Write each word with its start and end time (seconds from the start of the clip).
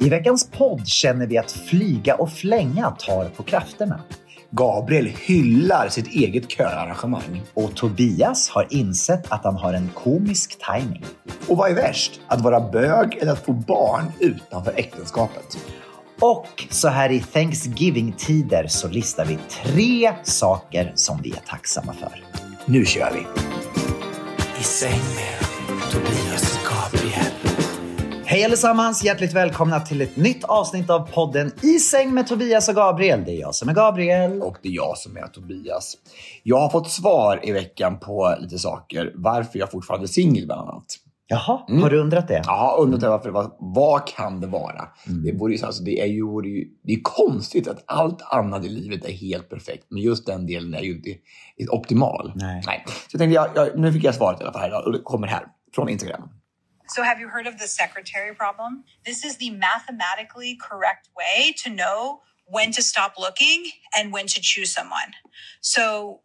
I 0.00 0.08
veckans 0.08 0.50
podd 0.50 0.86
känner 0.86 1.26
vi 1.26 1.38
att 1.38 1.52
flyga 1.52 2.14
och 2.14 2.32
flänga 2.32 2.90
tar 2.90 3.24
på 3.24 3.42
krafterna. 3.42 4.00
Gabriel 4.50 5.06
hyllar 5.06 5.88
sitt 5.88 6.06
eget 6.06 6.50
köarrangemang. 6.50 7.42
Och 7.54 7.74
Tobias 7.74 8.48
har 8.48 8.66
insett 8.70 9.32
att 9.32 9.44
han 9.44 9.56
har 9.56 9.72
en 9.72 9.90
komisk 9.94 10.56
timing. 10.72 11.04
Och 11.48 11.56
vad 11.56 11.70
är 11.70 11.74
värst? 11.74 12.20
Att 12.26 12.40
vara 12.40 12.60
bög 12.60 13.18
eller 13.20 13.32
att 13.32 13.44
få 13.44 13.52
barn 13.52 14.04
utanför 14.20 14.72
äktenskapet? 14.76 15.58
Och 16.20 16.66
så 16.70 16.88
här 16.88 17.10
i 17.10 17.20
Thanksgiving-tider 17.20 18.66
så 18.66 18.88
listar 18.88 19.24
vi 19.24 19.38
tre 19.62 20.12
saker 20.22 20.92
som 20.94 21.22
vi 21.22 21.30
är 21.30 21.42
tacksamma 21.46 21.92
för. 21.92 22.24
Nu 22.66 22.84
kör 22.84 23.10
vi! 23.14 23.26
I 24.60 24.62
säng 24.62 24.90
med 24.90 25.48
Tobias 25.92 26.58
Gabriel. 26.64 27.27
Hej 28.30 28.44
allesammans! 28.44 29.04
Hjärtligt 29.04 29.32
välkomna 29.32 29.80
till 29.80 30.00
ett 30.00 30.16
nytt 30.16 30.44
avsnitt 30.44 30.90
av 30.90 31.12
podden 31.12 31.52
I 31.62 31.78
säng 31.78 32.14
med 32.14 32.26
Tobias 32.26 32.68
och 32.68 32.74
Gabriel. 32.74 33.24
Det 33.24 33.32
är 33.32 33.40
jag 33.40 33.54
som 33.54 33.68
är 33.68 33.74
Gabriel. 33.74 34.42
Och 34.42 34.56
det 34.62 34.68
är 34.68 34.72
jag 34.72 34.98
som 34.98 35.16
är 35.16 35.26
Tobias. 35.26 35.96
Jag 36.42 36.58
har 36.58 36.68
fått 36.68 36.90
svar 36.90 37.40
i 37.42 37.52
veckan 37.52 37.98
på 37.98 38.36
lite 38.40 38.58
saker. 38.58 39.12
Varför 39.14 39.58
jag 39.58 39.70
fortfarande 39.70 40.04
är 40.04 40.08
singel 40.08 40.46
bland 40.46 40.60
annat. 40.60 40.84
Jaha, 41.26 41.60
har 41.82 41.90
du 41.90 42.00
undrat 42.00 42.28
det? 42.28 42.42
Har 42.46 42.80
undrat 42.80 43.02
mm. 43.02 43.10
varför. 43.12 43.30
Vad, 43.30 43.56
vad 43.58 44.06
kan 44.06 44.40
det 44.40 44.46
vara? 44.46 44.88
Mm. 45.06 45.22
Det, 45.22 45.32
vore, 45.32 45.66
alltså, 45.66 45.82
det 45.82 46.00
är 46.00 46.06
ju, 46.06 46.22
vore 46.22 46.48
ju 46.48 46.68
det 46.82 46.92
är 46.92 47.00
konstigt 47.02 47.68
att 47.68 47.84
allt 47.86 48.22
annat 48.22 48.64
i 48.64 48.68
livet 48.68 49.04
är 49.04 49.12
helt 49.12 49.48
perfekt. 49.48 49.86
Men 49.88 50.02
just 50.02 50.26
den 50.26 50.46
delen 50.46 50.74
är 50.74 50.82
ju 50.82 50.94
inte 50.94 51.10
optimal. 51.68 52.32
Nej. 52.34 52.62
Nej. 52.66 52.84
Så 52.86 52.92
jag 53.12 53.18
tänkte, 53.18 53.34
jag, 53.34 53.48
jag, 53.54 53.78
nu 53.78 53.92
fick 53.92 54.04
jag 54.04 54.14
svaret 54.14 54.40
i 54.40 54.42
alla 54.42 54.52
fall 54.52 54.62
här 54.62 54.68
idag. 54.68 54.86
Och 54.86 54.92
det 54.92 54.98
kommer 54.98 55.26
här 55.26 55.46
från 55.74 55.88
Instagram. 55.88 56.28
So, 56.88 57.02
have 57.02 57.20
you 57.20 57.28
heard 57.28 57.46
of 57.46 57.58
the 57.58 57.66
secretary 57.66 58.34
problem? 58.34 58.84
This 59.04 59.24
is 59.24 59.36
the 59.36 59.50
mathematically 59.50 60.58
correct 60.60 61.08
way 61.16 61.54
to 61.58 61.70
know 61.70 62.22
when 62.46 62.72
to 62.72 62.82
stop 62.82 63.14
looking 63.18 63.70
and 63.96 64.12
when 64.12 64.26
to 64.26 64.40
choose 64.40 64.72
someone. 64.72 65.12
So, 65.60 66.20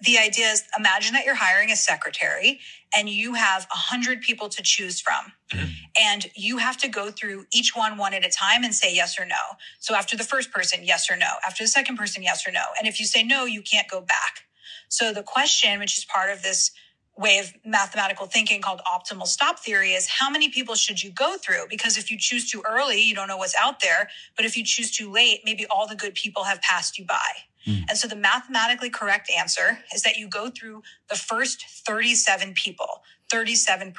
the 0.00 0.18
idea 0.18 0.50
is 0.50 0.62
imagine 0.78 1.14
that 1.14 1.24
you're 1.24 1.34
hiring 1.34 1.70
a 1.70 1.76
secretary 1.76 2.60
and 2.96 3.08
you 3.08 3.34
have 3.34 3.66
a 3.72 3.76
hundred 3.76 4.20
people 4.20 4.48
to 4.48 4.62
choose 4.62 5.00
from 5.00 5.32
mm-hmm. 5.52 5.70
and 6.00 6.26
you 6.36 6.58
have 6.58 6.76
to 6.78 6.88
go 6.88 7.10
through 7.10 7.46
each 7.52 7.74
one 7.74 7.96
one 7.98 8.14
at 8.14 8.24
a 8.24 8.28
time 8.28 8.62
and 8.62 8.74
say 8.74 8.94
yes 8.94 9.18
or 9.18 9.24
no. 9.24 9.56
So 9.80 9.94
after 9.94 10.16
the 10.16 10.24
first 10.24 10.52
person, 10.52 10.80
yes 10.84 11.10
or 11.10 11.16
no. 11.16 11.26
After 11.46 11.64
the 11.64 11.68
second 11.68 11.96
person, 11.96 12.22
yes 12.22 12.46
or 12.46 12.52
no. 12.52 12.62
And 12.78 12.86
if 12.86 13.00
you 13.00 13.06
say 13.06 13.22
no, 13.24 13.44
you 13.44 13.60
can't 13.60 13.88
go 13.88 14.00
back. 14.00 14.44
So 14.88 15.12
the 15.12 15.22
question, 15.22 15.78
which 15.80 15.98
is 15.98 16.04
part 16.04 16.30
of 16.30 16.42
this 16.42 16.70
way 17.18 17.38
of 17.38 17.52
mathematical 17.64 18.26
thinking 18.26 18.62
called 18.62 18.80
optimal 18.86 19.26
stop 19.26 19.58
theory 19.58 19.90
is 19.90 20.06
how 20.06 20.30
many 20.30 20.48
people 20.48 20.76
should 20.76 21.02
you 21.02 21.10
go 21.10 21.36
through? 21.36 21.66
Because 21.68 21.98
if 21.98 22.10
you 22.10 22.16
choose 22.16 22.48
too 22.48 22.62
early, 22.68 23.02
you 23.02 23.14
don't 23.14 23.26
know 23.26 23.36
what's 23.36 23.56
out 23.60 23.80
there. 23.80 24.08
But 24.36 24.44
if 24.44 24.56
you 24.56 24.64
choose 24.64 24.90
too 24.90 25.10
late, 25.10 25.40
maybe 25.44 25.66
all 25.66 25.86
the 25.88 25.96
good 25.96 26.14
people 26.14 26.44
have 26.44 26.62
passed 26.62 26.98
you 26.98 27.04
by. 27.04 27.28
Hmm. 27.64 27.80
And 27.88 27.98
so 27.98 28.06
the 28.06 28.16
mathematically 28.16 28.88
correct 28.88 29.30
answer 29.36 29.80
is 29.92 30.02
that 30.02 30.16
you 30.16 30.28
go 30.28 30.48
through 30.48 30.82
the 31.10 31.16
first 31.16 31.64
37 31.66 32.54
people, 32.54 33.02
37%. 33.32 33.92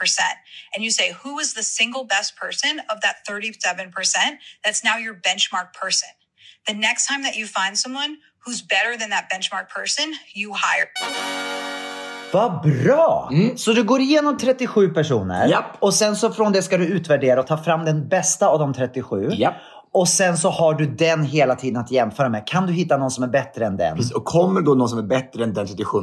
And 0.74 0.84
you 0.84 0.90
say, 0.90 1.12
who 1.12 1.40
is 1.40 1.54
the 1.54 1.64
single 1.64 2.06
best 2.06 2.38
person 2.38 2.82
of 2.90 3.02
that 3.02 3.18
37%? 3.28 3.92
That's 4.64 4.84
now 4.84 4.96
your 4.96 5.14
benchmark 5.14 5.74
person. 5.74 6.10
The 6.68 6.74
next 6.74 7.08
time 7.08 7.24
that 7.24 7.36
you 7.36 7.48
find 7.48 7.78
someone 7.78 8.20
who's 8.46 8.62
better 8.62 8.96
than 8.96 9.10
that 9.10 9.30
benchmark 9.30 9.68
person, 9.68 10.14
you 10.34 10.54
hire. 10.56 11.59
Vad 12.34 12.62
bra! 12.62 13.32
Så 13.56 13.72
du 13.74 13.84
går 13.84 14.02
igenom 14.02 14.38
37 14.38 14.90
personer 14.90 15.48
Japp. 15.48 15.66
och 15.80 15.94
sen 15.94 16.16
så 16.16 16.30
från 16.32 16.52
det 16.52 16.62
ska 16.62 16.78
du 16.78 16.86
utvärdera 16.86 17.40
och 17.40 17.48
ta 17.48 17.58
fram 17.58 17.86
den 17.86 18.08
bästa 18.08 18.48
av 18.48 18.60
de 18.60 18.74
37. 18.74 19.30
Japp. 19.32 19.54
Och 19.92 20.08
sen 20.08 20.38
så 20.38 20.50
har 20.50 20.74
du 20.74 20.86
den 20.86 21.24
hela 21.24 21.56
tiden 21.56 21.82
att 21.82 21.92
jämföra 21.92 22.30
med. 22.30 22.48
Kan 22.48 22.68
du 22.68 22.74
hitta 22.74 22.98
någon 22.98 23.12
som 23.12 23.24
är 23.24 23.28
bättre 23.28 23.66
än 23.66 23.78
den? 23.78 23.96
Precis. 23.98 24.12
Och 24.12 24.26
kommer 24.26 24.62
då 24.62 24.74
någon 24.74 24.90
som 24.90 24.98
är 25.00 25.04
bättre 25.04 25.44
än 25.44 25.54
den 25.54 25.68
37, 25.68 25.98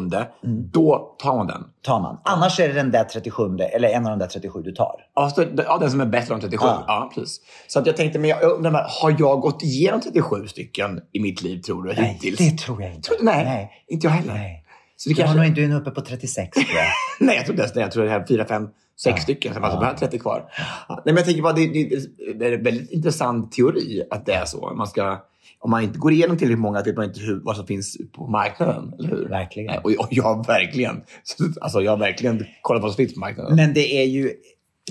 då 0.72 1.14
tar 1.22 1.36
man 1.36 1.46
den. 1.46 1.64
tar 1.82 2.00
man. 2.00 2.20
Annars 2.24 2.60
är 2.60 2.68
det 2.68 2.74
den 2.74 2.90
där 2.90 3.04
37 3.04 3.42
eller 3.74 3.88
en 3.88 4.04
av 4.06 4.10
de 4.10 4.18
där 4.18 4.26
37 4.26 4.62
du 4.62 4.72
tar. 4.72 4.94
Ja, 5.14 5.30
så, 5.30 5.44
ja, 5.56 5.78
den 5.78 5.90
som 5.90 6.00
är 6.00 6.06
bättre 6.06 6.34
än 6.34 6.40
37. 6.40 6.64
Ja. 6.66 6.84
Ja. 6.86 7.10
precis. 7.14 7.40
Så 7.68 7.78
att 7.78 7.86
jag 7.86 7.96
tänkte, 7.96 8.18
men 8.18 8.30
jag 8.30 8.42
undrar, 8.42 8.70
men 8.70 8.80
har 9.02 9.16
jag 9.18 9.40
gått 9.40 9.62
igenom 9.62 10.00
37 10.00 10.46
stycken 10.46 11.00
i 11.12 11.20
mitt 11.20 11.42
liv, 11.42 11.60
tror 11.60 11.82
du, 11.82 11.92
Nej, 11.94 12.04
hittills? 12.22 12.38
det 12.38 12.58
tror 12.58 12.82
jag 12.82 12.94
inte. 12.94 13.08
Tror 13.08 13.18
du- 13.18 13.24
nej, 13.24 13.44
Nej. 13.44 13.70
inte 13.88 14.06
jag 14.06 14.12
heller. 14.12 14.34
Nej. 14.34 14.62
Så 14.96 15.08
det 15.08 15.14
kanske... 15.14 15.36
nog 15.36 15.46
inte 15.46 15.60
du 15.60 15.64
är 15.64 15.68
nog 15.68 15.80
uppe 15.80 15.90
på 15.90 16.00
36 16.00 16.54
tror 16.54 16.66
jag. 16.76 16.86
Nej, 17.26 17.36
jag 17.36 17.46
tror 17.46 17.56
det. 17.56 17.80
Jag 17.80 17.92
tror 17.92 18.04
det 18.04 18.10
här 18.10 18.20
är 18.20 18.26
4, 18.26 18.44
5, 18.44 18.68
6 19.00 19.22
stycken. 19.22 19.54
Så 19.54 19.60
alltså 19.60 19.80
bara 19.80 19.94
30 19.94 20.18
kvar. 20.18 20.52
Ja. 20.88 20.94
Nej, 20.94 21.02
men 21.04 21.16
jag 21.16 21.24
tänker 21.24 21.42
bara, 21.42 21.52
det, 21.52 21.66
det, 21.66 21.98
det 22.38 22.46
är 22.46 22.52
en 22.52 22.62
väldigt 22.62 22.90
intressant 22.90 23.52
teori 23.52 24.02
att 24.10 24.26
det 24.26 24.32
är 24.32 24.44
så. 24.44 24.74
Man 24.76 24.86
ska, 24.86 25.18
om 25.58 25.70
man 25.70 25.82
inte 25.82 25.98
går 25.98 26.12
igenom 26.12 26.38
tillräckligt 26.38 26.58
många 26.58 26.82
vet 26.82 26.96
man 26.96 27.04
inte 27.04 27.20
hur, 27.20 27.40
vad 27.44 27.56
som 27.56 27.66
finns 27.66 27.96
på 28.12 28.26
marknaden. 28.26 28.94
Eller 28.98 29.08
hur? 29.08 29.28
Verkligen. 29.28 29.66
Nej, 29.66 29.80
Och, 29.84 29.90
och 29.90 30.08
jag 30.10 30.24
har 30.24 30.44
verkligen, 30.44 31.02
alltså 31.60 31.80
jag 31.80 31.92
har 31.92 31.98
verkligen 31.98 32.46
kollat 32.62 32.82
vad 32.82 32.92
som 32.92 32.96
finns 32.96 33.14
på 33.14 33.20
marknaden. 33.20 33.56
Men 33.56 33.74
det 33.74 34.02
är 34.02 34.04
ju 34.04 34.32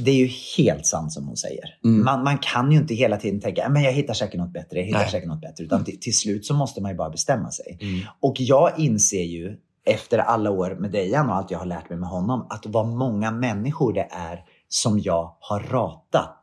det 0.01 0.11
är 0.11 0.15
ju 0.15 0.29
helt 0.57 0.85
sant 0.85 1.13
som 1.13 1.27
hon 1.27 1.37
säger. 1.37 1.63
Man, 1.81 2.23
man 2.23 2.37
kan 2.37 2.71
ju 2.71 2.77
inte 2.77 2.93
hela 2.93 3.17
tiden 3.17 3.41
tänka 3.41 3.69
men 3.69 3.83
jag 3.83 3.91
hittar 3.91 4.13
säkert 4.13 4.39
något 4.39 4.53
bättre. 4.53 4.79
Jag 4.79 4.85
hittar 4.85 4.99
Nej. 4.99 5.11
säkert 5.11 5.27
något 5.27 5.41
bättre. 5.41 5.63
Utan 5.63 5.83
till, 5.83 5.99
till 5.99 6.17
slut 6.17 6.45
så 6.45 6.53
måste 6.53 6.81
man 6.81 6.91
ju 6.91 6.97
bara 6.97 7.09
bestämma 7.09 7.51
sig. 7.51 7.79
Och 8.19 8.35
jag 8.39 8.79
inser 8.79 9.23
ju 9.23 9.57
efter 9.85 10.17
alla 10.17 10.51
år 10.51 10.77
med 10.79 10.91
Dejan 10.91 11.29
och 11.29 11.35
allt 11.35 11.51
jag 11.51 11.59
har 11.59 11.65
lärt 11.65 11.89
mig 11.89 11.97
med 11.97 12.09
honom 12.09 12.47
att 12.49 12.65
vad 12.65 12.87
många 12.87 13.31
människor 13.31 13.93
det 13.93 14.07
är 14.11 14.39
som 14.67 14.99
jag 14.99 15.37
har 15.39 15.59
ratat 15.59 16.41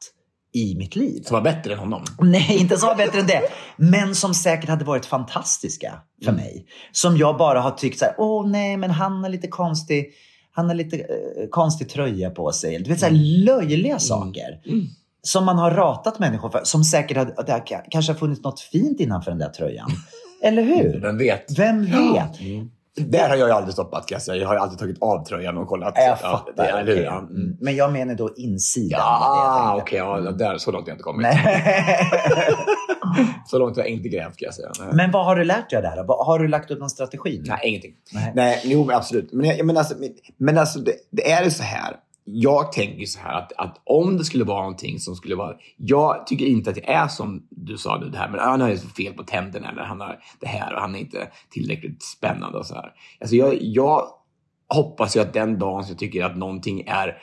i 0.53 0.75
mitt 0.75 0.97
liv. 0.97 1.22
Som 1.22 1.34
var 1.34 1.42
bättre 1.42 1.72
än 1.72 1.78
honom. 1.78 2.04
Nej, 2.20 2.56
inte 2.60 2.76
som 2.76 2.88
var 2.88 2.97
bättre 2.97 3.20
än 3.20 3.26
det. 3.26 3.42
Men 3.76 4.14
som 4.14 4.34
säkert 4.34 4.69
hade 4.69 4.84
varit 4.84 5.06
fantastiska 5.06 5.92
för 6.25 6.32
mig. 6.32 6.66
Som 6.92 7.16
jag 7.16 7.36
bara 7.36 7.60
har 7.60 7.70
tyckt 7.70 7.98
så 7.98 8.04
här, 8.04 8.14
åh 8.19 8.48
nej, 8.48 8.76
men 8.76 8.91
han 8.91 9.25
är 9.25 9.28
lite 9.28 9.48
konstig. 9.48 10.10
Han 10.52 10.69
har 10.69 10.75
lite 10.75 10.97
eh, 10.97 11.49
konstig 11.50 11.88
tröja 11.88 12.31
på 12.31 12.52
sig. 12.52 12.78
Du 12.78 12.90
vet, 12.90 13.00
så 13.00 13.06
här 13.06 13.12
löjliga 13.44 13.99
saker. 13.99 14.61
Som 15.22 15.44
man 15.44 15.58
har 15.58 15.70
ratat 15.70 16.19
människor 16.19 16.50
för. 16.50 16.61
Som 16.64 16.84
säkert 16.84 17.16
hade, 17.16 17.43
det 17.46 17.62
kanske 17.90 18.12
har 18.12 18.19
funnits 18.19 18.43
något 18.43 18.61
fint 18.61 19.00
innanför 19.00 19.31
den 19.31 19.38
där 19.38 19.49
tröjan. 19.49 19.90
Eller 20.43 20.62
hur? 20.62 21.00
Vem 21.00 21.19
vet? 21.19 21.58
Vem 21.58 21.84
vet? 21.84 22.40
Där 22.96 23.28
har 23.28 23.36
jag 23.36 23.48
ju 23.48 23.54
aldrig 23.54 23.72
stoppat 23.72 24.06
kan 24.06 24.14
jag 24.16 24.22
säga. 24.22 24.36
Jag 24.42 24.48
har 24.48 24.56
alltid 24.56 24.78
tagit 24.78 24.96
av 25.02 25.24
tröjan 25.24 25.56
och 25.58 25.68
kollat. 25.68 25.92
Jag 25.96 26.08
Ja, 26.10 26.16
fattar. 26.16 26.52
det, 26.56 26.62
eller 26.68 26.84
hur? 26.84 26.92
okej. 26.92 27.04
Ja, 27.04 27.18
mm. 27.18 27.34
Mm. 27.36 27.56
Men 27.60 27.76
jag 27.76 27.92
menar 27.92 28.14
då 28.14 28.30
insidan. 28.36 29.00
Ja, 29.02 29.72
det 29.76 29.82
okej. 29.82 29.98
tänkte. 30.00 30.24
ja, 30.24 30.48
där, 30.48 30.58
så 30.58 30.70
långt 30.72 30.84
har 30.86 30.90
jag 30.90 30.94
inte 30.94 31.02
kommit. 31.02 31.26
Så 33.46 33.58
långt 33.58 33.76
har 33.76 33.82
jag 33.82 33.90
inte 33.90 34.08
grävt 34.08 34.36
kan 34.36 34.46
jag 34.46 34.54
säga. 34.54 34.70
Nej. 34.80 34.88
Men 34.92 35.10
vad 35.10 35.24
har 35.24 35.36
du 35.36 35.44
lärt 35.44 35.70
dig 35.70 35.82
det? 35.82 36.04
Vad- 36.06 36.26
Har 36.26 36.38
du 36.38 36.48
lagt 36.48 36.70
upp 36.70 36.78
någon 36.80 36.90
strategi? 36.90 37.42
Nej, 37.46 37.58
ingenting. 37.62 37.92
Nej. 38.12 38.32
Nej, 38.34 38.60
jo, 38.64 38.84
men 38.84 38.96
absolut. 38.96 39.32
Men, 39.32 39.46
jag, 39.46 39.66
men 39.66 39.76
alltså, 39.76 39.94
men, 39.98 40.08
men 40.38 40.58
alltså 40.58 40.78
det, 40.78 40.92
det 41.10 41.30
är 41.32 41.44
ju 41.44 41.50
så 41.50 41.62
här. 41.62 41.96
Jag 42.24 42.72
tänker 42.72 43.06
så 43.06 43.20
här 43.20 43.38
att, 43.38 43.52
att 43.52 43.80
om 43.84 44.16
det 44.16 44.24
skulle 44.24 44.44
vara 44.44 44.60
någonting 44.60 44.98
som 44.98 45.16
skulle 45.16 45.34
vara... 45.34 45.56
Jag 45.76 46.26
tycker 46.26 46.46
inte 46.46 46.70
att 46.70 46.76
det 46.76 46.90
är 46.90 47.08
som 47.08 47.46
du 47.50 47.78
sa 47.78 47.98
det 47.98 48.19
här, 48.19 48.28
men 48.28 48.40
ah, 48.40 48.44
han 48.44 48.60
har 48.60 48.69
ju 48.69 48.76
fel 48.76 49.12
på 49.12 49.22
tänderna 49.22 49.70
eller 49.70 49.82
han 49.82 50.00
har 50.00 50.19
det 50.40 50.46
här 50.46 50.74
och 50.74 50.80
han 50.80 50.94
är 50.94 50.98
inte 50.98 51.28
tillräckligt 51.50 52.02
spännande 52.02 52.58
och 52.58 52.66
så 52.66 52.74
här. 52.74 52.92
Alltså 53.20 53.36
jag, 53.36 53.56
jag 53.60 54.06
hoppas 54.69 55.16
ju 55.16 55.20
att 55.20 55.32
den 55.32 55.58
dagen 55.58 55.84
som 55.84 55.90
jag 55.90 55.98
tycker 55.98 56.24
att 56.24 56.36
någonting 56.36 56.80
är 56.86 57.19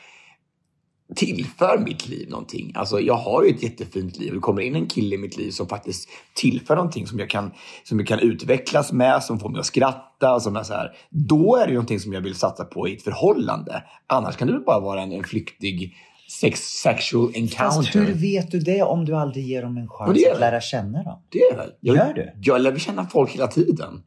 tillför 1.15 1.77
mitt 1.77 2.07
liv 2.07 2.29
någonting. 2.29 2.71
Alltså 2.75 2.99
jag 2.99 3.13
har 3.13 3.43
ju 3.43 3.49
ett 3.49 3.63
jättefint 3.63 4.17
liv. 4.17 4.33
Det 4.33 4.39
kommer 4.39 4.61
in 4.61 4.75
en 4.75 4.87
kille 4.87 5.15
i 5.15 5.17
mitt 5.17 5.37
liv 5.37 5.51
som 5.51 5.67
faktiskt 5.67 6.09
tillför 6.33 6.75
någonting 6.75 7.07
som 7.07 7.19
jag 7.19 7.29
kan, 7.29 7.51
som 7.83 7.99
jag 7.99 8.07
kan 8.07 8.19
utvecklas 8.19 8.91
med, 8.91 9.23
som 9.23 9.39
får 9.39 9.49
mig 9.49 9.59
att 9.59 9.65
skratta. 9.65 10.39
Som 10.39 10.55
är 10.55 10.63
så 10.63 10.73
här. 10.73 10.91
Då 11.09 11.55
är 11.55 11.67
det 11.67 11.73
någonting 11.73 11.99
som 11.99 12.13
jag 12.13 12.21
vill 12.21 12.35
satsa 12.35 12.65
på 12.65 12.87
i 12.87 12.95
ett 12.95 13.03
förhållande. 13.03 13.83
Annars 14.07 14.37
kan 14.37 14.47
det 14.47 14.59
bara 14.59 14.79
vara 14.79 15.01
en, 15.01 15.11
en 15.11 15.23
flyktig 15.23 15.95
sex, 16.29 16.59
sexual 16.59 17.31
encounter. 17.33 17.65
Fast 17.65 17.95
hur 17.95 18.13
vet 18.13 18.51
du 18.51 18.59
det 18.59 18.83
om 18.83 19.05
du 19.05 19.15
aldrig 19.15 19.47
ger 19.47 19.61
dem 19.61 19.77
en 19.77 19.87
chans 19.87 20.25
att 20.33 20.39
lära 20.39 20.61
känna 20.61 21.03
dem? 21.03 21.21
Det 21.29 21.39
är 21.39 21.55
väl? 21.55 21.69
Jag, 21.79 21.95
Gör 21.95 22.13
du? 22.13 22.33
Jag 22.41 22.61
lär 22.61 22.77
känna 22.77 23.05
folk 23.05 23.31
hela 23.31 23.47
tiden. 23.47 24.03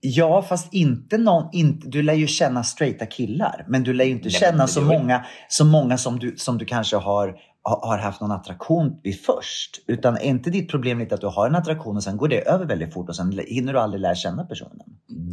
Ja, 0.00 0.42
fast 0.42 0.74
inte 0.74 1.18
någon, 1.18 1.48
inte, 1.52 1.88
du 1.88 2.02
lär 2.02 2.14
ju 2.14 2.26
känna 2.26 2.64
straighta 2.64 3.06
killar. 3.06 3.64
Men 3.68 3.84
du 3.84 3.92
lär 3.92 4.04
ju 4.04 4.10
inte 4.10 4.28
Nej, 4.28 4.32
känna 4.32 4.66
så 4.66 4.80
många, 4.80 5.24
så 5.48 5.64
många 5.64 5.98
som, 5.98 6.18
du, 6.18 6.36
som 6.36 6.58
du 6.58 6.64
kanske 6.64 6.96
har, 6.96 7.34
har 7.68 7.98
haft 7.98 8.20
någon 8.20 8.32
attraktion 8.32 9.00
vid 9.02 9.20
först. 9.20 9.80
Utan 9.86 10.14
är 10.16 10.20
inte 10.22 10.50
ditt 10.50 10.70
problem 10.70 10.98
lite 10.98 11.14
att 11.14 11.20
du 11.20 11.26
har 11.26 11.46
en 11.46 11.54
attraktion 11.54 11.96
och 11.96 12.02
sen 12.02 12.16
går 12.16 12.28
det 12.28 12.40
över 12.48 12.66
väldigt 12.66 12.92
fort 12.94 13.08
och 13.08 13.16
sen 13.16 13.40
hinner 13.46 13.72
du 13.72 13.78
aldrig 13.78 14.00
lära 14.00 14.14
känna 14.14 14.44
personen? 14.44 14.80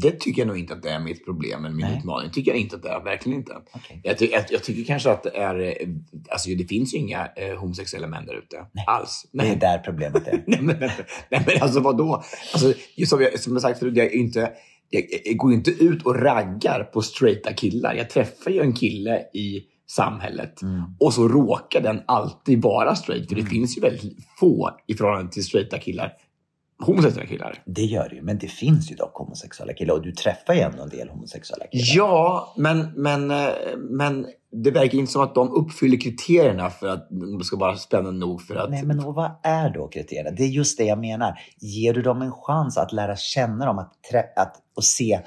Det 0.01 0.11
tycker 0.19 0.41
jag 0.41 0.47
nog 0.47 0.57
inte 0.57 0.73
att 0.73 0.83
det 0.83 0.89
är 0.89 0.99
mitt 0.99 1.25
problem 1.25 1.65
eller 1.65 1.75
min 1.75 1.85
Nej. 1.85 1.97
utmaning. 1.99 2.31
tycker 2.31 2.51
jag 2.51 2.59
inte 2.59 2.75
att 2.75 2.83
det 2.83 2.89
är. 2.89 3.03
Verkligen 3.03 3.39
inte. 3.39 3.51
Okej. 3.73 4.01
Jag, 4.03 4.17
ty 4.17 4.25
jag, 4.25 4.43
jag 4.49 4.63
tycker 4.63 4.83
kanske 4.83 5.11
att 5.11 5.23
det 5.23 5.37
är... 5.37 5.59
eh, 5.59 5.87
Alltså 6.29 6.49
det 6.49 6.65
finns 6.69 6.93
ju 6.93 6.97
inga 6.97 7.27
eh, 7.35 7.57
homosexuella 7.59 8.07
män 8.07 8.25
där 8.25 8.33
ute. 8.33 8.65
Alls. 8.87 9.25
Det 9.31 9.47
är 9.47 9.55
där 9.55 9.77
problemet 9.77 10.27
är. 10.27 10.43
Nej 10.47 10.61
men, 10.61 10.77
nej, 10.79 10.89
men 11.29 11.61
alltså 11.61 11.79
vadå? 11.79 12.23
Alltså, 12.53 12.73
just 12.95 13.09
som, 13.09 13.21
jag, 13.21 13.39
som 13.39 13.53
jag 13.53 13.61
sagt 13.61 13.79
förut, 13.79 13.97
jag, 13.97 14.05
är 14.05 14.15
inte, 14.15 14.51
jag, 14.89 15.03
jag 15.25 15.37
går 15.37 15.51
ju 15.51 15.57
inte 15.57 15.71
ut 15.71 16.05
och 16.05 16.15
raggar 16.21 16.83
på 16.83 17.01
straighta 17.01 17.53
killar. 17.53 17.93
Jag 17.93 18.09
träffar 18.09 18.51
ju 18.51 18.61
en 18.61 18.73
kille 18.73 19.19
i 19.33 19.63
samhället 19.87 20.61
och 20.99 21.13
så 21.13 21.27
råkar 21.27 21.81
den 21.81 22.01
alltid 22.05 22.61
vara 22.61 22.95
straight. 22.95 23.29
För 23.29 23.35
det 23.35 23.45
finns 23.45 23.77
ju 23.77 23.81
väldigt 23.81 24.17
få 24.39 24.77
i 24.87 24.93
förhållande 24.93 25.31
till 25.31 25.43
straighta 25.43 25.77
killar, 25.77 26.13
homosexuella 26.79 27.27
killar. 27.27 27.63
Det 27.65 27.81
gör 27.81 28.09
det 28.09 28.15
ju, 28.15 28.21
men 28.21 28.37
det 28.37 28.47
finns 28.47 28.91
ju 28.91 28.95
dock 28.95 29.13
homosexuella 29.15 29.73
killar 29.73 29.93
och 29.93 30.01
du 30.01 30.11
träffar 30.11 30.53
ju 30.53 30.59
ändå 30.59 30.83
en 30.83 30.89
del 30.89 31.09
homosexuella 31.09 31.65
killar. 31.67 31.85
Ja, 31.95 32.53
men, 32.57 32.91
men, 32.95 33.31
eh, 33.31 33.47
men 33.77 34.25
det 34.63 34.71
verkar 34.71 34.97
inte 34.97 35.11
som 35.11 35.21
att 35.21 35.35
de 35.35 35.51
uppfyller 35.51 36.01
kriterierna 36.01 36.69
för 36.69 36.87
att 36.87 37.07
de 37.09 37.43
ska 37.43 37.57
vara 37.57 37.75
spännande 37.75 38.19
nog 38.19 38.41
för 38.41 38.55
att... 38.55 38.69
Nej, 38.69 38.83
men 38.83 38.99
och 38.99 39.15
vad 39.15 39.31
är 39.43 39.69
då 39.69 39.87
kriterierna? 39.87 40.31
Det 40.31 40.43
är 40.43 40.47
just 40.47 40.77
det 40.77 40.83
jag 40.83 40.99
menar. 40.99 41.39
Ger 41.59 41.93
du 41.93 42.01
dem 42.01 42.21
en 42.21 42.31
chans 42.31 42.77
att 42.77 42.93
lära 42.93 43.15
känna 43.15 43.65
dem 43.65 43.79
att 43.79 43.91
att, 44.35 44.55
och 44.75 44.83
se? 44.83 45.19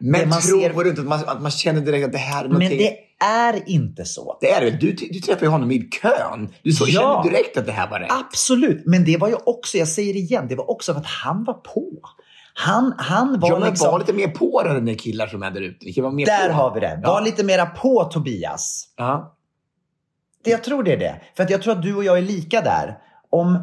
men 0.00 0.20
det 0.20 0.26
man 0.26 0.40
tror 0.40 0.60
ser- 0.60 0.84
du 0.84 0.90
inte 0.90 1.00
att 1.00 1.08
man, 1.08 1.20
att 1.26 1.42
man 1.42 1.50
känner 1.50 1.80
direkt 1.80 2.06
att 2.06 2.12
det 2.12 2.18
här 2.18 2.44
är 2.44 2.48
Men 2.48 2.52
någonting... 2.52 2.78
det 2.78 2.96
är 3.24 3.68
inte 3.68 4.04
så. 4.04 4.38
Det 4.40 4.50
är 4.50 4.60
det. 4.60 4.70
Du, 4.70 4.92
du 4.92 5.20
träffade 5.20 5.46
ju 5.46 5.50
honom 5.50 5.70
i 5.70 5.78
kön. 6.02 6.48
Du 6.62 6.72
så, 6.72 6.84
Ja. 6.88 7.22
kände 7.22 7.36
direkt 7.36 7.56
att 7.56 7.66
det 7.66 7.72
här 7.72 7.90
var 7.90 8.00
rätt. 8.00 8.10
Absolut, 8.12 8.82
men 8.86 9.04
det 9.04 9.16
var 9.16 9.28
ju 9.28 9.34
också, 9.46 9.78
jag 9.78 9.88
säger 9.88 10.12
det 10.12 10.18
igen, 10.18 10.46
det 10.48 10.54
var 10.54 10.70
också 10.70 10.92
för 10.92 11.00
att 11.00 11.06
han 11.06 11.44
var 11.44 11.54
på. 11.54 11.90
Han, 12.54 12.94
han 12.98 13.40
var 13.40 13.48
Ja, 13.50 13.58
men 13.58 13.68
liksom... 13.70 13.90
var 13.90 13.98
lite 13.98 14.12
mer 14.12 14.28
på 14.28 14.62
det 14.62 14.80
när 14.80 14.94
killar 14.94 15.26
som 15.26 15.42
är 15.42 15.50
där 15.50 15.60
ute. 15.60 16.02
Mer 16.02 16.26
Där 16.26 16.48
på. 16.48 16.54
har 16.54 16.74
vi 16.74 16.80
det. 16.80 17.00
Ja. 17.02 17.12
Var 17.12 17.22
lite 17.22 17.44
mera 17.44 17.66
på 17.66 18.04
Tobias. 18.04 18.88
Ja. 18.96 19.36
Det, 20.44 20.50
jag 20.50 20.64
tror 20.64 20.82
det 20.82 20.92
är 20.92 20.96
det. 20.96 21.20
För 21.36 21.42
att 21.42 21.50
jag 21.50 21.62
tror 21.62 21.72
att 21.72 21.82
du 21.82 21.94
och 21.96 22.04
jag 22.04 22.18
är 22.18 22.22
lika 22.22 22.60
där. 22.60 22.98
Om... 23.30 23.58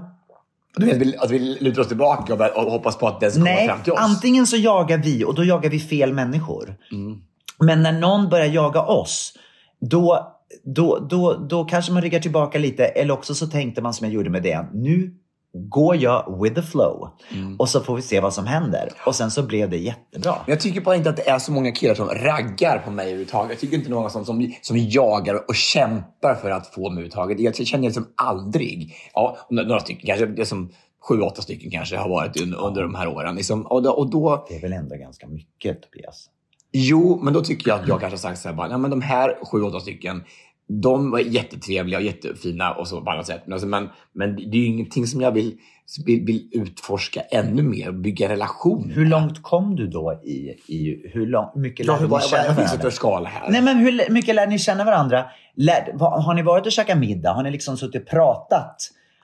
Du 0.75 0.85
vi- 0.85 1.17
att 1.17 1.31
vi 1.31 1.39
lutar 1.39 1.81
oss 1.81 1.87
tillbaka 1.87 2.33
och, 2.55 2.71
hoppas 2.71 2.97
på 2.97 3.07
att 3.07 3.19
den 3.19 3.31
ska 3.31 3.39
komma 3.39 3.51
Nej, 3.51 3.67
fram 3.67 3.81
till 3.83 3.93
oss. 3.93 3.99
antingen 4.01 4.47
så 4.47 4.57
jagar 4.57 4.97
vi 4.97 5.23
och 5.25 5.35
då 5.35 5.43
jagar 5.43 5.69
vi 5.69 5.79
fel 5.79 6.13
människor. 6.13 6.75
Mm. 6.91 7.21
Men 7.59 7.83
när 7.83 7.91
någon 7.91 8.29
börjar 8.29 8.45
jaga 8.45 8.81
oss, 8.81 9.33
då, 9.79 10.33
då, 10.63 11.07
då, 11.09 11.33
då 11.33 11.65
kanske 11.65 11.91
man 11.91 12.01
ryggar 12.01 12.19
tillbaka 12.19 12.59
lite. 12.59 12.85
Eller 12.85 13.13
också 13.13 13.35
så 13.35 13.47
tänkte 13.47 13.81
man 13.81 13.93
som 13.93 14.07
jag 14.07 14.13
gjorde 14.13 14.29
med 14.29 14.43
det. 14.43 14.65
Nu 14.73 15.13
går 15.53 15.95
jag 15.95 16.41
with 16.43 16.55
the 16.55 16.61
flow. 16.61 17.09
Mm. 17.31 17.55
Och 17.59 17.69
så 17.69 17.79
får 17.79 17.95
vi 17.95 18.01
se 18.01 18.19
vad 18.19 18.33
som 18.33 18.45
händer. 18.45 18.89
Och 19.05 19.15
sen 19.15 19.31
så 19.31 19.43
blev 19.43 19.69
det 19.69 19.77
jättebra. 19.77 20.35
Jag 20.47 20.59
tycker 20.59 20.81
bara 20.81 20.95
inte 20.95 21.09
att 21.09 21.17
det 21.17 21.29
är 21.29 21.39
så 21.39 21.51
många 21.51 21.71
killar 21.71 21.95
som 21.95 22.07
raggar 22.07 22.79
på 22.85 22.91
mig 22.91 23.05
överhuvudtaget. 23.05 23.51
Jag 23.51 23.59
tycker 23.59 23.77
inte 23.77 23.89
någon 23.89 24.11
som, 24.11 24.25
som, 24.25 24.53
som 24.61 24.77
jagar 24.77 25.49
och 25.49 25.55
kämpar 25.55 26.35
för 26.35 26.51
att 26.51 26.67
få 26.67 26.81
mig 26.81 26.89
överhuvudtaget. 26.89 27.39
Jag 27.39 27.55
känner 27.55 27.83
liksom 27.83 28.07
aldrig. 28.15 28.95
Ja, 29.13 29.37
några 29.49 29.79
stycken, 29.79 30.07
kanske 30.07 30.25
det 30.25 30.45
som 30.45 30.71
sju, 31.09 31.21
åtta 31.21 31.41
stycken 31.41 31.71
kanske 31.71 31.97
har 31.97 32.09
varit 32.09 32.41
under, 32.41 32.57
under 32.57 32.81
de 32.81 32.95
här 32.95 33.07
åren. 33.07 33.35
Liksom, 33.35 33.65
och, 33.65 33.83
då, 33.83 33.91
och 33.91 34.09
då, 34.09 34.45
Det 34.49 34.55
är 34.55 34.61
väl 34.61 34.73
ändå 34.73 34.95
ganska 34.95 35.27
mycket 35.27 35.81
Tobias? 35.81 36.29
Jo, 36.73 37.19
men 37.23 37.33
då 37.33 37.41
tycker 37.41 37.69
jag 37.69 37.79
att 37.79 37.87
jag 37.87 37.99
kanske 37.99 38.13
har 38.13 38.31
sagt 38.31 38.41
så 38.41 38.49
här, 38.49 38.55
bara, 38.55 38.67
nej, 38.67 38.77
men 38.77 38.91
de 38.91 39.01
här 39.01 39.37
sju, 39.51 39.61
åtta 39.61 39.79
stycken, 39.79 40.23
de 40.67 41.11
var 41.11 41.19
jättetrevliga 41.19 41.99
och 41.99 42.05
jättefina 42.05 42.71
och 42.71 42.87
så 42.87 43.01
på 43.01 43.11
alla 43.11 43.23
sätt. 43.23 43.41
Men, 43.45 43.53
alltså, 43.53 43.67
men, 43.67 43.89
men 44.13 44.35
det 44.35 44.57
är 44.57 44.61
ju 44.61 44.65
ingenting 44.65 45.07
som 45.07 45.21
jag 45.21 45.31
vill, 45.31 45.57
vill, 46.05 46.25
vill 46.25 46.49
utforska 46.51 47.21
ännu 47.21 47.63
mer 47.63 47.87
och 47.87 47.93
bygga 47.93 48.29
relation. 48.29 48.91
Hur 48.95 49.05
långt 49.05 49.43
kom 49.43 49.75
du 49.75 49.87
då 49.87 50.21
i, 50.23 50.49
i 50.67 51.09
hur 51.13 51.27
lång, 51.27 51.49
mycket 51.55 51.85
Ja, 51.85 51.93
lärde 51.93 52.07
hur, 52.07 52.15
ni 52.15 52.21
känna 52.21 52.47
vad 52.47 52.55
finns 52.55 52.71
det 52.71 52.77
varandra? 52.77 52.91
skala 52.91 53.29
här? 53.29 53.49
Nej 53.49 53.61
men 53.61 53.77
hur 53.77 54.11
mycket 54.11 54.35
lärde 54.35 54.51
ni 54.51 54.59
känna 54.59 54.83
varandra? 54.83 55.25
Lär, 55.55 55.93
har 55.99 56.33
ni 56.33 56.41
varit 56.41 56.65
och 56.65 56.71
käkat 56.71 56.97
middag? 56.97 57.33
Har 57.33 57.43
ni 57.43 57.51
liksom 57.51 57.77
suttit 57.77 58.01
och 58.01 58.07
pratat? 58.07 58.75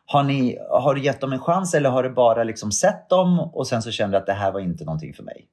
Har, 0.06 0.24
ni, 0.24 0.58
har 0.70 0.96
du 0.96 1.04
gett 1.04 1.22
dem 1.22 1.34
en 1.34 1.40
chans 1.40 1.74
eller 1.74 1.90
har 1.90 2.04
du 2.04 2.10
bara 2.10 2.44
liksom 2.44 2.72
sett 2.72 3.10
dem 3.10 3.40
och 3.40 3.68
sen 3.68 3.82
så 3.82 3.92
kände 3.92 4.18
du 4.18 4.20
att 4.20 4.26
det 4.26 4.34
här 4.34 4.52
var 4.52 4.60
inte 4.60 4.86
någonting 4.86 5.14
för 5.14 5.24
mig? 5.24 5.46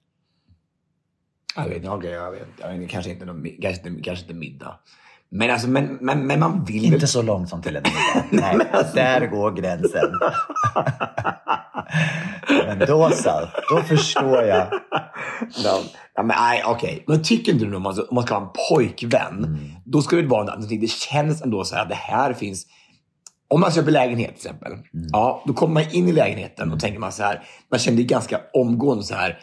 Jag 1.57 1.69
vet, 1.69 1.89
okay, 1.89 2.11
jag 2.11 2.31
vet, 2.31 2.49
jag 2.61 2.79
vet 2.79 2.91
kanske, 2.91 3.11
inte 3.11 3.25
någon, 3.25 3.45
kanske, 3.63 3.89
inte, 3.89 4.03
kanske 4.03 4.23
inte 4.25 4.35
middag. 4.35 4.75
Men, 5.31 5.51
alltså, 5.51 5.69
men, 5.69 5.99
men, 6.01 6.27
men 6.27 6.41
man 6.41 6.65
vill. 6.65 6.95
Inte 6.95 7.07
så 7.07 7.23
långt 7.23 7.49
som 7.49 7.63
till 7.63 7.77
en 7.77 7.83
middag. 7.83 8.27
Nej, 8.57 8.67
alltså- 8.73 8.95
där 8.97 9.27
går 9.27 9.53
gränsen. 9.53 10.11
men 12.67 12.79
då 12.79 13.11
så, 13.11 13.49
då 13.71 13.83
förstår 13.83 14.43
jag. 14.43 14.69
Ja, 15.65 15.81
ja, 16.15 16.23
men 16.23 16.37
nej, 16.39 16.63
okej. 16.67 17.05
Men 17.07 17.23
tycker 17.23 17.53
inte 17.53 17.65
du 17.65 17.77
om 17.77 17.83
man, 17.83 17.99
om 18.09 18.15
man 18.15 18.25
ska 18.25 18.35
ha 18.35 18.43
en 18.47 18.53
pojkvän, 18.71 19.45
Mm. 19.45 19.59
då 19.85 20.03
ska 20.03 20.17
det 20.17 20.27
vara 20.27 20.45
någonting. 20.45 20.81
Det 20.81 20.91
känns 20.91 21.43
ändå 21.43 21.65
så 21.65 21.75
här 21.75 21.83
att 21.83 21.89
det 21.89 21.95
här 21.95 22.33
finns... 22.33 22.67
Om 23.49 23.61
man 23.61 23.71
köper 23.73 23.91
lägenhet 23.91 24.29
till 24.37 24.47
exempel, 24.47 24.73
Mm. 24.73 24.85
ja, 25.13 25.43
då 25.47 25.53
kommer 25.55 25.75
man 25.75 25.93
in 25.93 26.09
i 26.09 26.13
lägenheten 26.13 26.73
och 26.73 26.81
tänker 26.81 26.99
man 26.99 27.13
så 27.13 27.23
här, 27.23 27.43
man 27.71 27.79
känner 27.81 27.97
det 27.97 28.03
ganska 28.05 28.41
omgående 28.53 29.05
så 29.05 29.15
här, 29.15 29.39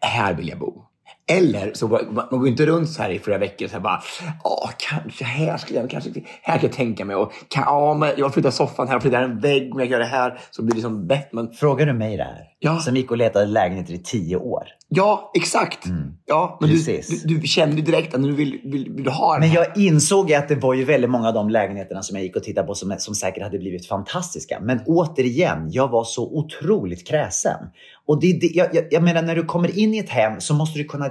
här 0.00 0.34
vill 0.34 0.48
jag 0.48 0.58
bo. 0.58 0.82
Eller 1.28 1.72
så 1.74 1.88
man, 1.88 2.26
går 2.30 2.48
inte 2.48 2.66
runt 2.66 2.90
så 2.90 3.02
här 3.02 3.10
i 3.10 3.18
flera 3.18 3.38
veckor 3.38 3.66
så 3.66 3.72
här 3.72 3.80
bara, 3.80 4.02
ja 4.44 4.70
kanske 4.78 5.24
här 5.24 5.56
skulle 5.56 5.80
jag, 5.80 5.90
kanske 5.90 6.10
här 6.42 6.58
kan 6.58 6.68
jag 6.68 6.76
tänka 6.76 7.04
mig 7.04 7.16
och 7.16 7.32
kan, 7.48 7.62
ja, 7.66 7.94
men 7.94 8.12
jag 8.16 8.34
flyttar 8.34 8.50
soffan 8.50 8.88
här 8.88 8.96
och 8.96 9.02
flyttar 9.02 9.22
en 9.22 9.40
vägg 9.40 9.74
om 9.74 9.80
jag 9.80 9.88
gör 9.88 9.98
det 9.98 10.06
här 10.06 10.40
så 10.50 10.62
blir 10.62 10.76
det 10.76 10.82
som 10.82 11.06
bättre. 11.06 11.28
Men 11.32 11.52
Frågar 11.52 11.86
du 11.86 11.92
mig 11.92 12.16
det 12.16 12.24
här? 12.24 12.44
Ja. 12.58 12.78
Som 12.78 12.96
gick 12.96 13.10
och 13.10 13.16
letade 13.16 13.46
lägenheter 13.46 13.94
i 13.94 13.98
tio 13.98 14.36
år. 14.36 14.64
Ja, 14.88 15.30
exakt. 15.34 15.84
Ja, 16.26 16.58
men 16.60 16.70
du, 16.70 17.02
du, 17.24 17.38
du 17.38 17.46
kände 17.46 17.82
direkt 17.82 18.14
att 18.14 18.20
nu 18.20 18.32
vill, 18.32 18.60
vill, 18.64 18.92
vill 18.94 19.04
du 19.04 19.10
ha 19.10 19.32
den 19.32 19.40
Men 19.40 19.52
jag 19.52 19.76
insåg 19.76 20.32
att 20.32 20.48
det 20.48 20.54
var 20.54 20.74
ju 20.74 20.84
väldigt 20.84 21.10
många 21.10 21.28
av 21.28 21.34
de 21.34 21.50
lägenheterna 21.50 22.02
som 22.02 22.16
jag 22.16 22.24
gick 22.24 22.36
och 22.36 22.42
tittade 22.42 22.66
på 22.66 22.74
som, 22.74 22.94
som 22.98 23.14
säkert 23.14 23.42
hade 23.42 23.58
blivit 23.58 23.86
fantastiska. 23.86 24.60
Men 24.60 24.80
återigen, 24.86 25.70
jag 25.70 25.88
var 25.88 26.04
så 26.04 26.38
otroligt 26.38 27.08
kräsen. 27.08 27.58
Och 28.06 28.20
det, 28.20 28.32
det, 28.32 28.46
jag, 28.46 28.74
jag, 28.74 28.84
jag 28.90 29.02
menar, 29.02 29.22
när 29.22 29.36
du 29.36 29.44
kommer 29.44 29.78
in 29.78 29.94
i 29.94 29.98
ett 29.98 30.10
hem 30.10 30.40
så 30.40 30.54
måste 30.54 30.78
du 30.78 30.84
kunna 30.84 31.10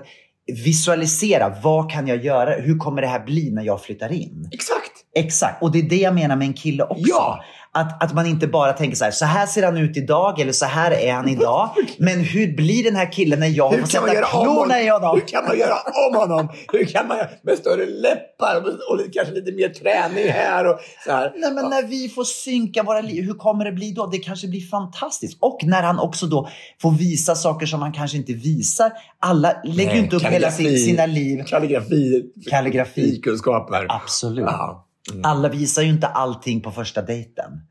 visualisera. 0.66 1.56
Vad 1.64 1.92
kan 1.92 2.08
jag 2.08 2.26
göra? 2.26 2.62
Hur 2.62 2.78
kommer 2.78 3.02
det 3.02 3.08
här 3.08 3.26
bli 3.26 3.52
när 3.52 3.64
jag 3.64 3.82
flyttar 3.82 4.12
in? 4.12 4.50
Exakt. 4.52 4.92
Exakt, 5.18 5.64
och 5.64 5.72
det 5.72 5.80
är 5.80 5.90
det 5.90 5.96
jag 5.96 6.16
menar 6.16 6.36
med 6.36 6.48
en 6.48 6.54
kille 6.54 6.84
också. 6.84 7.04
Ja. 7.08 7.44
Att, 7.78 8.04
att 8.04 8.14
man 8.14 8.26
inte 8.26 8.48
bara 8.48 8.74
tänker 8.74 8.98
så 8.98 9.04
här, 9.04 9.12
så 9.12 9.26
här 9.26 9.46
ser 9.46 9.64
han 9.64 9.78
ut 9.78 9.98
idag 9.98 10.40
eller 10.40 10.52
så 10.52 10.66
här 10.66 10.92
är 10.92 11.14
han 11.14 11.30
idag. 11.30 11.70
Men 11.98 12.20
hur 12.20 12.56
blir 12.56 12.84
den 12.84 12.96
här 12.96 13.12
killen 13.12 13.40
när 13.40 13.48
jag 13.48 13.80
får 13.80 13.88
sätta 13.88 14.22
klorna 14.22 14.82
i 14.82 14.88
honom? 14.88 15.16
Hur 15.16 15.28
kan 15.28 15.46
man 15.46 15.58
göra 15.58 15.76
om 16.10 16.16
honom? 16.16 16.50
Hur 16.72 16.86
kan 16.86 17.08
man 17.08 17.18
göra 17.18 17.30
med 17.44 17.58
större 17.58 17.86
läppar 17.86 18.56
och, 18.56 18.68
och 18.68 19.14
kanske 19.14 19.34
lite 19.34 19.52
mer 19.52 19.70
träning 19.70 20.32
här 20.32 20.68
och 20.68 20.80
så 21.06 21.12
här. 21.12 21.34
Nej, 21.38 21.52
men 21.54 21.70
när 21.70 21.84
vi 21.84 22.10
får 22.10 22.24
synka 22.24 22.84
våra 22.84 23.02
liv, 23.02 23.24
hur 23.24 23.34
kommer 23.34 23.66
det 23.66 23.72
bli 23.72 23.92
då? 23.92 24.08
Det 24.08 24.18
kanske 24.18 24.48
blir 24.48 24.68
fantastiskt. 24.68 25.38
Och 25.42 25.60
när 25.64 25.84
han 25.84 26.00
också 26.00 26.26
då 26.26 26.50
får 26.82 26.92
visa 26.92 27.36
saker 27.36 27.66
som 27.66 27.82
han 27.82 27.94
kanske 27.94 28.18
inte 28.18 28.34
visar. 28.34 28.92
Alla 29.20 29.54
lägger 29.64 29.94
ju 29.94 30.00
inte 30.00 30.16
upp 30.16 30.24
hela 30.24 30.52
sina 30.52 31.06
liv. 31.06 31.44
Kalligrafi. 31.48 32.24
Kalligrafi. 32.50 33.22
Kunskaper. 33.22 33.86
Absolut. 33.90 34.46
Ja. 34.48 34.85
Mm. 35.12 35.22
Alla 35.26 35.50
visar 35.50 35.82
ju 35.82 35.90
inte 35.90 36.08
allting 36.08 36.62
på 36.62 36.72
första 36.72 37.02
dejten. 37.02 37.62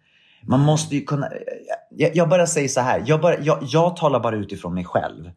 Man 0.47 0.61
måste 0.61 0.95
ju 0.95 1.05
kunna... 1.05 1.29
Jag, 1.91 2.17
jag 2.17 2.29
bara 2.29 2.47
säger 2.47 2.69
så 2.69 2.81
här. 2.81 3.03
Jag, 3.07 3.21
bara, 3.21 3.39
jag, 3.39 3.59
jag 3.63 3.97
talar 3.97 4.21
bara 4.21 4.37
utifrån 4.37 4.75
mig 4.75 4.85
själv. 4.85 5.31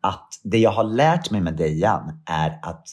Att 0.00 0.28
det 0.42 0.58
jag 0.58 0.70
har 0.70 0.84
lärt 0.84 1.30
mig 1.30 1.40
med 1.40 1.56
Dejan 1.56 2.22
är 2.26 2.58
att 2.62 2.88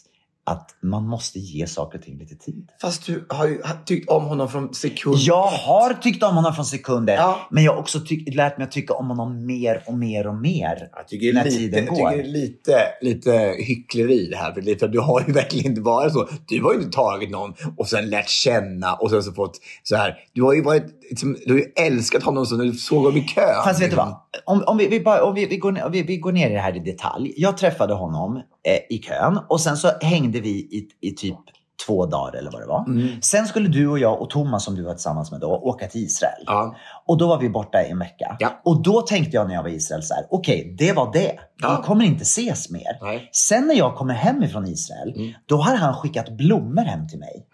att 0.48 0.70
man 0.82 1.08
måste 1.08 1.40
ge 1.40 1.68
saker 1.68 1.98
och 1.98 2.04
ting 2.04 2.18
lite 2.18 2.36
tid. 2.36 2.68
Fast 2.82 3.06
du 3.06 3.25
har 3.30 3.48
ju 3.48 3.62
tyckt 3.86 4.10
om 4.10 4.24
honom 4.25 4.50
från 4.50 4.74
sekund 4.74 5.16
Jag 5.20 5.48
har 5.48 5.94
tyckt 5.94 6.24
om 6.24 6.36
honom 6.36 6.54
från 6.56 6.66
sekunder, 6.66 7.14
Ja. 7.16 7.40
men 7.52 7.64
jag 7.64 7.72
har 7.74 7.80
också 7.80 8.00
lärt 8.28 8.58
mig 8.58 8.66
att 8.66 8.72
tycka 8.72 8.94
om 8.94 9.08
honom 9.10 9.46
mer 9.46 9.84
och 9.88 9.94
mer 9.94 10.28
och 10.28 10.36
mer 10.36 10.90
Jag 10.96 11.08
tycker, 11.08 11.34
när 11.34 11.42
är 11.42 11.46
lite, 11.46 11.58
tiden 11.58 11.86
jag 11.86 11.96
går. 11.96 12.10
tycker 12.12 12.24
det 12.24 12.30
är 12.30 12.34
lite, 12.42 12.78
lite 13.02 13.56
hyckleri 13.60 14.28
det 14.32 14.38
här. 14.38 14.52
För 14.54 14.62
lite- 14.62 14.80
för 14.80 14.88
du 14.88 15.00
har 15.00 15.24
ju 15.28 15.34
verkligen 15.34 15.66
inte 15.66 15.82
varit 15.82 16.14
så. 16.14 16.28
Du 16.48 16.62
har 16.64 16.74
ju 16.74 16.80
inte 16.80 16.92
tagit 16.98 17.30
någon 17.30 17.54
och 17.78 17.88
sen 17.88 18.10
lärt 18.10 18.30
känna 18.30 18.94
och 18.94 19.10
sen 19.10 19.24
så 19.24 19.32
fått 19.32 19.60
så 19.84 19.96
här. 19.96 20.16
Du 20.34 20.44
har 20.44 20.54
ju 20.54 20.62
varit, 20.64 20.86
liksom, 21.10 21.38
du 21.46 21.54
har 21.54 21.60
ju 21.60 21.72
älskat 21.76 22.24
honom 22.24 22.46
så 22.46 22.58
när 22.58 22.66
du 22.66 22.74
såg 22.74 23.04
honom 23.04 23.18
i 23.18 23.28
kön. 23.28 23.64
Fast 23.64 23.82
vet 23.82 23.90
du 23.90 23.96
vad? 23.96 24.16
Om, 24.46 24.64
om, 24.68 24.78
vi, 24.78 24.88
vi, 24.88 25.00
bara, 25.00 25.24
om 25.24 25.36
vi, 25.36 25.46
vi, 25.46 25.58
går, 25.58 25.72
ner- 25.72 25.90
vi, 25.90 26.02
vi 26.02 26.18
går 26.18 26.32
ner 26.32 26.50
i 26.50 26.54
det 26.54 26.60
här 26.60 26.76
i 26.76 26.80
detalj. 26.80 27.34
Jag 27.38 27.58
träffade 27.58 27.94
honom 27.94 28.36
eh, 28.36 28.96
i 28.96 28.98
kön 28.98 29.40
och 29.50 29.62
sen 29.62 29.78
så 29.78 29.92
hängde 30.02 30.40
vi 30.40 30.50
i, 30.50 30.88
i 31.02 31.12
typ 31.12 31.38
två 31.86 32.06
dagar 32.06 32.36
eller 32.39 32.51
vad 32.51 32.62
det 32.62 32.68
var. 32.68 32.86
Mm. 32.88 33.22
Sen 33.22 33.48
skulle 33.48 33.68
du 33.70 33.88
och 33.88 34.00
jag 34.00 34.22
och 34.22 34.30
Thomas 34.30 34.63
som 34.65 34.75
du 34.75 34.84
var 34.84 34.94
tillsammans 34.94 35.32
med 35.32 35.39
då 35.39 35.48
åka 35.48 35.88
till 35.88 36.01
Israel. 36.01 36.44
Ja. 36.46 36.75
Och 37.06 37.18
då 37.18 37.27
var 37.27 37.38
vi 37.39 37.50
borta 37.50 37.84
i 37.84 37.89
en 37.92 38.00
vecka. 38.00 38.36
Ja. 38.39 38.62
Och 38.65 38.84
då 38.84 39.01
tänkte 39.01 39.38
jag 39.38 39.48
när 39.48 39.56
jag 39.56 39.63
var 39.63 39.70
i 39.70 39.75
Israel 39.75 40.04
så 40.04 40.13
här, 40.13 40.24
okej, 40.30 40.75
det 40.80 40.94
var 40.94 41.13
det. 41.13 41.32
Ja. 41.62 41.77
Vi 41.82 41.88
kommer 41.88 42.06
inte 42.06 42.22
ses 42.22 42.70
mer. 42.70 42.98
Nej. 43.01 43.30
Sen 43.32 43.68
när 43.68 43.75
jag 43.75 43.96
kommer 43.96 44.13
hem 44.13 44.44
ifrån 44.44 44.68
Israel, 44.68 45.13
Mm. 45.15 45.34
då 45.46 45.58
har 45.58 45.75
han 45.75 45.94
skickat 45.94 46.30
blommor 46.30 46.82
hem 46.82 47.08
till 47.08 47.20
mig. 47.20 47.48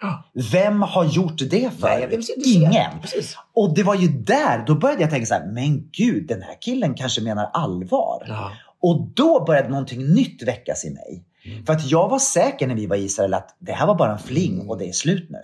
Vem 0.52 0.82
har 0.82 1.06
gjort 1.06 1.38
det 1.38 1.70
för? 1.80 1.88
Nej, 1.88 2.20
Ingen. 2.46 2.92
Precis. 3.02 3.38
Och 3.54 3.76
det 3.76 3.84
var 3.84 3.96
ju 3.96 4.08
där, 4.08 4.64
då 4.68 4.76
började 4.76 5.02
jag 5.02 5.10
tänka 5.10 5.26
så 5.26 5.34
här, 5.34 5.46
men 5.46 5.90
gud, 5.98 6.28
den 6.28 6.42
här 6.42 6.56
killen 6.62 6.94
kanske 6.94 7.22
menar 7.22 7.50
allvar. 7.54 8.26
Ja. 8.28 8.52
Och 8.82 9.08
då 9.16 9.44
började 9.46 9.70
någonting 9.70 10.14
nytt 10.14 10.44
väckas 10.44 10.86
i 10.86 10.90
mig. 10.90 11.24
Mm. 11.46 11.66
För 11.66 11.74
att 11.74 11.92
jag 11.92 12.10
var 12.10 12.20
säker 12.20 12.68
när 12.68 12.76
vi 12.76 12.86
var 12.86 12.96
i 12.96 13.04
Israel 13.04 13.34
att 13.34 13.56
det 13.60 13.72
här 13.72 13.88
var 13.88 13.96
bara 13.96 14.12
en 14.12 14.20
fling 14.20 14.70
och 14.70 14.78
det 14.78 14.86
är 14.90 14.92
slut 14.92 15.30
nu. 15.30 15.38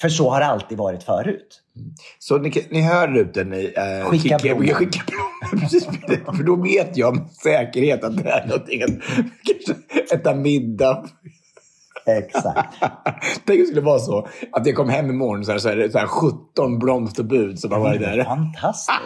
För 0.00 0.08
så 0.08 0.30
har 0.30 0.40
det 0.40 0.46
alltid 0.46 0.78
varit 0.78 1.02
förut. 1.02 1.62
Så 2.18 2.38
ni, 2.38 2.66
ni 2.70 2.80
hör 2.82 3.16
ute, 3.16 3.44
ni 3.44 3.72
eh, 3.76 4.10
Skicka 4.10 4.38
blommor. 4.38 4.74
skicka 4.74 5.00
blommor. 5.06 6.32
För 6.36 6.42
då 6.44 6.56
vet 6.56 6.96
jag 6.96 7.16
med 7.16 7.30
säkerhet 7.30 8.04
att 8.04 8.16
det 8.16 8.30
är 8.30 8.46
någonting. 8.46 8.82
Att, 8.82 8.90
kanske 9.66 10.14
äta 10.14 10.34
middag. 10.34 11.08
Exakt. 12.08 12.74
Tänk 13.46 13.58
om 13.58 13.58
det 13.58 13.66
skulle 13.66 13.80
vara 13.80 13.98
så 13.98 14.28
att 14.52 14.66
jag 14.66 14.76
kom 14.76 14.88
hem 14.88 15.10
imorgon 15.10 15.44
så, 15.44 15.52
här, 15.52 15.58
så 15.58 15.68
är 15.68 15.76
det 15.76 15.90
så 15.90 15.98
här 15.98 16.06
17 16.06 16.78
blomsterbud 16.78 17.58
som 17.58 17.72
har 17.72 17.80
varit 17.80 18.00
där. 18.00 18.24
Fantastiskt. 18.24 18.90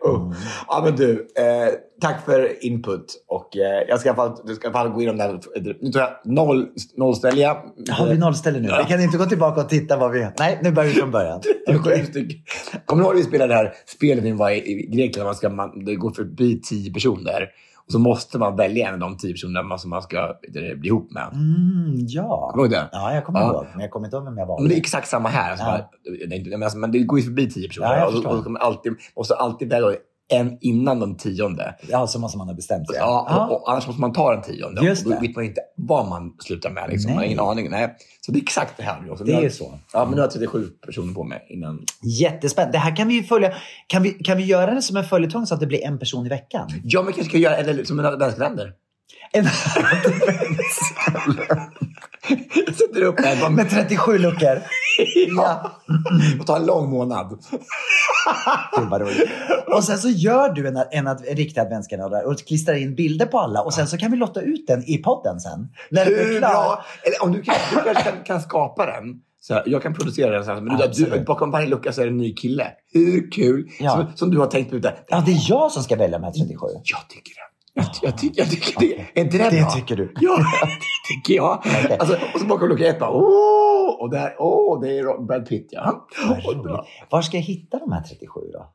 Oh. 0.00 0.34
Ja, 0.68 0.82
men 0.84 0.96
du, 0.96 1.12
eh, 1.12 1.74
tack 2.00 2.24
för 2.24 2.64
input. 2.66 3.24
Och, 3.28 3.56
eh, 3.56 3.84
jag 3.88 4.00
ska 4.00 4.08
i 4.08 4.12
alla 4.12 4.72
fall, 4.72 4.88
gå 4.88 5.00
igenom 5.00 5.16
det 5.16 5.22
här. 5.22 5.40
Nu 5.80 5.92
tar 5.92 6.00
jag 6.00 6.10
noll, 6.24 6.68
nollställer 6.96 7.42
jag. 7.42 7.56
Har 7.90 8.06
vi 8.06 8.18
nollställe 8.18 8.60
nu? 8.60 8.68
Vi 8.78 8.84
kan 8.88 9.02
inte 9.02 9.18
gå 9.18 9.24
tillbaka 9.24 9.60
och 9.60 9.68
titta 9.68 9.96
vad 9.96 10.10
vi... 10.10 10.26
Nej, 10.38 10.58
nu 10.62 10.70
börjar 10.70 10.88
vi 10.88 10.94
från 10.94 11.10
början. 11.10 11.40
Stycken. 12.08 12.38
Kommer 12.84 13.02
du 13.02 13.06
ihåg 13.06 13.14
när 13.14 13.22
vi 13.22 13.28
spelade 13.28 13.54
det 13.54 13.56
här 13.56 13.74
spelet 13.86 14.24
när 14.24 14.30
vi 14.30 14.36
var 14.36 14.50
i, 14.50 14.56
i 14.56 14.86
Grekland? 14.86 15.26
Man 15.26 15.34
ska, 15.34 15.48
man, 15.48 15.84
det 15.84 15.94
går 15.94 16.10
förbi 16.10 16.60
tio 16.60 16.92
personer. 16.92 17.48
Och 17.92 17.94
så 17.94 17.98
måste 17.98 18.38
man 18.38 18.56
välja 18.56 18.88
en 18.88 18.94
av 18.94 19.00
de 19.00 19.16
tio 19.16 19.32
personerna 19.32 19.62
man- 19.62 19.78
som 19.78 19.90
man 19.90 20.02
ska 20.02 20.34
bli 20.76 20.88
ihop 20.88 21.10
med. 21.12 21.28
Mm, 21.32 21.94
ja. 22.08 22.50
Kommer 22.50 22.68
du 22.68 22.74
ihåg 22.74 22.82
det? 22.84 22.88
Ja, 22.92 23.14
jag 23.14 23.24
kommer 23.24 23.40
Ja. 23.40 23.46
ihåg. 23.52 23.66
Men 23.72 23.80
jag 23.80 23.90
kommer 23.90 24.06
inte 24.06 24.16
ihåg 24.16 24.24
vem 24.24 24.38
jag 24.38 24.46
var. 24.46 24.60
Men 24.60 24.68
det 24.68 24.74
är 24.74 24.78
exakt 24.78 25.08
samma 25.08 25.28
här. 25.28 25.50
Alltså 25.50 25.66
Ja. 25.66 25.70
bara, 25.72 26.26
det 26.28 26.50
men, 26.50 26.62
alltså, 26.62 26.78
men 26.78 26.92
det 26.92 26.98
går 26.98 27.18
ju 27.18 27.24
förbi 27.24 27.50
tio 27.50 27.68
personer. 27.68 27.96
Ja, 27.96 28.06
och, 28.06 28.38
och, 28.38 28.46
och, 28.46 28.64
alltid, 28.64 28.92
måste 29.16 29.34
alltid 29.34 29.68
välja 29.68 29.90
en 30.32 30.58
innan 30.60 31.00
den 31.00 31.16
tionde. 31.16 31.74
Ja, 31.88 32.06
så 32.06 32.18
måste 32.18 32.38
man 32.38 32.48
ha 32.48 32.54
bestämt 32.54 32.86
sig. 32.86 32.96
Ja, 32.98 33.46
och, 33.50 33.62
och 33.62 33.72
annars 33.72 33.86
måste 33.86 34.00
man 34.00 34.12
ta 34.12 34.32
den 34.32 34.42
tionde. 34.42 34.84
Just 34.84 35.06
och 35.06 35.12
då 35.12 35.20
det. 35.20 35.26
vet 35.26 35.36
man 35.36 35.44
inte 35.44 35.60
vad 35.76 36.08
man 36.08 36.34
slutar 36.38 36.70
med. 36.70 36.90
Liksom. 36.90 37.10
Man 37.10 37.18
har 37.18 37.24
ingen 37.24 37.40
aning. 37.40 37.70
Nej. 37.70 37.96
Så 38.20 38.32
det 38.32 38.38
är 38.38 38.42
exakt 38.42 38.76
det 38.76 38.82
här. 38.82 39.10
också. 39.10 39.24
Det 39.24 39.32
är 39.32 39.48
så. 39.48 39.78
Ja, 39.92 40.04
men 40.04 40.10
nu 40.10 40.16
har 40.16 40.24
jag 40.24 40.32
37 40.32 40.66
personer 40.86 41.14
på 41.14 41.24
mig 41.24 41.46
innan. 41.48 41.84
Jättespännande. 42.20 42.78
Det 42.78 42.80
här 42.80 42.96
kan 42.96 43.08
vi 43.08 43.14
ju 43.14 43.22
följa. 43.22 43.52
Kan 43.86 44.02
vi, 44.02 44.10
kan 44.10 44.36
vi 44.36 44.44
göra 44.44 44.74
det 44.74 44.82
som 44.82 44.96
en 44.96 45.04
följetong 45.04 45.46
så 45.46 45.54
att 45.54 45.60
det 45.60 45.66
blir 45.66 45.84
en 45.84 45.98
person 45.98 46.26
i 46.26 46.28
veckan? 46.28 46.68
Ja, 46.84 47.02
men 47.02 47.12
kanske 47.12 47.30
ska 47.30 47.38
göra 47.38 47.56
eller, 47.56 47.84
som 47.84 47.98
en 47.98 48.06
adventskalender. 48.06 48.72
En... 49.32 49.44
Jag 52.66 52.74
sätter 52.74 53.02
upp 53.02 53.18
en. 53.18 53.54
Med 53.54 53.70
37 53.70 54.18
luckor. 54.18 54.62
Ja. 55.36 55.80
Och 56.40 56.46
ta 56.46 56.56
en 56.56 56.66
lång 56.66 56.90
månad. 56.90 57.38
Och 59.66 59.84
sen 59.84 59.98
så 59.98 60.08
gör 60.08 60.48
du 60.48 60.68
en, 60.68 60.76
en, 60.76 61.06
en 61.06 61.16
riktig 61.16 61.60
adventskalender 61.60 62.26
och 62.26 62.38
klistrar 62.38 62.74
in 62.74 62.94
bilder 62.94 63.26
på 63.26 63.38
alla 63.38 63.62
och 63.62 63.74
sen 63.74 63.86
så 63.88 63.98
kan 63.98 64.10
vi 64.10 64.16
lotta 64.16 64.40
ut 64.40 64.66
den 64.66 64.84
i 64.90 64.98
podden 64.98 65.40
sen. 65.40 65.68
När 65.90 66.04
du 66.04 66.20
är 66.20 66.24
Hur 66.24 66.38
klar. 66.38 66.50
bra? 66.50 66.84
Eller 67.02 67.22
om 67.22 67.32
du, 67.32 67.42
kan, 67.42 67.54
du 67.70 67.76
kanske 67.76 68.02
kan, 68.02 68.24
kan 68.24 68.40
skapa 68.40 68.86
den. 68.86 69.20
Så 69.40 69.54
här, 69.54 69.62
jag 69.66 69.82
kan 69.82 69.94
producera 69.94 70.30
den 70.30 70.44
sen. 70.44 70.64
Men 70.64 70.76
du, 70.76 71.04
du, 71.04 71.20
bakom 71.20 71.50
varje 71.50 71.66
lucka 71.68 71.92
så 71.92 72.00
är 72.00 72.04
det 72.04 72.12
en 72.12 72.16
ny 72.16 72.34
kille. 72.34 72.66
Hur 72.92 73.30
kul? 73.30 73.68
Ja. 73.80 73.90
Som, 73.90 74.06
som 74.16 74.30
du 74.30 74.38
har 74.38 74.46
tänkt 74.46 74.72
ut 74.72 74.82
det. 74.82 74.94
Ja, 75.08 75.22
det 75.26 75.32
är 75.32 75.40
jag 75.48 75.72
som 75.72 75.82
ska 75.82 75.96
välja 75.96 76.18
de 76.18 76.24
här 76.24 76.32
37. 76.32 76.66
Jag 76.82 77.08
tycker 77.08 77.34
det. 77.34 77.51
Jag, 77.74 77.86
jag, 78.02 78.18
tycker, 78.18 78.40
jag 78.40 78.50
tycker 78.50 78.80
det. 78.80 79.20
Är 79.20 79.24
inte 79.24 79.38
det 79.38 79.50
Det 79.50 79.60
bra? 79.60 79.70
tycker 79.70 79.96
du. 79.96 80.12
Ja, 80.20 80.36
det 80.62 81.14
tycker 81.14 81.34
jag. 81.34 81.58
Okej. 81.58 81.96
Alltså, 81.98 82.18
och 82.34 82.40
så 82.40 82.46
bakom 82.46 82.68
lucka 82.68 82.86
ett 82.86 82.98
bara, 82.98 83.10
åh! 83.10 84.02
Och 84.02 84.10
där, 84.10 84.34
åh, 84.38 84.80
det 84.80 84.98
är 84.98 85.26
Brad 85.26 85.48
Pitt 85.48 85.68
ja. 85.70 86.06
Roligt. 86.26 86.88
Var 87.10 87.22
ska 87.22 87.36
jag 87.36 87.44
hitta 87.44 87.78
de 87.78 87.92
här 87.92 88.02
37 88.02 88.40
då? 88.52 88.72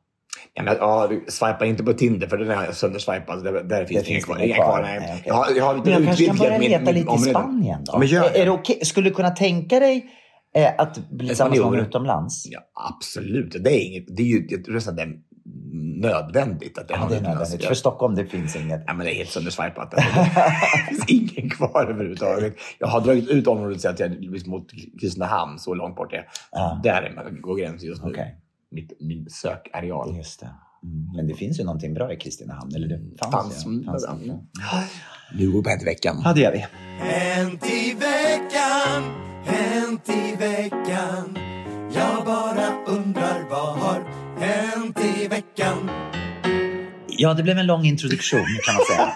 Ja, 0.54 0.62
men, 0.62 0.76
ja, 0.80 1.06
du 1.10 1.24
swipar 1.28 1.64
inte 1.64 1.84
på 1.84 1.92
Tinder 1.92 2.26
för 2.26 2.38
den 2.38 2.50
är 2.50 2.72
sönderswipad. 2.72 3.44
Där, 3.44 3.52
där 3.62 3.84
finns 3.84 4.04
det 4.04 4.10
inga 4.10 4.20
kvar. 4.20 4.38
inga 4.38 4.54
kvar. 4.54 4.82
nej. 4.82 5.00
Nej, 5.00 5.08
okej. 5.12 5.22
jag, 5.26 5.34
har, 5.34 5.50
jag 5.56 5.64
har 5.64 5.74
lite 5.74 5.90
Men 5.90 5.98
jag 5.98 6.04
kanske 6.04 6.26
kan 6.26 6.36
börja 6.36 6.58
leta 6.58 6.84
min 6.84 6.94
lite 6.94 7.14
i. 7.14 7.18
Spanien 7.18 7.84
då? 7.84 7.98
Men 7.98 8.08
gör 8.08 8.24
är, 8.24 8.40
är 8.40 8.44
det 8.44 8.50
okej? 8.50 8.84
Skulle 8.84 9.08
du 9.08 9.14
kunna 9.14 9.30
tänka 9.30 9.80
dig 9.80 10.06
eh, 10.54 10.70
att 10.78 11.10
bli 11.10 11.28
tillsammans 11.28 11.58
med 11.58 11.66
någon 11.66 11.80
utomlands? 11.80 12.46
Ja, 12.50 12.60
absolut. 12.90 13.56
Det 13.64 13.70
är, 13.70 13.80
inget, 13.86 14.16
det 14.16 14.22
är 14.22 14.26
ju 14.26 14.46
det 14.46 14.68
är 14.68 14.72
nästan 14.72 14.96
det 14.96 15.06
nödvändigt. 15.72 16.78
Att 16.78 16.88
det 16.88 16.94
Ja, 16.94 17.06
det 17.10 17.16
är 17.16 17.20
nödvändigt. 17.20 17.62
Ja. 17.62 17.68
För 17.68 17.74
Stockholm 17.74 18.14
det 18.14 18.26
finns 18.26 18.56
inget. 18.56 18.84
Ja, 18.86 18.94
men 18.94 19.06
det 19.06 19.12
är 19.12 19.14
helt 19.14 19.30
sönderswipat. 19.30 19.94
Alltså, 19.94 20.10
det 20.78 20.86
finns 20.88 21.04
ingen 21.08 21.50
kvar 21.50 21.86
överhuvudtaget. 21.90 22.56
Jag 22.78 22.88
har 22.88 23.00
dragit 23.00 23.28
ut 23.28 23.46
området 23.46 23.80
så 23.80 23.88
att 23.88 24.00
jag 24.00 24.10
liksom 24.20 24.50
mot 24.50 24.70
Kristinehamn, 25.00 25.58
så 25.58 25.74
långt 25.74 25.96
bort 25.96 26.10
det 26.10 26.16
är. 26.16 26.28
Ja. 26.52 26.80
Där 26.82 27.02
är 27.02 27.14
man, 27.14 27.40
går 27.40 27.56
gränsen 27.56 27.88
just 27.88 28.04
nu. 28.04 28.10
Okej. 28.10 28.36
Mitt, 28.70 28.92
min 29.00 29.30
sökareal. 29.30 30.16
Just 30.16 30.40
det. 30.40 30.50
Mm. 30.82 31.16
Men 31.16 31.26
det 31.26 31.34
finns 31.34 31.60
ju 31.60 31.64
någonting 31.64 31.94
bra 31.94 32.12
i 32.12 32.16
Kristinehamn. 32.16 32.74
Eller 32.74 32.88
det 32.88 33.18
fanns, 33.18 33.34
Fanns, 33.34 33.66
mm, 33.66 33.84
Fanns 33.84 34.06
ja. 34.08 34.18
ju. 34.24 34.32
Nu 35.38 35.46
går 35.52 35.58
vi 35.58 35.62
på 35.62 35.70
Hänt 35.70 35.82
i 35.82 35.84
veckan. 35.84 36.22
Ja, 36.24 36.32
det 36.32 36.40
gör 36.40 36.52
vi. 36.52 36.66
Hänt 36.98 37.64
i 37.66 37.94
veckan, 37.94 39.02
hänt 39.44 40.08
i 40.08 40.27
Ja, 47.20 47.34
det 47.34 47.42
blev 47.42 47.58
en 47.58 47.66
lång 47.66 47.84
introduktion 47.84 48.44
kan 48.66 48.74
man 48.74 48.84
säga. 48.84 49.12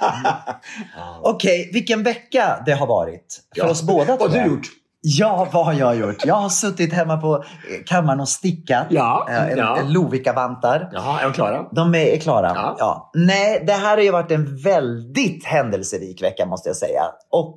Okej, 1.22 1.70
vilken 1.72 2.02
vecka 2.02 2.62
det 2.66 2.72
har 2.72 2.86
varit. 2.86 3.40
För 3.56 3.62
Ja. 3.64 3.70
oss 3.70 3.82
båda 3.82 4.16
Vad 4.16 4.30
har 4.30 4.38
du 4.38 4.46
gjort? 4.50 4.66
Ja, 5.04 5.48
vad 5.52 5.64
har 5.64 5.72
jag 5.72 5.96
gjort? 5.96 6.24
Jag 6.24 6.34
har 6.34 6.48
suttit 6.48 6.92
hemma 6.92 7.16
på 7.16 7.34
eh, 7.36 7.42
kammaren 7.86 8.20
och 8.20 8.28
stickat. 8.28 8.86
Ja, 8.90 9.26
Eh, 9.30 9.48
ja. 9.56 9.76
en 9.78 9.92
Lovikka-vantar. 9.92 10.88
Jaha, 10.92 11.20
är 11.20 11.24
de 11.24 11.32
klara? 11.32 11.66
De 11.72 11.94
är, 11.94 11.98
är 11.98 12.16
klara. 12.18 12.52
Ja. 12.54 12.76
Ja. 12.78 13.10
Nej, 13.14 13.64
det 13.66 13.72
här 13.72 13.96
har 13.96 14.02
ju 14.04 14.10
varit 14.10 14.30
en 14.30 14.56
väldigt 14.56 15.44
händelserik 15.44 16.22
vecka 16.22 16.46
måste 16.46 16.68
jag 16.68 16.76
säga. 16.76 17.02
Och 17.30 17.56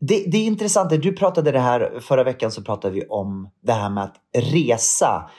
det, 0.00 0.24
det 0.26 0.38
är 0.38 0.44
intressant, 0.44 0.90
du 1.02 1.12
pratade 1.16 1.52
det 1.52 1.58
här, 1.60 2.00
förra 2.00 2.24
veckan 2.24 2.50
så 2.50 2.62
pratade 2.62 2.94
vi 2.94 3.06
om 3.08 3.50
det 3.62 3.72
här 3.72 3.90
med 3.90 4.04
att 4.04 4.14
resa. 4.52 5.30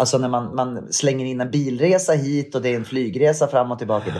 Alltså 0.00 0.18
när 0.18 0.28
man, 0.28 0.54
man 0.54 0.92
slänger 0.92 1.26
in 1.26 1.40
en 1.40 1.50
bilresa 1.50 2.12
hit 2.12 2.54
och 2.54 2.62
det 2.62 2.68
är 2.68 2.76
en 2.76 2.84
flygresa 2.84 3.48
fram 3.48 3.70
och 3.70 3.78
tillbaka. 3.78 4.14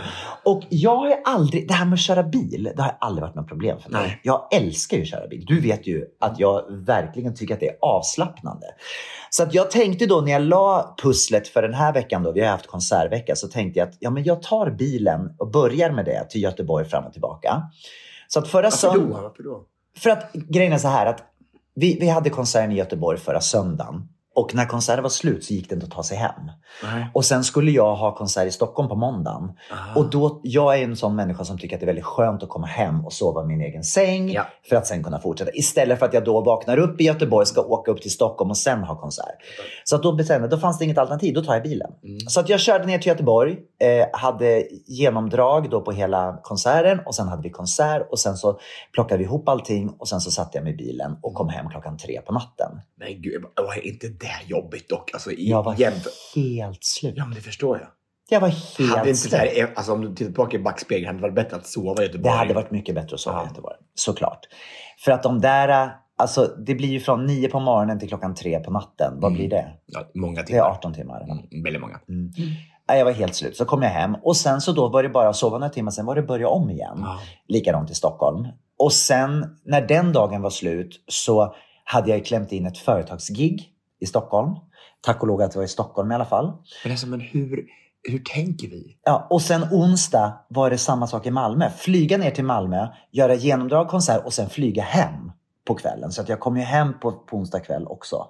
Och 0.45 0.63
jag 0.69 0.95
har 0.95 1.15
aldrig, 1.25 1.67
det 1.67 1.73
här 1.73 1.85
med 1.85 1.93
att 1.93 1.99
köra 1.99 2.23
bil, 2.23 2.71
det 2.75 2.81
har 2.81 2.97
aldrig 2.99 3.21
varit 3.21 3.35
något 3.35 3.47
problem 3.47 3.79
för 3.79 3.89
mig. 3.89 4.01
Nej. 4.01 4.19
Jag 4.23 4.47
älskar 4.51 4.97
ju 4.97 5.03
att 5.03 5.09
köra 5.09 5.27
bil. 5.27 5.45
Du 5.47 5.59
vet 5.59 5.87
ju 5.87 6.05
att 6.19 6.39
jag 6.39 6.63
verkligen 6.85 7.35
tycker 7.35 7.53
att 7.53 7.59
det 7.59 7.67
är 7.67 7.77
avslappnande. 7.81 8.65
Så 9.29 9.43
att 9.43 9.53
jag 9.53 9.71
tänkte 9.71 10.05
då 10.05 10.21
när 10.21 10.31
jag 10.31 10.41
la 10.41 10.95
pusslet 11.01 11.47
för 11.47 11.61
den 11.61 11.73
här 11.73 11.93
veckan, 11.93 12.23
då, 12.23 12.31
vi 12.31 12.41
har 12.41 12.47
haft 12.47 12.67
konsertvecka, 12.67 13.35
så 13.35 13.47
tänkte 13.47 13.79
jag 13.79 13.89
att 13.89 13.95
ja, 13.99 14.09
men 14.09 14.23
jag 14.23 14.41
tar 14.41 14.71
bilen 14.71 15.35
och 15.37 15.51
börjar 15.51 15.91
med 15.91 16.05
det 16.05 16.29
till 16.29 16.43
Göteborg 16.43 16.85
fram 16.85 17.05
och 17.05 17.11
tillbaka. 17.11 17.63
Så 18.27 18.39
att 18.39 18.47
förra 18.47 18.63
Varför 18.63 18.77
söndagen... 18.77 19.09
då? 19.09 19.21
Varför 19.21 19.43
då? 19.43 19.63
För 19.97 20.09
att 20.09 20.33
grejen 20.33 20.73
är 20.73 20.77
så 20.77 20.87
här 20.87 21.05
att 21.05 21.23
vi, 21.75 21.97
vi 21.99 22.09
hade 22.09 22.29
konserten 22.29 22.71
i 22.71 22.75
Göteborg 22.75 23.19
förra 23.19 23.41
söndagen. 23.41 24.07
Och 24.39 24.55
när 24.55 24.65
konserten 24.65 25.03
var 25.03 25.09
slut 25.09 25.43
så 25.43 25.53
gick 25.53 25.69
det 25.69 25.75
inte 25.75 25.85
att 25.85 25.91
ta 25.91 26.03
sig 26.03 26.17
hem. 26.17 26.51
Nej. 26.83 27.09
Och 27.13 27.25
sen 27.25 27.43
skulle 27.43 27.71
jag 27.71 27.95
ha 27.95 28.15
konsert 28.15 28.47
i 28.47 28.51
Stockholm 28.51 28.89
på 28.89 28.95
måndagen. 28.95 29.51
Och 29.95 30.09
då, 30.09 30.39
jag 30.43 30.79
är 30.79 30.83
en 30.83 30.95
sån 30.95 31.15
människa 31.15 31.43
som 31.43 31.57
tycker 31.57 31.75
att 31.75 31.79
det 31.79 31.83
är 31.83 31.87
väldigt 31.87 32.05
skönt 32.05 32.43
att 32.43 32.49
komma 32.49 32.67
hem 32.67 33.05
och 33.05 33.13
sova 33.13 33.43
i 33.43 33.45
min 33.45 33.61
egen 33.61 33.83
säng. 33.83 34.31
Ja. 34.31 34.45
För 34.69 34.75
att 34.75 34.87
sen 34.87 35.03
kunna 35.03 35.19
fortsätta. 35.19 35.51
Istället 35.53 35.99
för 35.99 36.05
att 36.05 36.13
jag 36.13 36.25
då 36.25 36.41
vaknar 36.41 36.77
upp 36.77 37.01
i 37.01 37.03
Göteborg, 37.03 37.45
ska 37.45 37.61
åka 37.61 37.91
upp 37.91 38.01
till 38.01 38.11
Stockholm 38.11 38.49
och 38.49 38.57
sen 38.57 38.83
ha 38.83 39.01
konsert. 39.01 39.35
Så 39.83 39.95
att 39.95 40.03
då 40.03 40.11
bestämde 40.11 40.47
då 40.47 40.57
fanns 40.57 40.77
det 40.77 40.85
inget 40.85 40.97
alternativ. 40.97 41.33
Då 41.33 41.43
tar 41.43 41.53
jag 41.53 41.63
bilen. 41.63 41.91
Så 42.27 42.39
att 42.39 42.49
jag 42.49 42.59
körde 42.59 42.85
ner 42.85 42.97
till 42.97 43.07
Göteborg. 43.07 43.57
Eh, 43.79 44.19
hade 44.19 44.67
genomdrag 44.87 45.69
då 45.69 45.81
på 45.81 45.91
hela 45.91 46.39
konserten. 46.43 46.99
Och 47.05 47.15
sen 47.15 47.27
hade 47.27 47.41
vi 47.41 47.49
konsert. 47.49 48.07
Och 48.11 48.19
sen 48.19 48.37
så 48.37 48.59
plockade 48.93 49.17
vi 49.17 49.23
ihop 49.23 49.49
allting. 49.49 49.89
Och 49.99 50.07
sen 50.07 50.21
så 50.21 50.31
satte 50.31 50.57
jag 50.57 50.63
mig 50.63 50.73
i 50.73 50.77
bilen 50.77 51.17
och 51.21 51.33
kom 51.33 51.49
hem 51.49 51.69
klockan 51.69 51.97
tre 51.97 52.21
på 52.21 52.33
natten. 52.33 52.81
Men 52.95 53.21
gud, 53.21 53.43
är 53.79 53.87
inte 53.87 54.07
det 54.07 54.28
jobbigt 54.47 54.89
dock? 54.89 55.13
Alltså, 55.13 55.31
i, 55.31 55.49
Jag 55.49 55.63
var 55.63 55.73
helt 56.35 56.83
slut. 56.83 57.13
Ja, 57.17 57.25
men 57.25 57.35
det 57.35 57.41
förstår 57.41 57.77
jag. 57.79 57.87
Jag 58.31 58.39
var 58.39 58.47
helt 58.47 58.91
Hade 58.97 59.09
inte 59.09 59.19
slut. 59.21 59.33
här, 59.33 59.73
alltså, 59.75 59.93
om 59.93 60.01
du 60.01 60.07
tittar 60.07 60.25
tillbaka 60.25 60.57
i 60.57 60.59
backspegeln, 60.59 61.05
hade 61.07 61.17
det 61.17 61.21
varit 61.21 61.35
bättre 61.35 61.55
att 61.57 61.67
sova 61.67 61.91
i 61.93 61.95
Det 61.95 62.03
Göteborg? 62.03 62.35
hade 62.37 62.53
varit 62.53 62.71
mycket 62.71 62.95
bättre 62.95 63.13
att 63.13 63.19
sova 63.19 63.37
i 63.37 63.41
Ja. 63.43 63.47
Göteborg. 63.49 63.75
Såklart. 63.95 64.39
För 65.05 65.11
att 65.11 65.23
de 65.23 65.41
där, 65.41 65.91
alltså 66.17 66.45
det 66.65 66.75
blir 66.75 66.89
ju 66.89 66.99
från 66.99 67.25
nio 67.25 67.47
på 67.49 67.59
morgonen 67.59 67.99
till 67.99 68.07
klockan 68.07 68.35
tre 68.35 68.59
på 68.59 68.71
natten. 68.71 69.13
Vad 69.19 69.33
blir 69.33 69.49
det? 69.49 69.67
Ja, 69.85 70.11
många 70.15 70.35
Det 70.35 70.41
är 70.41 70.45
timmar. 70.45 70.69
18 70.69 70.93
timmar. 70.93 71.21
Mm, 71.23 71.63
väldigt 71.63 71.81
många. 71.81 71.99
Nej, 72.87 72.97
Jag 72.97 73.05
var 73.05 73.11
helt 73.11 73.35
slut. 73.35 73.57
Så 73.57 73.65
kom 73.65 73.81
jag 73.81 73.89
hem 73.89 74.15
och 74.23 74.37
sen 74.37 74.61
så 74.61 74.71
då 74.71 74.89
var 74.89 75.03
det 75.03 75.09
bara 75.09 75.29
att 75.29 75.35
sova 75.35 75.57
några 75.57 75.69
timmar, 75.73 75.91
sen 75.91 76.05
var 76.05 76.15
det 76.15 76.21
börja 76.21 76.47
om 76.47 76.69
igen. 76.69 76.97
Ja. 77.01 77.19
Likadant 77.47 77.91
i 77.91 77.95
Stockholm. 77.95 78.47
Och 78.79 78.93
sen 78.93 79.45
när 79.65 79.81
den 79.81 80.13
dagen 80.13 80.41
var 80.41 80.49
slut 80.49 81.03
så 81.07 81.55
hade 81.83 82.09
jag 82.11 82.25
klämt 82.25 82.51
in 82.51 82.65
ett 82.65 82.77
företagsgig 82.77 83.69
i 83.99 84.05
Stockholm. 84.05 84.55
Tack 85.01 85.21
och 85.21 85.27
lov 85.27 85.41
att 85.41 85.51
det 85.51 85.57
var 85.57 85.65
i 85.65 85.67
Stockholm 85.67 86.11
i 86.11 86.15
alla 86.15 86.25
fall. 86.25 86.53
Men, 86.83 86.91
alltså, 86.91 87.07
men 87.07 87.21
hur, 87.21 87.65
hur 88.03 88.19
tänker 88.19 88.67
vi? 88.67 88.97
Ja, 89.03 89.27
och 89.29 89.41
sen 89.41 89.63
onsdag 89.71 90.33
var 90.49 90.69
det 90.69 90.77
samma 90.77 91.07
sak 91.07 91.25
i 91.25 91.31
Malmö. 91.31 91.69
Flyga 91.69 92.17
ner 92.17 92.31
till 92.31 92.45
Malmö, 92.45 92.87
göra 93.11 93.35
genomdrag, 93.35 93.87
konsert 93.87 94.25
och 94.25 94.33
sen 94.33 94.49
flyga 94.49 94.83
hem 94.83 95.31
på 95.67 95.75
kvällen. 95.75 96.11
Så 96.11 96.21
att 96.21 96.29
jag 96.29 96.39
kom 96.39 96.57
ju 96.57 96.63
hem 96.63 96.99
på, 96.99 97.11
på 97.11 97.37
onsdag 97.37 97.59
kväll 97.59 97.87
också. 97.87 98.27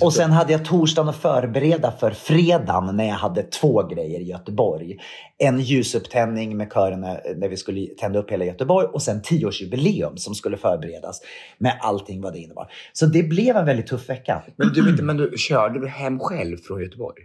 Och 0.00 0.12
sen 0.12 0.30
hade 0.30 0.52
jag 0.52 0.64
torsdagen 0.64 1.08
att 1.08 1.16
förbereda 1.16 1.92
för 1.92 2.10
fredagen 2.10 2.96
när 2.96 3.04
jag 3.04 3.14
hade 3.14 3.42
två 3.42 3.82
grejer 3.82 4.20
i 4.20 4.24
Göteborg. 4.24 4.96
En 5.38 5.60
ljusupptändning 5.60 6.56
med 6.56 6.72
körerna 6.72 7.18
när 7.36 7.48
vi 7.48 7.56
skulle 7.56 7.86
tända 7.86 8.18
upp 8.18 8.30
hela 8.30 8.44
Göteborg 8.44 8.86
och 8.86 9.02
sen 9.02 9.22
tioårsjubileum 9.22 10.16
som 10.16 10.34
skulle 10.34 10.56
förberedas 10.56 11.20
med 11.58 11.78
allting 11.80 12.20
vad 12.20 12.32
det 12.32 12.38
innebar. 12.38 12.72
Så 12.92 13.06
det 13.06 13.22
blev 13.22 13.56
en 13.56 13.66
väldigt 13.66 13.86
tuff 13.86 14.08
vecka. 14.08 14.42
Men 14.56 14.68
du, 14.68 15.02
men 15.02 15.16
du 15.16 15.32
körde 15.36 15.80
du 15.80 15.88
hem 15.88 16.18
själv 16.20 16.56
från 16.56 16.80
Göteborg? 16.80 17.22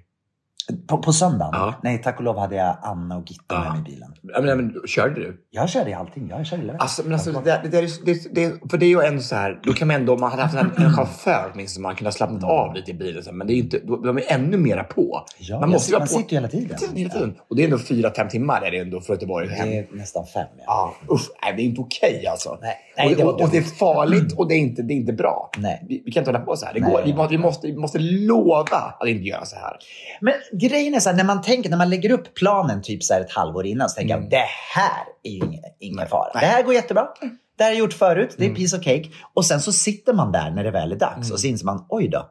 På, 0.87 0.97
på 0.97 1.13
söndagen? 1.13 1.51
Ja. 1.53 1.73
Nej, 1.83 2.01
tack 2.03 2.17
och 2.17 2.23
lov 2.23 2.37
hade 2.39 2.55
jag 2.55 2.77
Anna 2.81 3.17
och 3.17 3.31
Gitta 3.31 3.43
Ja. 3.49 3.59
med 3.63 3.71
mig 3.71 3.79
i 3.81 3.83
bilen. 3.95 4.13
Ja, 4.23 4.41
men, 4.41 4.57
men, 4.57 4.81
körde 4.87 5.15
du? 5.15 5.37
Jag 5.51 5.69
körde 5.69 5.97
allting. 5.97 6.27
Jag 6.29 6.45
körde. 6.45 6.77
Alltså, 6.79 7.03
men 7.03 7.13
alltså, 7.13 7.31
det, 7.31 7.41
där- 7.41 7.59
det, 7.63 7.69
där 7.69 7.83
är- 7.83 8.05
det, 8.05 8.35
det, 8.35 8.69
för 8.71 8.77
det 8.77 8.85
är 8.85 8.89
ju 8.89 9.01
ändå 9.01 9.21
så 9.21 9.35
här, 9.35 9.59
då 9.63 9.73
kan 9.73 9.87
man 9.87 9.95
ändå, 9.97 10.13
om 10.13 10.19
man 10.19 10.31
hade 10.31 10.43
haft 10.43 10.55
en, 10.55 10.71
en 10.85 10.93
chaufför 10.93 11.51
åtminstone, 11.53 11.83
man 11.83 11.95
kunde 11.95 12.07
ha 12.07 12.11
slappnat 12.11 12.43
av 12.43 12.73
lite 12.75 12.91
i 12.91 12.93
bilen. 12.93 13.23
så 13.23 13.31
Men 13.33 13.47
det 13.47 13.53
är 13.53 13.55
ju 13.55 13.61
inte, 13.61 13.79
då- 13.79 14.03
är 14.17 14.33
ännu 14.33 14.57
mera 14.57 14.83
på. 14.83 15.25
Ja, 15.39 15.59
man 15.59 15.69
måste 15.69 15.91
ju 15.91 15.97
man 15.97 16.07
på 16.07 16.13
sitter 16.13 16.31
ju 16.31 16.37
hela 16.37 16.47
tiden. 16.47 16.65
Hela 16.67 16.93
tiden, 16.93 17.11
tiden. 17.11 17.35
Och 17.49 17.55
det 17.55 17.61
är 17.61 17.65
ändå 17.65 17.77
fyra, 17.79 18.11
fem 18.15 18.27
timmar 18.29 18.61
är 18.61 18.71
det 18.71 18.77
ändå 18.77 19.01
från 19.01 19.13
Göteborg 19.15 19.47
hem. 19.49 19.69
Det 19.69 19.77
är 19.77 19.87
nästan 19.91 20.25
fem. 20.25 20.47
Ja. 20.57 20.93
Ja, 21.07 21.13
usch, 21.15 21.29
nej, 21.43 21.53
det 21.55 21.61
är 21.61 21.65
inte 21.65 21.81
okej 21.81 22.27
alltså. 22.27 22.57
Nej, 22.61 22.75
nej, 22.97 23.07
och, 23.11 23.17
det 23.17 23.23
och, 23.23 23.41
och 23.41 23.49
det 23.49 23.57
är 23.57 23.61
farligt 23.61 24.33
och 24.37 24.47
det 24.47 24.53
är 24.55 24.59
inte, 24.59 24.81
det 24.81 24.93
är 24.93 24.95
inte 24.95 25.13
bra. 25.13 25.49
Nej. 25.57 25.85
Vi, 25.89 26.01
vi 26.05 26.11
kan 26.11 26.21
inte 26.21 26.31
hålla 26.31 26.45
på 26.45 26.55
så 26.55 26.65
här. 26.65 26.73
Det 26.73 26.79
Nej, 26.79 26.91
går, 26.91 27.01
vi, 27.29 27.35
vi, 27.37 27.37
måste, 27.37 27.67
vi 27.67 27.75
måste 27.77 27.99
lova 27.99 28.77
att 28.99 29.07
inte 29.07 29.23
göra 29.23 29.45
så 29.45 29.55
här. 29.55 29.77
Men 30.21 30.33
grejen 30.59 30.93
är 30.93 30.99
så 30.99 31.09
här, 31.09 31.17
när 31.17 31.23
man 31.23 31.41
tänker, 31.41 31.69
när 31.69 31.77
man 31.77 31.89
lägger 31.89 32.11
upp 32.11 32.33
planen 32.33 32.81
typ 32.81 33.03
så 33.03 33.13
här 33.13 33.21
ett 33.21 33.31
halvår 33.31 33.65
innan 33.65 33.89
så 33.89 33.95
tänker 33.95 34.15
jag 34.15 34.29
det 34.29 34.45
här 34.75 35.03
är 35.23 35.31
ju 35.31 35.37
ingen, 35.37 35.63
ingen 35.79 36.07
fara. 36.07 36.31
Det 36.33 36.45
här 36.45 36.63
går 36.63 36.73
jättebra. 36.73 37.07
Det 37.57 37.63
här 37.63 37.71
har 37.71 37.75
jag 37.75 37.79
gjort 37.79 37.93
förut. 37.93 38.35
Det 38.37 38.45
är 38.45 38.55
piece 38.55 38.77
of 38.77 38.83
cake. 38.83 39.09
Och 39.33 39.45
sen 39.45 39.61
så 39.61 39.71
sitter 39.71 40.13
man 40.13 40.31
där 40.31 40.51
när 40.51 40.63
det 40.63 40.71
väl 40.71 40.91
är 40.91 40.95
dags 40.95 41.31
och 41.31 41.39
så 41.39 41.47
inser 41.47 41.65
man, 41.65 41.85
oj 41.89 42.07
då. 42.07 42.29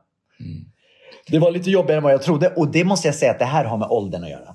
Det 1.26 1.38
var 1.38 1.50
lite 1.50 1.70
jobbigare 1.70 1.96
än 1.96 2.02
vad 2.02 2.12
jag 2.12 2.22
trodde 2.22 2.48
och 2.48 2.68
det 2.68 2.84
måste 2.84 3.08
jag 3.08 3.14
säga 3.14 3.30
att 3.30 3.38
det 3.38 3.44
här 3.44 3.64
har 3.64 3.78
med 3.78 3.88
åldern 3.88 4.24
att 4.24 4.30
göra. 4.30 4.54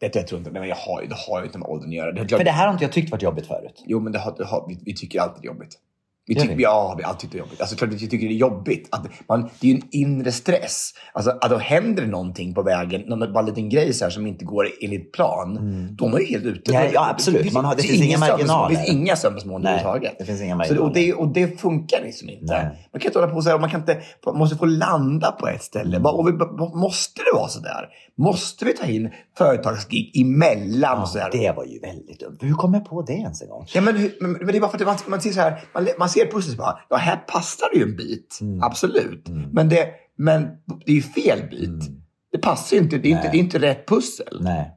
Det 0.00 0.14
jag 0.14 0.26
tror 0.26 0.38
inte, 0.38 0.50
nej, 0.50 0.60
men 0.60 0.68
jag 0.68 0.76
har, 0.76 1.02
det 1.02 1.14
har 1.28 1.40
ju 1.40 1.46
inte 1.46 1.58
med 1.58 1.68
åldern 1.68 1.88
att 1.88 1.94
göra. 1.94 2.12
Det 2.12 2.28
För 2.28 2.44
det 2.44 2.50
här 2.50 2.66
har 2.66 2.72
inte 2.72 2.84
jag 2.84 2.92
tyckt 2.92 3.10
varit 3.10 3.22
jobbigt 3.22 3.46
förut. 3.46 3.82
Jo, 3.86 4.00
men 4.00 4.12
det 4.12 4.18
har, 4.18 4.34
det 4.38 4.44
har, 4.44 4.64
vi, 4.68 4.78
vi 4.84 4.94
tycker 4.94 5.20
alltid 5.20 5.42
det 5.42 5.46
är 5.46 5.52
jobbigt. 5.52 5.78
Vi 6.26 6.34
tycker, 6.34 6.60
ja, 6.60 6.94
vi 6.98 7.04
alltid 7.04 7.20
tyckt 7.20 7.32
det 7.32 7.36
är 7.38 7.40
jobbigt. 7.40 7.60
Alltså, 7.60 7.76
klart, 7.76 7.90
vi 7.92 8.08
tycker 8.08 8.26
det 8.28 8.32
är 8.34 8.36
jobbigt. 8.36 8.88
Att 8.90 9.06
man, 9.28 9.50
det 9.60 9.66
är 9.66 9.72
ju 9.72 9.76
en 9.76 9.88
inre 9.90 10.32
stress. 10.32 10.90
Alltså, 11.12 11.30
att 11.30 11.50
då 11.50 11.56
händer 11.58 12.02
det 12.02 12.08
någonting 12.08 12.54
på 12.54 12.62
vägen, 12.62 13.00
någon 13.06 13.32
bara 13.32 13.40
en 13.40 13.46
liten 13.46 13.68
grej 13.68 13.92
så 13.92 14.04
här, 14.04 14.10
som 14.10 14.26
inte 14.26 14.44
går 14.44 14.68
enligt 14.82 15.12
plan, 15.12 15.54
då 15.98 16.06
är 16.06 16.10
man 16.10 16.20
ju 16.20 16.26
helt 16.26 16.44
ute. 16.44 16.72
Ja, 16.72 16.84
ja, 16.92 17.10
absolut. 17.10 17.52
Man 17.52 17.64
har- 17.64 17.74
det 17.76 17.82
finns 17.82 18.02
inga 18.02 18.18
marginaler. 18.18 18.68
Det 18.70 18.76
finns 18.76 18.88
inga 18.88 19.16
sömnmål 19.16 19.62
Nej, 19.62 19.72
överhuvudtaget. 19.72 20.14
det 20.18 20.24
finns 20.24 20.42
inga 20.42 20.54
Så, 20.54 20.58
marginaler. 20.58 20.82
och, 20.88 20.94
det, 20.94 21.12
och 21.14 21.28
det 21.28 21.60
funkar 21.60 22.02
liksom 22.02 22.28
inte. 22.28 22.44
Nej. 22.54 22.88
Man 22.92 23.00
kan 23.00 23.08
inte 23.08 23.18
hålla 23.18 23.32
på 23.32 23.42
så 23.42 23.50
här, 23.50 23.58
man 23.58 23.70
kan 23.70 23.80
inte, 23.80 24.00
man 24.26 24.38
måste 24.38 24.56
få 24.56 24.64
landa 24.66 25.32
på 25.32 25.48
ett 25.48 25.62
ställe. 25.62 25.96
Mm. 25.96 26.06
Och 26.06 26.28
vi, 26.28 26.32
måste 26.78 27.20
det 27.22 27.36
vara 27.38 27.48
så 27.48 27.60
där? 27.60 27.88
Måste 28.18 28.64
vi 28.64 28.72
ta 28.72 28.86
in 28.86 29.10
företagsgig 29.38 30.20
emellan? 30.20 31.02
och 31.02 31.08
så 31.08 31.18
här? 31.18 31.30
Det 31.32 31.52
var 31.56 31.64
ju 31.64 31.78
väldigt 31.78 32.20
dumt. 32.20 32.38
Hur 32.40 32.54
kom 32.54 32.74
jag 32.74 32.84
på 32.84 33.02
det 33.02 33.12
ens 33.12 33.42
en 33.42 33.48
gång? 33.48 33.66
Ja, 33.74 33.80
men, 33.80 34.10
men, 34.20 34.32
men 34.32 34.46
det 34.46 34.56
är 34.56 34.60
bara 34.60 34.70
för 34.70 34.78
att 34.78 34.86
man, 34.86 34.96
man 35.06 35.20
ser 35.20 35.30
så 35.30 35.40
här, 35.40 35.64
man, 35.74 35.88
man 35.98 36.08
ser 36.08 36.26
pusslet 36.26 36.58
bara, 36.58 36.78
ja 36.90 36.96
här 36.96 37.16
passar 37.16 37.66
det 37.72 37.78
ju 37.78 37.84
en 37.84 37.96
bit. 37.96 38.38
Mm. 38.40 38.62
Absolut. 38.62 39.28
Men, 39.52 39.68
det, 39.68 39.88
men 40.18 40.42
det 40.86 40.92
är 40.92 40.96
ju 40.96 41.02
fel 41.02 41.48
bit. 41.50 41.90
Det 42.32 42.38
passar 42.38 42.76
ju 42.76 42.82
inte, 42.82 42.98
det 42.98 43.08
är 43.08 43.12
inte, 43.12 43.28
det 43.30 43.36
är 43.36 43.40
inte 43.40 43.58
rätt 43.58 43.88
pussel. 43.88 44.38
Nej. 44.40 44.70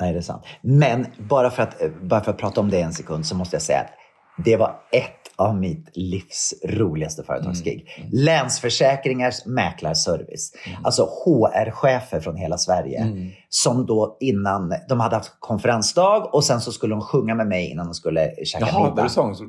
Nej, 0.00 0.12
det 0.12 0.18
är 0.18 0.22
sant. 0.22 0.42
Men 0.62 1.06
bara 1.18 1.50
för, 1.50 1.62
att, 1.62 1.74
bara 2.02 2.20
för 2.20 2.30
att 2.30 2.38
prata 2.38 2.60
om 2.60 2.70
det 2.70 2.80
en 2.80 2.92
sekund 2.92 3.26
så 3.26 3.34
måste 3.34 3.56
jag 3.56 3.62
säga 3.62 3.80
att 3.80 3.90
det 4.44 4.56
var 4.56 4.80
ett 4.92 5.23
av 5.36 5.56
mitt 5.56 5.90
livs 5.94 6.54
roligaste 6.64 7.22
företagsgig. 7.22 7.86
Länsförsäkringars 8.12 9.46
mäklarservice. 9.46 10.52
Alltså 10.82 11.02
HR-chefer 11.24 12.20
från 12.20 12.36
hela 12.36 12.58
Sverige. 12.58 13.06
Som 13.48 13.86
då 13.86 14.16
innan, 14.20 14.74
de 14.88 15.00
hade 15.00 15.16
haft 15.16 15.36
konferensdag 15.38 16.28
och 16.32 16.44
sen 16.44 16.60
så 16.60 16.72
skulle 16.72 16.94
de 16.94 17.00
sjunga 17.00 17.34
med 17.34 17.46
mig 17.46 17.70
innan 17.70 17.86
de 17.86 17.94
skulle 17.94 18.30
käka 18.44 18.66
Jaha, 18.66 18.88
middag. 18.90 19.02
det 19.02 19.08
sång? 19.08 19.34
Så... 19.34 19.44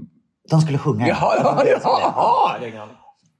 De 0.49 0.61
skulle 0.61 0.77
sjunga. 0.77 1.07
Jaha, 1.07 1.35
ja, 1.37 2.55
Det 2.59 2.71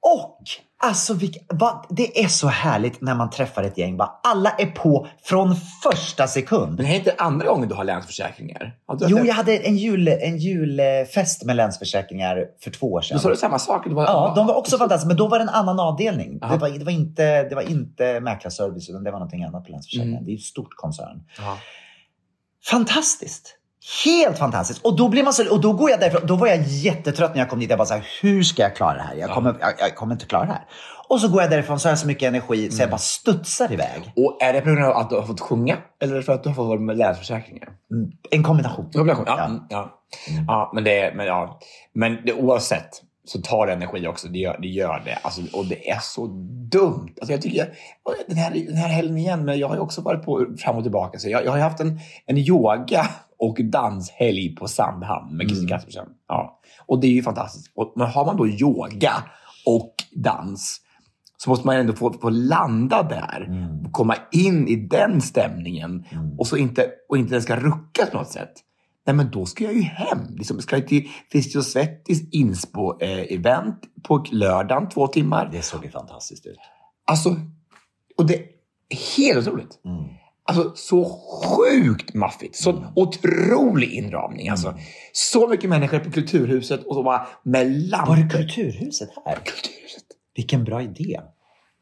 Och 0.06 0.40
alltså, 0.84 1.14
vilka, 1.14 1.40
vad, 1.50 1.86
det 1.90 2.24
är 2.24 2.28
så 2.28 2.48
härligt 2.48 3.02
när 3.02 3.16
man 3.16 3.30
träffar 3.30 3.64
ett 3.64 3.78
gäng. 3.78 3.98
Bara, 3.98 4.20
alla 4.24 4.50
är 4.50 4.66
på 4.66 5.08
från 5.24 5.56
första 5.84 6.28
sekund. 6.28 6.68
Men 6.68 6.78
det 6.78 6.84
här 6.84 6.94
är 6.94 7.00
inte 7.00 7.16
andra 7.18 7.48
gången 7.48 7.70
du 7.70 7.76
har 7.76 7.84
länsförsäkringar? 7.84 8.76
Har 8.86 8.98
Jo, 9.08 9.18
jag 9.18 9.34
hade 9.34 9.58
en, 9.58 9.78
jul, 9.78 10.08
en 10.08 10.38
julfest 10.38 11.44
med 11.44 11.56
Länsförsäkringar 11.56 12.46
för 12.64 12.72
två 12.72 12.94
år 12.94 13.02
sedan. 13.02 13.18
Då 13.18 13.22
sa 13.22 13.30
du 13.30 13.36
samma 13.36 13.60
sak? 13.60 13.88
Var, 13.88 14.04
Ja, 14.04 14.34
de 14.36 14.48
var 14.48 14.56
också 14.56 14.78
fantastiska, 14.78 15.08
men 15.08 15.18
då 15.18 15.28
var 15.28 15.40
det 15.40 15.44
en 15.44 15.50
annan 15.50 15.80
avdelning. 15.80 16.40
Aha. 16.42 16.54
Det 16.54 16.60
var, 16.60 16.70
det, 16.70 16.86
var 16.86 16.92
inte, 16.92 17.44
det 17.44 17.56
var 17.56 17.62
inte 17.62 18.20
mäklarservice, 18.20 18.90
utan 18.90 19.04
det 19.04 19.12
var 19.12 19.20
någonting 19.20 19.44
annat 19.44 19.66
på 19.66 19.72
Länsförsäkringar. 19.72 20.12
Mm. 20.12 20.26
Det 20.26 20.30
är 20.30 20.34
ju 20.34 20.38
ett 20.38 20.44
stort 20.44 20.76
koncern. 20.76 21.24
Ja. 21.38 21.58
Fantastiskt! 22.70 23.58
Helt 24.06 24.38
fantastiskt. 24.38 24.86
Och 24.86 24.96
då, 24.96 25.10
blir 25.10 25.24
man 25.24 25.34
så, 25.34 25.52
och 25.54 25.62
då 25.62 25.74
går 25.74 25.90
jag 25.90 26.00
därifrån. 26.00 26.22
Då 26.28 26.36
var 26.36 26.48
jag 26.48 26.62
jättetrött 26.62 27.34
när 27.34 27.42
jag 27.42 27.50
kom 27.50 27.60
dit. 27.60 27.70
Jag 27.70 27.80
bara 27.80 27.86
så 27.86 27.94
här, 27.94 28.08
hur 28.22 28.44
ska 28.44 28.62
jag 28.62 28.76
klara 28.76 28.94
det 28.94 29.02
här? 29.02 29.16
Jag 29.16 29.30
kommer, 29.30 29.56
jag, 29.60 29.74
jag 29.80 29.96
kommer 29.96 30.14
inte 30.14 30.26
klara 30.26 30.46
det 30.46 30.52
här. 30.52 30.66
Och 31.08 31.22
så 31.22 31.28
går 31.28 31.42
jag 31.42 31.52
därifrån 31.52 31.80
så 31.80 31.88
har 31.88 31.92
jag 31.92 32.00
så 32.00 32.08
mycket 32.08 32.28
energi 32.28 32.72
så 32.72 32.82
jag 32.82 32.90
bara 32.90 32.98
studsar 32.98 33.74
iväg. 33.74 34.14
Och 34.16 34.38
är 34.42 34.54
det 34.54 34.62
på 34.62 34.70
grund 34.70 34.86
av 34.86 34.98
att 34.98 35.10
du 35.10 35.16
har 35.16 35.24
fått 35.24 35.42
sjunga? 35.42 35.78
Eller 36.02 36.22
för 36.22 36.34
att 36.34 36.44
du 36.44 36.50
har 36.50 36.56
fått 36.56 36.68
vara 36.68 36.80
med 36.80 36.98
länsförsäkringar? 36.98 37.70
Mm, 37.92 38.12
En 38.32 38.44
kombination. 38.44 38.90
Kombination, 38.92 39.26
ja. 39.28 39.38
Ja. 39.38 39.46
Mm, 39.46 39.62
ja. 39.70 39.90
ja 40.48 40.72
men, 40.74 40.84
det, 40.84 41.14
men, 41.16 41.26
ja. 41.26 41.60
men 41.94 42.18
det, 42.26 42.34
oavsett 42.34 43.02
så 43.28 43.42
tar 43.42 43.68
det 43.68 43.74
energi 43.74 44.08
också. 44.08 44.28
Det 44.28 44.40
gör 44.40 44.58
det. 44.62 44.68
Gör 44.68 45.02
det. 45.06 45.18
Alltså, 45.22 45.42
och 45.54 45.66
det 45.66 45.90
är 45.90 46.00
så 46.02 46.28
dumt. 46.72 47.14
Alltså, 47.22 47.32
jag 47.32 47.42
tycker, 47.42 47.58
jag, 47.58 47.68
den, 48.28 48.38
här, 48.38 48.52
den 48.52 48.78
här 48.78 48.88
helgen 48.90 49.18
igen, 49.18 49.46
men 49.46 49.60
jag 49.60 49.68
har 49.68 49.76
ju 49.76 49.82
också 49.82 50.02
varit 50.02 50.26
på 50.26 50.46
fram 50.58 50.76
och 50.78 50.84
tillbaka. 50.84 51.20
Så 51.20 51.30
jag, 51.30 51.46
jag 51.46 51.52
har 51.52 51.58
ju 51.58 51.64
haft 51.64 51.80
en, 51.80 52.00
en 52.26 52.38
yoga 52.38 53.08
och 53.40 53.58
danshelg 53.64 54.56
på 54.56 54.68
Sandhamn 54.68 55.38
med 55.38 55.48
Christer 55.50 55.68
Kaspersen. 55.68 56.08
Ja. 56.28 56.60
Och 56.86 57.02
det 57.02 57.08
är 57.08 57.12
ju 57.12 57.24
fantastiskt. 57.24 57.72
Och, 57.76 57.94
men 57.96 58.08
har 58.08 58.26
man 58.26 58.38
då 58.38 58.48
yoga 58.48 59.14
och 59.66 59.94
dans 60.12 60.82
så 61.38 61.50
måste 61.50 61.68
man 61.68 61.76
ändå 61.76 61.94
få, 61.94 62.14
få 62.14 62.30
landa 62.30 63.04
där. 63.04 63.70
Och 63.86 63.92
komma 63.92 64.16
in 64.32 64.68
i 64.68 64.76
den 64.76 65.22
stämningen. 65.22 66.06
Och, 66.38 66.48
så 66.48 66.58
inte, 66.58 66.90
och 67.10 67.18
inte 67.18 67.34
den 67.34 67.42
ska 67.42 67.56
ruckas 67.56 68.10
på 68.10 68.18
något 68.18 68.32
sätt. 68.32 68.54
Nej, 69.06 69.16
men 69.16 69.32
då 69.32 69.46
ska 69.46 69.64
jag 69.64 69.74
ju 69.74 69.82
hem. 69.82 70.20
Liksom, 70.30 70.62
ska 70.62 70.78
jag 70.78 70.88
till 70.88 71.10
Friskis 71.32 71.56
och 71.56 71.66
Svettis 71.66 72.30
inspo-event 72.32 73.80
på 74.04 74.26
lördagen, 74.32 74.90
två 74.90 75.08
timmar. 75.08 75.50
Det 75.52 75.62
såg 75.62 75.84
ju 75.86 75.92
fantastiskt 75.92 76.46
ut. 76.46 76.58
Alltså, 77.06 77.36
och 78.18 78.26
det 78.26 78.36
är 78.36 78.46
helt 79.18 79.48
otroligt. 79.48 79.80
Mm. 79.86 80.04
Alltså 80.48 80.72
så 80.76 81.06
sjukt 81.44 82.14
maffigt. 82.14 82.56
Så 82.56 82.84
otrolig 82.96 83.92
inramning. 83.92 84.50
Alltså. 84.50 84.78
Så 85.14 85.48
mycket 85.48 85.70
människor 85.70 86.00
på 86.00 86.12
Kulturhuset 86.12 86.84
och 86.86 86.96
så 86.96 87.04
bara 87.04 87.28
med 87.44 87.72
lampor. 87.72 88.16
Var 88.16 88.24
det 88.24 88.30
Kulturhuset 88.30 89.10
här? 89.26 89.36
Kulturhuset. 89.36 90.04
Vilken 90.36 90.64
bra 90.64 90.82
idé. 90.82 91.20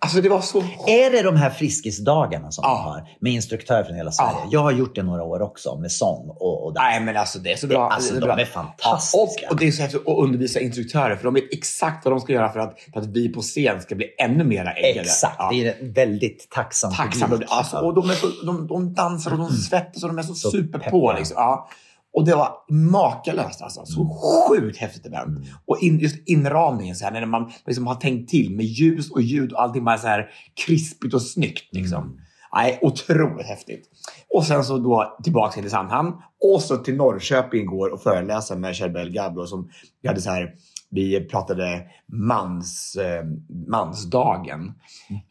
Alltså 0.03 0.21
det 0.21 0.29
var 0.29 0.41
så... 0.41 0.63
Är 0.87 1.11
det 1.11 1.21
de 1.21 1.35
här 1.35 1.49
friskisdagarna 1.49 2.51
som 2.51 2.61
Ja. 2.67 2.69
de 2.69 2.83
har 2.83 3.09
med 3.19 3.33
instruktörer 3.33 3.83
från 3.83 3.95
hela 3.95 4.11
Sverige? 4.11 4.31
Ja. 4.43 4.47
Jag 4.51 4.59
har 4.59 4.71
gjort 4.71 4.95
det 4.95 5.03
några 5.03 5.23
år 5.23 5.41
också 5.41 5.75
med 5.77 5.91
sång 5.91 6.29
och, 6.29 6.65
och 6.65 6.73
dans. 6.73 6.83
Nej 6.83 6.99
men 7.01 7.17
alltså 7.17 7.39
det 7.39 7.51
är 7.51 7.55
så 7.57 7.67
bra. 7.67 7.89
Alltså, 7.89 8.13
Det 8.13 8.19
de 8.19 8.25
bra. 8.25 8.39
är 8.39 8.45
fantastiska. 8.45 9.41
Ja, 9.41 9.47
och, 9.47 9.51
och 9.53 9.59
det 9.59 9.67
är 9.67 9.71
så 9.71 9.81
häftigt 9.81 10.01
att 10.07 10.17
undervisa 10.17 10.59
instruktörer 10.59 11.15
för 11.15 11.23
de 11.23 11.33
vet 11.33 11.53
exakt 11.53 12.05
vad 12.05 12.11
de 12.13 12.19
ska 12.19 12.33
göra 12.33 12.49
för 12.51 12.59
att, 12.59 12.79
för 12.93 12.99
att 13.01 13.07
vi 13.07 13.29
på 13.29 13.41
scen 13.41 13.81
ska 13.81 13.95
bli 13.95 14.07
ännu 14.19 14.43
mera 14.43 14.73
äggade. 14.73 14.99
Exakt, 14.99 15.35
Ja. 15.39 15.49
det 15.53 15.67
är 15.67 15.75
en 15.81 15.93
väldigt 15.93 16.47
tacksam 16.49 16.93
Tacksam. 16.93 17.29
publik. 17.29 17.49
Alltså, 17.51 17.77
och 17.77 17.93
de, 17.93 18.09
är 18.09 18.13
så, 18.13 18.27
de, 18.45 18.67
de 18.67 18.93
dansar 18.93 19.31
och 19.31 19.37
de 19.37 19.49
svettas 19.51 20.03
och 20.03 20.09
de 20.09 20.17
är 20.17 20.23
så, 20.23 20.33
Så 20.35 20.51
super 20.51 20.79
på. 20.79 21.13
Liksom. 21.17 21.35
Ja. 21.37 21.69
Och 22.13 22.25
det 22.25 22.35
var 22.35 22.57
makalöst 22.69 23.61
alltså. 23.61 23.85
Så 23.85 24.09
sjukt 24.49 24.77
häftigt 24.77 25.05
event. 25.05 25.47
Och 25.65 25.77
in, 25.81 25.99
just 25.99 26.27
inramningen 26.29 26.95
så 26.95 27.05
här, 27.05 27.11
när 27.11 27.25
man 27.25 27.51
liksom 27.65 27.87
har 27.87 27.95
tänkt 27.95 28.29
till 28.29 28.55
med 28.55 28.65
ljus 28.65 29.11
och 29.11 29.21
ljud 29.21 29.53
och 29.53 29.61
allting 29.61 29.83
bara 29.83 29.97
så 29.97 30.07
här 30.07 30.29
krispigt 30.65 31.13
och 31.13 31.21
snyggt. 31.21 31.69
Liksom. 31.71 32.19
Nej, 32.55 32.79
otroligt 32.81 33.47
häftigt. 33.47 33.89
Och 34.29 34.45
sen 34.45 34.63
så 34.63 34.77
då 34.77 35.17
tillbaka 35.23 35.61
till 35.61 35.69
Sandhamn 35.69 36.13
och 36.53 36.61
så 36.61 36.77
till 36.77 36.95
Norrköping 36.95 37.61
igår 37.61 37.93
och 37.93 38.01
föreläsa 38.01 38.55
med 38.55 38.75
Cherbel 38.75 39.11
Gabro 39.11 39.47
som 39.47 39.69
vi 40.01 40.07
hade 40.07 40.21
så 40.21 40.29
här 40.29 40.55
vi 40.93 41.27
pratade 41.27 41.85
mans, 42.07 42.95
eh, 42.95 43.25
mansdagen. 43.67 44.73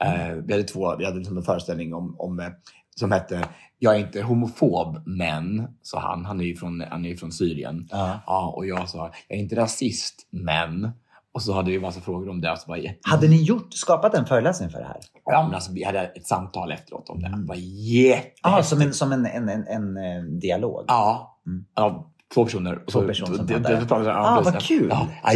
Eh, 0.04 0.34
vi 0.44 0.52
hade 0.52 0.64
två, 0.64 0.96
vi 0.96 1.04
hade 1.04 1.18
liksom 1.18 1.36
en 1.36 1.42
föreställning 1.42 1.94
om, 1.94 2.16
om, 2.18 2.40
eh, 2.40 2.48
som 2.96 3.12
hette 3.12 3.44
Jag 3.78 3.94
är 3.96 3.98
inte 3.98 4.22
homofob, 4.22 5.02
men, 5.06 5.68
sa 5.82 6.00
han. 6.00 6.24
Han 6.24 6.40
är 6.40 6.44
ju 6.44 6.56
från, 6.56 6.80
han 6.90 7.04
är 7.04 7.08
ju 7.08 7.16
från 7.16 7.32
Syrien. 7.32 7.88
Ja. 7.90 8.20
Ja, 8.26 8.52
och 8.56 8.66
jag 8.66 8.88
sa, 8.88 9.10
jag 9.28 9.38
är 9.38 9.42
inte 9.42 9.56
rasist, 9.56 10.14
men. 10.30 10.90
Och 11.34 11.42
så 11.42 11.52
hade 11.52 11.70
vi 11.70 11.80
massa 11.80 12.00
frågor 12.00 12.28
om 12.28 12.40
det. 12.40 12.52
Och 12.52 12.58
så 12.58 12.68
var 12.70 12.76
jätte... 12.76 12.98
Hade 13.02 13.28
ni 13.28 13.42
gjort, 13.42 13.74
skapat 13.74 14.14
en 14.14 14.26
föreläsning 14.26 14.70
för 14.70 14.78
det 14.78 14.84
här? 14.84 14.96
ja, 15.24 15.42
men 15.42 15.54
alltså, 15.54 15.72
vi 15.72 15.84
hade 15.84 16.00
ett 16.00 16.26
samtal 16.26 16.72
efteråt 16.72 17.08
om 17.08 17.22
det. 17.22 17.28
Det 17.28 17.44
var 17.48 17.54
jättehäftigt. 17.54 18.40
Ja, 18.42 18.62
som 18.62 18.80
en, 18.80 18.92
som 18.92 19.12
en, 19.12 19.26
en, 19.26 19.48
en, 19.48 19.66
en, 19.66 19.96
eh, 19.96 20.22
dialog? 20.22 20.84
Ja. 20.88 21.38
Mm. 21.46 21.64
ja 21.74 22.12
två 22.34 22.44
personer. 22.44 22.82
Två 22.92 23.00
personer 23.00 23.36
som 23.36 23.46
det- 23.46 23.54
pratade. 23.54 23.74
det- 23.80 24.02
det- 24.04 24.10
ja, 24.10 24.38
Ah, 24.38 24.42
vad 24.44 24.60
kul. 24.62 24.88
Ja, 24.90 25.32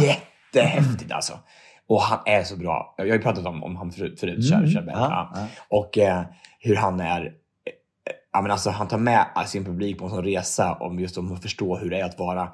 jättehäftigt 0.00 1.12
alltså. 1.12 1.32
Och 1.88 2.02
han 2.02 2.18
är 2.26 2.42
så 2.42 2.56
bra. 2.56 2.94
Jag 2.96 3.04
har 3.06 3.12
ju 3.12 3.18
pratat 3.22 3.46
om, 3.46 3.62
om 3.64 3.76
han 3.76 3.90
förut, 3.92 4.20
förut 4.20 4.50
Mm. 4.52 4.64
Bell. 4.74 4.84
Ja, 4.86 4.92
Ja. 5.00 5.32
ja. 5.34 5.46
Och 5.68 5.98
eh, 5.98 6.22
hur 6.60 6.76
han 6.76 7.00
är 7.00 7.24
eh, 7.24 7.32
Ja, 8.32 8.42
men 8.42 8.50
alltså, 8.50 8.70
han 8.70 8.88
tar 8.88 8.98
med 8.98 9.26
sin 9.46 9.64
publik 9.64 9.98
på 9.98 10.04
en 10.04 10.10
sån 10.10 10.24
resa 10.24 10.74
om 10.74 10.98
just 10.98 11.18
om 11.18 11.32
att 11.32 11.42
förstå 11.42 11.76
hur 11.76 11.90
det 11.90 12.00
är 12.00 12.04
att 12.04 12.18
vara, 12.18 12.48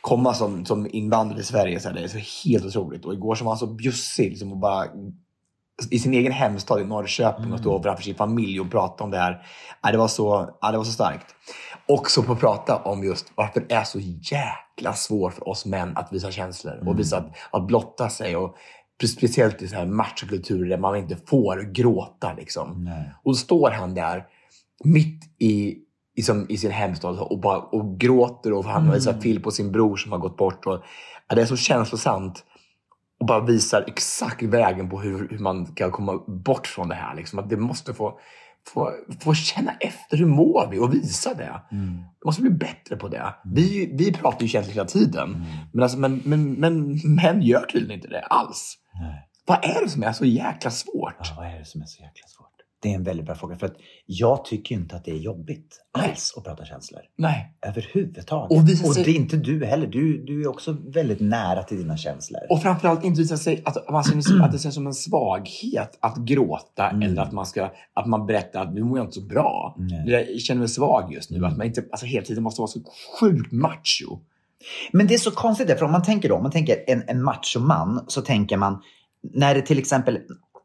komma 0.00 0.34
som, 0.34 0.64
som 0.64 0.88
invandrare 0.90 1.40
i 1.40 1.44
Sverige. 1.44 1.80
Så 1.80 1.88
här, 1.88 1.94
det 1.94 2.02
är 2.02 2.08
så 2.08 2.48
helt 2.48 2.64
otroligt. 2.64 3.04
Och 3.04 3.14
igår 3.14 3.34
så 3.34 3.44
var 3.44 3.52
han 3.52 3.58
så 3.58 3.66
bjussig 3.66 4.30
liksom, 4.30 4.52
och 4.52 4.58
bara 4.58 4.86
i 5.90 5.98
sin 5.98 6.14
egen 6.14 6.32
hemstad 6.32 6.80
i 6.80 6.84
Norrköping 6.84 7.52
och 7.52 7.58
stå 7.58 7.82
framför 7.82 8.02
sin 8.02 8.14
familj 8.14 8.60
och 8.60 8.70
prata 8.70 9.04
om 9.04 9.10
det 9.10 9.18
här. 9.18 9.46
Ja, 9.82 9.92
det, 9.92 9.98
var 9.98 10.08
så, 10.08 10.50
ja, 10.60 10.70
det 10.70 10.76
var 10.76 10.84
så 10.84 10.92
starkt. 10.92 11.34
Också 11.86 12.22
på 12.22 12.32
att 12.32 12.40
prata 12.40 12.76
om 12.76 13.04
just 13.04 13.32
varför 13.34 13.60
det 13.60 13.74
är 13.74 13.84
så 13.84 13.98
jäkla 14.00 14.92
svårt 14.92 15.34
för 15.34 15.48
oss 15.48 15.66
män 15.66 15.96
att 15.96 16.12
visa 16.12 16.30
känslor 16.30 16.88
och 16.88 16.98
visa 16.98 17.16
att, 17.16 17.26
att 17.50 17.66
blotta 17.66 18.08
sig. 18.08 18.36
Och 18.36 18.56
speciellt 19.06 19.62
i 19.62 19.68
så 19.68 19.76
här 19.76 19.86
machokulturer 19.86 20.68
där 20.68 20.78
man 20.78 20.96
inte 20.96 21.16
får 21.26 21.72
gråta. 21.72 22.32
Liksom. 22.32 22.84
Nej. 22.84 23.12
Och 23.22 23.32
då 23.32 23.36
står 23.36 23.70
han 23.70 23.94
där 23.94 24.24
mitt 24.84 25.24
i, 25.38 25.76
i, 26.16 26.22
som, 26.22 26.46
i 26.48 26.56
sin 26.56 26.70
hemstad 26.70 27.18
och, 27.18 27.40
bara, 27.40 27.58
och 27.58 28.00
gråter 28.00 28.52
och 28.52 28.64
han 28.64 28.92
visar 28.92 29.20
film 29.20 29.42
på 29.42 29.50
sin 29.50 29.72
bror 29.72 29.96
som 29.96 30.12
har 30.12 30.18
gått 30.18 30.36
bort. 30.36 30.66
Och, 30.66 30.82
ja, 31.28 31.34
det 31.34 31.42
är 31.42 31.46
så 31.46 31.56
känslosamt 31.56 32.44
och 33.20 33.26
bara 33.26 33.40
visar 33.40 33.84
exakt 33.86 34.42
vägen 34.42 34.90
på 34.90 35.00
hur, 35.00 35.28
hur 35.30 35.38
man 35.38 35.66
kan 35.66 35.90
komma 35.90 36.22
bort 36.26 36.66
från 36.66 36.88
det 36.88 36.94
här. 36.94 37.14
Liksom. 37.14 37.38
Att 37.38 37.50
det 37.50 37.56
måste 37.56 37.94
få, 37.94 38.18
få, 38.66 38.92
få 39.20 39.34
känna 39.34 39.72
efter 39.80 40.16
hur 40.16 40.26
mår 40.26 40.68
vi 40.70 40.78
och 40.78 40.94
visa 40.94 41.34
det. 41.34 41.60
Vi 42.20 42.26
måste 42.26 42.42
bli 42.42 42.50
bättre 42.50 42.96
på 42.96 43.08
det. 43.08 43.34
Vi, 43.44 43.90
vi 43.98 44.12
pratar 44.12 44.42
ju 44.42 44.48
känslor 44.48 44.74
hela 44.74 44.86
tiden. 44.86 45.44
Men, 45.72 45.82
alltså, 45.82 45.98
men, 45.98 46.22
men, 46.24 46.52
men 46.52 47.00
män 47.04 47.42
gör 47.42 47.60
tydligen 47.60 47.96
inte 47.96 48.08
det 48.08 48.20
alls. 48.22 48.78
Nej. 49.00 49.24
Vad 49.46 49.64
är 49.64 49.82
det 49.84 49.88
som 49.90 50.02
är 50.02 50.12
så 50.12 50.24
jäkla 50.24 50.70
svårt? 50.70 51.14
Ja, 51.18 51.34
vad 51.36 51.46
är 51.46 51.58
det 51.58 51.64
som 51.64 51.82
är 51.82 51.86
så 51.86 52.02
jäkla 52.02 52.26
svårt? 52.28 52.44
Det 52.82 52.90
är 52.90 52.94
en 52.94 53.04
väldigt 53.04 53.26
bra 53.26 53.34
fråga. 53.34 53.56
För 53.56 53.66
att 53.66 53.76
jag 54.06 54.44
tycker 54.44 54.74
inte 54.74 54.96
att 54.96 55.04
det 55.04 55.10
är 55.10 55.16
jobbigt 55.16 55.80
alls 55.92 56.34
att 56.36 56.44
prata 56.44 56.64
känslor. 56.64 57.00
Nej. 57.16 57.54
Överhuvudtaget. 57.66 58.50
Och 58.50 58.88
Och, 58.88 58.94
sig- 58.94 59.04
det 59.04 59.10
är 59.10 59.14
inte 59.14 59.36
du 59.36 59.64
heller. 59.66 59.86
Du, 59.86 60.24
du 60.24 60.42
är 60.42 60.48
också 60.48 60.72
väldigt 60.72 61.20
nära 61.20 61.62
till 61.62 61.76
dina 61.76 61.96
känslor. 61.96 62.40
Och 62.50 62.62
framförallt 62.62 63.04
inte 63.04 63.20
visa 63.20 63.36
sig 63.36 63.62
att, 63.64 63.90
man 63.90 64.04
ser, 64.04 64.42
att 64.42 64.52
det 64.52 64.58
känns 64.58 64.74
som 64.74 64.86
en 64.86 64.94
svaghet 64.94 65.98
att 66.00 66.16
gråta 66.16 66.90
Mm. 66.90 67.02
eller 67.02 67.22
att 67.22 67.32
man, 67.32 67.46
ska, 67.46 67.70
att 67.94 68.06
man 68.06 68.26
berättar 68.26 68.62
att 68.62 68.74
nu 68.74 68.84
mår 68.84 68.98
jag 68.98 69.04
inte 69.06 69.14
så 69.20 69.26
bra. 69.26 69.74
Nej. 69.78 70.26
Jag 70.32 70.40
känner 70.40 70.58
mig 70.58 70.68
svag 70.68 71.12
just 71.14 71.30
nu. 71.30 71.46
Att 71.46 71.56
man 71.56 71.66
inte 71.66 71.84
alltså, 71.90 72.06
hela 72.06 72.24
tiden 72.26 72.42
måste 72.42 72.60
vara 72.60 72.68
så 72.68 72.80
sjukt 73.20 73.52
macho. 73.52 74.18
Men 74.92 75.06
det 75.06 75.14
är 75.14 75.18
så 75.18 75.30
konstigt, 75.30 75.78
för 75.78 75.84
om 75.84 75.92
man 75.92 76.02
tänker 76.02 76.28
då, 76.28 76.34
om 76.34 76.42
man 76.42 76.52
tänker 76.52 76.84
en, 76.86 77.02
en 77.06 77.22
machoman, 77.22 78.04
så 78.08 78.22
tänker 78.22 78.56
man, 78.56 78.82
när 79.34 79.54
det 79.54 79.62
till 79.62 79.78
exempel 79.78 80.18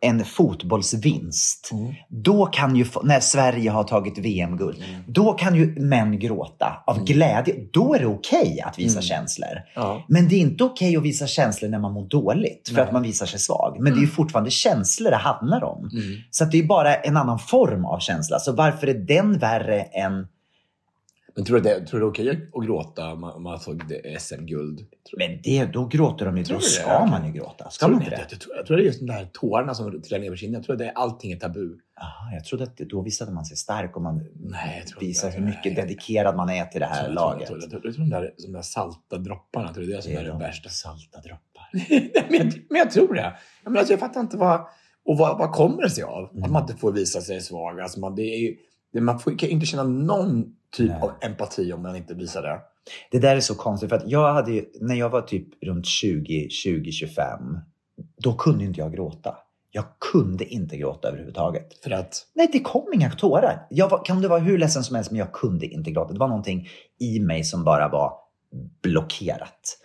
en 0.03 0.25
fotbollsvinst, 0.25 1.71
då 2.09 2.45
kan 2.45 2.75
ju, 2.75 2.85
när 3.03 3.19
Sverige 3.19 3.69
har 3.69 3.83
tagit 3.83 4.17
VM-guld, 4.17 4.83
då 5.07 5.33
kan 5.33 5.55
ju 5.55 5.79
män 5.79 6.19
gråta 6.19 6.83
av 6.87 7.03
glädje. 7.03 7.55
Då 7.73 7.95
är 7.95 7.99
det 7.99 8.05
okej 8.05 8.61
att 8.65 8.79
visa 8.79 9.01
känslor. 9.01 9.49
Ja. 9.75 10.05
Men 10.07 10.27
det 10.27 10.35
är 10.35 10.39
inte 10.39 10.63
okej 10.63 10.97
att 10.97 11.03
visa 11.03 11.27
känslor 11.27 11.69
när 11.69 11.79
man 11.79 11.93
mår 11.93 12.09
dåligt, 12.09 12.67
för 12.67 12.75
Nej. 12.75 12.83
att 12.83 12.91
man 12.91 13.03
visar 13.03 13.25
sig 13.25 13.39
svag. 13.39 13.77
Men 13.79 13.93
det 13.93 13.99
är 13.99 14.01
ju 14.01 14.07
fortfarande 14.07 14.51
känslor 14.51 15.11
det 15.11 15.17
handlar 15.17 15.63
om. 15.63 15.89
Mm. 15.93 16.03
Så 16.31 16.45
det 16.45 16.59
är 16.59 16.63
bara 16.63 16.95
en 16.95 17.17
annan 17.17 17.39
form 17.39 17.85
av 17.85 17.99
känsla. 17.99 18.39
Så 18.39 18.51
varför 18.51 18.87
är 18.87 18.93
den 18.93 19.37
värre 19.37 19.81
än... 19.81 20.27
Men 21.35 21.45
tror 21.45 21.57
du 21.57 21.63
det, 21.63 21.85
tror 21.85 21.99
du 21.99 22.05
det 22.05 22.09
är 22.09 22.11
okej 22.11 22.49
att 22.53 22.65
gråta 22.65 23.13
om 23.13 23.43
man, 23.43 23.59
tagit 23.59 24.21
SM-guld? 24.21 24.85
Men 25.17 25.41
det, 25.43 25.65
då 25.65 25.85
gråter 25.85 26.25
de 26.25 26.37
ju, 26.37 26.43
då 26.43 26.53
det? 26.55 26.61
ska 26.61 26.95
Okej. 26.97 27.09
man 27.09 27.25
ju 27.25 27.31
gråta. 27.33 27.69
Ska 27.69 27.87
man 27.87 27.97
inte 27.97 28.09
det? 28.09 28.15
det? 28.15 28.27
Jag, 28.31 28.39
tror, 28.41 28.55
jag 28.55 28.65
tror 28.65 28.77
det 28.77 28.83
är 28.83 28.85
just 28.85 28.99
de 28.99 29.05
där 29.05 29.29
tårarna 29.33 29.73
som 29.73 30.01
trillar 30.01 30.19
ner 30.19 30.29
på 30.29 30.35
kinden. 30.35 30.59
Jag 30.59 30.65
tror 30.65 30.73
att 30.73 30.79
det 30.79 30.85
är, 30.85 30.91
allting 30.93 31.31
är 31.31 31.37
tabu. 31.39 31.77
Aha, 32.01 32.33
jag 32.33 32.45
trodde 32.45 32.63
att 32.63 32.77
det- 32.77 32.85
då 32.85 33.01
visade 33.01 33.31
man 33.31 33.45
sig 33.45 33.57
stark 33.57 33.95
och 33.95 34.01
man 34.01 34.25
Nej, 34.35 34.83
visar 34.99 35.31
hur 35.31 35.39
det. 35.39 35.45
mycket 35.45 35.75
dedikerad 35.75 36.35
man 36.35 36.49
är 36.49 36.65
till 36.65 36.79
det 36.81 36.85
här 36.87 37.03
Jag 37.03 37.13
laget. 37.13 37.39
Jag 37.39 37.47
tror, 37.47 37.61
jag 37.61 37.69
tror, 37.69 37.81
jag 37.85 37.95
tror 37.95 38.03
de, 38.05 38.09
där, 38.09 38.33
de 38.37 38.51
där 38.51 38.61
salta 38.61 39.17
dropparna, 39.17 39.73
tror 39.73 39.83
du 39.83 39.91
det 39.91 39.97
är 39.97 40.01
det 40.01 40.13
är 40.15 40.23
det 40.23 40.29
de 40.29 40.39
värsta? 40.39 40.69
salta 40.69 41.19
droppar. 41.21 41.69
men, 42.29 42.37
jag, 42.39 42.53
men 42.69 42.77
jag 42.79 42.91
tror 42.91 43.13
det. 43.13 43.33
Jag, 43.63 43.71
menar, 43.71 43.79
alltså, 43.79 43.93
jag 43.93 43.99
fattar 43.99 44.21
inte 44.21 44.37
vad... 44.37 44.67
Och 45.05 45.17
vad, 45.17 45.37
vad 45.37 45.51
kommer 45.51 45.81
det 45.83 45.89
sig 45.89 46.03
av? 46.03 46.29
Mm. 46.31 46.43
Att 46.43 46.51
man 46.51 46.61
inte 46.61 46.75
får 46.75 46.91
visa 46.91 47.21
sig 47.21 47.41
svag. 47.41 47.79
Alltså, 47.79 47.99
man, 47.99 48.15
det 48.15 48.21
är 48.23 48.39
ju, 48.39 48.47
det, 48.51 48.57
man 49.01 49.19
får, 49.19 49.37
kan 49.39 49.49
inte 49.49 49.65
känna 49.65 49.83
någon 49.83 50.45
typ 50.77 50.89
Nej. 50.89 51.01
av 51.01 51.11
empati 51.21 51.73
om 51.73 51.81
man 51.81 51.95
inte 51.95 52.13
visar 52.13 52.41
det. 52.41 52.59
Det 53.11 53.19
där 53.19 53.35
är 53.35 53.39
så 53.39 53.55
konstigt 53.55 53.89
för 53.89 53.95
att 53.95 54.07
jag 54.09 54.33
hade 54.33 54.51
ju, 54.51 54.65
när 54.81 54.95
jag 54.95 55.09
var 55.09 55.21
typ 55.21 55.47
runt 55.63 55.85
20, 55.85 56.49
20, 56.49 56.91
25, 56.91 57.57
då 58.17 58.33
kunde 58.33 58.63
inte 58.63 58.79
jag 58.79 58.93
gråta. 58.93 59.37
Jag 59.71 59.85
kunde 60.11 60.45
inte 60.45 60.77
gråta 60.77 61.07
överhuvudtaget. 61.07 61.83
För 61.83 61.91
att... 61.91 62.27
Nej, 62.35 62.49
det 62.51 62.59
kom 62.59 62.93
inga 62.93 63.11
tårar. 63.11 63.67
Jag 63.69 63.89
var, 63.89 64.05
kan 64.05 64.21
det 64.21 64.27
vara 64.27 64.39
hur 64.39 64.57
ledsen 64.57 64.83
som 64.83 64.95
helst, 64.95 65.11
men 65.11 65.19
jag 65.19 65.31
kunde 65.31 65.65
inte 65.65 65.91
gråta. 65.91 66.13
Det 66.13 66.19
var 66.19 66.27
någonting 66.27 66.67
i 66.99 67.19
mig 67.19 67.43
som 67.43 67.63
bara 67.63 67.89
var 67.89 68.13
blockerat. 68.81 69.79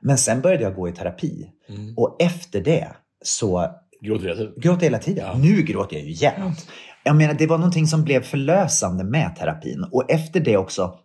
Men 0.00 0.18
sen 0.18 0.40
började 0.40 0.62
jag 0.62 0.74
gå 0.74 0.88
i 0.88 0.92
terapi. 0.92 1.50
Mm. 1.68 1.94
Och 1.96 2.16
efter 2.22 2.60
det 2.60 2.88
så 3.24 3.70
Gråter 4.00 4.24
hela 4.24 4.36
tiden. 4.36 4.54
gråter 4.56 4.82
hela 4.82 4.98
tiden. 4.98 5.24
Ja. 5.26 5.38
Nu 5.38 5.62
gråter 5.62 5.96
jag 5.96 6.04
ju 6.06 6.12
jämt. 6.12 6.66
Jag 7.04 7.16
menar, 7.16 7.34
det 7.34 7.46
var 7.46 7.58
någonting 7.58 7.86
som 7.86 8.04
blev 8.04 8.22
förlösande 8.22 9.04
med 9.04 9.36
terapin. 9.36 9.86
Och 9.92 10.10
efter 10.10 10.40
det 10.40 10.56
också 10.56 10.98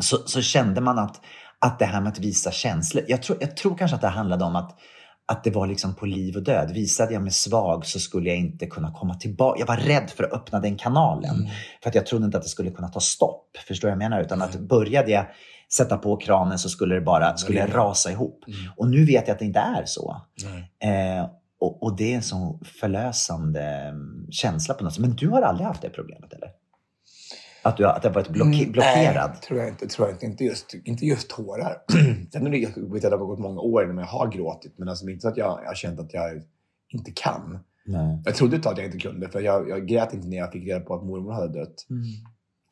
så, 0.00 0.16
så 0.26 0.42
kände 0.42 0.80
man 0.80 0.98
att, 0.98 1.20
att 1.58 1.78
det 1.78 1.84
här 1.84 2.00
med 2.00 2.12
att 2.12 2.18
visa 2.18 2.50
känslor. 2.50 3.04
Jag 3.08 3.22
tror, 3.22 3.38
jag 3.40 3.56
tror 3.56 3.76
kanske 3.76 3.94
att 3.94 4.00
det 4.00 4.08
handlade 4.08 4.44
om 4.44 4.56
att, 4.56 4.78
att 5.26 5.44
det 5.44 5.50
var 5.50 5.66
liksom 5.66 5.94
på 5.94 6.06
liv 6.06 6.36
och 6.36 6.42
död. 6.42 6.70
Visade 6.70 7.12
jag 7.12 7.22
mig 7.22 7.32
svag 7.32 7.86
så 7.86 8.00
skulle 8.00 8.28
jag 8.28 8.38
inte 8.38 8.66
kunna 8.66 8.92
komma 8.92 9.14
tillbaka. 9.14 9.60
Jag 9.60 9.66
var 9.66 9.76
rädd 9.76 10.10
för 10.16 10.24
att 10.24 10.32
öppna 10.32 10.60
den 10.60 10.76
kanalen. 10.76 11.36
För 11.82 11.88
att 11.88 11.94
jag 11.94 12.06
trodde 12.06 12.24
inte 12.24 12.36
att 12.36 12.42
det 12.42 12.48
skulle 12.48 12.70
kunna 12.70 12.88
ta 12.88 13.00
stopp. 13.00 13.56
Förstår 13.68 13.88
du 13.88 13.94
vad 13.94 14.02
jag 14.02 14.10
menar? 14.10 14.22
Utan 14.22 14.42
att 14.42 14.60
började 14.60 15.10
jag 15.10 15.26
sätta 15.72 15.98
på 15.98 16.16
kranen 16.16 16.58
så 16.58 16.68
skulle 16.68 16.94
det 16.94 17.00
bara 17.00 17.36
skulle 17.36 17.58
jag 17.58 17.74
rasa 17.74 18.10
ihop. 18.10 18.44
Och 18.76 18.90
nu 18.90 19.04
vet 19.04 19.28
jag 19.28 19.34
att 19.34 19.38
det 19.38 19.44
inte 19.44 19.58
är 19.58 19.84
så. 19.86 20.20
Eh, 20.82 21.26
och, 21.62 21.82
och 21.82 21.96
det 21.96 22.12
är 22.12 22.16
en 22.16 22.22
sån 22.22 22.58
förlösande 22.64 23.62
mm, 23.62 24.26
känsla 24.30 24.74
på 24.74 24.84
något 24.84 24.92
sätt. 24.92 25.00
Men 25.00 25.16
du 25.16 25.28
har 25.28 25.42
aldrig 25.42 25.66
haft 25.66 25.82
det 25.82 25.90
problemet 25.90 26.32
eller? 26.32 26.50
Att 27.62 27.76
du 27.76 27.84
har, 27.84 27.92
att 27.92 28.02
det 28.02 28.08
har 28.08 28.14
varit 28.14 28.28
blocke, 28.28 28.66
blockerad? 28.66 29.30
Nej, 29.30 29.40
tror 29.40 29.58
jag 29.58 29.68
inte. 29.68 29.86
Tror 29.88 30.08
jag 30.08 30.14
inte. 30.14 30.26
Inte, 30.26 30.44
just, 30.44 30.74
inte 30.84 31.06
just 31.06 31.30
tårar. 31.30 31.76
Sen 32.32 32.46
är 32.46 32.50
det, 32.50 32.58
jag 32.58 32.92
vet 32.92 33.04
att 33.04 33.10
det 33.10 33.16
har 33.16 33.26
gått 33.26 33.38
många 33.38 33.60
år 33.60 33.84
innan 33.84 33.98
jag 33.98 34.06
har 34.06 34.28
gråtit. 34.32 34.74
Men 34.78 34.88
alltså, 34.88 35.08
inte 35.08 35.20
så 35.20 35.28
att 35.28 35.36
jag, 35.36 35.48
har 35.66 35.74
känt 35.74 36.00
att 36.00 36.14
jag 36.14 36.42
inte 36.88 37.10
kan. 37.10 37.58
Nej. 37.86 38.22
Jag 38.24 38.34
trodde 38.34 38.56
ett 38.56 38.62
tag 38.62 38.72
att 38.72 38.78
jag 38.78 38.86
inte 38.86 38.98
kunde. 38.98 39.28
För 39.28 39.40
jag, 39.40 39.68
jag 39.68 39.86
grät 39.86 40.14
inte 40.14 40.28
när 40.28 40.36
jag 40.36 40.52
fick 40.52 40.68
reda 40.68 40.80
på 40.80 40.94
att 40.94 41.04
mormor 41.04 41.32
hade 41.32 41.60
dött. 41.60 41.86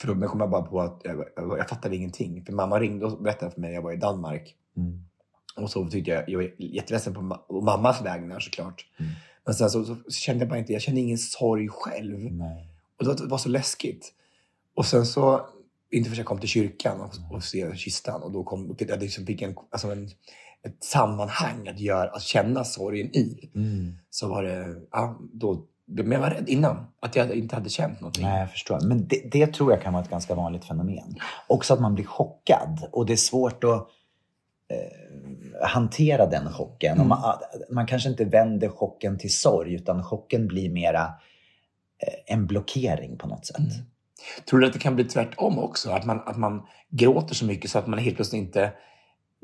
För 0.01 0.15
då 0.15 0.29
kom 0.29 0.41
jag 0.41 0.51
bara 0.51 0.63
på 0.63 0.81
att 0.81 1.01
jag, 1.05 1.25
jag, 1.37 1.59
jag 1.59 1.69
fattade 1.69 1.97
ingenting. 1.97 2.45
För 2.45 2.53
mamma 2.53 2.81
ringde 2.81 3.07
och 3.07 3.23
berättade 3.23 3.51
för 3.51 3.61
mig 3.61 3.71
att 3.71 3.75
jag 3.75 3.83
var 3.83 3.93
i 3.93 3.97
Danmark. 3.97 4.55
Mm. 4.77 5.05
Och 5.57 5.71
så 5.71 5.89
tyckte 5.89 6.11
jag, 6.11 6.29
jag 6.29 6.39
var 6.39 6.51
jätteledsen 6.59 7.15
på, 7.15 7.21
ma- 7.21 7.39
på 7.49 7.61
mammas 7.61 8.03
vägnar 8.03 8.41
såklart. 8.41 8.87
Mm. 8.99 9.13
Men 9.45 9.55
sen 9.55 9.71
så, 9.71 9.85
så 9.85 10.11
kände 10.11 10.43
jag 10.45 10.49
bara 10.49 10.59
inte, 10.59 10.73
jag 10.73 10.83
kände 10.83 11.01
ingen 11.01 11.19
sorg 11.19 11.69
själv. 11.69 12.19
Nej. 12.19 12.69
Och 12.99 13.05
det 13.05 13.11
var, 13.11 13.17
det 13.17 13.27
var 13.27 13.39
så 13.39 13.49
läskigt. 13.49 14.13
Och 14.75 14.87
sen 14.87 15.07
så, 15.07 15.47
inte 15.91 16.11
förrän 16.11 16.19
jag 16.19 16.27
kom 16.27 16.39
till 16.39 16.49
kyrkan 16.49 17.01
och, 17.01 17.35
och 17.37 17.45
se 17.45 17.77
kistan 17.77 18.23
och 18.23 18.33
då 18.33 18.45
kom, 18.45 18.77
jag 18.79 19.01
liksom 19.01 19.27
fick 19.27 19.43
en, 19.43 19.55
alltså 19.71 19.93
en, 19.93 20.11
ett 20.63 20.85
sammanhang 20.85 21.69
att, 21.69 21.81
göra, 21.81 22.11
att 22.11 22.23
känna 22.23 22.65
sorgen 22.65 23.17
i. 23.17 23.51
Mm. 23.55 23.99
Så 24.11 24.29
var 24.29 24.43
det, 24.43 24.77
ja, 24.91 25.19
då, 25.33 25.67
men 25.87 26.13
jag 26.13 26.21
var 26.21 26.31
rädd 26.31 26.49
innan. 26.49 26.87
Att 27.01 27.17
jag 27.17 27.35
inte 27.35 27.55
hade 27.55 27.69
känt 27.71 28.01
någonting. 28.01 28.25
Nej, 28.25 28.41
jag 28.41 28.51
förstår. 28.51 28.81
Men 28.81 29.09
det, 29.09 29.23
det 29.33 29.47
tror 29.47 29.73
jag 29.73 29.83
kan 29.83 29.93
vara 29.93 30.03
ett 30.03 30.11
ganska 30.11 30.35
vanligt 30.35 30.65
fenomen. 30.65 31.17
Också 31.47 31.75
att 31.75 31.81
man 31.81 31.95
blir 31.95 32.05
chockad. 32.05 32.89
Och 32.93 33.07
det 33.07 33.13
är 33.13 33.17
svårt 33.17 33.65
att 33.65 33.89
eh, 34.69 35.00
hantera 35.61 36.27
den 36.27 36.53
chocken. 36.53 36.93
Mm. 36.93 37.01
Och 37.01 37.07
man, 37.07 37.39
man 37.71 37.87
kanske 37.87 38.09
inte 38.09 38.25
vänder 38.25 38.69
chocken 38.69 39.19
till 39.19 39.35
sorg, 39.35 39.75
utan 39.75 40.05
chocken 40.05 40.47
blir 40.47 40.71
mera 40.71 41.05
eh, 42.03 42.35
en 42.35 42.47
blockering 42.47 43.19
på 43.19 43.27
något 43.27 43.47
sätt. 43.47 43.59
Mm. 43.59 43.71
Tror 44.51 44.61
du 44.61 44.67
att 44.67 44.73
det 44.73 44.79
kan 44.79 44.95
bli 44.95 45.05
tvärtom 45.05 45.59
också? 45.59 45.91
Att 45.91 46.05
man, 46.05 46.21
att 46.27 46.37
man 46.37 46.63
gråter 46.91 47.35
så 47.35 47.45
mycket 47.45 47.71
så 47.71 47.79
att 47.79 47.87
man 47.87 47.99
helt 47.99 48.17
plötsligt 48.17 48.43
inte 48.43 48.73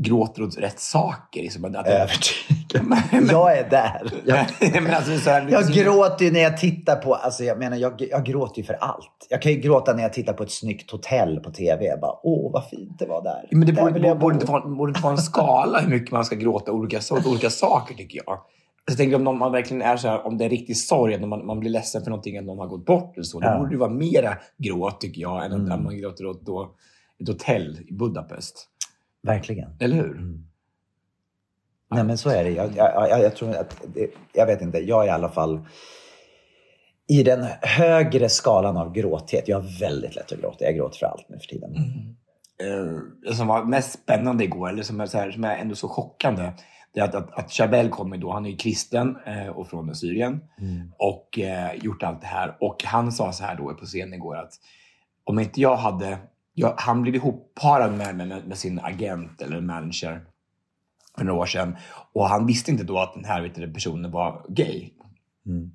gråter 0.02 0.42
åt 0.42 0.58
rätt 0.58 0.80
saker? 0.80 1.42
Liksom. 1.42 1.64
Att, 1.64 1.86
Övertygad. 1.86 3.30
Jag 3.30 3.58
är 3.58 3.70
där. 3.70 4.10
Jag, 4.24 4.82
men 4.82 4.94
alltså, 4.94 5.18
så 5.18 5.30
här, 5.30 5.48
jag 5.50 5.66
gråter 5.66 6.24
ju 6.24 6.30
när 6.30 6.40
jag 6.40 6.56
tittar 6.58 6.96
på, 6.96 7.14
alltså 7.14 7.44
jag 7.44 7.58
menar 7.58 7.76
jag, 7.76 8.02
jag 8.10 8.24
gråter 8.24 8.58
ju 8.58 8.64
för 8.64 8.74
allt. 8.74 9.26
Jag 9.30 9.42
kan 9.42 9.52
ju 9.52 9.58
gråta 9.58 9.92
när 9.92 10.02
jag 10.02 10.12
tittar 10.12 10.32
på 10.32 10.42
ett 10.42 10.50
snyggt 10.50 10.90
hotell 10.90 11.40
på 11.40 11.50
TV. 11.50 11.84
Jag 11.84 12.00
bara, 12.00 12.14
åh 12.22 12.52
vad 12.52 12.68
fint 12.68 12.98
det 12.98 13.06
var 13.06 13.22
där. 13.22 13.48
Men 13.50 13.66
det 13.66 13.72
Där 13.72 13.82
borde, 13.82 14.00
borde, 14.00 14.14
bo. 14.14 14.30
inte 14.32 14.46
vara, 14.46 14.66
borde 14.68 14.90
inte 14.90 15.02
vara 15.02 15.12
en 15.12 15.18
skala 15.18 15.80
hur 15.80 15.88
mycket 15.90 16.10
man 16.12 16.24
ska 16.24 16.34
gråta 16.36 16.72
olika, 16.72 17.00
så- 17.00 17.16
åt 17.16 17.26
olika 17.26 17.50
saker, 17.50 17.94
tycker 17.94 18.20
jag. 18.26 18.38
Jag 18.88 18.96
tänker 18.96 19.16
om 19.16 19.24
någon, 19.24 19.38
man 19.38 19.52
verkligen 19.52 19.82
är 19.82 19.96
så 19.96 20.08
här, 20.08 20.26
om 20.26 20.38
det 20.38 20.44
är 20.44 20.48
riktig 20.48 20.76
sorg, 20.76 21.14
att 21.14 21.20
man, 21.28 21.46
man 21.46 21.60
blir 21.60 21.70
ledsen 21.70 22.02
för 22.02 22.10
någonting, 22.10 22.38
att 22.38 22.44
någon 22.44 22.58
har 22.58 22.66
gått 22.66 22.84
bort 22.86 23.12
eller 23.14 23.24
så. 23.24 23.40
Då 23.40 23.46
Ja. 23.46 23.58
borde 23.58 23.70
det 23.70 23.76
vara 23.78 23.90
mera 23.90 24.36
gråt, 24.58 25.00
tycker 25.00 25.20
jag, 25.20 25.44
än 25.44 25.52
att 25.52 25.58
Mm. 25.58 25.84
man 25.84 25.98
gråter 25.98 26.26
åt 26.26 26.46
då, 26.46 26.68
ett 27.22 27.28
hotell 27.28 27.78
i 27.88 27.92
Budapest. 27.92 28.68
Verkligen. 29.26 29.70
Eller 29.80 29.96
hur? 29.96 30.10
Mm. 30.18 30.42
Nej 31.90 32.04
men 32.04 32.18
så 32.18 32.30
är 32.30 32.44
det. 32.44 32.50
Jag, 32.50 32.76
jag, 32.76 33.20
jag, 33.22 33.36
tror 33.36 33.56
att, 33.56 33.82
det, 33.94 34.10
jag 34.32 34.46
vet 34.46 34.62
inte, 34.62 34.78
jag 34.78 35.02
är 35.02 35.06
i 35.06 35.10
alla 35.10 35.28
fall 35.28 35.60
i 37.08 37.22
den 37.22 37.46
högre 37.62 38.28
skalan 38.28 38.76
av 38.76 38.92
gråthet. 38.92 39.48
Jag 39.48 39.60
har 39.60 39.80
väldigt 39.80 40.14
lätt 40.16 40.32
att 40.32 40.40
gråta. 40.40 40.64
Jag 40.64 40.74
gråter 40.74 40.98
för 40.98 41.06
allt 41.06 41.28
nu 41.28 41.38
för 41.38 41.46
tiden. 41.46 41.74
eh, 42.62 42.98
det 43.28 43.34
som 43.34 43.46
var 43.46 43.64
mest 43.64 43.92
spännande 44.02 44.44
igår, 44.44 44.68
eller 44.68 44.82
som 44.82 45.00
är, 45.00 45.06
så 45.06 45.18
här, 45.18 45.30
som 45.30 45.44
är 45.44 45.56
ändå 45.56 45.74
så 45.74 45.88
chockande, 45.88 46.52
det 46.94 47.00
är 47.00 47.04
att, 47.04 47.14
att, 47.14 47.38
att 47.38 47.52
Chabel 47.52 47.88
kommer 47.88 48.16
då, 48.16 48.32
han 48.32 48.46
är 48.46 48.50
ju 48.50 48.56
kristen 48.56 49.16
eh, 49.26 49.48
och 49.48 49.68
från 49.68 49.94
Syrien 49.94 50.40
Mm. 50.60 50.92
och 50.98 51.38
eh, 51.38 51.74
gjort 51.74 52.02
allt 52.02 52.20
det 52.20 52.26
här. 52.26 52.56
Och 52.60 52.84
han 52.84 53.12
sa 53.12 53.32
så 53.32 53.44
här 53.44 53.56
då 53.56 53.74
på 53.74 53.84
scenen 53.84 54.14
igår 54.14 54.36
att 54.36 54.52
om 55.24 55.38
inte 55.38 55.60
jag 55.60 55.76
hade, 55.76 56.18
jag, 56.58 56.74
han 56.76 57.02
blev 57.02 57.14
ihopparad 57.14 57.92
med, 57.92 58.16
med, 58.16 58.48
med 58.48 58.58
sin 58.58 58.80
agent 58.82 59.42
eller 59.42 59.60
manager 59.60 60.20
för 61.18 61.24
några 61.24 61.40
år 61.40 61.46
sedan 61.46 61.76
och 62.12 62.28
han 62.28 62.46
visste 62.46 62.70
inte 62.70 62.84
då 62.84 62.98
att 62.98 63.14
den 63.14 63.24
här 63.24 63.72
personen 63.74 64.10
var 64.10 64.46
gay. 64.48 64.90
Mm. 65.46 65.70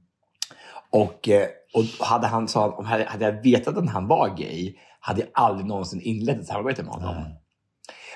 Och, 0.89 1.29
eh, 1.29 1.47
och 1.73 2.05
hade 2.05 2.27
han 2.27 2.47
sa, 2.47 2.69
om 2.69 2.85
hade, 2.85 3.05
hade 3.05 3.25
jag 3.25 3.43
vetat 3.43 3.77
att 3.77 3.89
han 3.89 4.07
var 4.07 4.37
gay 4.37 4.75
hade 4.99 5.21
jag 5.21 5.29
aldrig 5.33 5.67
någonsin 5.67 6.01
inlett 6.01 6.39
ett 6.39 6.47
samarbete 6.47 6.83
med 6.83 6.93
honom. 6.93 7.15
Nej. 7.15 7.37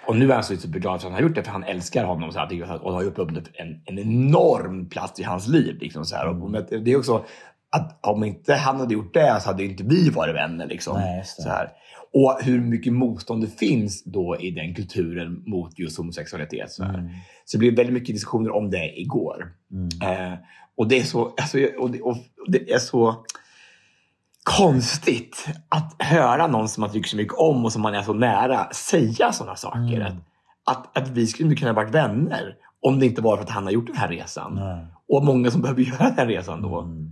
Och 0.08 0.16
nu 0.16 0.30
är 0.30 0.34
han 0.34 0.44
så 0.44 0.58
superglad 0.58 1.02
för 1.02 1.08
att 1.08 1.14
han 1.14 1.22
har 1.22 1.30
gjort 1.30 1.36
det, 1.36 1.44
för 1.44 1.52
han 1.52 1.64
älskar 1.64 2.04
honom 2.04 2.32
så 2.32 2.40
här, 2.40 2.86
och 2.86 2.94
har 2.94 3.04
uppnått 3.04 3.50
en, 3.54 3.82
en 3.86 4.00
enorm 4.00 4.90
plats 4.90 5.20
i 5.20 5.24
hans 5.24 5.48
liv. 5.48 5.78
Liksom, 5.80 6.06
så 6.06 6.16
här. 6.16 6.28
Och 6.28 6.52
men 6.52 6.66
det 6.84 6.92
är 6.92 6.98
också 6.98 7.26
att 7.76 8.00
om 8.06 8.24
inte 8.24 8.54
han 8.54 8.80
hade 8.80 8.94
gjort 8.94 9.14
det 9.14 9.40
så 9.42 9.50
hade 9.50 9.64
inte 9.64 9.84
vi 9.84 10.10
varit 10.10 10.36
vänner. 10.36 10.68
Liksom, 10.68 10.98
Nej, 11.00 11.24
så 11.26 11.50
här. 11.50 11.72
Och 12.14 12.38
hur 12.44 12.62
mycket 12.62 12.94
motstånd 12.94 13.44
det 13.44 13.60
finns 13.60 14.04
då 14.04 14.38
i 14.40 14.52
den 14.52 14.76
kulturen 14.76 15.44
mot 15.46 15.80
just 15.80 15.98
homosexualitet. 15.98 16.72
Så, 16.72 16.84
här. 16.84 16.94
Mm. 16.94 17.12
så 17.46 17.58
det 17.58 17.60
blev 17.60 17.76
väldigt 17.76 17.94
mycket 17.94 18.16
diskussioner 18.16 18.56
om 18.56 18.70
det 18.70 19.00
igår. 19.00 19.54
Mm. 19.72 20.32
Eh, 20.32 20.40
och 20.78 20.88
det 20.88 21.00
är 21.00 21.04
så, 21.04 21.34
alltså, 21.38 21.58
och 21.80 21.92
det, 21.92 22.02
och 22.02 22.18
det 22.48 22.72
är 22.72 22.80
så 22.80 23.26
konstigt 24.44 25.48
att 25.70 25.96
höra 26.00 26.48
någon 26.48 26.70
som 26.70 26.82
man 26.82 26.92
tycker 26.92 27.10
så 27.10 27.18
mycket 27.18 27.38
om 27.38 27.66
och 27.66 27.74
som 27.74 27.82
man 27.82 27.96
är 27.96 28.02
så 28.02 28.14
nära 28.14 28.70
säga 28.74 29.32
sådana 29.32 29.56
saker. 29.56 30.02
Mm. 30.02 30.18
Att, 30.66 30.98
att, 30.98 31.10
vi 31.10 31.28
skulle 31.28 31.56
kunna 31.56 31.72
ha 31.72 31.76
varit 31.76 31.96
vänner 31.96 32.56
om 32.82 33.00
det 33.00 33.06
inte 33.06 33.22
var 33.22 33.38
för 33.38 33.44
att 33.44 33.50
han 33.50 33.64
har 33.64 33.72
gjort 33.72 33.88
den 33.88 33.96
här 33.96 34.08
resan. 34.08 34.56
Nej. 34.56 34.86
Och 35.08 35.26
många 35.26 35.52
som 35.52 35.62
behöver 35.62 35.82
göra 35.82 36.10
den 36.10 36.28
resan 36.28 36.62
då. 36.62 36.82
Mm. 36.82 37.12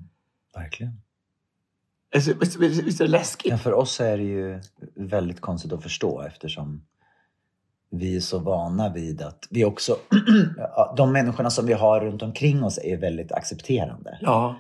Verkligen. 0.56 1.02
Alltså, 2.16 2.34
visst, 2.60 3.02
är 3.02 3.06
det 3.06 3.12
läskigt? 3.12 3.52
Ja, 3.52 3.58
för 3.58 3.74
oss 3.74 4.02
är 4.02 4.18
det 4.18 4.24
ju 4.24 4.62
väldigt 4.96 5.42
konstigt 5.42 5.74
att 5.74 5.84
förstå 5.84 6.22
eftersom 6.22 6.82
vi 7.90 8.16
är 8.16 8.20
så 8.20 8.40
vana 8.40 8.94
vid 8.94 9.22
att 9.22 9.48
vi 9.50 9.66
också, 9.66 9.98
de 10.98 11.12
människorna 11.12 11.50
som 11.50 11.66
vi 11.66 11.74
har 11.74 12.00
runt 12.00 12.22
omkring 12.22 12.64
oss 12.64 12.80
är 12.84 12.98
väldigt 12.98 13.32
accepterande. 13.32 14.18
Ja. 14.22 14.56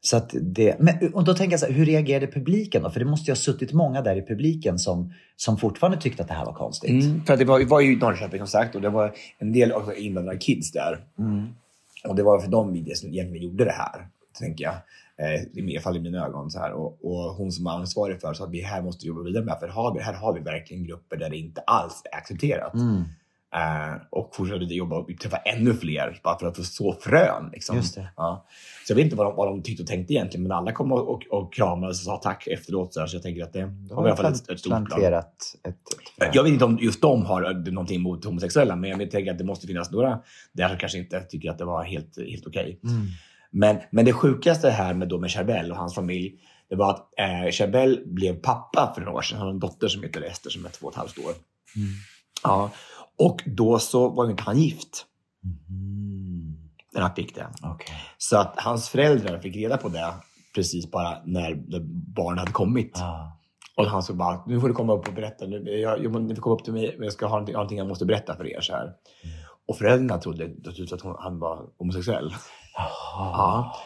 Så 0.00 0.16
att 0.16 0.34
det, 0.40 0.76
men, 0.78 1.12
och 1.12 1.24
då 1.24 1.34
tänker 1.34 1.52
jag 1.52 1.60
så 1.60 1.66
här, 1.66 1.72
hur 1.72 1.86
reagerade 1.86 2.26
publiken 2.26 2.82
då? 2.82 2.90
För 2.90 3.00
det 3.00 3.06
måste 3.06 3.30
ju 3.30 3.32
ha 3.32 3.36
suttit 3.36 3.72
många 3.72 4.02
där 4.02 4.16
i 4.16 4.22
publiken 4.22 4.78
som, 4.78 5.12
som 5.36 5.58
fortfarande 5.58 5.98
tyckte 6.00 6.22
att 6.22 6.28
det 6.28 6.34
här 6.34 6.44
var 6.44 6.52
konstigt. 6.52 7.04
Mm, 7.04 7.24
för 7.24 7.32
att 7.32 7.38
det 7.38 7.44
var, 7.44 7.64
var 7.64 7.80
ju 7.80 7.98
Norrköping 7.98 8.38
som 8.38 8.46
sagt 8.46 8.74
och 8.74 8.80
det 8.80 8.88
var 8.88 9.14
en 9.38 9.52
del 9.52 9.72
invandrarkids 9.96 10.72
där. 10.72 10.98
Mm. 11.18 11.48
Och 12.04 12.16
det 12.16 12.22
var 12.22 12.40
för 12.40 12.50
dem 12.50 12.72
vi 12.72 12.78
egentligen 12.78 13.42
gjorde 13.42 13.64
det 13.64 13.72
här, 13.72 14.08
tänker 14.38 14.64
jag. 14.64 14.74
Eh, 15.22 15.64
I 15.64 15.76
alla 15.76 15.80
fall 15.80 15.96
i 15.96 16.00
mina 16.00 16.26
ögon. 16.26 16.50
Så 16.50 16.58
här. 16.58 16.72
Och, 16.72 17.04
och 17.04 17.34
hon 17.34 17.52
som 17.52 17.64
var 17.64 17.72
ansvarig 17.72 18.20
för 18.20 18.34
så 18.34 18.44
att 18.44 18.50
vi 18.50 18.60
här 18.60 18.82
måste 18.82 19.06
jobba 19.06 19.22
vidare 19.22 19.44
med. 19.44 19.56
För 19.60 19.68
har 19.68 19.94
vi, 19.94 20.00
här 20.00 20.14
har 20.14 20.32
vi 20.34 20.40
verkligen 20.40 20.84
grupper 20.84 21.16
där 21.16 21.30
det 21.30 21.36
inte 21.36 21.60
alls 21.60 22.02
är 22.12 22.18
accepterat. 22.18 22.74
Mm. 22.74 23.04
Eh, 23.54 24.00
och 24.10 24.36
fortsätta 24.36 24.64
jobba 24.64 24.96
och 24.96 25.10
träffa 25.20 25.36
ännu 25.36 25.74
fler 25.74 26.20
bara 26.24 26.38
för 26.38 26.46
att 26.46 26.56
få 26.56 26.62
så 26.62 26.92
frön. 26.92 27.50
Liksom. 27.52 27.82
Ja. 28.16 28.46
Så 28.86 28.92
jag 28.92 28.96
vet 28.96 29.04
inte 29.04 29.16
vad 29.16 29.26
de, 29.26 29.36
vad 29.36 29.48
de 29.48 29.62
tyckte 29.62 29.82
och 29.82 29.86
tänkte 29.86 30.12
egentligen, 30.12 30.42
men 30.42 30.52
alla 30.52 30.72
kom 30.72 30.92
och, 30.92 31.08
och, 31.08 31.22
och 31.30 31.54
kramades 31.54 32.00
och 32.00 32.04
sa 32.04 32.16
tack 32.16 32.46
efteråt. 32.46 32.94
Så, 32.94 33.00
här, 33.00 33.06
så 33.06 33.16
jag 33.16 33.22
tänker 33.22 33.42
att 33.42 33.52
det 33.52 33.60
har 33.90 34.06
i 34.06 34.10
alla 34.10 34.16
fall 34.16 34.32
ett, 34.32 34.48
ett 34.48 34.60
stort 34.60 34.86
plan. 34.86 35.02
ett, 35.68 36.28
ett 36.28 36.34
Jag 36.34 36.42
vet 36.42 36.52
inte 36.52 36.64
om 36.64 36.78
just 36.80 37.02
de 37.02 37.26
har 37.26 37.70
någonting 37.70 37.96
emot 37.96 38.24
homosexuella, 38.24 38.76
men 38.76 38.90
jag 38.90 39.10
tänker 39.10 39.32
att 39.32 39.38
det 39.38 39.44
måste 39.44 39.66
finnas 39.66 39.90
några 39.90 40.22
där 40.52 40.68
som 40.68 40.78
kanske 40.78 40.98
inte 40.98 41.20
tycker 41.20 41.50
att 41.50 41.58
det 41.58 41.64
var 41.64 41.84
helt, 41.84 42.18
helt 42.18 42.46
okej. 42.46 42.80
Mm. 42.84 43.06
Men, 43.50 43.78
men 43.90 44.04
det 44.04 44.12
sjukaste 44.12 44.70
här 44.70 44.94
med, 44.94 45.08
då 45.08 45.18
med 45.18 45.30
Charbel 45.30 45.70
och 45.70 45.76
hans 45.76 45.94
familj, 45.94 46.34
det 46.68 46.76
var 46.76 46.90
att 46.90 47.08
eh, 47.18 47.50
Charbel 47.50 48.02
blev 48.06 48.34
pappa 48.34 48.92
för 48.94 49.00
några 49.00 49.18
år 49.18 49.22
sedan. 49.22 49.38
Han 49.38 49.46
har 49.46 49.54
en 49.54 49.60
dotter 49.60 49.88
som 49.88 50.02
heter 50.02 50.22
Ester 50.22 50.50
som 50.50 50.64
är 50.66 50.70
två 50.70 50.86
och 50.86 50.92
ett 50.92 50.98
halvt 50.98 51.18
år. 51.18 51.32
Mm. 51.76 51.88
Ja, 52.42 52.70
och 53.18 53.42
då 53.46 53.78
så 53.78 54.08
var 54.08 54.24
ju 54.24 54.30
inte 54.30 54.42
han 54.42 54.58
gift 54.58 55.04
Mm. 55.44 56.56
när 56.92 57.00
han 57.00 57.14
fick 57.14 57.34
det. 57.34 57.46
Okej. 57.62 57.96
Så 58.18 58.36
att 58.36 58.54
hans 58.56 58.88
föräldrar 58.88 59.38
fick 59.38 59.56
reda 59.56 59.76
på 59.76 59.88
det 59.88 60.14
precis 60.54 60.90
bara 60.90 61.22
när 61.24 61.54
barnet 62.14 62.38
hade 62.38 62.52
kommit. 62.52 62.98
Ah. 62.98 63.38
Och 63.76 63.86
han 63.86 64.02
sa 64.02 64.12
bara, 64.12 64.44
nu 64.46 64.60
får 64.60 64.68
du 64.68 64.74
komma 64.74 64.92
upp 64.92 65.08
och 65.08 65.14
berätta. 65.14 65.46
Nu, 65.46 65.70
jag, 65.70 66.04
jag, 66.04 66.22
ni 66.22 66.34
får 66.34 66.42
komma 66.42 66.54
upp 66.54 66.64
till 66.64 66.72
mig, 66.72 66.94
men 66.96 67.04
jag 67.04 67.12
ska 67.12 67.26
ha 67.26 67.30
någonting, 67.30 67.52
någonting 67.52 67.78
jag 67.78 67.86
måste 67.86 68.04
berätta 68.04 68.36
för 68.36 68.46
er. 68.46 68.60
Så 68.60 68.72
här. 68.72 68.92
Och 69.68 69.76
föräldrarna 69.76 70.20
trodde 70.20 70.48
trodde 70.62 70.94
att 70.94 71.00
hon, 71.00 71.16
han 71.18 71.38
var 71.38 71.66
homosexuell. 71.78 72.34
Ja. 72.78 73.76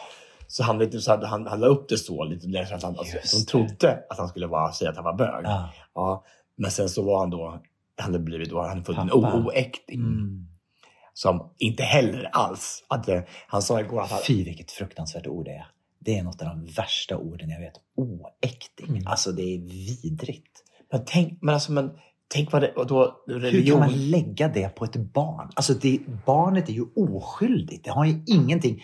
Så 0.47 0.63
han, 0.63 0.77
du, 0.77 1.01
så 1.01 1.11
han, 1.11 1.23
han, 1.23 1.47
han 1.47 1.59
la 1.59 1.67
upp 1.67 1.89
det 1.89 1.97
så 1.97 2.23
lite 2.23 2.65
så 2.65 2.75
att 2.75 2.83
han, 2.83 2.97
alltså, 2.97 3.37
de 3.37 3.45
trodde 3.45 4.03
att 4.09 4.17
han 4.17 4.27
skulle 4.27 4.47
vara, 4.47 4.71
säga 4.71 4.89
att 4.89 4.95
han 4.95 5.05
var 5.05 5.13
bög. 5.13 5.45
Ah. 5.45 5.69
Ja. 5.95 6.25
Men 6.55 6.71
sen 6.71 6.89
så 6.89 7.03
var 7.03 7.19
han 7.19 7.29
då, 7.29 7.61
han 7.97 8.11
hade 8.13 8.19
blivit 8.19 8.49
då, 8.49 8.61
han 8.61 8.69
hade 8.69 8.83
fått 8.83 8.97
en 8.97 9.11
oäkting. 9.11 9.99
Mm. 9.99 10.47
Som 11.13 11.53
inte 11.57 11.83
heller 11.83 12.29
alls 12.33 12.85
hade, 12.87 13.27
han 13.47 13.61
sa 13.61 13.79
igår 13.79 14.01
att 14.01 14.11
han, 14.11 14.19
Fy 14.27 14.43
vilket 14.43 14.71
fruktansvärt 14.71 15.27
ord 15.27 15.45
det 15.45 15.51
är. 15.51 15.67
Det 15.99 16.17
är 16.17 16.23
något 16.23 16.41
av 16.41 16.47
de 16.47 16.65
värsta 16.65 17.17
orden 17.17 17.49
jag 17.49 17.59
vet. 17.59 17.73
Oäkting. 17.95 18.89
Mm. 18.89 19.07
Alltså 19.07 19.31
det 19.31 19.43
är 19.43 19.59
vidrigt. 19.59 20.63
men 20.91 21.05
tänk, 21.05 21.41
men 21.41 21.53
alltså, 21.53 21.71
men, 21.71 21.91
tänk 22.33 22.51
vad 22.51 22.61
det, 22.61 22.71
och 22.71 22.87
då 22.87 23.23
Hur 23.27 23.33
kan 23.33 23.41
religion. 23.41 23.79
man 23.79 24.09
lägga 24.09 24.47
det 24.47 24.75
på 24.75 24.85
ett 24.85 24.95
barn? 24.95 25.49
Alltså 25.53 25.73
det, 25.73 25.99
barnet 26.25 26.69
är 26.69 26.73
ju 26.73 26.85
oskyldigt. 26.95 27.83
Det 27.83 27.91
har 27.91 28.05
ju 28.05 28.23
ingenting 28.25 28.83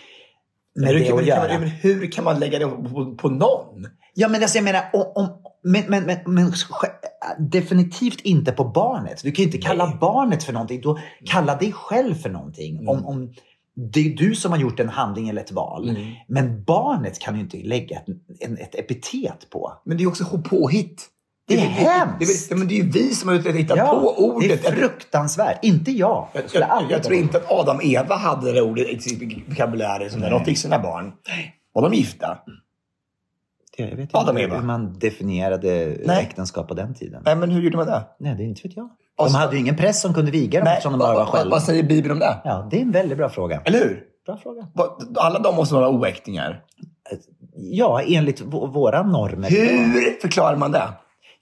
med 0.76 0.86
Men 0.86 0.88
hur, 0.88 1.00
det 1.00 1.06
kan, 1.06 1.20
att 1.20 1.26
göra. 1.26 1.54
man, 1.54 1.62
men 1.62 1.70
hur 1.70 2.12
kan 2.12 2.24
man 2.24 2.40
lägga 2.40 2.60
det 2.60 2.66
på, 2.68 3.16
på 3.16 3.30
någon? 3.30 3.88
Ja 4.14 4.28
men 4.28 4.42
alltså 4.42 4.58
jag 4.58 4.64
menar, 4.64 4.84
om, 4.94 5.12
om, 5.16 5.30
men, 5.64 5.84
men, 5.88 6.04
men, 6.04 6.18
men 6.26 6.52
definitivt 7.40 8.22
inte 8.22 8.52
på 8.52 8.64
barnet. 8.64 9.24
Du 9.24 9.32
kan 9.32 9.44
ju 9.44 9.46
inte 9.46 9.58
kalla 9.58 9.86
Nej. 9.86 9.98
barnet 10.02 10.44
för 10.44 10.54
någonting. 10.54 10.82
Du 10.82 10.98
kalla 11.26 11.56
dig 11.56 11.72
själv 11.72 12.16
för 12.16 12.30
någonting. 12.30 12.76
Mm. 12.78 12.90
Om, 12.90 13.06
om 13.06 13.34
det 13.94 14.00
är 14.00 14.16
du 14.16 14.36
som 14.36 14.52
har 14.52 14.60
gjort 14.60 14.80
en 14.80 14.90
handling 14.90 15.30
eller 15.30 15.42
ett 15.42 15.52
val. 15.52 15.90
Mm. 15.90 16.14
Men 16.28 16.64
barnet 16.64 17.20
kan 17.20 17.36
ju 17.36 17.42
inte 17.42 17.58
lägga 17.58 17.98
ett, 17.98 18.06
en, 18.40 18.58
ett 18.58 18.76
epitet 18.76 19.50
på. 19.50 19.74
Men 19.86 19.98
det 19.98 20.04
är 20.04 20.08
också 20.08 20.42
påhitt. 20.50 21.10
Det 21.50 21.56
är 21.56 21.58
Det, 21.62 21.64
hemskt. 21.66 22.50
det, 22.50 22.56
det, 22.56 22.60
men 22.60 22.68
det 22.68 22.74
är 22.74 22.84
ju 22.84 22.90
vi 22.90 23.16
som 23.16 23.30
har 23.30 23.36
hittat 23.54 23.78
Ja, 23.78 24.00
på 24.02 24.24
ordet. 24.26 24.64
det 24.64 24.68
är 24.68 24.72
fruktansvärt. 24.76 25.60
Inte 25.66 25.92
jag. 25.92 26.28
Jag, 26.34 26.44
jag, 26.54 26.64
aldrig 26.70 26.98
jag 26.98 27.04
tror 27.04 27.16
inte 27.18 27.38
att 27.38 27.52
Adam 27.52 27.76
och 27.78 27.84
Eva 27.84 28.16
hade 28.16 28.52
det 28.52 28.62
ordet 28.62 28.88
i 28.90 29.00
sin 29.00 29.44
vokabulär 29.48 30.12
när 30.18 30.30
de 30.32 30.46
fick 30.46 30.58
sina 30.58 30.80
barn. 30.80 31.12
Var 31.74 31.82
de 31.90 31.94
gifta? 31.98 32.38
Jag 33.78 33.88
vet 33.88 34.00
inte 34.00 34.18
Adam 34.18 34.38
Eva. 34.38 34.56
hur 34.56 34.64
man 34.64 35.00
definierade 35.00 35.98
Nej. 36.06 36.24
äktenskap 36.24 36.68
på 36.68 36.74
den 36.74 36.94
tiden. 36.94 37.22
Nej, 37.26 37.36
men 37.36 37.52
hur 37.52 37.62
gjorde 37.62 37.78
man 37.78 37.86
det? 37.86 38.04
Nej, 38.20 38.36
det 38.36 38.44
är 38.44 38.46
inte 38.46 38.62
vet 38.68 38.76
jag. 38.78 38.90
De 39.18 39.30
så- 39.30 39.38
hade 39.38 39.54
ju 39.56 39.60
ingen 39.60 39.76
press 39.78 40.02
som 40.02 40.14
kunde 40.14 40.32
viga 40.32 40.60
dem 40.60 40.66
Nej, 40.66 40.74
eftersom 40.74 40.92
de 40.94 41.00
bara 41.00 41.16
var 41.16 41.26
själva. 41.26 41.52
vad 41.52 41.64
säger 41.64 41.84
Bibeln 41.84 42.12
om 42.12 42.20
det? 42.20 42.38
Ja, 42.44 42.68
det 42.72 42.78
är 42.78 42.82
en 42.82 42.92
väldigt 42.92 43.18
bra 43.18 43.30
fråga. 43.30 43.62
Eller 43.66 43.80
hur? 43.80 44.04
Bra 44.26 44.38
fråga. 44.38 44.68
Alla 45.16 45.40
de 45.40 45.56
måste 45.56 45.76
vara 45.76 45.90
oäktingar. 45.90 46.62
Ja, 47.56 48.02
enligt 48.02 48.42
våra 48.52 49.04
normer. 49.04 49.50
Hur 49.50 50.22
förklarar 50.22 50.56
man 50.58 50.72
det? 50.72 50.84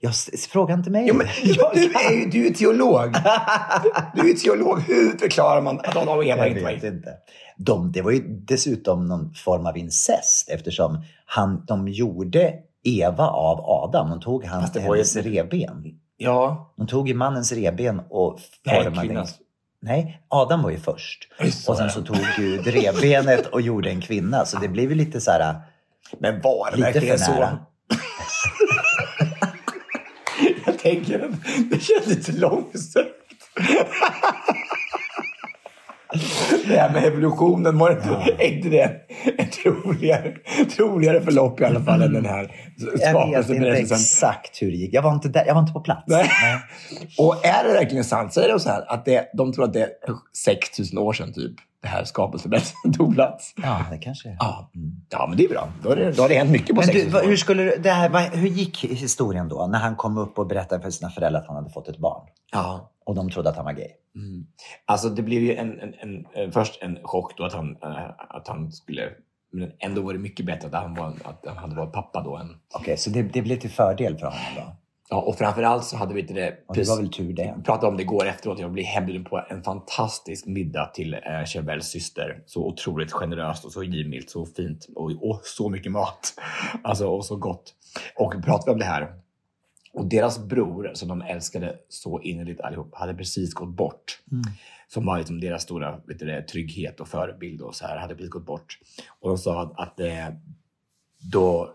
Jag, 0.00 0.12
fråga 0.50 0.74
inte 0.74 0.90
mig. 0.90 1.04
Jo, 1.08 1.14
men, 1.14 1.26
du, 1.44 1.54
kan- 1.54 1.70
är 2.10 2.10
ju, 2.12 2.30
du 2.30 2.46
är 2.46 2.50
teolog. 2.54 3.12
Du 4.14 4.30
är 4.30 4.34
teolog. 4.34 4.80
Hur 4.80 5.18
förklarar 5.18 5.60
man 5.60 5.78
att 5.80 5.96
Adam 5.96 6.18
och 6.18 6.24
Eva 6.24 6.46
inte 6.46 6.62
var 6.62 6.70
inte. 6.70 7.12
De, 7.56 7.92
det 7.92 8.02
var 8.02 8.10
ju 8.10 8.22
dessutom 8.28 9.06
någon 9.06 9.34
form 9.34 9.66
av 9.66 9.76
incest 9.78 10.48
eftersom 10.50 11.02
han, 11.26 11.64
de 11.66 11.88
gjorde 11.88 12.54
Eva 12.84 13.26
av 13.28 13.60
Adam. 13.60 14.10
De 14.10 14.20
tog 14.20 14.44
hans, 14.44 14.74
var 14.74 14.82
ju- 14.82 14.88
hennes 14.90 15.16
revben. 15.16 15.84
Ja, 16.16 16.72
De 16.76 16.86
tog 16.86 17.08
ju 17.08 17.14
mannens 17.14 17.52
revben 17.52 18.00
och 18.10 18.38
Nej, 18.66 18.84
formade... 18.84 19.06
kvinnans. 19.06 19.34
Nej, 19.82 20.22
Adam 20.28 20.62
var 20.62 20.70
ju 20.70 20.78
först. 20.78 21.28
Just 21.44 21.68
Och 21.68 21.76
sen 21.76 21.90
så 21.90 22.02
tog 22.02 22.16
Gud 22.36 22.66
revbenet 22.66 23.46
och 23.46 23.60
gjorde 23.60 23.90
en 23.90 24.00
kvinna. 24.00 24.44
Så 24.44 24.58
det 24.58 24.68
blev 24.68 24.90
ju 24.90 24.94
lite 24.96 25.20
så 25.20 25.30
här... 25.30 25.54
men 26.18 26.40
var 26.40 26.70
det 26.76 26.82
verkligen 26.82 27.18
så? 27.18 27.48
Att 30.84 31.70
det 31.70 31.82
känns 31.82 32.06
lite 32.06 32.32
långsökt. 32.32 33.14
Det 36.66 36.76
här 36.76 36.92
med 36.92 37.04
evolutionen, 37.04 37.78
var 37.78 37.90
det 37.90 37.96
inte, 37.96 38.44
är 38.44 38.56
inte 38.56 38.68
det 38.68 39.00
ett 39.38 39.52
troligare, 39.52 40.34
troligare 40.76 41.20
förlopp 41.20 41.60
i 41.60 41.64
alla 41.64 41.80
fall 41.80 42.02
än 42.02 42.12
den 42.12 42.26
här 42.26 42.52
Jag 43.00 43.42
vet 43.42 43.50
inte 43.50 43.70
exakt 43.70 44.62
hur 44.62 44.70
det 44.70 44.76
gick. 44.76 44.94
Jag 44.94 45.02
var 45.02 45.14
inte, 45.14 45.28
där, 45.28 45.44
jag 45.46 45.54
var 45.54 45.60
inte 45.60 45.72
på 45.72 45.80
plats. 45.80 46.04
Nej. 46.06 46.28
Och 47.18 47.46
är 47.46 47.64
det 47.64 47.72
verkligen 47.72 48.04
sant? 48.04 48.34
Säger 48.34 48.48
de 48.48 48.60
så 48.60 48.68
här 48.68 48.92
att 48.92 49.04
det, 49.04 49.30
de 49.34 49.52
tror 49.52 49.64
att 49.64 49.72
det 49.72 49.82
är 49.82 49.88
6000 50.36 50.98
år 50.98 51.12
sedan 51.12 51.32
typ 51.32 51.54
det 51.82 51.88
här 51.88 52.04
skapelseberättelsen 52.04 52.92
tog 52.92 53.14
plats? 53.14 53.54
Ja, 53.62 53.86
det 53.90 53.98
kanske. 53.98 54.36
Ja, 54.40 54.70
ja 55.10 55.26
men 55.28 55.36
det 55.36 55.44
är 55.44 55.48
bra. 55.48 55.68
Då, 55.82 55.90
är 55.90 55.96
det, 55.96 56.12
då 56.12 56.22
har 56.22 56.28
det 56.28 56.34
hänt 56.34 56.50
mycket 56.50 56.68
på 56.68 56.74
Men 56.74 56.84
6000 56.84 57.06
du, 57.08 57.12
vad- 57.12 57.22
år. 57.24 57.28
hur, 57.28 57.36
skulle 57.36 57.76
det 57.76 57.90
här, 57.90 58.08
vad, 58.08 58.22
hur 58.22 58.48
gick 58.48 58.84
historien 58.84 59.48
då 59.48 59.66
när 59.66 59.78
han 59.78 59.96
kom 59.96 60.18
upp 60.18 60.38
och 60.38 60.46
berättade 60.46 60.82
för 60.82 60.90
sina 60.90 61.10
föräldrar 61.10 61.40
att 61.40 61.46
han 61.46 61.56
hade 61.56 61.70
fått 61.70 61.88
ett 61.88 61.98
barn? 61.98 62.26
Ja. 62.52 62.92
Och 63.06 63.14
de 63.14 63.30
trodde 63.30 63.48
att 63.50 63.56
han 63.56 63.64
var 63.64 63.72
gay. 63.72 63.88
Alltså 64.86 65.08
det 65.08 65.22
blev 65.22 65.42
ju 65.42 65.54
en, 65.56 65.80
en, 65.80 65.94
en, 66.00 66.26
en, 66.34 66.52
först 66.52 66.82
en 66.82 66.98
chock 67.04 67.36
då 67.38 67.44
att 67.44 67.52
han, 67.52 67.76
eh, 67.82 68.10
att 68.28 68.48
han 68.48 68.72
skulle... 68.72 69.02
Men 69.52 69.70
ändå 69.78 70.02
var 70.02 70.12
det 70.12 70.18
mycket 70.18 70.46
bättre 70.46 70.68
att 70.68 70.74
han, 70.82 70.94
var, 70.94 71.06
att 71.24 71.44
han 71.46 71.56
hade 71.56 71.74
varit 71.76 71.92
pappa 71.92 72.22
då. 72.22 72.36
Än, 72.36 72.56
Okej, 72.74 72.96
så 72.96 73.10
det, 73.10 73.22
det 73.22 73.42
blev 73.42 73.56
till 73.56 73.70
fördel 73.70 74.16
för 74.18 74.26
honom 74.26 74.40
då? 74.56 74.76
Ja, 75.10 75.20
och 75.20 75.38
framförallt 75.38 75.84
så 75.84 75.96
hade 75.96 76.14
vi 76.14 76.20
inte 76.20 76.34
det... 76.34 76.64
Och 76.66 76.74
det 76.74 76.88
var 76.88 76.96
väl 76.96 77.12
tur 77.12 77.32
det. 77.32 77.54
Vi 77.56 77.62
pratade 77.62 77.86
om 77.86 77.96
det 77.96 78.02
igår 78.02 78.26
efteråt. 78.26 78.58
Jag 78.58 78.72
blev 78.72 78.84
hembjuden 78.84 79.24
på 79.24 79.44
en 79.50 79.62
fantastisk 79.62 80.46
middag 80.46 80.86
till 80.94 81.14
eh, 81.14 81.44
Chevelles 81.46 81.90
syster. 81.90 82.42
Så 82.46 82.66
otroligt 82.66 83.12
generöst 83.12 83.64
och 83.64 83.72
så 83.72 83.82
givmilt, 83.82 84.30
så 84.30 84.46
fint 84.46 84.86
och, 84.94 85.30
och 85.30 85.40
så 85.44 85.68
mycket 85.68 85.92
mat. 85.92 86.34
Alltså, 86.82 87.06
och 87.06 87.24
så 87.24 87.36
gott. 87.36 87.74
Och 88.16 88.34
vi 88.36 88.42
pratade 88.42 88.72
om 88.72 88.78
det 88.78 88.84
här. 88.84 89.12
Och 89.92 90.06
deras 90.06 90.38
bror, 90.38 90.90
som 90.94 91.08
de 91.08 91.22
älskade 91.22 91.76
så 91.88 92.20
innerligt 92.20 92.60
allihop, 92.60 92.94
hade 92.94 93.14
precis 93.14 93.54
gått 93.54 93.76
bort. 93.76 94.20
Som 94.88 95.06
var 95.06 95.18
liksom 95.18 95.40
deras 95.40 95.62
stora 95.62 96.00
vet 96.06 96.18
du, 96.18 96.42
trygghet 96.42 97.00
och 97.00 97.08
förebild 97.08 97.60
och 97.60 97.74
så 97.74 97.86
här, 97.86 97.96
hade 97.96 98.14
precis 98.14 98.30
gått 98.30 98.46
bort. 98.46 98.78
Och 99.20 99.28
de 99.28 99.38
sa 99.38 99.62
att, 99.62 99.80
att 99.80 100.00
eh, 100.00 100.28
då 101.32 101.74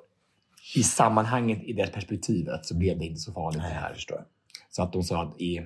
i 0.75 0.83
sammanhanget, 0.83 1.63
i 1.63 1.73
det 1.73 1.87
perspektivet, 1.87 2.65
så 2.65 2.77
blev 2.77 2.99
det 2.99 3.05
inte 3.05 3.19
så 3.19 3.33
farligt 3.33 3.61
det 3.61 3.67
här. 3.67 3.93
förstår. 3.93 4.23
Så 4.69 4.83
att 4.83 4.93
de 4.93 5.03
sa 5.03 5.23
att 5.23 5.41
i, 5.41 5.61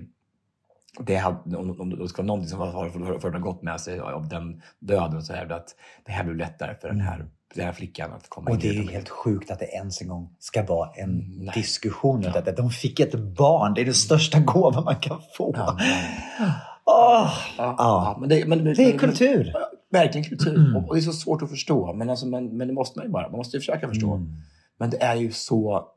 det 0.99 1.15
hade, 1.15 1.57
om, 1.57 1.81
om 1.81 1.89
det 1.89 2.07
ska 2.07 2.21
vara 2.21 2.27
någonting 2.27 2.49
som 2.49 2.59
har 2.59 2.89
för, 2.89 3.19
för, 3.19 3.39
gott 3.39 3.61
med 3.61 3.81
sig 3.81 3.99
av 3.99 4.27
den 4.27 4.61
döden 4.79 5.23
så 5.23 5.33
är 5.33 5.45
det 5.45 5.55
att 5.55 5.75
det 6.05 6.11
här 6.11 6.23
blev 6.23 6.35
lättare 6.35 6.75
för 6.75 6.87
den 6.87 7.01
här, 7.01 7.25
den 7.55 7.65
här 7.65 7.73
flickan 7.73 8.13
att 8.13 8.29
komma 8.29 8.49
Och 8.49 8.55
in 8.55 8.61
det 8.61 8.69
är 8.69 8.73
ju 8.73 8.91
helt 8.91 9.09
sjukt 9.09 9.51
att 9.51 9.59
det 9.59 9.65
ens 9.65 10.01
en 10.01 10.07
gång 10.07 10.35
ska 10.39 10.63
vara 10.63 10.89
en 10.95 11.35
nej. 11.37 11.51
diskussion 11.53 12.25
om 12.25 12.31
detta. 12.31 12.51
De 12.51 12.69
fick 12.69 12.99
ett 12.99 13.15
barn. 13.19 13.73
Det 13.73 13.81
är 13.81 13.85
den 13.85 13.93
största 13.93 14.39
gåvan 14.39 14.83
man 14.83 14.95
kan 14.95 15.21
få. 15.37 15.53
Ja. 15.57 15.77
Åh! 16.85 17.33
Ja, 17.33 17.33
Ja. 17.57 17.75
ja, 17.77 18.17
men 18.19 18.29
det, 18.29 18.45
men, 18.47 18.63
Det 18.63 18.93
är 18.93 18.97
kultur. 18.97 19.51
Men, 19.53 19.63
verkligen 20.01 20.29
kultur. 20.29 20.75
Och, 20.77 20.87
och 20.87 20.95
det 20.95 20.99
är 20.99 21.01
så 21.01 21.13
svårt 21.13 21.41
att 21.41 21.49
förstå. 21.49 21.93
Men, 21.93 22.09
alltså, 22.09 22.25
men, 22.25 22.57
men 22.57 22.67
det 22.67 22.73
måste 22.73 22.99
man 22.99 23.05
ju 23.05 23.11
bara. 23.11 23.29
Man 23.29 23.37
måste 23.37 23.57
ju 23.57 23.61
försöka 23.61 23.87
förstå. 23.87 24.25
Men 24.79 24.89
det 24.89 24.97
är 25.03 25.15
ju 25.15 25.31
så 25.31 25.87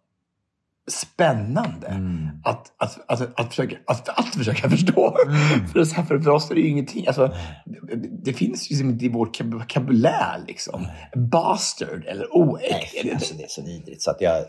spännande 0.90 1.86
att, 2.44 2.72
att, 2.76 2.98
att, 3.06 3.40
att, 3.40 3.48
försöka, 3.48 3.76
att, 3.86 4.08
att 4.18 4.34
försöka 4.34 4.70
förstå. 4.70 5.16
För, 5.72 5.84
så 5.84 5.94
här, 5.94 6.02
för, 6.04 6.18
för 6.18 6.30
oss 6.30 6.50
är 6.50 6.54
det 6.54 6.60
ju 6.60 6.68
ingenting. 6.68 7.06
Alltså, 7.06 7.32
det, 7.64 8.24
det 8.24 8.32
finns 8.32 8.70
ju 8.70 8.74
liksom 8.74 8.90
inte 8.90 9.04
i 9.04 9.08
vår 9.08 9.26
kab- 9.26 9.52
vokabulär. 9.58 10.44
Liksom. 10.46 10.86
Bastard 11.30 12.04
eller 12.06 12.26
Nej, 12.34 12.42
oäkt. 12.42 13.02
fy, 13.02 13.10
alltså, 13.10 13.34
det 13.34 13.42
är 13.42 13.48
så 13.48 13.62
vidrigt 13.62 14.02
så 14.02 14.10
att 14.10 14.20
jag... 14.20 14.44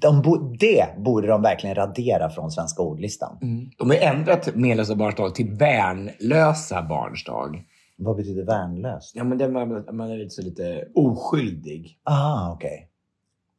De 0.00 0.22
bo, 0.22 0.36
det 0.60 0.86
borde 0.98 1.26
de 1.26 1.42
verkligen 1.42 1.76
radera 1.76 2.30
från 2.30 2.50
svenska 2.50 2.82
ordlistan. 2.82 3.38
De 3.78 3.90
har 3.90 3.96
ändrat 3.96 4.54
medlösa 4.54 4.94
barns 4.94 5.14
dag 5.14 5.34
till 5.34 5.50
värnlösa 5.50 6.82
barns 6.82 7.24
dag. 7.24 7.64
Vad 7.96 8.16
betyder 8.16 8.44
värnlöst? 8.44 9.12
Ja, 9.16 9.24
men 9.24 9.38
det, 9.38 9.48
man, 9.48 9.68
man 9.96 10.10
är 10.10 10.16
lite, 10.16 10.30
så 10.30 10.42
lite 10.42 10.84
oskyldig. 10.94 11.98
Ah, 12.04 12.52
okej. 12.52 12.87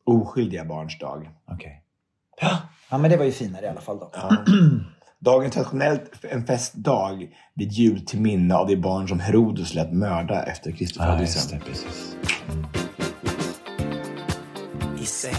Oskyldiga 0.09 0.65
barns 0.65 0.99
dag. 0.99 1.29
Okej. 1.51 1.83
Ja, 2.89 2.97
men 2.97 3.11
det 3.11 3.17
var 3.17 3.25
ju 3.25 3.31
finare 3.31 3.65
i 3.65 3.69
alla 3.69 3.81
fall 3.81 3.99
då. 3.99 4.11
Ja. 4.13 4.37
Dagen 5.19 5.51
traditionellt 5.51 6.25
en 6.25 6.45
festdag 6.45 7.27
vid 7.55 7.71
jul 7.71 8.05
till 8.05 8.21
minne 8.21 8.55
av 8.55 8.67
de 8.67 8.75
barn 8.75 9.07
som 9.07 9.19
Herodes 9.19 9.73
lät 9.73 9.93
mörda 9.93 10.43
efter 10.43 10.71
Kristi 10.71 10.99
födelse. 10.99 11.55
det, 11.55 11.65
precis. 11.65 12.15
I 15.01 15.05
säng 15.05 15.38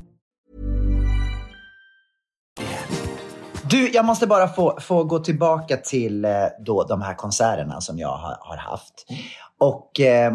Du, 3.71 3.89
jag 3.93 4.05
måste 4.05 4.27
bara 4.27 4.47
få, 4.47 4.77
få 4.81 5.03
gå 5.03 5.19
tillbaka 5.19 5.77
till 5.77 6.25
eh, 6.25 6.31
då, 6.65 6.83
de 6.83 7.01
här 7.01 7.13
konserterna 7.13 7.81
som 7.81 7.99
jag 7.99 8.07
har, 8.17 8.37
har 8.39 8.57
haft. 8.57 9.05
Och 9.59 9.99
eh, 9.99 10.33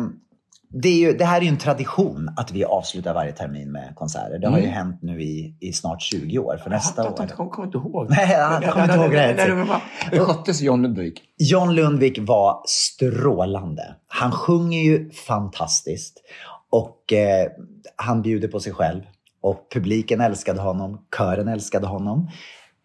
det, 0.70 0.89
ju, 0.89 1.12
det 1.12 1.24
här 1.24 1.39
är 1.39 1.43
ju 1.43 1.49
en 1.49 1.59
tradition 1.59 2.30
att 2.37 2.51
vi 2.53 2.64
avslutar 2.64 3.14
varje 3.14 3.32
termin 3.32 3.72
med 3.72 3.93
konserter. 3.95 4.39
Det 4.39 4.49
har 4.49 4.59
ju 4.59 4.62
Mm. 4.62 4.74
hänt 4.74 4.99
nu 5.03 5.22
i, 5.22 5.57
i 5.61 5.72
snart 5.72 6.03
20 6.03 6.39
år, 6.39 6.57
för 6.62 6.70
nästa 6.70 7.05
jag, 7.05 7.12
år. 7.12 7.16
jag, 7.18 7.30
jag 7.30 7.51
kommer 7.51 7.66
inte 7.66 7.78
ihåg. 7.78 8.07
Nej, 8.11 8.30
jag 8.62 8.72
kommer 8.72 8.84
inte 8.84 8.97
ihåg 8.97 9.11
det. 9.12 9.66
Hur 10.11 10.18
sköttes 10.18 10.61
John 10.61 10.82
Lundvik? 10.82 11.22
John 11.39 11.74
Lundvik 11.74 12.18
var 12.20 12.62
strålande. 12.66 13.95
Han 14.09 14.32
sjunger 14.32 14.80
ju 14.82 15.11
fantastiskt 15.11 16.22
och 16.70 17.12
eh, 17.12 17.49
han 17.97 18.22
bjuder 18.22 18.49
på 18.49 18.61
sig 18.61 18.72
själv. 18.72 19.03
Och 19.41 19.68
publiken 19.72 20.20
älskade 20.20 20.61
honom, 20.61 20.99
kören 21.18 21.49
älskade 21.49 21.87
honom. 21.87 22.30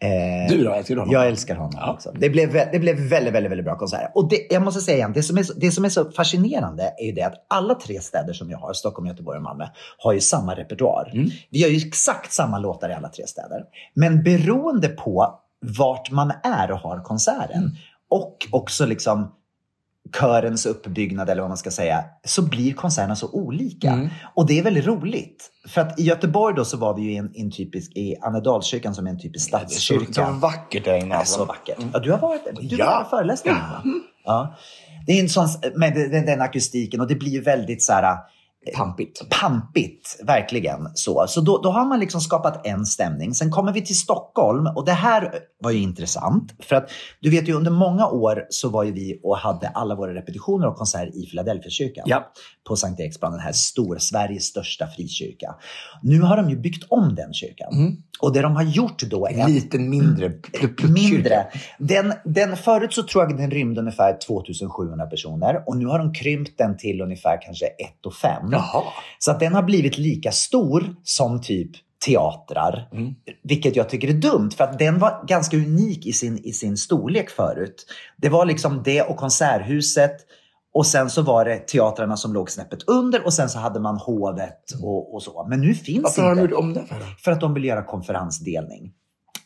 Eh, 0.03 0.49
Du 0.49 0.63
då, 0.63 0.71
älskar 0.73 0.95
du 0.95 1.01
honom? 1.01 1.13
Jag 1.13 1.27
älskar 1.27 1.55
honom 1.55 1.89
också. 1.89 2.11
Det 2.11 2.29
blev, 2.29 2.53
det 2.53 2.79
blev 2.79 2.95
väldigt, 2.99 3.33
väldigt, 3.33 3.51
väldigt 3.51 3.65
bra 3.65 3.77
konserter. 3.77 4.11
Och 4.15 4.29
det, 4.29 4.47
jag 4.49 4.61
måste 4.61 4.81
säga 4.81 4.97
igen, 4.97 5.13
det 5.13 5.23
som, 5.23 5.37
är, 5.37 5.45
det 5.55 5.71
som 5.71 5.85
är 5.85 5.89
så 5.89 6.11
fascinerande 6.11 6.83
är 6.97 7.05
ju 7.05 7.11
det 7.11 7.21
att 7.23 7.45
alla 7.47 7.75
tre 7.75 7.99
städer 8.01 8.33
som 8.33 8.49
jag 8.49 8.57
har, 8.57 8.73
Stockholm, 8.73 9.07
Göteborg 9.07 9.37
och 9.37 9.43
Malmö, 9.43 9.65
har 9.97 10.13
ju 10.13 10.19
samma 10.21 10.55
repertoar. 10.55 11.11
Mm. 11.13 11.29
Vi 11.49 11.63
har 11.63 11.69
ju 11.69 11.77
exakt 11.87 12.33
samma 12.33 12.59
låtar 12.59 12.89
i 12.89 12.93
alla 12.93 13.09
tre 13.09 13.27
städer. 13.27 13.63
Men 13.93 14.23
beroende 14.23 14.87
på 14.89 15.39
vart 15.79 16.11
man 16.11 16.31
är 16.43 16.71
och 16.71 16.79
har 16.79 17.03
konserten 17.03 17.57
Mm. 17.57 17.71
och 18.09 18.37
också 18.51 18.85
liksom 18.85 19.31
körens 20.19 20.65
uppbyggnad 20.65 21.29
eller 21.29 21.41
vad 21.41 21.49
man 21.49 21.57
ska 21.57 21.71
säga, 21.71 22.03
så 22.25 22.41
blir 22.41 22.73
konserterna 22.73 23.15
så 23.15 23.29
olika. 23.31 23.91
Mm. 23.91 24.09
Och 24.35 24.47
det 24.47 24.59
är 24.59 24.63
väldigt 24.63 24.85
roligt. 24.85 25.49
För 25.67 25.81
att 25.81 25.99
i 25.99 26.03
Göteborg 26.03 26.55
då 26.55 26.65
så 26.65 26.77
var 26.77 26.93
vi 26.95 27.01
ju 27.01 27.11
i 27.11 27.17
en, 27.17 27.31
en 27.35 27.51
typisk, 27.51 27.91
i 27.95 28.15
Annedalskyrkan 28.21 28.95
som 28.95 29.07
är 29.07 29.11
en 29.11 29.19
typisk 29.19 29.47
stadskyrka. 29.47 30.13
Så 30.13 30.31
vackert 30.31 30.85
där 30.85 30.95
inne. 30.97 31.05
Det 31.05 31.13
är 31.13 31.19
alltså. 31.19 31.39
så 31.39 31.45
vackert. 31.45 31.77
Ja, 31.93 31.99
du 31.99 32.11
har 32.11 32.17
varit 32.17 32.45
där. 32.45 32.53
Du 32.61 32.75
Ja. 32.75 32.85
har 32.85 33.03
föreläst 33.17 33.43
där. 33.43 33.51
va? 33.51 33.83
Ja. 34.25 34.55
Det 35.05 35.11
är 35.11 35.21
en 35.23 35.29
sån, 35.29 35.47
med 35.75 35.93
den, 35.95 36.25
den 36.25 36.41
akustiken 36.41 37.01
och 37.01 37.07
det 37.07 37.15
blir 37.15 37.31
ju 37.31 37.41
väldigt 37.41 37.83
så 37.83 37.93
här 37.93 38.17
Pampigt. 38.75 39.29
pampigt, 39.29 40.19
verkligen. 40.23 40.87
Så, 40.93 41.25
så 41.27 41.41
då, 41.41 41.57
då 41.61 41.69
har 41.71 41.85
man 41.85 41.99
liksom 41.99 42.21
skapat 42.21 42.65
en 42.67 42.85
stämning. 42.85 43.33
Sen 43.33 43.51
kommer 43.51 43.73
vi 43.73 43.81
till 43.81 43.97
Stockholm 43.99 44.67
och 44.75 44.85
det 44.85 44.91
här 44.91 45.33
var 45.63 45.71
ju 45.71 45.79
intressant. 45.79 46.53
För 46.59 46.75
att 46.75 46.89
du 47.19 47.29
vet 47.29 47.47
ju 47.49 47.53
under 47.53 47.71
många 47.71 48.07
år 48.07 48.45
så 48.49 48.69
var 48.69 48.83
ju 48.83 48.91
vi 48.91 49.19
och 49.23 49.37
hade 49.37 49.67
alla 49.67 49.95
våra 49.95 50.13
repetitioner 50.13 50.67
och 50.67 50.75
konserter 50.75 51.17
i 51.17 51.25
Philadelphia-kyrkan. 51.25 52.03
Ja. 52.07 52.31
På 52.67 52.75
Sankt 52.75 52.99
Eriksplan, 52.99 53.31
den 53.31 53.41
här 53.41 53.51
stora, 53.51 53.99
Sveriges 53.99 54.43
största 54.43 54.87
frikyrka. 54.87 55.55
Nu 56.01 56.21
har 56.21 56.37
de 56.37 56.49
ju 56.49 56.55
byggt 56.57 56.83
om 56.89 57.15
den 57.15 57.33
kyrkan. 57.33 57.73
Mm. 57.73 57.95
Och 58.21 58.33
det 58.33 58.41
de 58.41 58.55
har 58.55 58.63
gjort 58.63 59.01
då 59.01 59.27
är 59.27 59.31
En 59.33 59.53
liten 59.53 59.89
mindre 59.89 60.29
plupp- 60.29 60.51
pluppkyrka. 60.59 60.93
mindre. 60.93 61.47
Den, 61.79 62.13
den, 62.25 62.57
förut 62.57 62.93
så 62.93 63.03
tror 63.03 63.23
jag 63.23 63.37
den 63.37 63.51
rymde 63.51 63.79
ungefär 63.81 64.17
2700 64.27 65.05
personer 65.05 65.63
och 65.67 65.77
nu 65.77 65.85
har 65.85 65.99
de 65.99 66.13
krympt 66.13 66.57
den 66.57 66.77
till 66.77 67.01
ungefär 67.01 67.41
kanske 67.41 67.65
1 67.65 68.05
och 68.05 68.13
5. 68.13 68.50
Jaha. 68.51 68.83
Så 69.19 69.31
att 69.31 69.39
den 69.39 69.53
har 69.53 69.63
blivit 69.63 69.97
lika 69.97 70.31
stor 70.31 70.95
som 71.03 71.41
typ 71.41 71.71
teatrar. 72.05 72.89
Mm. 72.93 73.13
Vilket 73.43 73.75
jag 73.75 73.89
tycker 73.89 74.07
är 74.07 74.13
dumt 74.13 74.51
för 74.57 74.63
att 74.63 74.79
den 74.79 74.99
var 74.99 75.25
ganska 75.27 75.57
unik 75.57 76.05
i 76.05 76.13
sin, 76.13 76.37
i 76.37 76.53
sin 76.53 76.77
storlek 76.77 77.29
förut. 77.29 77.85
Det 78.17 78.29
var 78.29 78.45
liksom 78.45 78.81
det 78.83 79.01
och 79.01 79.17
Konserthuset 79.17 80.15
och 80.73 80.85
sen 80.85 81.09
så 81.09 81.21
var 81.21 81.45
det 81.45 81.67
teatrarna 81.67 82.17
som 82.17 82.33
låg 82.33 82.51
snäppet 82.51 82.83
under 82.87 83.25
och 83.25 83.33
sen 83.33 83.49
så 83.49 83.59
hade 83.59 83.79
man 83.79 83.97
hovet 83.97 84.71
och, 84.81 85.13
och 85.13 85.23
så. 85.23 85.45
Men 85.49 85.61
nu 85.61 85.73
finns 85.73 86.03
Varför 86.03 86.21
har 86.21 86.35
de 86.35 86.41
inte. 86.41 86.51
gjort 86.51 86.59
om 86.59 86.73
det? 86.73 86.85
För 87.23 87.31
att 87.31 87.41
de 87.41 87.53
vill 87.53 87.65
göra 87.65 87.83
konferensdelning. 87.83 88.91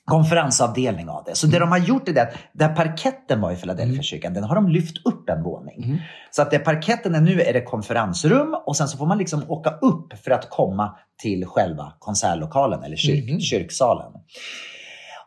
Konferensavdelning 0.06 1.10
av 1.10 1.24
det. 1.24 1.36
Så 1.36 1.47
det 1.47 1.60
de 1.60 1.70
har 1.70 1.78
gjort 1.78 2.10
är 2.10 2.14
det 2.14 2.22
att 2.22 2.34
där 2.53 2.76
parketten 2.76 3.41
var 3.41 3.51
i 3.51 3.56
Philadelphia-kyrkan, 3.56 4.34
den 4.34 4.43
har 4.43 4.56
de 4.56 4.68
lyft 4.68 5.06
upp 5.06 5.30
en 5.30 5.43
våning. 5.43 6.01
Så 6.32 6.41
att 6.41 6.51
det 6.51 6.60
parketten 6.60 7.16
är 7.16 7.22
nu 7.22 7.41
är 7.41 7.53
det 7.53 7.62
konferensrum 7.62 8.56
och 8.66 8.78
sen 8.78 8.88
så 8.88 8.97
får 8.97 9.06
man 9.06 9.18
liksom 9.18 9.43
åka 9.47 9.70
upp 9.70 10.14
för 10.24 10.32
att 10.32 10.49
komma 10.49 10.95
till 11.22 11.45
själva 11.45 11.93
konsertlokalen 11.99 12.84
eller 12.84 12.95
kyrk, 12.95 13.41
kyrksalen. 13.41 14.12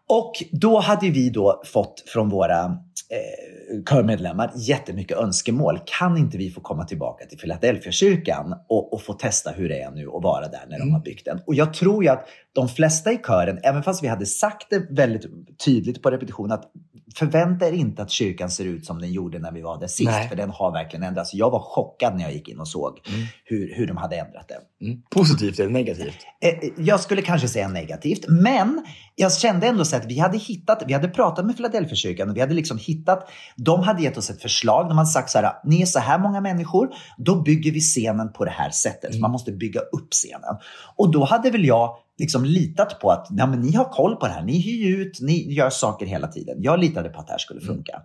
Och 0.08 0.32
då 0.52 0.80
hade 0.80 1.10
vi 1.10 1.30
då 1.30 1.62
fått 1.64 2.04
från 2.06 2.28
våra 2.28 2.64
eh, 2.64 3.82
körmedlemmar 3.90 4.52
jättemycket 4.56 5.16
önskemål. 5.16 5.80
Kan 5.84 6.16
inte 6.16 6.38
vi 6.38 6.50
få 6.50 6.60
komma 6.60 6.84
tillbaka 6.84 7.26
till 7.26 7.38
Philadelphia-kyrkan 7.38 8.54
och, 8.68 8.92
och 8.92 9.02
få 9.02 9.12
testa 9.12 9.50
hur 9.50 9.68
det 9.68 9.80
är 9.80 9.90
nu 9.90 10.06
att 10.06 10.22
vara 10.22 10.48
där 10.48 10.64
när 10.68 10.78
de 10.78 10.92
har 10.92 11.00
byggt 11.00 11.24
den? 11.24 11.40
Och 11.46 11.54
jag 11.54 11.74
tror 11.74 12.04
ju 12.04 12.10
att 12.10 12.28
de 12.54 12.68
flesta 12.68 13.12
i 13.12 13.18
kören, 13.26 13.58
även 13.62 13.82
fast 13.82 14.02
vi 14.02 14.08
hade 14.08 14.26
sagt 14.26 14.66
det 14.70 14.86
väldigt 14.90 15.24
tydligt 15.64 16.02
på 16.02 16.10
repetition 16.10 16.52
att 16.52 16.72
förvänta 17.14 17.68
er 17.68 17.72
inte 17.72 18.02
att 18.02 18.10
kyrkan 18.10 18.50
ser 18.50 18.64
ut 18.64 18.86
som 18.86 19.00
den 19.00 19.12
gjorde 19.12 19.38
när 19.38 19.52
vi 19.52 19.60
var 19.62 19.80
där 19.80 19.86
sist, 19.86 20.10
Nej. 20.10 20.28
för 20.28 20.36
den 20.36 20.50
har 20.50 20.72
verkligen 20.72 21.02
ändrats. 21.02 21.34
Jag 21.34 21.50
var 21.50 21.60
chockad 21.60 22.16
när 22.16 22.22
jag 22.22 22.32
gick 22.32 22.48
in 22.48 22.60
och 22.60 22.68
såg 22.68 23.00
hur, 23.44 23.74
hur 23.74 23.86
de 23.86 23.96
hade 23.96 24.16
ändrat 24.16 24.48
den. 24.48 24.88
Mm. 24.88 25.02
Positivt 25.10 25.58
eller 25.60 25.70
negativt? 25.70 26.16
Eh, 26.40 26.70
Jag 26.76 27.00
skulle 27.00 27.22
kanske 27.22 27.48
säga 27.48 27.68
negativt, 27.68 28.24
men 28.28 28.86
jag 29.14 29.32
kände 29.32 29.66
ändå 29.66 29.84
så 29.84 29.96
att 29.96 30.06
vi 30.06 30.18
hade 30.18 30.38
hittat, 30.38 30.82
vi 30.86 30.92
hade 30.92 31.08
pratat 31.08 31.46
med 31.46 31.56
Philadelphia-kyrkan 31.56 32.30
och 32.30 32.36
vi 32.36 32.40
hade 32.40 32.54
liksom 32.54 32.78
hittat, 32.78 33.28
de 33.56 33.82
hade 33.82 34.02
gett 34.02 34.16
oss 34.16 34.30
ett 34.30 34.42
förslag, 34.42 34.88
de 34.88 34.98
hade 34.98 35.10
sagt 35.10 35.30
så 35.30 35.38
här, 35.38 35.52
ni 35.64 35.82
är 35.82 35.86
så 35.86 35.98
här 35.98 36.18
många 36.18 36.40
människor, 36.40 36.88
då 37.18 37.42
bygger 37.42 37.72
vi 37.72 37.80
scenen 37.80 38.32
på 38.32 38.44
det 38.44 38.50
här 38.50 38.70
sättet. 38.70 39.20
Man 39.20 39.30
måste 39.30 39.52
bygga 39.52 39.80
upp 39.80 40.12
scenen. 40.12 40.56
Och 40.96 41.12
då 41.12 41.24
hade 41.24 41.50
väl 41.50 41.64
jag 41.64 41.96
liksom 42.18 42.44
litat 42.44 43.00
på 43.00 43.10
att 43.10 43.26
ja, 43.30 43.46
men 43.46 43.60
ni 43.60 43.74
har 43.76 43.84
koll 43.84 44.16
på 44.16 44.26
det 44.26 44.32
här, 44.32 44.42
ni 44.42 44.60
hyr 44.60 44.98
ut, 44.98 45.20
ni 45.20 45.52
gör 45.52 45.70
saker 45.70 46.06
hela 46.06 46.28
tiden. 46.28 46.56
Jag 46.60 46.80
litade 46.80 47.08
på 47.08 47.20
att 47.20 47.26
det 47.26 47.32
här 47.32 47.38
skulle 47.38 47.60
funka. 47.60 48.02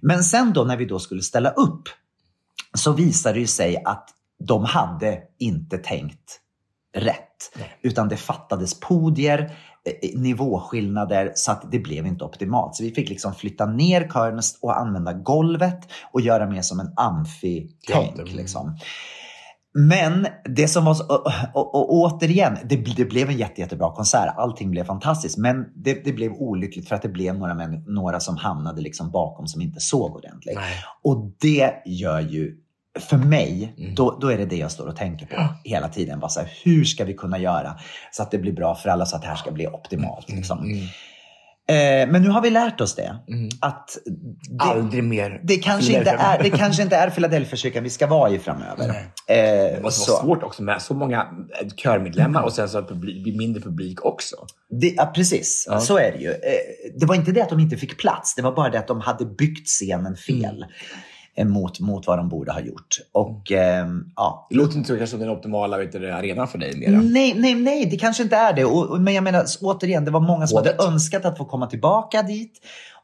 Men 0.00 0.24
sen 0.24 0.52
då 0.52 0.64
när 0.64 0.76
vi 0.76 0.84
då 0.84 0.98
skulle 0.98 1.22
ställa 1.22 1.50
upp 1.50 1.82
så 2.74 2.92
visade 2.92 3.40
det 3.40 3.46
sig 3.46 3.82
att 3.84 4.08
de 4.38 4.64
hade 4.64 5.18
inte 5.38 5.78
tänkt 5.78 6.40
rätt. 6.96 7.52
Utan 7.82 8.08
det 8.08 8.16
fattades 8.16 8.80
podier, 8.80 9.56
eh, 9.84 10.20
nivåskillnader 10.20 11.32
så 11.34 11.52
att 11.52 11.72
det 11.72 11.78
blev 11.78 12.06
inte 12.06 12.24
optimalt. 12.24 12.74
Så 12.74 12.82
vi 12.82 12.94
fick 12.94 13.08
liksom 13.08 13.34
flytta 13.34 13.66
ner 13.66 14.08
kören 14.08 14.40
och 14.60 14.80
använda 14.80 15.12
golvet 15.12 15.78
och 16.12 16.20
göra 16.20 16.50
mer 16.50 16.62
som 16.62 16.80
en 16.80 16.92
amfi-tänk. 16.96 18.32
Liksom. 18.32 18.76
Men 19.78 20.26
det 20.44 20.68
som 20.68 20.84
var 20.84 20.94
så, 20.94 21.04
och, 21.04 21.26
och, 21.54 21.74
och, 21.74 21.92
återigen, 21.94 22.58
det, 22.64 22.76
det 22.76 23.04
blev 23.04 23.28
en 23.28 23.36
jätte, 23.36 23.60
jättebra 23.60 23.92
konsert. 23.92 24.34
Allting 24.36 24.70
blev 24.70 24.84
fantastiskt. 24.84 25.38
Men 25.38 25.64
det, 25.76 26.04
det 26.04 26.12
blev 26.12 26.32
olyckligt 26.32 26.88
för 26.88 26.96
att 26.96 27.02
det 27.02 27.08
blev 27.08 27.38
några, 27.38 27.54
män, 27.54 27.84
några 27.86 28.20
som 28.20 28.36
hamnade 28.36 28.80
liksom 28.82 29.10
bakom 29.10 29.46
som 29.46 29.62
inte 29.62 29.80
såg 29.80 30.16
ordentligt. 30.16 30.56
Nej. 30.56 30.74
Och 31.02 31.34
det 31.40 31.72
gör 31.86 32.20
ju, 32.20 32.56
för 33.00 33.16
mig, 33.16 33.74
Mm. 33.78 33.94
då, 33.94 34.18
då 34.20 34.28
är 34.28 34.38
det 34.38 34.46
det 34.46 34.56
jag 34.56 34.70
står 34.70 34.86
och 34.86 34.96
tänker 34.96 35.26
på 35.26 35.48
hela 35.64 35.88
tiden. 35.88 36.20
Bara 36.20 36.28
så 36.28 36.40
här, 36.40 36.52
hur 36.64 36.84
ska 36.84 37.04
vi 37.04 37.14
kunna 37.14 37.38
göra 37.38 37.78
så 38.12 38.22
att 38.22 38.30
det 38.30 38.38
blir 38.38 38.52
bra 38.52 38.74
för 38.74 38.88
alla, 38.88 39.06
så 39.06 39.16
att 39.16 39.22
det 39.22 39.28
här 39.28 39.36
ska 39.36 39.50
bli 39.50 39.66
optimalt. 39.66 40.28
Liksom. 40.28 40.58
Mm. 40.58 40.86
Eh, 41.68 42.08
men 42.10 42.22
nu 42.22 42.28
har 42.28 42.42
vi 42.42 42.50
lärt 42.50 42.80
oss 42.80 42.94
det. 42.94 43.16
Att 43.60 43.98
det, 44.48 44.64
Aldrig 44.64 45.04
mer. 45.04 45.40
det, 45.44 45.56
kanske 45.56 45.92
inte 45.98 46.10
är, 46.10 46.42
det 46.42 46.50
kanske 46.50 46.82
inte 46.82 46.96
är 46.96 47.10
Philadelphia-kyrkan 47.10 47.82
vi 47.84 47.90
ska 47.90 48.06
vara 48.06 48.30
i 48.30 48.38
framöver. 48.38 48.88
Eh, 48.88 49.36
Det 49.36 49.78
måste 49.82 50.00
så- 50.00 50.12
vara 50.12 50.22
svårt 50.22 50.42
också 50.42 50.62
med 50.62 50.82
så 50.82 50.94
många 50.94 51.20
eh, 51.62 51.68
körmedlemmar 51.76 52.42
och 52.42 52.52
sen 52.52 52.68
så 52.68 52.82
blir 52.82 53.38
mindre 53.38 53.62
publik 53.62 54.04
också. 54.04 54.36
Det, 54.80 54.88
ja, 54.96 55.12
precis. 55.14 55.66
Ja. 55.70 55.80
Så 55.80 55.98
är 55.98 56.12
det 56.12 56.18
ju. 56.18 56.30
Eh, 56.30 56.36
Det 57.00 57.06
var 57.06 57.14
inte 57.14 57.32
det 57.32 57.42
att 57.42 57.48
de 57.50 57.60
inte 57.60 57.76
fick 57.76 57.98
plats. 57.98 58.34
Det 58.34 58.42
var 58.42 58.52
bara 58.52 58.70
det 58.70 58.78
att 58.78 58.88
de 58.88 59.00
hade 59.00 59.24
byggt 59.26 59.68
scenen 59.68 60.16
fel. 60.16 60.62
eh, 60.62 60.68
Mot, 61.44 61.80
mot 61.80 62.06
vad 62.06 62.18
de 62.18 62.28
borde 62.28 62.52
ha 62.52 62.60
gjort. 62.60 62.96
Och 63.12 63.52
ehm, 63.52 64.04
ja, 64.16 64.46
Det 64.50 64.56
låter 64.56 64.76
inte 64.76 65.06
som 65.06 65.20
den 65.20 65.28
optimala 65.28 65.78
vet 65.78 65.92
du, 65.92 66.10
arenan 66.10 66.48
för 66.48 66.58
dig 66.58 66.76
mera. 66.76 67.00
Nej, 67.00 67.34
nej, 67.36 67.54
nej, 67.54 67.86
det 67.86 67.96
kanske 67.96 68.22
inte 68.22 68.36
är 68.36 68.52
det. 68.52 68.64
Och, 68.64 68.90
och, 68.90 69.00
men 69.00 69.14
jag 69.14 69.24
menar 69.24 69.44
återigen, 69.60 70.04
det 70.04 70.10
var 70.10 70.20
många 70.20 70.46
som 70.46 70.58
Hovet. 70.58 70.80
hade 70.80 70.92
önskat 70.92 71.24
att 71.24 71.38
få 71.38 71.44
komma 71.44 71.66
tillbaka 71.66 72.22
dit. 72.22 72.52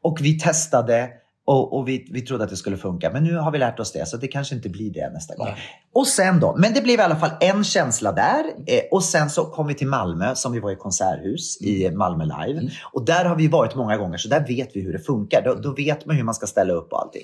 Och 0.01 0.17
vi 0.21 0.39
testade 0.39 1.09
och, 1.45 1.77
och 1.77 1.87
vi, 1.87 2.07
vi 2.11 2.21
trodde 2.21 2.43
att 2.43 2.49
det 2.49 2.55
skulle 2.55 2.77
funka. 2.77 3.09
Men 3.09 3.23
nu 3.23 3.37
har 3.37 3.51
vi 3.51 3.57
lärt 3.57 3.79
oss 3.79 3.91
det, 3.91 4.05
så 4.05 4.17
det 4.17 4.27
kanske 4.27 4.55
inte 4.55 4.69
blir 4.69 4.93
det 4.93 5.09
nästa 5.09 5.35
gång. 5.35 5.47
Nej. 5.47 5.57
Och 5.93 6.07
sen 6.07 6.39
då, 6.39 6.55
men 6.57 6.73
det 6.73 6.81
blev 6.81 6.99
i 6.99 7.03
alla 7.03 7.15
fall 7.15 7.31
en 7.39 7.63
känsla 7.63 8.11
där. 8.11 8.43
Eh, 8.67 8.81
och 8.91 9.03
sen 9.03 9.29
så 9.29 9.45
kom 9.45 9.67
vi 9.67 9.73
till 9.73 9.87
Malmö, 9.87 10.35
som 10.35 10.51
vi 10.51 10.59
var 10.59 10.71
i 10.71 10.75
konserthus 10.75 11.61
i 11.61 11.91
Malmö 11.91 12.23
Live. 12.23 12.69
Och 12.93 13.05
där 13.05 13.25
har 13.25 13.35
vi 13.35 13.47
varit 13.47 13.75
många 13.75 13.97
gånger, 13.97 14.17
så 14.17 14.29
där 14.29 14.47
vet 14.47 14.69
vi 14.73 14.81
hur 14.81 14.93
det 14.93 14.99
funkar. 14.99 15.41
Då, 15.41 15.53
då 15.53 15.73
vet 15.73 16.05
man 16.05 16.15
hur 16.15 16.23
man 16.23 16.33
ska 16.33 16.47
ställa 16.47 16.73
upp 16.73 16.93
och 16.93 17.01
allting. 17.01 17.23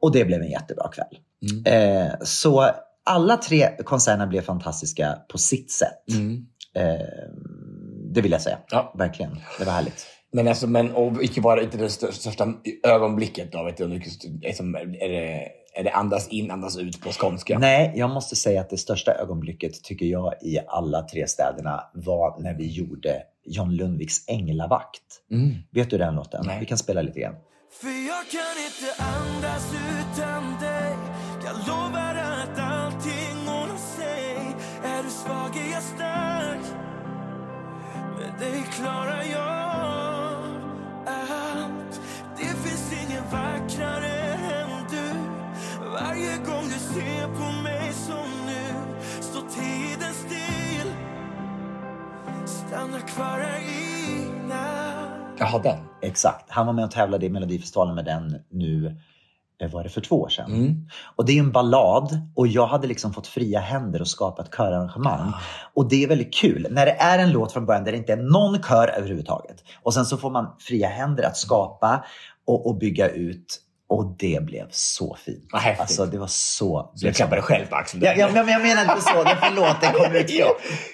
Och 0.00 0.12
det 0.12 0.24
blev 0.24 0.42
en 0.42 0.50
jättebra 0.50 0.88
kväll. 0.88 1.18
Eh, 1.66 2.12
så 2.22 2.70
alla 3.04 3.36
tre 3.36 3.68
konserterna 3.84 4.26
blev 4.26 4.42
fantastiska 4.42 5.18
på 5.28 5.38
sitt 5.38 5.70
sätt. 5.70 6.04
Mm. 6.12 6.46
Eh, 6.74 7.06
det 8.14 8.20
vill 8.20 8.32
jag 8.32 8.42
säga. 8.42 8.58
Ja. 8.70 8.94
Verkligen. 8.98 9.40
Det 9.58 9.64
var 9.64 9.72
härligt. 9.72 10.06
Men, 10.32 10.48
alltså, 10.48 10.66
men 10.66 10.90
och 10.90 11.22
icke 11.22 11.40
vara 11.40 11.62
inte 11.62 11.78
det 11.78 11.88
stö- 11.88 12.12
största 12.12 12.54
ögonblicket 12.86 13.52
då? 13.52 13.64
Vet 13.64 13.76
du, 13.76 13.88
liksom, 13.88 14.74
är, 14.74 15.08
det, 15.08 15.48
är 15.74 15.84
det 15.84 15.90
andas 15.90 16.28
in, 16.28 16.50
andas 16.50 16.78
ut 16.78 17.00
på 17.00 17.10
skånska? 17.12 17.58
Nej, 17.58 17.92
jag 17.96 18.10
måste 18.10 18.36
säga 18.36 18.60
att 18.60 18.70
det 18.70 18.76
största 18.76 19.12
ögonblicket 19.12 19.84
tycker 19.84 20.06
jag 20.06 20.34
i 20.42 20.58
alla 20.66 21.02
tre 21.02 21.26
städerna 21.26 21.84
var 21.94 22.40
när 22.40 22.54
vi 22.54 22.66
gjorde 22.66 23.22
John 23.46 23.70
Lundviks 23.70 24.28
Änglavakt. 24.28 25.02
Mm. 25.30 25.54
Vet 25.70 25.90
du 25.90 25.98
den 25.98 26.14
låten? 26.14 26.44
Nej. 26.46 26.60
Vi 26.60 26.66
kan 26.66 26.78
spela 26.78 27.02
lite 27.02 27.20
grann. 27.20 27.34
För 27.80 28.06
jag 28.08 28.28
kan 28.28 28.64
inte 28.66 29.02
andas 29.02 29.74
utan 29.74 30.58
dig. 30.60 30.96
Jag 31.44 31.56
lovar 31.68 32.14
att 32.14 32.58
allting 32.58 33.48
ordnar 33.48 33.96
sig. 33.96 34.56
Är 34.84 35.02
du 35.02 35.10
svag 35.10 35.56
är 35.56 35.72
jag 35.72 35.82
stark. 35.82 36.64
Med 38.18 38.34
dig 38.38 38.66
klarar 38.72 39.22
jag 39.32 40.44
allt. 41.06 42.00
Det 42.36 42.68
finns 42.68 42.92
ingen 42.92 43.24
vackrare 43.24 44.34
än 44.34 44.84
du. 44.90 45.12
Varje 45.92 46.36
gång 46.36 46.64
du 46.64 46.94
ser 46.94 47.26
på 47.26 47.62
mig 47.62 47.92
som 47.92 48.46
nu 48.46 48.74
Står 49.20 49.42
tiden 49.42 50.14
still. 50.14 50.92
Stanna 52.46 53.00
kvar 53.00 53.38
här 53.38 53.60
i 53.60 53.79
Jaha, 55.40 55.58
den. 55.58 55.78
Exakt. 56.02 56.50
Han 56.50 56.66
var 56.66 56.72
med 56.72 56.84
och 56.84 56.90
tävlade 56.90 57.26
i 57.26 57.30
Melodifestivalen 57.30 57.94
med 57.94 58.04
den 58.04 58.36
nu, 58.50 58.96
eh, 59.60 59.70
var 59.70 59.82
det 59.82 59.88
för 59.88 60.00
två 60.00 60.20
år 60.20 60.28
sedan? 60.28 60.52
Mm. 60.52 60.88
Och 61.16 61.26
det 61.26 61.32
är 61.32 61.40
en 61.40 61.52
ballad 61.52 62.20
och 62.34 62.46
jag 62.46 62.66
hade 62.66 62.86
liksom 62.86 63.12
fått 63.12 63.26
fria 63.26 63.60
händer 63.60 64.00
och 64.00 64.08
skapa 64.08 64.42
ett 64.42 64.50
körarrangemang. 64.50 65.32
Och 65.74 65.88
det 65.88 66.04
är 66.04 66.08
väldigt 66.08 66.34
kul 66.34 66.66
när 66.70 66.86
det 66.86 66.92
är 66.92 67.18
en 67.18 67.32
låt 67.32 67.52
från 67.52 67.66
början 67.66 67.84
där 67.84 67.92
det 67.92 67.98
inte 67.98 68.12
är 68.12 68.16
någon 68.16 68.62
kör 68.62 68.88
överhuvudtaget. 68.88 69.64
Och 69.82 69.94
sen 69.94 70.06
så 70.06 70.16
får 70.16 70.30
man 70.30 70.56
fria 70.58 70.88
händer 70.88 71.22
att 71.22 71.36
skapa 71.36 72.04
och, 72.46 72.66
och 72.66 72.78
bygga 72.78 73.08
ut. 73.08 73.60
Och 73.90 74.14
det 74.18 74.38
blev 74.42 74.66
så 74.70 75.16
fint. 75.24 75.48
Vad 75.52 75.62
häftigt. 75.62 75.80
Alltså 75.80 76.06
det 76.06 76.18
var 76.18 76.26
så... 76.26 76.90
Så 76.94 77.06
jag 77.06 77.14
klappar 77.14 77.36
dig 77.36 77.42
själv 77.42 77.66
på 77.66 77.76
axeln. 77.76 78.02
Ja, 78.04 78.12
ja, 78.16 78.28
men 78.32 78.48
jag 78.48 78.62
menar 78.62 78.82
inte 78.82 79.00
så. 79.00 79.24
Det 79.24 79.36
förlåt, 79.42 79.76
det 79.80 79.86
kom 79.86 80.14
ut. 80.14 80.30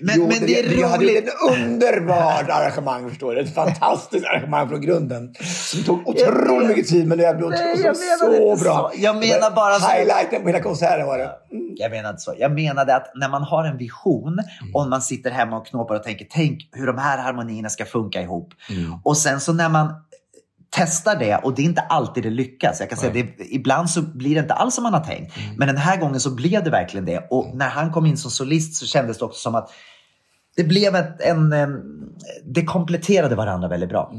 Men, 0.01 0.15
Jo, 0.19 0.23
men 0.29 0.47
det 0.47 0.61
är 0.61 0.81
Jag 0.81 0.89
hade 0.89 1.05
gjort 1.05 1.13
roligt. 1.13 1.29
ett 1.29 1.59
underbart 1.65 2.49
arrangemang, 2.51 3.09
förstår 3.09 3.35
du. 3.35 3.41
Ett 3.41 3.55
fantastiskt 3.55 4.27
arrangemang 4.27 4.69
från 4.69 4.81
grunden. 4.81 5.35
Som 5.45 5.83
tog 5.83 6.09
otroligt 6.09 6.69
mycket 6.69 6.87
tid, 6.89 7.07
men 7.07 7.19
det 7.19 7.35
blev 7.39 7.51
Nej, 7.51 7.77
så, 7.77 7.87
jag 7.87 7.97
så 7.97 8.27
inte 8.51 8.65
bra. 8.65 8.91
så. 8.95 9.01
Jag 9.03 9.17
menar 9.17 9.51
bara 9.51 9.75
så. 9.75 9.89
Highlighten 9.91 10.43
på 10.43 10.49
hela 10.49 10.61
konserten 10.63 11.07
var 11.07 11.19
det. 11.19 11.31
Jag 11.77 11.91
menade 11.91 12.19
så. 12.19 12.35
Jag 12.39 12.53
menade 12.53 12.97
att 12.97 13.13
när 13.15 13.29
man 13.29 13.43
har 13.43 13.65
en 13.65 13.77
vision 13.79 14.39
och 14.75 14.89
man 14.89 15.03
sitter 15.03 15.31
hemma 15.31 15.57
och 15.57 15.67
knåpar 15.67 15.95
och 15.95 16.03
tänker, 16.03 16.27
tänk 16.31 16.69
hur 16.73 16.87
de 16.87 16.99
här 16.99 17.19
harmonierna 17.19 17.69
ska 17.69 17.85
funka 17.85 18.23
ihop. 18.23 18.49
Och 19.05 19.17
sen 19.17 19.41
så 19.41 19.53
när 19.53 19.69
man 19.69 19.95
testar 20.71 21.17
det 21.19 21.37
och 21.37 21.55
det 21.55 21.63
är 21.63 21.65
inte 21.65 21.81
alltid 21.81 22.23
det 22.23 22.31
lyckas. 22.31 22.81
Jag 22.81 22.89
kan 22.89 22.99
säga 22.99 23.13
det, 23.13 23.45
ibland 23.45 23.91
så 23.91 24.03
blir 24.03 24.35
det 24.35 24.41
inte 24.41 24.55
alls 24.55 24.75
som 24.75 24.83
man 24.83 24.95
har 24.95 25.05
tänkt. 25.05 25.35
Men 25.57 25.69
den 25.69 25.77
här 25.77 25.97
gången 25.97 26.21
så 26.21 26.31
blev 26.31 26.65
det 26.65 26.71
verkligen 26.71 27.05
det. 27.05 27.27
Och 27.31 27.57
när 27.57 27.69
han 27.69 27.93
kom 27.93 28.07
in 28.07 28.17
som 28.17 28.31
solist 28.31 28.75
så 28.75 28.87
kändes 28.87 29.19
det 29.19 29.25
också 29.25 29.41
som 29.41 29.55
att 29.55 29.71
det 30.57 30.65
blev 30.65 30.95
ett, 30.95 31.21
en. 31.21 31.55
Det 32.45 32.65
kompletterade 32.65 33.35
varandra 33.35 33.69
väldigt 33.69 33.89
bra. 33.89 34.13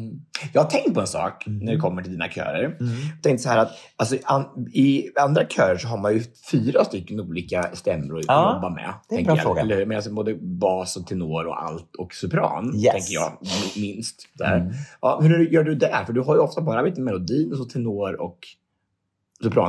Jag 0.53 0.61
har 0.61 0.69
tänkt 0.69 0.93
på 0.93 1.01
en 1.01 1.07
sak 1.07 1.43
när 1.47 1.73
det 1.73 1.79
kommer 1.79 2.01
till 2.01 2.11
dina 2.11 2.27
körer. 2.29 2.77
Jag 3.13 3.23
tänkte 3.23 3.43
så 3.43 3.49
här 3.49 3.57
att 3.57 3.71
alltså, 3.95 4.17
an, 4.23 4.67
i 4.73 5.09
andra 5.19 5.45
körer 5.45 5.77
så 5.77 5.87
har 5.87 5.97
man 5.97 6.13
ju 6.13 6.23
fyra 6.51 6.85
stycken 6.85 7.19
olika 7.19 7.69
stämmor 7.73 8.19
att 8.19 8.25
Ja, 8.27 8.53
jobba 8.55 8.69
med. 8.69 8.93
det 9.09 9.15
är 9.15 9.19
en 9.19 9.25
bra 9.25 9.35
jag. 9.35 9.43
fråga. 9.43 9.61
Eller, 9.61 9.85
men 9.85 9.95
alltså, 9.97 10.13
både 10.13 10.35
bas 10.35 10.97
och 10.97 11.07
tenor 11.07 11.45
och 11.47 11.63
allt 11.63 11.95
och 11.95 12.13
sopran, 12.13 12.75
Yes. 12.75 12.91
tänker 12.93 13.13
jag 13.13 13.31
mi- 13.41 13.81
minst. 13.81 14.27
Där. 14.33 14.73
Ja, 15.01 15.19
hur 15.21 15.39
gör 15.49 15.63
du 15.63 15.75
det? 15.75 16.03
För 16.05 16.13
du 16.13 16.21
har 16.21 16.35
ju 16.35 16.41
ofta 16.41 16.61
bara 16.61 16.83
vet, 16.83 16.97
melodin 16.97 17.51
och 17.51 17.57
så 17.57 17.65
tenor 17.65 18.21
och 18.21 18.37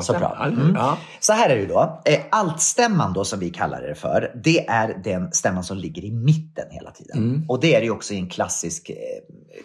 Sopran. 0.02 0.52
hur? 0.54 0.62
Mm. 0.62 0.74
Ja. 0.76 0.98
Så 1.20 1.32
här 1.32 1.50
är 1.50 1.56
det 1.56 1.66
då. 1.66 2.00
Eh, 2.04 2.20
Altstämman 2.30 3.12
då 3.12 3.24
som 3.24 3.38
vi 3.38 3.50
kallar 3.50 3.82
det 3.82 3.94
för, 3.94 4.32
det 4.44 4.66
är 4.68 5.00
den 5.04 5.32
stämman 5.32 5.64
som 5.64 5.76
ligger 5.76 6.04
i 6.04 6.10
mitten 6.12 6.64
hela 6.70 6.90
tiden. 6.90 7.18
Mm. 7.18 7.44
Och 7.48 7.60
det 7.60 7.74
är 7.74 7.80
det 7.80 7.84
ju 7.84 7.90
också 7.92 8.14
i 8.14 8.18
en 8.18 8.28
klassisk 8.28 8.90
eh, 8.90 8.96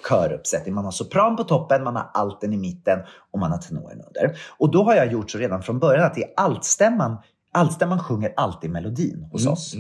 köruppsättning. 0.10 0.76
Man 0.76 0.86
har 0.86 0.92
sopran 0.92 1.36
på 1.36 1.44
toppen, 1.44 1.84
man 1.84 1.96
har 1.96 2.10
alten 2.14 2.54
i 2.54 2.58
mitten 2.58 3.00
och 3.32 3.40
man 3.40 3.52
har 3.52 3.58
tenoren 3.58 4.02
under. 4.08 4.38
Och 4.58 4.72
då 4.72 4.84
har 4.84 4.96
jag 4.96 5.12
gjort 5.12 5.32
så 5.32 5.38
redan 5.38 5.64
från 5.64 5.80
början 5.80 6.06
att 6.06 6.16
det 6.16 6.24
är 6.24 6.30
altstämman, 6.38 7.18
altstämman 7.54 8.00
sjunger 8.00 8.34
alltid 8.38 8.70
melodin 8.70 9.28
hos 9.32 9.42
Mm. 9.42 9.54
oss. 9.54 9.76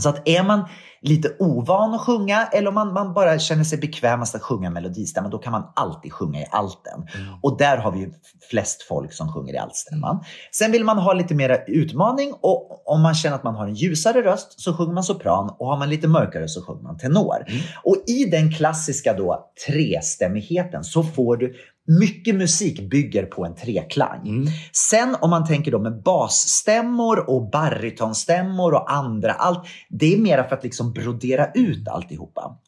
Så 0.00 0.08
att 0.08 0.28
är 0.28 0.42
man 0.42 0.68
lite 1.00 1.36
ovan 1.38 1.94
att 1.94 2.00
sjunga 2.00 2.46
eller 2.52 2.68
om 2.68 2.74
man, 2.74 2.92
man 2.92 3.14
bara 3.14 3.38
känner 3.38 3.64
sig 3.64 3.78
bekvämast 3.78 4.34
att 4.34 4.42
sjunga 4.42 4.70
melodistämman, 4.70 5.30
då 5.30 5.38
kan 5.38 5.52
man 5.52 5.72
alltid 5.76 6.12
sjunga 6.12 6.40
i 6.40 6.46
alten. 6.50 7.06
Och 7.42 7.58
där 7.58 7.76
har 7.76 7.92
vi 7.92 7.98
ju 7.98 8.12
flest 8.50 8.82
folk 8.82 9.12
som 9.12 9.32
sjunger 9.32 9.54
i 9.54 9.58
altstämman. 9.58 10.24
Sen 10.52 10.72
vill 10.72 10.84
man 10.84 10.98
ha 10.98 11.12
lite 11.12 11.34
mer 11.34 11.64
utmaning 11.66 12.32
och 12.42 12.88
om 12.88 13.02
man 13.02 13.14
känner 13.14 13.36
att 13.36 13.44
man 13.44 13.54
har 13.54 13.66
en 13.66 13.74
ljusare 13.74 14.22
röst 14.22 14.60
så 14.60 14.76
sjunger 14.76 14.92
man 14.92 15.04
sopran 15.04 15.54
och 15.58 15.66
har 15.66 15.78
man 15.78 15.90
lite 15.90 16.08
mörkare 16.08 16.48
så 16.48 16.62
sjunger 16.62 16.82
man 16.82 16.98
tenor. 16.98 17.44
Och 17.82 17.96
i 18.06 18.24
den 18.24 18.52
klassiska 18.52 19.12
då 19.12 19.50
trestämmigheten 19.66 20.84
så 20.84 21.02
får 21.02 21.36
du 21.36 21.54
mycket 21.86 22.34
musik 22.34 22.90
bygger 22.90 23.26
på 23.26 23.44
en 23.44 23.54
treklang. 23.54 24.48
Sen 24.72 25.16
om 25.20 25.30
man 25.30 25.46
tänker 25.46 25.70
då 25.70 25.78
med 25.78 26.02
basstämmor 26.02 27.30
och 27.30 27.50
barytonstämmor 27.50 28.74
och 28.74 28.92
andra, 28.92 29.32
allt, 29.32 29.66
det 29.88 30.14
är 30.14 30.18
mera 30.18 30.44
för 30.44 30.56
att 30.56 30.64
liksom 30.64 30.92
brodera 30.96 31.50
ut 31.54 31.88
alltihopa. 31.88 32.58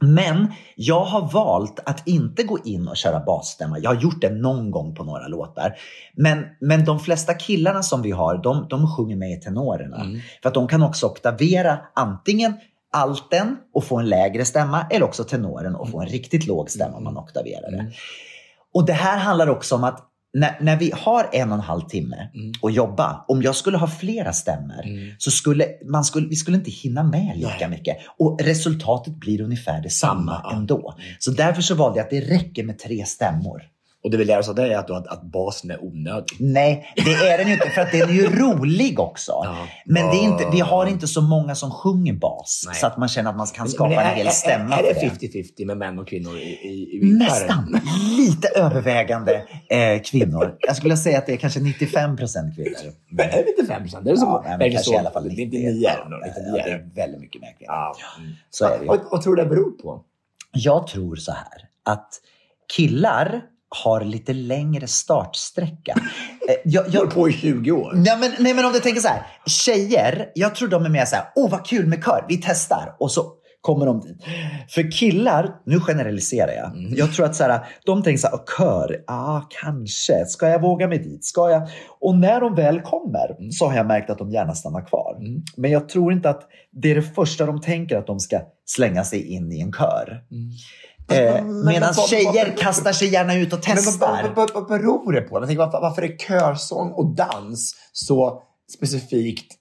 Men 0.00 0.52
jag 0.76 1.04
har 1.04 1.32
valt 1.32 1.80
att 1.86 2.08
inte 2.08 2.42
gå 2.42 2.58
in 2.64 2.88
och 2.88 2.96
köra 2.96 3.20
basstämma. 3.20 3.78
Jag 3.78 3.90
har 3.90 4.00
gjort 4.02 4.20
det 4.20 4.30
någon 4.30 4.70
gång 4.70 4.94
på 4.94 5.04
några 5.04 5.28
låtar. 5.28 5.74
Men, 6.14 6.44
men 6.60 6.84
de 6.84 7.00
flesta 7.00 7.34
killarna 7.34 7.82
som 7.82 8.02
vi 8.02 8.10
har, 8.10 8.42
de, 8.42 8.66
de 8.70 8.96
sjunger 8.96 9.16
med 9.16 9.30
i 9.30 9.40
tenorerna. 9.40 10.06
För 10.42 10.48
att 10.48 10.54
de 10.54 10.68
kan 10.68 10.82
också 10.82 11.06
oktavera 11.06 11.78
antingen 11.94 12.54
alten 12.92 13.56
och 13.74 13.84
få 13.84 13.98
en 13.98 14.08
lägre 14.08 14.44
stämma 14.44 14.86
eller 14.90 15.06
också 15.06 15.24
tenoren 15.24 15.74
och 15.74 15.90
få 15.90 16.00
en 16.00 16.08
riktigt 16.08 16.46
låg 16.46 16.70
stämma 16.70 16.96
om 16.96 17.04
man 17.04 17.18
oktaverar 17.18 17.70
det. 17.70 17.92
Och 18.74 18.86
det 18.86 18.92
här 18.92 19.18
handlar 19.18 19.50
också 19.50 19.74
om 19.74 19.84
att 19.84 20.00
när, 20.36 20.56
när 20.60 20.76
vi 20.76 20.92
har 20.94 21.28
en 21.32 21.48
och 21.48 21.54
en 21.54 21.60
halv 21.60 21.80
timme 21.80 22.28
att 22.62 22.74
jobba, 22.74 23.24
om 23.28 23.42
jag 23.42 23.56
skulle 23.56 23.78
ha 23.78 23.88
flera 23.88 24.32
stämmor 24.32 24.82
så 25.18 25.30
skulle 25.30 25.66
man 25.90 26.04
skulle, 26.04 26.28
vi 26.28 26.36
skulle 26.36 26.56
inte 26.56 26.70
hinna 26.70 27.02
med 27.02 27.36
lika 27.36 27.68
mycket. 27.68 27.96
Och 28.18 28.40
resultatet 28.42 29.14
blir 29.14 29.40
ungefär 29.40 29.82
detsamma 29.82 30.16
Samma, 30.16 30.40
ja. 30.44 30.56
ändå. 30.56 30.94
Så 31.18 31.30
därför 31.30 31.62
så 31.62 31.74
valde 31.74 31.98
jag 31.98 32.04
att 32.04 32.10
det 32.10 32.20
räcker 32.20 32.64
med 32.64 32.78
tre 32.78 33.04
stämmor. 33.04 33.62
Och 34.06 34.12
det 34.12 34.16
vi 34.18 34.24
lär 34.24 34.38
oss 34.38 34.48
av 34.48 34.54
det 34.54 34.74
är 34.74 34.78
att, 34.78 34.90
att, 34.90 35.06
att 35.06 35.22
basen 35.22 35.70
är 35.70 35.84
onödig. 35.84 36.36
Nej, 36.40 36.92
det 36.96 37.10
är 37.28 37.38
den 37.38 37.46
ju 37.46 37.52
inte 37.52 37.70
för 37.70 37.80
att 37.80 37.92
den 37.92 38.08
är 38.08 38.12
ju 38.12 38.26
rolig 38.38 39.00
också. 39.00 39.32
Ja. 39.32 39.56
Men 39.86 40.06
det 40.10 40.16
är 40.16 40.22
inte, 40.22 40.44
vi 40.52 40.60
har 40.60 40.86
inte 40.86 41.06
så 41.06 41.20
många 41.22 41.54
som 41.54 41.70
sjunger 41.70 42.12
bas 42.12 42.62
Nej. 42.66 42.74
så 42.74 42.86
att 42.86 42.96
man 42.98 43.08
känner 43.08 43.30
att 43.30 43.36
man 43.36 43.46
kan 43.46 43.64
Men 43.64 43.70
skapa 43.72 43.94
är, 43.94 44.10
en 44.10 44.16
hel 44.16 44.26
är- 44.26 44.30
stämma 44.30 44.76
Är, 44.76 44.82
för 44.94 45.00
är 45.06 45.10
det. 45.20 45.26
det 45.32 45.42
50-50 45.60 45.66
med 45.66 45.76
män 45.76 45.98
och 45.98 46.08
kvinnor 46.08 46.36
i, 46.36 46.40
i, 46.42 46.98
i 46.98 47.00
Nästan. 47.18 47.80
Lite 48.16 48.48
övervägande 48.48 49.34
eh, 49.70 50.02
kvinnor. 50.02 50.56
Jag 50.60 50.76
skulle 50.76 50.96
säga 50.96 51.18
att 51.18 51.26
det 51.26 51.32
är 51.32 51.36
kanske 51.36 51.60
95 51.60 52.16
procent 52.16 52.54
kvinnor. 52.56 52.70
Men 53.10 53.26
är 53.30 53.32
det 53.44 53.48
inte 53.58 53.72
5 53.72 53.82
procent? 53.82 54.06
Är 54.06 54.10
det 54.10 54.18
så? 54.18 54.26
Ja, 54.26 54.42
nej, 54.44 54.58
men 54.58 54.66
är 54.66 54.70
kanske 54.70 54.84
så? 54.90 54.94
i 54.94 54.98
alla 54.98 55.10
fall 55.10 55.22
Det 55.24 55.28
är 55.28 55.30
90. 55.30 55.42
inte 55.42 55.56
9 55.56 55.70
Ja, 55.80 55.90
ja, 56.10 56.18
ja, 56.56 56.64
det 56.64 56.70
är 56.70 56.90
väldigt 56.94 57.20
mycket 57.20 57.40
mer 57.40 57.48
kvinnor. 57.58 57.72
Ja. 57.74 57.94
Mm. 58.18 58.30
Så 58.50 58.64
är 58.64 58.70
det 58.78 58.82
ju. 58.84 58.88
Vad, 58.88 59.00
vad 59.10 59.22
tror 59.22 59.36
du 59.36 59.42
det 59.42 59.48
beror 59.48 59.70
på? 59.70 60.02
Jag 60.52 60.86
tror 60.86 61.16
så 61.16 61.32
här 61.32 61.68
att 61.84 62.08
killar 62.76 63.42
har 63.84 64.00
lite 64.00 64.32
längre 64.32 64.86
startsträcka. 64.86 65.94
Eh, 66.48 66.54
Jag, 66.64 66.84
Jag 66.88 66.94
jag, 67.04 67.14
på 67.14 67.28
i 67.28 67.32
20 67.32 67.72
år. 67.72 67.92
nej, 67.94 68.16
men, 68.20 68.32
nej 68.38 68.54
men 68.54 68.64
om 68.64 68.72
du 68.72 68.78
tänker 68.78 69.00
så 69.00 69.08
här. 69.08 69.22
Tjejer, 69.46 70.28
jag 70.34 70.54
tror 70.54 70.68
de 70.68 70.84
är 70.84 70.88
mer 70.90 71.04
så 71.04 71.16
här, 71.16 71.24
åh 71.34 71.50
vad 71.50 71.66
kul 71.66 71.86
med 71.86 72.04
kör, 72.04 72.24
vi 72.28 72.36
testar. 72.36 72.96
Och 72.98 73.10
så 73.12 73.32
kommer 73.60 73.86
de 73.86 74.00
dit. 74.00 74.16
För 74.68 74.92
killar, 74.92 75.50
nu 75.66 75.80
generaliserar 75.80 76.52
jag. 76.52 76.72
Jag 76.98 77.12
tror 77.14 77.26
att 77.26 77.36
så 77.36 77.44
här, 77.44 77.60
de 77.86 78.02
tänker 78.02 78.18
så 78.18 78.26
här, 78.26 78.34
"Åh, 78.36 78.42
kör, 78.58 78.96
ja 79.06 79.14
ah, 79.14 79.48
kanske. 79.62 80.24
Ska 80.26 80.48
jag 80.48 80.60
våga 80.62 80.88
mig 80.88 80.98
dit? 80.98 81.24
Ska 81.24 81.50
jag? 81.50 81.68
Och 82.00 82.14
när 82.18 82.40
de 82.40 82.54
väl 82.54 82.80
kommer 82.80 83.50
så 83.52 83.66
har 83.68 83.76
jag 83.76 83.86
märkt 83.86 84.10
att 84.10 84.18
de 84.18 84.30
gärna 84.30 84.54
stannar 84.54 84.86
kvar. 84.86 85.16
Men 85.56 85.70
jag 85.70 85.88
tror 85.88 86.12
inte 86.12 86.30
att 86.30 86.42
det 86.72 86.90
är 86.90 86.94
det 86.94 87.02
första 87.14 87.46
de 87.46 87.60
tänker 87.60 87.96
att 87.98 88.06
de 88.06 88.20
ska 88.20 88.40
slänga 88.64 89.04
sig 89.04 89.32
in 89.34 89.52
i 89.52 89.60
en 89.60 89.72
kör. 89.72 90.22
Eh, 91.10 91.44
Medan 91.44 91.94
tjejer 91.94 92.56
kastar 92.56 92.92
sig 92.92 93.08
gärna 93.08 93.34
ut 93.34 93.52
och 93.52 93.58
Men 93.66 93.76
vad, 93.76 93.84
testar. 93.84 94.32
vad, 94.54 94.66
beror 94.68 95.12
det 95.12 95.20
på? 95.20 95.38
Jag 95.38 95.46
tänker, 95.46 95.64
varför, 95.64 95.80
varför 95.80 96.02
är 96.02 96.16
körsång 96.16 96.92
och 96.92 97.14
dans 97.14 97.74
så 97.92 98.42
specifikt 98.76 99.52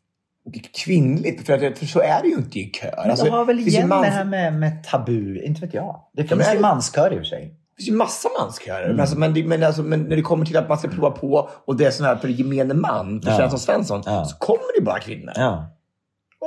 kvinnligt? 0.86 1.46
För, 1.46 1.54
att, 1.68 1.78
för 1.78 1.86
så 1.86 2.00
är 2.00 2.22
det 2.22 2.28
ju 2.28 2.36
inte 2.36 2.60
i 2.60 2.70
kör. 2.72 2.94
Men 3.02 3.10
Alltså, 3.12 3.26
det 3.26 3.32
har 3.32 3.46
väl 3.46 3.60
igen 3.60 3.88
mans- 3.90 4.06
det 4.06 4.12
här 4.12 4.26
med, 4.26 4.54
med 4.54 4.84
tabu, 4.84 5.42
inte 5.44 5.62
vet 5.62 5.74
jag. 5.74 6.00
Det 6.14 6.24
finns 6.24 6.48
är 6.48 6.54
ju 6.54 6.60
manskör 6.60 7.12
i 7.14 7.16
och 7.16 7.20
för 7.20 7.26
sig. 7.26 7.42
Det 7.78 7.84
finns 7.84 7.90
ju 7.90 7.94
massa 7.98 8.30
manskörer. 8.40 8.88
Men, 8.88 9.00
alltså, 9.00 9.18
men, 9.18 9.48
men, 9.48 9.64
alltså, 9.64 9.82
men 9.84 10.04
när 10.04 10.16
det 10.16 10.22
kommer 10.22 10.46
till 10.46 10.58
att 10.58 10.70
man 10.70 10.78
ska 10.78 10.88
prova 10.88 11.12
på 11.12 11.50
och 11.66 11.76
det 11.78 11.86
är 11.86 11.92
sån 11.92 12.06
här 12.06 12.16
för 12.16 12.28
gemene 12.28 12.74
man, 12.74 13.22
för 13.22 13.30
Ja. 13.32 13.38
Svensson 13.38 13.60
Svensson, 13.60 14.02
Ja. 14.06 14.26
så 14.26 14.38
kommer 14.38 14.80
det 14.80 14.86
bara 14.86 15.00
kvinnor. 15.00 15.34
Ja. 15.36 15.72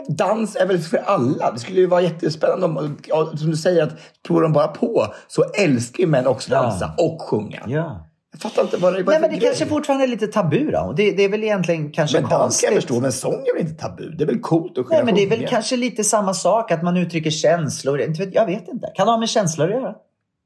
Dans 0.09 0.57
är 0.57 0.67
väl 0.67 0.79
för 0.79 0.99
alla. 0.99 1.51
Det 1.53 1.59
skulle 1.59 1.81
ju 1.81 1.87
vara 1.87 2.01
jättespännande 2.01 2.67
om, 2.67 2.97
ja, 3.07 3.33
som 3.37 3.51
du 3.51 3.57
säger, 3.57 3.83
att 3.83 3.93
provar 4.27 4.43
de 4.43 4.53
bara 4.53 4.69
på 4.69 5.07
så 5.29 5.45
älskar 5.45 6.01
ju 6.01 6.07
män 6.07 6.27
också 6.27 6.53
Ja. 6.53 6.63
dansa 6.63 6.95
och 6.99 7.23
sjunga. 7.23 7.63
Ja. 7.67 8.05
Jag 8.33 8.41
fattar 8.41 8.63
inte 8.63 8.77
vad 8.77 8.93
det 8.93 8.99
är 9.01 9.05
Nej, 9.05 9.21
men 9.21 9.31
det 9.31 9.37
grej. 9.37 9.47
kanske 9.49 9.67
fortfarande 9.67 10.05
är 10.05 10.09
lite 10.09 10.27
tabu 10.27 10.71
då. 10.71 10.95
Det, 10.97 11.11
det 11.11 11.25
är 11.25 11.29
väl 11.29 11.45
egentligen 11.45 11.93
kanske 11.93 12.21
Men 12.21 12.23
dans 12.23 12.33
kan 12.33 12.41
konstigt. 12.41 12.69
jag 12.71 12.75
förstå, 12.75 13.01
men 13.01 13.13
sång 13.13 13.35
är 13.35 13.55
väl 13.55 13.63
inte 13.69 13.83
tabu? 13.83 14.11
Det 14.11 14.25
är 14.25 14.27
väl 14.27 14.39
coolt 14.41 14.79
att 14.79 14.87
kunna 14.87 14.97
Nej, 14.97 15.05
men 15.05 15.15
det 15.15 15.23
är 15.23 15.29
väl 15.29 15.39
sjunga? 15.39 15.49
kanske 15.49 15.77
lite 15.77 16.05
samma 16.05 16.35
sak, 16.35 16.71
att 16.73 16.83
man 16.83 16.97
uttrycker 16.97 17.31
känslor. 17.31 18.01
Jag 18.33 18.47
vet 18.47 18.69
inte. 18.69 18.87
Kan 18.95 19.07
det 19.07 19.13
ha 19.13 19.19
med 19.19 19.29
känslor 19.29 19.67
att 19.67 19.73
göra? 19.75 19.95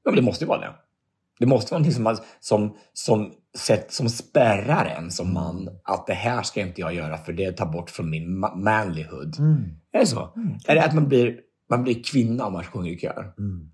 Ja, 0.05 0.11
men 0.11 0.17
det 0.17 0.23
måste 0.23 0.45
ju 0.45 0.49
vara 0.49 0.59
det. 0.61 0.71
Det 1.39 1.47
måste 1.47 1.75
vara 1.75 1.79
någonting 1.83 2.05
som, 2.05 2.17
som, 2.41 2.77
som, 2.93 3.31
sätt, 3.59 3.93
som 3.93 4.09
spärrar 4.09 4.85
en 4.99 5.11
som 5.11 5.35
man. 5.35 5.69
Att 5.85 6.07
det 6.07 6.15
här 6.15 6.43
ska 6.43 6.61
inte 6.61 6.81
jag 6.81 6.95
göra 6.95 7.19
för 7.19 7.33
det 7.33 7.53
tar 7.53 7.67
bort 7.67 7.91
från 7.91 8.11
min 8.11 8.45
ma- 8.45 8.57
manlyhood. 8.57 9.39
Mm. 9.39 9.65
Är 9.93 10.01
det 10.01 10.07
så? 10.07 10.29
Är 10.67 10.75
det 10.75 10.85
att 10.85 10.95
man 10.95 11.09
blir, 11.09 11.37
man 11.71 11.83
blir 11.83 12.03
kvinna 12.03 12.47
om 12.47 12.53
man 12.53 12.65
sjunger 12.65 12.93
i 12.93 12.99
kör? 12.99 13.33
Mm. 13.39 13.69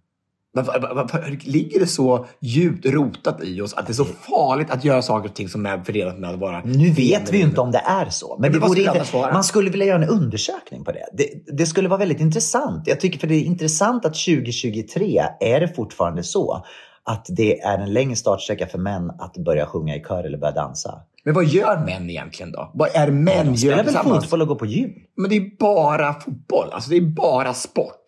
Varför, 0.52 1.38
ligger 1.40 1.80
det 1.80 1.86
så 1.86 2.26
djupt 2.40 2.86
rotat 2.86 3.44
i 3.44 3.60
oss 3.60 3.74
att 3.74 3.86
det 3.86 3.92
är 3.92 3.94
så 3.94 4.04
farligt 4.04 4.70
att 4.70 4.84
göra 4.84 5.02
saker 5.02 5.28
och 5.28 5.34
ting 5.34 5.48
som 5.48 5.66
är 5.66 5.84
förenat 5.84 6.18
med 6.18 6.30
att 6.30 6.38
vara 6.38 6.62
Nu 6.64 6.90
vet 6.90 7.32
vi 7.32 7.38
ju 7.38 7.44
inte 7.44 7.60
om 7.60 7.70
det 7.70 7.82
är 7.86 8.10
så. 8.10 8.36
Men 8.40 8.52
Men 8.52 8.60
det 8.60 8.68
skulle 8.68 8.98
inte, 8.98 9.32
man 9.32 9.44
skulle 9.44 9.70
vilja 9.70 9.86
göra 9.86 10.02
en 10.02 10.08
undersökning 10.08 10.84
på 10.84 10.92
det. 10.92 11.04
det. 11.12 11.56
Det 11.56 11.66
skulle 11.66 11.88
vara 11.88 11.98
väldigt 11.98 12.20
intressant. 12.20 12.86
Jag 12.86 13.00
tycker 13.00 13.18
för 13.18 13.26
det 13.26 13.34
är 13.34 13.42
intressant 13.42 14.04
att 14.04 14.14
2023 14.14 15.22
är 15.40 15.60
det 15.60 15.68
fortfarande 15.68 16.22
så 16.22 16.64
att 17.08 17.26
det 17.28 17.60
är 17.60 17.78
en 17.78 17.92
längre 17.92 18.16
startsträcka 18.16 18.66
för 18.66 18.78
män 18.78 19.10
att 19.10 19.36
börja 19.36 19.66
sjunga 19.66 19.96
i 19.96 20.00
kör 20.08 20.24
eller 20.24 20.38
börja 20.38 20.54
dansa. 20.54 21.00
Men 21.24 21.34
vad 21.34 21.44
gör 21.44 21.84
män 21.84 22.10
egentligen 22.10 22.52
då? 22.52 22.70
Vad 22.74 22.88
är 22.94 23.10
män 23.10 23.46
De 23.46 23.52
gör 23.52 23.84
spelar 23.84 24.04
väl 24.04 24.20
fotboll 24.20 24.42
och 24.42 24.48
går 24.48 24.54
på 24.54 24.66
gym? 24.66 24.90
Men 25.16 25.30
det 25.30 25.36
är 25.36 25.58
bara 25.58 26.20
fotboll. 26.20 26.72
Alltså 26.72 26.90
det 26.90 26.96
är 26.96 27.00
bara 27.00 27.54
sport. 27.54 28.04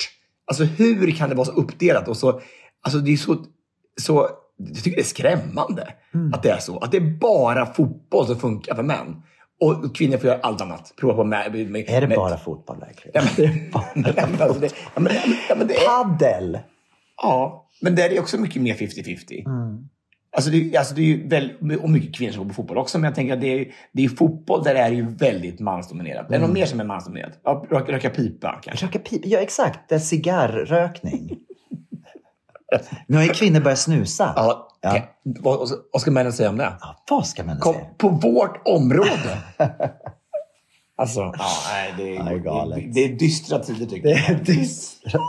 Alltså 0.46 0.64
hur 0.64 1.10
kan 1.10 1.28
det 1.28 1.34
vara 1.34 1.44
så 1.44 1.52
uppdelat 1.52 2.08
och 2.08 2.16
så... 2.16 2.40
Alltså 2.82 2.98
det 2.98 3.12
är 3.12 3.16
så... 3.16 3.36
så 4.00 4.28
jag 4.56 4.76
tycker 4.84 4.96
det 4.96 5.02
är 5.02 5.04
skrämmande 5.04 5.88
Mm. 6.14 6.34
att 6.34 6.42
det 6.42 6.50
är 6.50 6.58
så. 6.58 6.78
Att 6.78 6.90
det 6.90 6.96
är 6.96 7.18
bara 7.18 7.66
fotboll 7.66 8.26
som 8.26 8.36
funkar 8.36 8.74
för 8.74 8.82
män. 8.82 9.22
Och 9.60 9.96
kvinnor 9.96 10.16
får 10.16 10.26
göra 10.26 10.40
allt 10.42 10.60
annat. 10.60 10.92
Prova 11.00 11.14
på 11.14 11.24
med... 11.24 11.70
med 11.70 11.84
Är 11.88 12.00
det 12.00 12.08
med, 12.08 12.16
bara 12.16 12.38
fotboll 12.38 12.80
verkligen? 12.80 13.12
Ja, 13.14 13.22
men 13.24 13.34
det 13.36 13.44
är 13.52 13.70
bara... 13.72 13.84
ja, 14.16 14.50
men 14.50 14.60
det, 14.60 14.72
ja, 14.94 15.00
men, 15.00 15.12
ja, 15.48 15.54
men 15.54 15.66
det 15.66 15.74
är, 15.74 15.86
Paddel! 15.86 16.58
ja, 17.22 17.66
men 17.80 17.94
det 17.94 18.02
är 18.16 18.20
också 18.20 18.38
mycket 18.38 18.62
mer 18.62 18.74
50-50. 18.74 19.46
Mm. 19.46 19.88
Alltså 20.36 20.50
det, 20.50 20.76
alltså 20.76 20.94
det 20.94 21.00
är 21.00 21.04
ju 21.04 21.28
väldigt, 21.28 21.80
och 21.82 21.90
mycket 21.90 22.14
kvinnor 22.14 22.32
som 22.32 22.42
går 22.42 22.48
på 22.48 22.54
fotboll 22.54 22.78
också, 22.78 22.98
men 22.98 23.04
jag 23.08 23.14
tänker 23.14 23.34
att 23.34 23.40
det 23.40 23.60
är, 23.60 23.72
det 23.92 24.04
är 24.04 24.08
fotboll 24.08 24.62
där 24.64 24.74
det 24.74 24.80
är 24.80 24.90
ju 24.90 25.06
väldigt 25.08 25.60
mansdominerat. 25.60 26.26
Är 26.26 26.28
det 26.30 26.36
Mm. 26.36 26.48
något 26.48 26.54
mer 26.58 26.66
som 26.66 26.80
är 26.80 26.84
mansdominerat? 26.84 27.40
Ja, 27.44 27.66
röka, 27.70 27.92
röka 27.92 28.10
pipa 28.10 28.60
kanske. 28.62 28.86
Röka 28.86 28.98
pipa? 28.98 29.28
Ja, 29.28 29.38
exakt. 29.38 29.88
Det 29.88 29.94
är 29.94 29.98
cigarrrökning. 29.98 31.36
Nu 33.06 33.16
har 33.16 33.22
ju 33.24 33.28
kvinnor 33.28 33.60
börjat 33.60 33.78
snusa. 33.78 34.32
Ja, 34.36 34.66
Ja. 34.82 35.02
Vad, 35.22 35.70
vad 35.92 36.02
ska 36.02 36.10
männen 36.10 36.32
säga 36.32 36.48
om 36.50 36.56
det? 36.56 36.72
Ja, 36.80 37.04
vad 37.10 37.26
ska 37.26 37.44
man 37.44 37.58
Kom, 37.58 37.74
säga? 37.74 37.86
på 37.98 38.08
vårt 38.08 38.68
område! 38.68 39.38
alltså, 40.96 41.20
ja, 41.20 41.46
nej, 41.72 41.94
det, 41.96 42.10
Ja, 42.10 42.24
det 42.24 42.80
är 42.82 42.86
det, 42.86 42.92
det 42.92 43.04
är 43.04 43.08
dystra 43.18 43.58
tider 43.58 43.86
tycker 43.86 44.08
Det 44.08 44.14
jag. 44.14 44.30
är 44.30 44.44
dystert. 44.44 45.20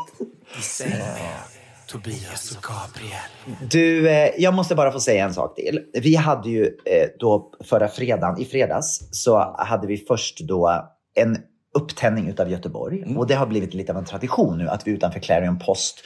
Tobias 1.92 2.58
och 2.58 2.64
Gabriel. 2.64 3.70
Du, 3.70 4.10
eh, 4.10 4.32
jag 4.38 4.54
måste 4.54 4.76
bara 4.76 4.92
få 4.92 5.00
säga 5.00 5.26
en 5.26 5.34
sak 5.34 5.56
till. 5.56 5.80
Vi 5.94 6.16
hade 6.16 6.50
ju 6.50 6.66
eh, 6.66 7.10
då 7.20 7.52
förra 7.64 7.88
fredagen, 7.88 8.42
i 8.42 8.46
fredags, 8.46 9.00
så 9.12 9.56
hade 9.58 9.88
vi 9.88 9.98
först 9.98 10.40
då 10.40 10.90
en 11.16 11.38
upptändning 11.78 12.28
utav 12.28 12.52
Göteborg. 12.52 13.16
Och 13.18 13.28
det 13.28 13.36
har 13.36 13.46
blivit 13.46 13.74
lite 13.74 13.92
av 13.92 13.98
en 13.98 14.06
tradition 14.06 14.58
nu 14.58 14.68
att 14.68 14.88
vi 14.88 14.92
utanför 14.92 15.20
Clarion 15.20 15.60
Post 15.60 16.04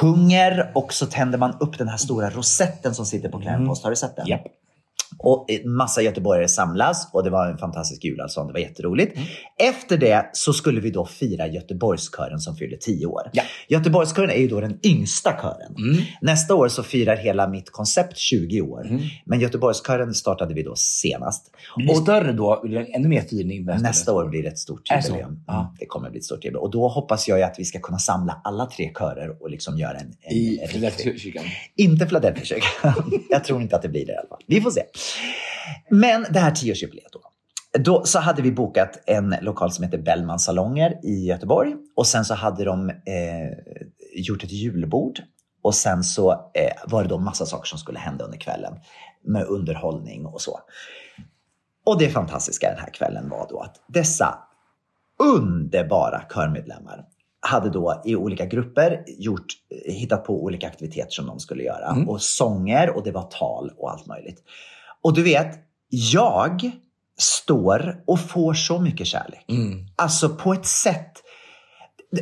sjunger 0.00 0.72
och 0.74 0.92
så 0.92 1.06
tänder 1.06 1.38
man 1.38 1.56
upp 1.60 1.78
den 1.78 1.88
här 1.88 1.96
stora 1.96 2.30
rosetten 2.30 2.94
som 2.94 3.06
sitter 3.06 3.28
på 3.28 3.40
Clarion 3.40 3.66
Post. 3.66 3.84
Har 3.84 3.90
du 3.90 3.96
sett 3.96 4.16
den? 4.16 4.26
Japp. 4.26 4.42
Och 5.26 5.46
massa 5.64 6.02
göteborgare 6.02 6.48
samlas 6.48 7.08
och 7.12 7.24
det 7.24 7.30
var 7.30 7.46
en 7.46 7.58
fantastisk 7.58 8.04
julafton. 8.04 8.46
Det 8.46 8.52
var 8.52 8.60
jätteroligt. 8.60 9.18
Efter 9.58 9.96
det 9.98 10.30
så 10.32 10.52
skulle 10.52 10.80
vi 10.80 10.90
då 10.90 11.06
fira 11.06 11.46
Göteborgskören 11.46 12.38
som 12.40 12.56
fyllde 12.56 12.76
10 12.76 13.06
år. 13.06 13.22
Ja. 13.32 13.42
Göteborgskören 13.68 14.30
är 14.30 14.36
ju 14.38 14.48
då 14.48 14.60
den 14.60 14.78
yngsta 14.82 15.32
kören. 15.32 15.74
Nästa 16.20 16.54
år 16.54 16.68
så 16.68 16.82
firar 16.82 17.16
hela 17.16 17.48
mitt 17.48 17.70
koncept 17.70 18.18
20 18.18 18.60
år. 18.60 19.00
Men 19.24 19.40
Göteborgskören 19.40 20.14
startade 20.14 20.54
vi 20.54 20.62
då 20.62 20.74
senast. 20.76 21.50
Blir 21.76 21.86
det 21.86 21.92
Och 21.92 21.98
större 21.98 22.32
då? 22.32 22.60
Blir 22.64 22.78
det 22.78 22.84
ännu 22.84 23.08
mer 23.08 23.20
firning? 23.22 23.64
nästa 23.64 23.82
nästa 23.88 24.12
år 24.12 24.28
blir 24.28 24.42
det 24.42 24.48
ett 24.48 24.58
stort 24.58 24.90
jubileum. 24.90 25.44
Ja. 25.46 25.60
Mm, 25.60 25.66
Det 25.80 25.86
kommer 25.86 26.10
bli 26.10 26.18
ett 26.18 26.24
stort 26.24 26.44
jubileum. 26.44 26.62
Och 26.64 26.70
då 26.70 26.88
hoppas 26.88 27.28
jag 27.28 27.38
ju 27.38 27.44
att 27.44 27.54
vi 27.58 27.64
ska 27.64 27.78
kunna 27.80 27.98
samla 27.98 28.40
alla 28.44 28.66
tre 28.66 28.92
körer 28.98 29.42
och 29.42 29.50
liksom 29.50 29.78
göra 29.78 29.98
en... 29.98 30.12
en 30.20 30.32
I 30.36 30.60
Philadelphia-kyrkan? 30.68 31.44
inte 31.76 32.06
Philadelphia-kyrkan. 32.06 33.10
Jag 33.30 33.44
tror 33.44 33.62
inte 33.62 33.76
att 33.76 33.82
det 33.82 33.88
blir 33.88 34.06
det 34.06 34.12
i 34.12 34.16
alla 34.16 34.28
fall. 34.28 34.40
Vi 34.46 34.60
får 34.60 34.70
se. 34.70 34.82
Men 35.90 36.26
det 36.30 36.38
här 36.38 36.50
tioårsjubileet 36.50 37.12
då. 37.12 37.20
Då 37.78 38.04
så 38.04 38.18
hade 38.18 38.42
vi 38.42 38.52
bokat 38.52 39.02
en 39.06 39.34
lokal 39.40 39.72
som 39.72 39.84
heter 39.84 39.98
Bellman 39.98 40.38
salonger 40.38 40.98
i 41.02 41.26
Göteborg. 41.26 41.74
Och 41.96 42.06
sen 42.06 42.24
så 42.24 42.34
hade 42.34 42.64
de 42.64 42.90
eh, 42.90 42.96
gjort 44.16 44.44
ett 44.44 44.52
julbord. 44.52 45.20
Och 45.62 45.74
sen 45.74 46.04
så 46.04 46.32
eh, 46.32 46.90
var 46.90 47.02
det 47.02 47.08
då 47.08 47.18
massa 47.18 47.46
saker 47.46 47.66
som 47.66 47.78
skulle 47.78 47.98
hända 47.98 48.24
under 48.24 48.38
kvällen. 48.38 48.74
Med 49.24 49.46
underhållning 49.46 50.26
och 50.26 50.40
så. 50.40 50.60
Och 51.86 51.98
det 51.98 52.08
fantastiska 52.08 52.68
den 52.68 52.78
här 52.78 52.90
kvällen 52.90 53.28
var 53.28 53.46
då 53.50 53.60
att 53.60 53.80
dessa 53.88 54.38
underbara 55.18 56.22
körmedlemmar 56.34 57.04
hade 57.40 57.70
då 57.70 58.02
i 58.04 58.16
olika 58.16 58.46
grupper 58.46 59.04
gjort, 59.06 59.46
hittat 59.86 60.24
på 60.24 60.42
olika 60.42 60.66
aktiviteter 60.66 61.10
som 61.10 61.26
de 61.26 61.40
skulle 61.40 61.62
göra. 61.62 61.96
Och 62.08 62.22
sånger 62.22 62.96
och 62.96 63.04
det 63.04 63.10
var 63.10 63.22
tal 63.22 63.70
och 63.76 63.90
allt 63.90 64.06
möjligt. 64.06 64.42
Och 65.04 65.14
du 65.14 65.22
vet, 65.22 65.54
jag 65.88 66.70
står 67.18 68.02
och 68.06 68.20
får 68.20 68.54
så 68.54 68.78
mycket 68.78 69.06
kärlek. 69.06 69.44
Mm. 69.48 69.86
Alltså 69.96 70.28
på 70.28 70.52
ett 70.52 70.66
sätt. 70.66 71.12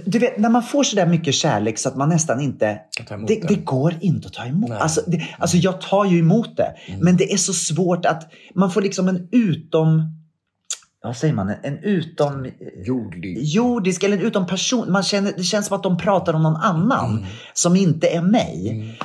Du 0.05 0.18
vet, 0.18 0.39
när 0.39 0.49
man 0.49 0.62
får 0.62 0.83
så 0.83 0.97
där 0.97 1.07
mycket 1.07 1.35
kärlek 1.35 1.78
så 1.78 1.89
att 1.89 1.97
man 1.97 2.09
nästan 2.09 2.41
inte... 2.41 2.78
Det, 3.26 3.49
det. 3.49 3.55
går 3.55 3.95
inte 4.01 4.26
att 4.26 4.33
ta 4.33 4.45
emot. 4.45 4.68
Nej. 4.68 4.76
Mm. 4.76 4.83
Alltså, 4.83 5.03
det, 5.07 5.28
alltså 5.39 5.57
jag 5.57 5.80
tar 5.80 6.05
ju 6.05 6.18
emot 6.18 6.57
det. 6.57 6.74
Men 7.01 7.16
det 7.16 7.33
är 7.33 7.37
så 7.37 7.53
svårt 7.53 8.07
att 8.07 8.33
man 8.55 8.70
får 8.70 8.83
liksom 8.83 9.09
en 9.09 9.28
utom... 9.33 10.18
Vad 11.03 11.16
säger 11.16 11.35
man? 11.35 11.55
En 11.62 11.78
utom... 11.78 12.51
Jordlig. 12.87 13.43
Jordisk 13.43 14.03
eller 14.03 14.16
en 14.16 14.22
utom 14.22 14.47
person. 14.47 14.93
Man 14.93 15.03
känner, 15.03 15.33
det 15.37 15.43
känns 15.43 15.66
som 15.66 15.76
att 15.76 15.83
de 15.83 15.99
pratar 15.99 16.35
om 16.35 16.43
någon 16.43 16.57
annan 16.57 17.26
som 17.53 17.76
inte 17.76 18.09
är 18.09 18.22
mig. 18.22 18.99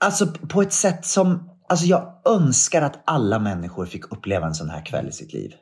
Alltså 0.00 0.26
på 0.26 0.62
ett 0.62 0.72
sätt 0.72 1.06
som... 1.06 1.51
Alltså 1.72 1.86
jag 1.86 2.12
önskar 2.24 2.82
att 2.82 3.02
alla 3.04 3.38
människor 3.38 3.86
fick 3.86 4.12
uppleva 4.12 4.46
en 4.46 4.54
sån 4.54 4.70
här 4.70 4.86
kväll 4.86 5.08
i 5.08 5.12
sitt 5.12 5.32
liv. 5.32 5.54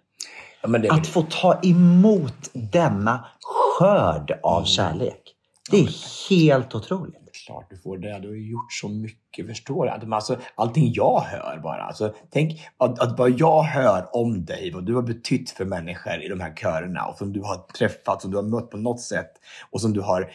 Ja, 0.63 0.69
men 0.69 0.83
det 0.83 0.91
Att 0.91 1.07
få 1.07 1.23
ta 1.23 1.61
emot 1.63 2.51
denna 2.53 3.25
skörd 3.43 4.41
av 4.43 4.65
kärlek. 4.65 5.35
Det 5.71 5.77
är 5.77 5.89
helt 6.31 6.75
otroligt. 6.75 7.17
klart 7.47 7.67
du 7.71 7.79
får 7.79 7.99
det. 7.99 8.19
Du 8.19 8.29
har 8.29 8.35
ju 8.35 8.51
gjort 8.51 8.73
så 8.73 8.89
mycket, 8.89 9.47
förstår 9.47 9.85
du? 9.85 10.07
Men 10.07 10.13
Alltså, 10.13 10.39
allting 10.55 10.93
jag 10.95 11.21
hör 11.21 11.61
bara. 11.63 11.83
Alltså, 11.83 12.15
tänk 12.31 12.69
att, 12.79 13.01
att 13.01 13.19
vad 13.19 13.31
jag 13.31 13.63
hör 13.63 14.17
om 14.17 14.45
dig, 14.45 14.71
vad 14.75 14.87
du 14.87 14.95
har 14.95 15.03
betytt 15.03 15.51
för 15.51 15.65
människor 15.65 16.23
i 16.25 16.29
de 16.29 16.41
här 16.41 16.55
körerna 16.57 17.07
och 17.07 17.19
som 17.19 17.33
du 17.33 17.41
har 17.41 17.57
träffat, 17.79 18.23
som 18.23 18.31
du 18.31 18.37
har 18.37 18.45
mött 18.45 18.71
på 18.71 18.77
något 18.77 19.01
sätt 19.01 19.33
och 19.71 19.81
som 19.81 19.93
du 19.93 20.01
har 20.01 20.33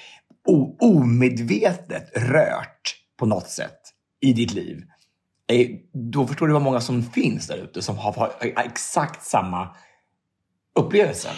omedvetet 0.81 2.17
rört 2.17 2.95
på 3.19 3.25
något 3.25 3.47
sätt 3.47 3.79
i 4.21 4.33
ditt 4.33 4.53
liv. 4.53 4.83
Då 5.93 6.27
förstår 6.27 6.47
du 6.47 6.53
vad 6.53 6.61
många 6.61 6.81
som 6.81 7.03
finns 7.03 7.47
där 7.47 7.57
ute 7.57 7.81
som 7.81 7.97
har, 7.97 8.31
exakt 8.41 9.23
samma 9.23 9.69
upplevelse. 10.79 11.29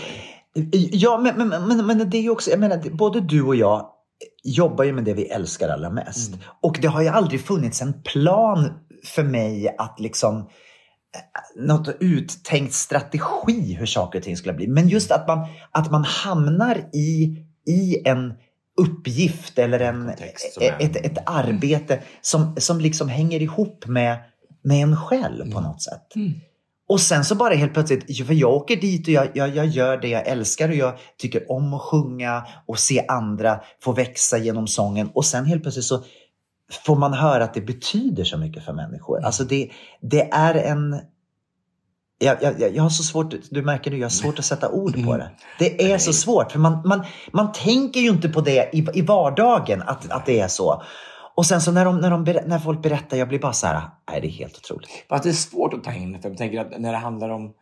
Ja, 0.91 1.17
men, 1.17 1.47
men, 1.47 1.67
men, 1.67 1.85
men 1.85 2.09
det 2.09 2.17
är 2.17 2.21
ju 2.21 2.29
också, 2.29 2.49
jag 2.49 2.59
menar, 2.59 2.89
både 2.89 3.21
du 3.21 3.43
och 3.43 3.55
jag 3.55 3.89
jobbar 4.43 4.83
ju 4.83 4.93
med 4.93 5.03
det 5.03 5.13
vi 5.13 5.25
älskar 5.25 5.69
allra 5.69 5.89
mest. 5.89 6.33
Och 6.61 6.77
det 6.81 6.87
har 6.87 7.01
ju 7.01 7.07
aldrig 7.07 7.41
funnits 7.41 7.81
en 7.81 8.03
plan 8.03 8.69
för 9.03 9.23
mig 9.23 9.75
att 9.77 9.99
liksom 9.99 10.37
eh, 10.37 11.63
något 11.63 11.89
uttänkt 11.99 12.73
strategi 12.73 13.73
hur 13.73 13.85
saker 13.85 14.19
och 14.19 14.23
ting 14.25 14.37
skulle 14.37 14.53
bli. 14.53 14.67
Men 14.67 14.87
just 14.87 15.11
att 15.11 15.27
man, 15.27 15.47
att 15.71 15.91
man 15.91 16.03
hamnar 16.03 16.77
i, 16.93 17.37
i 17.67 18.07
en 18.07 18.33
uppgift 18.77 19.59
eller 19.59 19.79
en, 19.79 20.05
kontext 20.07 20.53
som 20.53 20.63
är- 20.63 20.75
ett, 20.79 20.95
ett 20.95 21.17
arbete 21.25 21.99
som, 22.21 22.55
som 22.57 22.79
liksom 22.81 23.09
hänger 23.09 23.41
ihop 23.41 23.87
med, 23.87 24.17
med 24.63 24.83
en 24.83 24.97
själv 24.97 25.51
på 25.51 25.61
något 25.61 25.81
sätt. 25.81 26.07
Och 26.89 26.99
sen 27.01 27.25
så 27.25 27.35
bara 27.35 27.53
helt 27.53 27.73
plötsligt, 27.73 28.27
för 28.27 28.33
jag 28.33 28.53
åker 28.53 28.75
dit 28.75 29.07
och 29.07 29.13
jag, 29.13 29.27
jag, 29.33 29.55
jag 29.55 29.65
gör 29.65 29.97
det 29.97 30.07
jag 30.07 30.27
älskar 30.27 30.69
och 30.69 30.75
jag 30.75 30.93
tycker 31.17 31.51
om 31.51 31.73
att 31.73 31.81
sjunga 31.81 32.45
och 32.65 32.79
se 32.79 33.05
andra 33.07 33.61
få 33.83 33.91
växa 33.91 34.37
genom 34.37 34.67
sången. 34.67 35.09
Och 35.13 35.25
sen 35.25 35.45
helt 35.45 35.61
plötsligt 35.61 35.85
så 35.85 36.03
får 36.85 36.95
man 36.95 37.13
höra 37.13 37.43
att 37.43 37.53
det 37.53 37.61
betyder 37.61 38.23
så 38.23 38.37
mycket 38.37 38.65
för 38.65 38.73
människor. 38.73 39.25
Alltså 39.25 39.43
det, 39.43 39.69
det 40.01 40.29
är 40.31 40.55
en... 40.55 40.99
Jag, 42.19 42.37
jag, 42.41 42.75
jag 42.75 42.83
har 42.83 42.89
så 42.89 43.03
svårt, 43.03 43.33
du 43.49 43.61
märker 43.61 43.91
det, 43.91 43.97
jag 43.97 44.05
har 44.05 44.09
svårt 44.09 44.39
att 44.39 44.45
sätta 44.45 44.69
ord 44.69 45.05
på 45.05 45.17
det. 45.17 45.29
Det 45.59 45.91
är 45.91 45.97
så 45.97 46.13
svårt, 46.13 46.51
för 46.51 46.59
man, 46.59 46.81
man, 46.85 47.05
man 47.31 47.51
tänker 47.51 47.99
ju 47.99 48.09
inte 48.09 48.29
på 48.29 48.41
det 48.41 48.69
i, 48.73 48.87
i 48.93 49.01
vardagen, 49.01 49.81
att, 49.81 50.11
att 50.11 50.25
det 50.25 50.39
är 50.39 50.47
så. 50.47 50.83
Och 51.35 51.45
sen 51.45 51.61
så 51.61 51.71
när, 51.71 51.85
de, 51.85 51.99
när, 51.99 52.09
de, 52.09 52.23
när 52.23 52.59
folk 52.59 52.81
berättar, 52.81 53.17
jag 53.17 53.27
blir 53.27 53.39
bara 53.39 53.53
så 53.53 53.67
här, 53.67 53.81
nej 54.11 54.21
det 54.21 54.27
är 54.27 54.31
helt 54.31 54.57
otroligt. 54.57 54.89
Fast 55.09 55.23
det 55.23 55.29
är 55.29 55.33
svårt 55.33 55.73
att 55.73 55.83
ta 55.83 55.93
in. 55.93 56.21
För 56.21 56.29
jag 56.29 56.37
tänker 56.37 56.61
att 56.61 56.79
när 56.79 56.91
det 56.91 56.97
handlar 56.97 57.29
om... 57.29 57.53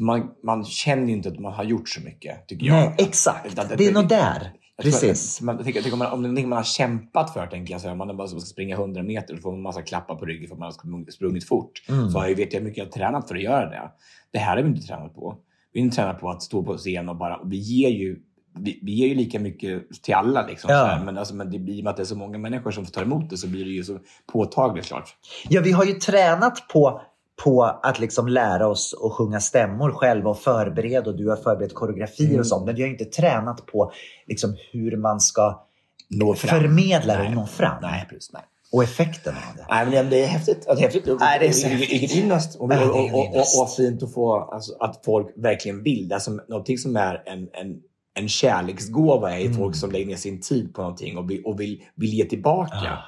Man, 0.00 0.30
man 0.42 0.64
känner 0.64 1.06
ju 1.06 1.12
inte 1.12 1.28
att 1.28 1.38
man 1.38 1.52
har 1.52 1.64
gjort 1.64 1.88
så 1.88 2.00
mycket, 2.00 2.48
tycker 2.48 2.66
jag. 2.66 2.76
Nej, 2.76 2.94
exakt. 2.98 3.46
Utan 3.46 3.66
Det 3.76 3.86
är 3.86 3.92
nog 3.92 4.08
där. 4.08 4.52
Precis. 4.82 5.40
Man, 5.40 5.64
tänker 5.64 5.92
om, 5.92 5.98
man, 5.98 6.12
om 6.12 6.22
det 6.22 6.26
är 6.26 6.28
någonting 6.28 6.48
man 6.48 6.56
har 6.56 6.64
kämpat 6.64 7.32
för, 7.32 7.46
tänker 7.46 7.74
jag, 7.74 7.80
så 7.80 7.88
här, 7.88 7.94
man 7.94 8.16
bara 8.16 8.28
ska 8.28 8.40
springa 8.40 8.76
100 8.76 9.02
meter 9.02 9.34
och 9.34 9.42
får 9.42 9.52
en 9.52 9.62
massa 9.62 9.82
klappar 9.82 10.14
på 10.14 10.24
ryggen 10.24 10.48
för 10.48 10.54
att 10.54 10.58
man 10.58 10.66
har 10.66 11.10
sprungit- 11.10 11.44
fort. 11.48 11.72
Mm. 11.88 12.10
Så 12.10 12.18
jag, 12.18 12.34
vet 12.36 12.52
jag 12.52 12.60
hur 12.60 12.66
mycket 12.66 12.78
jag 12.78 12.84
har 12.84 12.90
tränat 12.92 13.28
för 13.28 13.34
att 13.36 13.42
göra 13.42 13.70
det. 13.70 13.90
Det 14.32 14.38
här 14.38 14.56
har 14.56 14.62
vi 14.62 14.68
inte 14.68 14.86
tränat 14.86 15.14
på. 15.14 15.38
Vi 15.72 15.80
har 15.80 15.84
inte 15.84 15.96
tränat 15.96 16.20
på 16.20 16.30
att 16.30 16.42
stå 16.42 16.62
på 16.62 16.76
scen 16.76 17.08
och 17.08 17.16
bara... 17.16 17.36
Och 17.36 17.52
vi 17.52 17.56
ger 17.56 17.88
ju 17.90 18.18
vi, 18.60 18.78
vi 18.82 18.92
ger 18.92 19.08
ju 19.08 19.14
lika 19.14 19.40
mycket 19.40 20.02
till 20.02 20.14
alla. 20.14 20.46
Liksom, 20.46 20.70
Ja. 20.70 21.02
men, 21.04 21.18
alltså, 21.18 21.34
men 21.34 21.50
det 21.50 21.58
blir 21.58 21.74
i 21.74 21.80
och 21.80 21.84
med 21.84 21.90
att 21.90 21.96
det 21.96 22.02
är 22.02 22.04
så 22.04 22.16
många 22.16 22.38
människor 22.38 22.70
som 22.70 22.84
får 22.84 22.92
ta 22.92 23.02
emot 23.02 23.30
det 23.30 23.36
så 23.36 23.48
blir 23.48 23.64
det 23.64 23.70
ju 23.70 23.84
så 23.84 23.98
påtagligt 24.32 24.86
klart. 24.86 25.16
Ja, 25.48 25.60
vi 25.60 25.72
har 25.72 25.84
ju 25.84 25.92
tränat 25.92 26.68
på, 26.72 27.02
på 27.44 27.62
att 27.62 27.98
liksom 28.00 28.28
lära 28.28 28.66
oss 28.68 28.94
att 29.04 29.12
sjunga 29.12 29.40
stämmor 29.40 29.92
själva 29.92 30.30
och 30.30 30.38
förbereda 30.38 31.10
och 31.10 31.16
du 31.16 31.28
har 31.28 31.36
förberett 31.36 31.74
koreografier 31.74 32.28
Mm. 32.28 32.40
och 32.40 32.46
sånt. 32.46 32.66
Men 32.66 32.74
vi 32.74 32.82
har 32.82 32.88
inte 32.88 33.04
tränat 33.04 33.66
på 33.66 33.92
liksom 34.26 34.56
hur 34.72 34.96
man 34.96 35.20
ska 35.20 35.64
Nå 36.10 36.34
fram. 36.34 36.60
förmedla 36.60 37.18
Nej. 37.18 37.28
och 37.28 37.34
nå 37.34 37.46
fram. 37.46 37.76
Nej, 37.82 38.06
precis. 38.10 38.30
Nej. 38.32 38.42
Och 38.72 38.82
effekten 38.82 39.34
av 39.34 39.56
det. 39.56 39.66
Nej, 39.68 39.86
men 39.86 40.10
det- 40.10 40.24
är 40.24 40.26
häftigt. 40.26 40.66
Är 40.66 40.76
häftigt. 40.76 41.06
Nej, 41.20 41.38
det 41.38 41.46
är 41.46 41.52
så 41.52 41.68
Vilket- 41.68 42.16
ynnest. 42.16 42.58
Och, 42.60 42.72
och, 42.72 42.90
och, 42.90 43.14
och, 43.14 43.62
och, 43.62 43.70
fint 43.76 44.02
att 44.02 44.14
få 44.14 44.38
alltså, 44.52 44.72
att 44.80 45.04
folk 45.04 45.26
verkligen 45.36 45.82
vill. 45.82 46.14
Som, 46.20 46.40
någonting 46.48 46.78
som 46.78 46.96
är 46.96 47.22
en, 47.26 47.38
en, 47.52 47.76
en 48.14 48.28
kärleksgåva 48.28 49.32
är 49.38 49.40
Mm. 49.44 49.56
folk 49.56 49.76
som 49.76 49.90
lägger 49.90 50.06
ner 50.06 50.16
sin 50.16 50.40
tid 50.40 50.74
på 50.74 50.80
någonting 50.82 51.18
och 51.18 51.30
vill, 51.30 51.42
och 51.44 51.60
vill, 51.60 51.82
vill 51.94 52.10
ge 52.14 52.24
tillbaka. 52.24 52.74
Ja. 52.84 52.98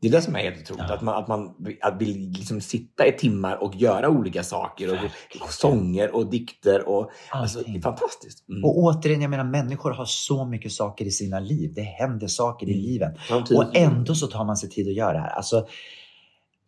Det 0.00 0.08
är 0.08 0.12
det 0.12 0.22
som 0.22 0.36
är 0.36 0.40
helt 0.40 0.60
otroligt. 0.60 0.84
Ja. 0.88 0.94
Att 0.94 1.02
man, 1.02 1.14
att 1.14 1.28
man 1.28 1.54
att 1.80 2.00
vill 2.00 2.30
liksom 2.30 2.60
sitta 2.60 3.06
i 3.06 3.12
timmar 3.12 3.56
och 3.62 3.74
göra 3.76 4.08
olika 4.08 4.42
saker. 4.42 4.92
Och, 4.92 4.98
och 5.42 5.50
sånger 5.52 6.14
och 6.14 6.30
dikter. 6.30 6.88
Och, 6.88 7.10
alltså, 7.30 7.60
det 7.66 7.78
är 7.78 7.82
fantastiskt. 7.82 8.48
Mm. 8.48 8.64
Och 8.64 8.78
återigen, 8.78 9.22
jag 9.22 9.30
menar 9.30 9.44
människor 9.44 9.90
har 9.90 10.04
så 10.04 10.44
mycket 10.44 10.72
saker 10.72 11.04
i 11.04 11.10
sina 11.10 11.40
liv. 11.40 11.72
Det 11.74 11.82
händer 11.82 12.26
saker 12.26 12.66
i 12.66 12.72
Mm. 12.72 12.84
livet. 12.84 13.14
Ta 13.28 13.42
tid. 13.46 13.56
Och 13.58 13.76
ändå 13.76 14.14
så 14.14 14.26
tar 14.26 14.44
man 14.44 14.56
sig 14.56 14.70
tid 14.70 14.88
att 14.88 14.94
göra 14.94 15.12
det 15.12 15.18
här. 15.18 15.30
Alltså, 15.30 15.66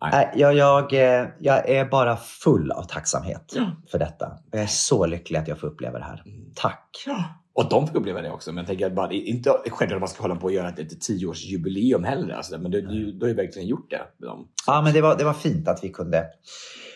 Nej. 0.02 0.30
äh, 0.34 0.40
jag, 0.40 0.54
jag, 0.54 0.92
eh, 0.92 1.26
jag 1.40 1.68
är 1.68 1.84
bara 1.84 2.16
full 2.16 2.70
av 2.70 2.82
tacksamhet 2.82 3.54
för 3.90 3.98
detta. 3.98 4.32
Jag 4.50 4.62
är 4.62 4.66
så 4.66 5.06
lycklig 5.06 5.38
att 5.38 5.48
jag 5.48 5.58
får 5.60 5.66
uppleva 5.66 5.98
det 5.98 6.04
här. 6.04 6.22
Mm. 6.26 6.52
Tack! 6.54 7.04
Ja. 7.06 7.24
Och 7.58 7.68
de 7.68 7.86
fick 7.86 7.96
uppleva 7.96 8.22
det 8.22 8.30
också. 8.30 8.52
Men 8.52 8.58
jag 8.58 8.66
tänker 8.66 8.86
att 8.86 8.94
bara, 8.94 9.12
inte 9.12 9.50
självklart 9.50 9.92
att 9.92 10.00
man 10.00 10.08
ska 10.08 10.22
hålla 10.22 10.36
på 10.36 10.44
och 10.44 10.52
göra 10.52 10.68
ett, 10.68 10.78
ett 10.78 11.00
tioårsjubileum 11.00 12.04
heller. 12.04 12.34
Alltså, 12.34 12.58
men 12.58 12.70
du, 12.70 12.80
du, 12.80 13.12
du 13.12 13.24
har 13.24 13.28
ju 13.28 13.34
verkligen 13.34 13.68
gjort 13.68 13.90
det. 13.90 14.00
Med 14.18 14.28
dem. 14.28 14.48
Ja, 14.66 14.82
men 14.82 14.92
det 14.92 15.00
var, 15.00 15.18
det 15.18 15.24
var 15.24 15.32
fint 15.32 15.68
att 15.68 15.84
vi 15.84 15.88
kunde 15.88 16.26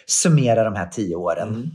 summera 0.07 0.65
de 0.65 0.75
här 0.75 0.87
tio 0.87 1.17
åren. 1.17 1.49
Mm. 1.49 1.71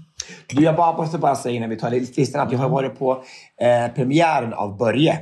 Du, 0.48 0.64
jag 0.64 0.76
bara, 0.76 0.98
måste 0.98 1.18
bara 1.18 1.36
säga 1.36 1.56
innan 1.56 1.70
vi 1.70 1.76
tar 1.76 1.90
listan 1.92 2.48
att 2.48 2.52
jag 2.52 2.60
har 2.60 2.70
varit 2.70 3.00
på 3.00 3.24
eh, 3.62 3.94
premiären 3.96 4.54
av 4.54 4.78
Börje. 4.78 5.20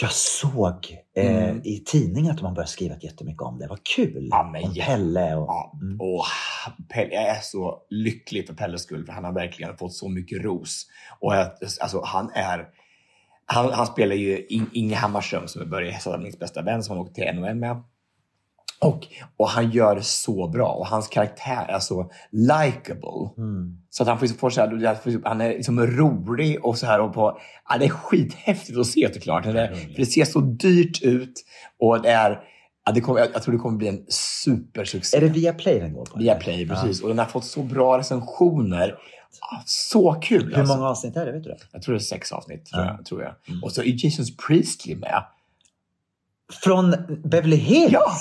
Jag 0.00 0.12
såg 0.12 0.96
eh, 1.16 1.36
Mm. 1.48 1.60
i 1.64 1.82
tidningen 1.86 2.34
att 2.34 2.42
man 2.42 2.54
började 2.54 2.70
skriva 2.70 2.94
jättemycket 3.00 3.42
om 3.42 3.58
det. 3.58 3.66
Vad 3.66 3.82
kul! 3.96 4.28
Ja, 4.30 4.50
men 4.52 4.64
om. 4.64 4.74
Pelle 4.74 5.34
och... 5.36 5.46
Ja, 5.48 5.72
Mm. 5.82 6.00
och 6.00 6.24
Pelle, 6.88 7.14
jag 7.14 7.24
är 7.24 7.40
så 7.42 7.78
lycklig 7.90 8.46
för 8.46 8.54
Pelles 8.54 8.82
skull, 8.82 9.06
för 9.06 9.12
han 9.12 9.24
har 9.24 9.32
verkligen 9.32 9.76
fått 9.76 9.94
så 9.94 10.08
mycket 10.08 10.44
ros. 10.44 10.86
Och 11.20 11.34
jag, 11.36 11.50
alltså, 11.80 12.02
han 12.04 12.30
är... 12.34 12.66
Han, 13.48 13.72
han 13.72 13.86
spelar 13.86 14.16
ju 14.16 14.46
In, 14.46 14.70
Inge 14.72 14.94
Hammarström 14.96 15.48
som 15.48 15.62
är 15.62 15.66
Börje 15.66 15.98
Salmings 16.00 16.38
bästa 16.38 16.62
vän 16.62 16.82
som 16.82 16.96
han 16.96 17.06
åkte 17.06 17.14
till 17.14 17.34
NHL 17.40 17.54
med. 17.54 17.82
Och, 18.80 19.06
och 19.36 19.48
han 19.48 19.70
gör 19.70 19.94
det 19.94 20.02
så 20.02 20.48
bra 20.48 20.68
och 20.68 20.86
hans 20.86 21.08
karaktär 21.08 21.66
är 21.68 21.78
så 21.78 22.10
likable. 22.30 23.30
Mm. 23.38 23.78
Så 23.90 24.02
att 24.02 24.08
han 24.08 24.18
får, 24.18 24.50
så 24.50 24.60
här, 24.60 25.20
han 25.28 25.40
är 25.40 25.48
liksom 25.48 25.86
rolig 25.86 26.64
och 26.64 26.78
så 26.78 26.86
här. 26.86 27.00
Och 27.00 27.14
på, 27.14 27.38
ja, 27.68 27.78
det 27.78 27.84
är 27.84 27.88
skithäftigt 27.88 28.78
att 28.78 28.86
se 28.86 29.14
såklart. 29.14 29.44
Det, 29.44 29.60
är- 29.60 29.74
för 29.74 29.96
det 29.96 30.06
ser 30.06 30.24
så 30.24 30.40
dyrt 30.40 31.02
ut 31.02 31.44
och 31.80 32.02
det 32.02 32.10
är, 32.10 32.40
ja, 32.86 32.92
det 32.92 33.00
kommer, 33.00 33.20
jag, 33.20 33.42
tror 33.42 33.52
det 33.52 33.58
kommer 33.60 33.78
bli 33.78 33.88
en 33.88 34.04
supersuccé. 34.08 35.16
Är 35.16 35.20
det 35.20 35.28
via 35.28 35.52
Play 35.52 35.80
den 35.80 35.92
går 35.92 36.04
på? 36.04 36.18
Via 36.18 36.34
Play, 36.34 36.68
precis. 36.68 37.02
Och 37.02 37.08
den 37.08 37.18
har 37.18 37.26
fått 37.26 37.44
så 37.44 37.62
bra 37.62 37.98
recensioner. 37.98 38.94
Ja, 39.40 39.62
så 39.66 40.12
kul! 40.14 40.44
Hur 40.54 40.58
alltså. 40.60 40.76
många 40.76 40.88
avsnitt 40.88 41.16
är 41.16 41.26
det? 41.26 41.32
Vet 41.32 41.44
du 41.44 41.50
det? 41.50 41.58
Jag 41.72 41.82
tror 41.82 41.94
det 41.94 41.98
är 41.98 42.02
sex 42.02 42.32
avsnitt. 42.32 42.66
Tror 42.66 42.84
Ja. 42.84 42.94
jag, 42.96 43.06
tror 43.06 43.22
jag. 43.22 43.34
Och 43.64 43.72
så 43.72 43.82
är 43.82 44.04
Jason 44.04 44.24
Priestley 44.46 44.96
med. 44.96 45.24
Från 46.62 46.94
Beverly 47.24 47.56
Hills? 47.56 47.92
Ja! 47.92 48.12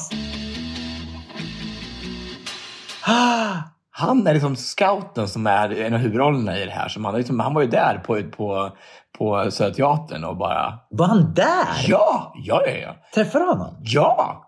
Ah, 3.07 3.53
Han 3.91 4.27
är 4.27 4.33
liksom 4.33 4.55
scouten 4.55 5.27
som 5.27 5.47
är 5.47 5.81
en 5.81 5.93
av 5.93 5.99
huvudrollerna 5.99 6.57
i 6.59 6.65
det 6.65 6.71
här. 6.71 6.87
Som 6.87 7.05
han, 7.05 7.15
liksom, 7.15 7.39
han 7.39 7.53
var 7.53 7.61
ju 7.61 7.67
där 7.67 7.97
på, 7.97 8.23
på, 8.23 8.71
på 9.17 9.51
Södra 9.51 9.73
Teatern 9.73 10.23
och 10.23 10.37
bara... 10.37 10.79
var 10.89 11.07
han 11.07 11.33
där? 11.33 11.85
Ja! 11.87 12.33
Ja, 12.35 12.61
ja, 12.65 12.71
ja. 12.71 12.95
Träffade 13.13 13.45
du 13.45 13.49
honom? 13.49 13.77
Ja! 13.81 14.41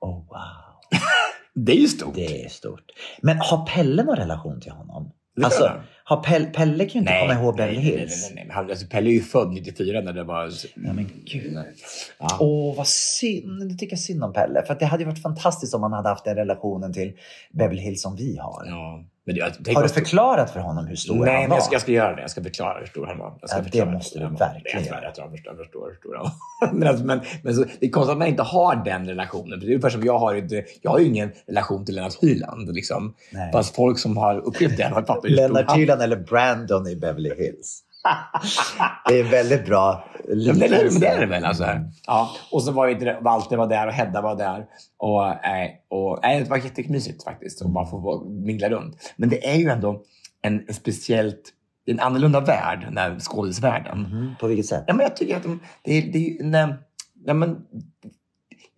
Oh, 0.00 0.16
wow. 0.16 0.98
Det 1.54 1.72
är 1.72 1.80
ju 1.80 1.88
stort. 1.88 2.14
Det 2.14 2.44
är 2.44 2.48
stort. 2.48 2.84
Men 3.22 3.38
har 3.38 3.66
Pelle 3.66 4.02
någon 4.02 4.16
relation 4.16 4.60
till 4.60 4.72
honom? 4.72 5.10
Det 5.36 5.44
Alltså, 5.44 5.80
har 6.04 6.22
Pelle, 6.22 6.46
Pelle 6.46 6.84
kan 6.84 6.92
ju 6.92 6.98
inte 7.00 7.20
komma 7.20 7.40
ihåg 7.42 7.56
Beverly 7.56 7.76
nej, 7.78 7.90
nej, 7.90 7.98
Hills. 7.98 8.22
nej, 8.22 8.34
nej, 8.34 8.44
nej. 8.44 8.54
Han, 8.54 8.70
alltså, 8.70 8.86
Pelle 8.86 9.10
är 9.10 9.12
ju 9.12 9.20
född 9.22 9.52
94 9.52 10.00
när 10.00 10.12
det 10.12 10.24
var... 10.24 10.50
Nej, 10.74 10.94
men 10.94 11.10
gud. 11.24 11.58
Ja. 12.18 12.36
Åh, 12.40 12.76
vad 12.76 12.86
synd. 12.86 13.68
Det 13.68 13.74
tycker 13.74 13.92
jag 13.92 14.00
synd 14.00 14.24
om 14.24 14.32
Pelle. 14.32 14.62
För 14.66 14.74
det 14.74 14.84
hade 14.86 15.02
ju 15.02 15.08
varit 15.08 15.22
fantastiskt 15.22 15.74
om 15.74 15.82
han 15.82 15.92
hade 15.92 16.08
haft 16.08 16.24
den 16.24 16.36
relationen 16.36 16.92
till 16.92 17.12
Beverly 17.52 17.80
Hills 17.80 18.02
som 18.02 18.16
vi 18.16 18.36
har. 18.36 18.64
Ja. 18.66 19.04
Men 19.26 19.36
jag, 19.36 19.74
Har 19.74 19.82
du 19.82 19.88
förklarat 19.88 20.50
för 20.50 20.60
honom 20.60 20.86
hur 20.86 20.96
stor 20.96 21.24
Nej, 21.24 21.40
han 21.40 21.50
var? 21.50 21.56
jag 21.56 21.64
ska, 21.64 21.74
jag 21.74 21.82
ska 21.82 21.92
göra 21.92 22.14
det. 22.14 22.20
Jag 22.20 22.30
ska 22.30 22.42
förklara 22.42 22.78
hur 22.78 22.86
stor 22.86 23.06
han 23.06 23.18
var. 23.18 23.38
Jag 23.40 23.50
ska 23.50 23.58
Ja, 23.72 23.84
det 23.84 23.92
måste 23.92 24.18
du 24.18 24.24
verkligen 24.24 24.62
Jag 24.64 24.86
göra. 24.86 25.04
jag 25.04 25.14
tror 25.14 25.24
han 25.24 25.32
förstår, 25.32 25.52
jag 25.52 25.58
förstår 25.58 25.86
hur 25.88 25.96
stor 25.96 26.14
han 26.14 26.24
var. 26.24 26.72
men, 26.78 26.88
alltså, 26.88 27.04
men, 27.04 27.20
men 27.42 27.54
så, 27.54 27.64
det 27.80 27.86
är 27.86 27.90
konstigt 27.90 28.12
att 28.12 28.18
man 28.18 28.28
inte 28.28 28.42
har 28.42 28.84
den 28.84 29.06
relationen. 29.06 29.60
För 29.60 29.66
det 29.66 29.72
är 29.72 29.74
ungefär 29.74 29.90
som 29.90 30.04
jag 30.04 30.18
har, 30.18 30.48
jag 30.82 30.90
har 30.90 30.98
ju 30.98 31.06
ingen 31.06 31.32
relation 31.46 31.84
till 31.84 31.94
Lennart 31.94 32.22
Hyland. 32.22 32.74
Liksom. 32.74 33.14
Nej. 33.32 33.52
Fast 33.52 33.74
folk 33.74 33.98
som 33.98 34.16
har 34.16 34.38
upplevt 34.38 34.76
det 34.76 34.84
har 34.84 35.02
stor 35.02 35.28
Lennart 35.28 35.76
Hyland 35.76 36.02
eller 36.02 36.16
Brandon 36.16 36.86
i 36.86 36.96
Beverly 36.96 37.34
Hills. 37.34 37.83
Det 39.08 39.20
är 39.20 39.24
väldigt 39.30 39.66
bra 39.66 40.04
Ja, 40.28 40.52
men 40.52 40.58
det, 40.58 40.66
är, 40.66 40.90
men 40.90 41.00
det 41.00 41.06
är 41.06 41.20
det 41.20 41.26
liknelse. 41.26 41.26
väl. 41.26 41.44
Alltså. 41.44 41.66
Ja. 42.06 42.30
Och 42.52 42.62
så 42.62 42.72
var 42.72 42.86
ju 42.88 43.16
Walter 43.20 43.56
var 43.56 43.66
där 43.66 43.86
och 43.86 43.92
Hedda 43.92 44.22
var 44.22 44.36
där. 44.36 44.64
Och, 44.98 45.26
eh, 45.46 45.70
och, 45.90 46.24
eh, 46.24 46.42
det 46.42 46.50
var 46.50 46.56
jättemysigt 46.56 47.24
faktiskt 47.24 47.62
att 47.62 47.68
bara 47.70 47.86
få 47.86 48.24
mingla 48.24 48.68
runt. 48.68 49.12
Men 49.16 49.28
det 49.28 49.48
är 49.50 49.54
ju 49.56 49.68
ändå 49.68 50.02
en, 50.42 50.74
speciellt, 50.74 51.52
en 51.86 52.00
annorlunda 52.00 52.40
värld, 52.40 52.80
den 52.84 52.96
här 52.96 53.18
skådisvärlden. 53.18 53.98
Mhm, 53.98 54.34
På 54.40 54.46
vilket 54.46 54.66
sätt? 54.66 54.84
Ja, 54.86 54.94
men 54.94 55.04
jag 55.04 55.16
tycker 55.16 55.36
att 55.36 55.42
de, 55.42 55.60
det, 55.82 55.98
är, 55.98 56.02
det 56.12 56.58
eh, 56.58 56.74
ja, 57.26 57.34
men, 57.34 57.56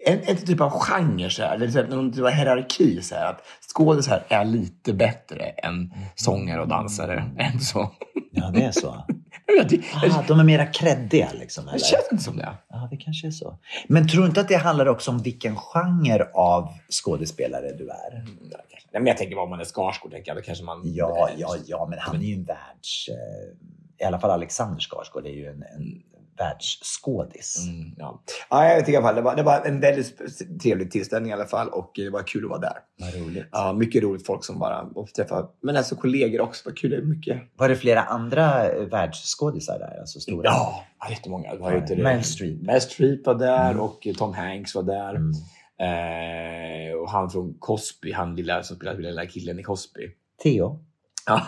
en, 0.07 0.18
en 0.27 0.37
typ 0.37 0.61
av 0.61 0.70
genre, 0.70 1.31
så 1.31 1.43
här, 1.43 1.55
eller 1.55 1.68
så 1.68 1.79
här, 1.79 1.89
någon 1.89 2.12
typ 2.12 2.24
av 2.24 2.31
hierarki. 2.31 3.03
Så 3.03 3.14
här, 3.14 3.31
att 3.31 3.41
skådisar 3.74 4.24
är 4.29 4.45
lite 4.45 4.93
bättre 4.93 5.45
än 5.45 5.93
sångare 6.14 6.61
och 6.61 6.68
dansare. 6.68 7.24
Än 7.39 7.61
så. 7.61 7.91
Ja, 8.31 8.51
det 8.55 8.62
är 8.62 8.72
så. 8.72 9.05
Jag, 9.47 9.68
ty- 9.68 9.82
jag, 10.03 10.12
Ah, 10.12 10.24
de 10.28 10.40
är 10.40 10.44
mera 10.44 10.66
kreddiga 10.66 11.28
liksom, 11.34 11.64
det 11.64 11.70
eller? 11.70 11.78
känns 11.84 12.09
inte 12.12 12.24
som 12.24 12.36
det. 12.36 12.55
Ja, 12.68 12.88
det 12.90 12.97
kanske 12.97 13.26
är 13.26 13.30
så. 13.30 13.59
Men 13.88 14.09
tror 14.09 14.22
du 14.22 14.28
inte 14.28 14.40
att 14.40 14.49
det 14.49 14.57
handlar 14.57 14.86
också 14.86 15.11
om 15.11 15.18
vilken 15.22 15.57
genre 15.57 16.28
av 16.34 16.68
skådespelare 16.90 17.72
du 17.72 17.88
är? 17.90 18.12
Nej, 18.12 18.53
men 18.92 19.07
jag 19.07 19.16
tänker 19.16 19.34
bara 19.36 19.44
om 19.44 19.51
man 19.51 19.61
är 19.61 19.64
Skarsgård, 19.64 20.11
tänker 20.12 20.30
jag, 20.30 20.36
då 20.36 20.42
kanske 20.42 20.64
man... 20.64 20.80
Ja, 20.84 21.28
ja, 21.36 21.57
ja, 21.66 21.86
men 21.90 21.99
han 21.99 22.16
är 22.16 22.20
ju 22.26 22.34
en 22.34 22.44
världs... 22.44 23.09
eh, 23.09 24.05
I 24.05 24.05
alla 24.05 24.18
fall 24.18 24.30
Alexander 24.30 24.80
Skarsgård 24.80 25.26
är 25.26 25.30
ju 25.30 25.47
en, 25.47 25.62
en 25.62 26.03
världsskådis. 26.39 27.66
Mm, 27.68 27.95
ja. 27.97 28.22
ja, 28.51 28.68
jag 28.68 28.78
tycker 28.78 28.93
i 28.93 28.97
alla 28.97 29.07
fall 29.07 29.14
det 29.14 29.22
var, 29.22 29.37
det 29.37 29.43
var 29.43 29.62
en 29.64 29.80
väldigt 29.80 30.18
trevlig 30.62 30.91
tillställning 30.91 31.30
i 31.30 31.34
alla 31.34 31.47
fall 31.47 31.68
och 31.68 31.93
det 31.95 32.11
var 32.11 32.22
kul 32.22 32.45
att 32.45 32.51
vara 32.51 32.61
där. 32.61 32.76
Vad 33.01 33.14
roligt. 33.14 33.47
Ja, 33.53 33.72
mycket 33.72 34.03
roligt 34.03 34.26
folk 34.26 34.45
som 34.45 34.59
bara 34.59 34.82
och 34.82 35.09
träffa, 35.09 35.49
men 35.62 35.76
alltså 35.76 35.97
kollegor 35.97 36.41
också. 36.41 36.62
Vad 36.64 36.78
kul, 36.78 36.91
det 36.91 36.97
är 36.97 37.03
mycket. 37.03 37.43
Var 37.57 37.68
det 37.68 37.76
flera 37.76 38.03
andra 38.03 38.70
eh, 38.70 38.82
världsskådisar 38.87 39.78
där? 39.78 40.01
Alltså 40.01 40.20
stora? 40.20 40.45
Ja, 40.45 40.84
ja 41.01 41.11
jättemånga. 41.11 41.53
Det 41.53 41.59
var 41.59 41.72
ju 41.72 41.78
inte 41.78 41.95
det. 41.95 42.03
Meryl 42.03 42.24
Streep. 42.24 42.62
Meryl 42.62 42.80
Streep 42.80 43.26
var 43.26 43.34
där 43.34 43.80
och 43.80 44.07
Tom 44.18 44.34
Hanks 44.34 44.74
var 44.74 44.82
där. 44.82 45.14
Mm. 45.14 45.32
Eh, 45.78 46.95
och 46.95 47.11
han 47.11 47.30
från 47.30 47.55
Cosby, 47.59 48.12
han 48.12 48.37
lilla 48.37 48.62
som 48.62 48.76
spelade 48.76 49.03
lilla 49.03 49.26
killen 49.26 49.59
i 49.59 49.62
Cosby. 49.62 50.11
Theo? 50.43 50.84
Ja. 51.26 51.47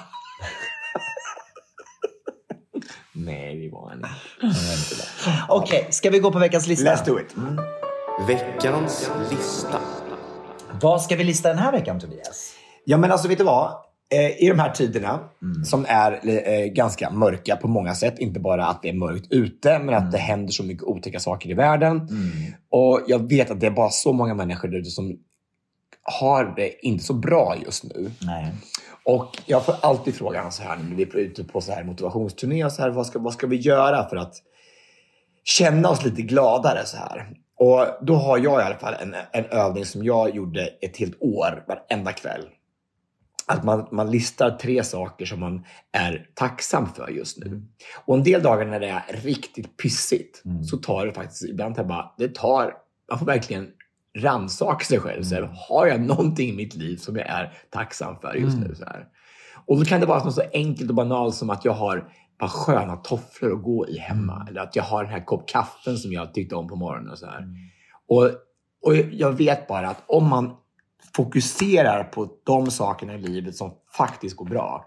Nej, 3.28 3.60
det 3.60 3.68
var 3.68 3.92
inte. 3.94 4.08
Okej, 5.48 5.86
ska 5.90 6.10
vi 6.10 6.18
gå 6.18 6.32
på 6.32 6.38
veckans 6.38 6.66
lista? 6.66 6.94
Let's 6.94 7.06
do 7.06 7.20
it. 7.20 7.34
Veckans 8.28 9.10
lista. 9.30 9.80
Vad 10.80 11.02
ska 11.02 11.16
vi 11.16 11.24
lista 11.24 11.48
den 11.48 11.58
här 11.58 11.72
veckan 11.72 12.00
Tobias? 12.00 12.54
Ja, 12.84 12.96
men 12.98 13.12
alltså 13.12 13.28
vet 13.28 13.38
du 13.38 13.44
vad? 13.44 13.72
eh, 14.10 14.44
i 14.44 14.48
de 14.48 14.58
här 14.58 14.70
tiderna 14.70 15.20
som 15.64 15.86
är 15.88 16.20
eh, 16.28 16.66
ganska 16.66 17.10
mörka 17.10 17.56
på 17.56 17.68
många 17.68 17.94
sätt. 17.94 18.18
Inte 18.18 18.40
bara 18.40 18.66
att 18.66 18.82
det 18.82 18.88
är 18.88 18.94
mörkt 18.94 19.26
ute, 19.32 19.78
men 19.78 19.94
att 19.94 20.12
det 20.12 20.18
händer 20.18 20.52
så 20.52 20.62
mycket 20.62 20.84
otäcka 20.84 21.20
saker 21.20 21.50
i 21.50 21.54
världen. 21.54 22.08
Och 22.70 23.00
jag 23.06 23.28
vet 23.28 23.50
att 23.50 23.60
det 23.60 23.66
är 23.66 23.70
bara 23.70 23.90
så 23.90 24.12
många 24.12 24.34
människor 24.34 24.68
där 24.68 24.78
ute 24.78 24.90
som 24.90 25.18
har 26.02 26.54
det 26.56 26.86
inte 26.86 27.04
så 27.04 27.14
bra 27.14 27.56
just 27.64 27.84
nu. 27.84 28.10
Nej. 28.22 28.52
Och 29.08 29.38
jag 29.46 29.64
får 29.64 29.74
alltid 29.82 30.14
frågan 30.14 30.52
så 30.52 30.62
här 30.62 30.76
när 30.76 30.96
vi 30.96 31.02
är 31.02 31.16
ute 31.16 31.44
på 31.44 31.60
så 31.60 31.72
här 31.72 31.84
motivationsturné 31.84 32.64
och 32.64 32.72
så 32.72 32.82
här, 32.82 32.90
vad 32.90 33.06
ska, 33.06 33.18
vad 33.18 33.32
ska 33.32 33.46
vi 33.46 33.56
göra 33.56 34.08
för 34.08 34.16
att 34.16 34.34
känna 35.44 35.88
oss 35.88 36.04
lite 36.04 36.22
gladare 36.22 36.86
så 36.86 36.96
här? 36.96 37.30
Och 37.56 37.86
då 38.06 38.14
har 38.14 38.38
jag 38.38 38.60
i 38.60 38.64
alla 38.64 38.78
fall 38.78 38.94
en, 39.02 39.14
en 39.32 39.44
övning 39.44 39.84
som 39.84 40.04
jag 40.04 40.36
gjorde 40.36 40.66
ett 40.66 40.96
helt 40.96 41.22
år, 41.22 41.64
varenda 41.68 42.12
kväll. 42.12 42.44
Att 43.46 43.64
man, 43.64 43.88
man 43.90 44.10
listar 44.10 44.50
tre 44.50 44.84
saker 44.84 45.26
som 45.26 45.40
man 45.40 45.64
är 45.92 46.30
tacksam 46.34 46.88
för 46.94 47.08
just 47.08 47.38
nu. 47.38 47.62
Och 48.04 48.16
en 48.16 48.22
del 48.22 48.42
dagar 48.42 48.66
när 48.66 48.80
det 48.80 48.88
är 48.88 49.16
riktigt 49.22 49.76
pissigt 49.76 50.42
så 50.70 50.76
tar 50.76 51.06
det 51.06 51.12
faktiskt, 51.12 51.44
ibland 51.44 51.74
bara, 51.74 52.12
det 52.18 52.34
tar, 52.34 52.74
man 53.10 53.18
får 53.18 53.26
verkligen 53.26 53.68
rannsaka 54.18 54.84
sig 54.84 55.00
själv. 55.00 55.22
Så 55.22 55.34
här, 55.34 55.50
har 55.68 55.86
jag 55.86 56.00
någonting 56.00 56.48
i 56.48 56.52
mitt 56.56 56.74
liv 56.74 56.96
som 56.96 57.16
jag 57.16 57.26
är 57.26 57.52
tacksam 57.70 58.16
för 58.20 58.34
just 58.34 58.56
nu? 58.68 58.74
Så 58.74 58.84
här. 58.84 59.06
Och 59.66 59.78
då 59.78 59.84
kan 59.84 60.00
det 60.00 60.06
vara 60.06 60.24
något 60.24 60.34
så 60.34 60.42
enkelt 60.52 60.90
och 60.90 60.96
banalt 60.96 61.34
som 61.34 61.50
att 61.50 61.64
jag 61.64 61.72
har 61.72 62.12
bara 62.38 62.50
sköna 62.50 62.96
tofflor 62.96 63.52
att 63.52 63.62
gå 63.62 63.88
i 63.88 63.98
hemma. 63.98 64.46
Eller 64.50 64.60
att 64.60 64.76
jag 64.76 64.82
har 64.82 65.04
den 65.04 65.12
här 65.12 65.24
kopp 65.24 65.48
kaffen 65.48 65.96
som 65.96 66.12
jag 66.12 66.34
tyckte 66.34 66.54
om 66.54 66.68
på 66.68 66.76
morgonen. 66.76 67.10
Och, 67.10 67.18
så 67.18 67.26
här. 67.26 67.48
Och, 68.08 68.30
och 68.82 68.96
jag 68.96 69.32
vet 69.32 69.66
bara 69.66 69.88
att 69.88 70.02
om 70.06 70.28
man 70.28 70.56
fokuserar 71.14 72.04
på 72.04 72.28
de 72.44 72.70
sakerna 72.70 73.14
i 73.14 73.18
livet 73.18 73.56
som 73.56 73.74
faktiskt 73.96 74.36
går 74.36 74.46
bra. 74.46 74.84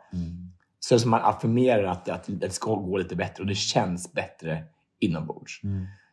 Så 0.79 0.93
är 0.93 0.95
det 0.95 1.01
som 1.01 1.11
man 1.11 1.21
affirmerar 1.23 1.83
att, 1.83 2.09
att 2.09 2.23
det 2.27 2.49
ska 2.49 2.75
gå 2.75 2.97
lite 2.97 3.15
bättre 3.15 3.43
och 3.43 3.47
det 3.47 3.55
känns 3.55 4.13
bättre 4.13 4.63
inombords. 4.99 5.61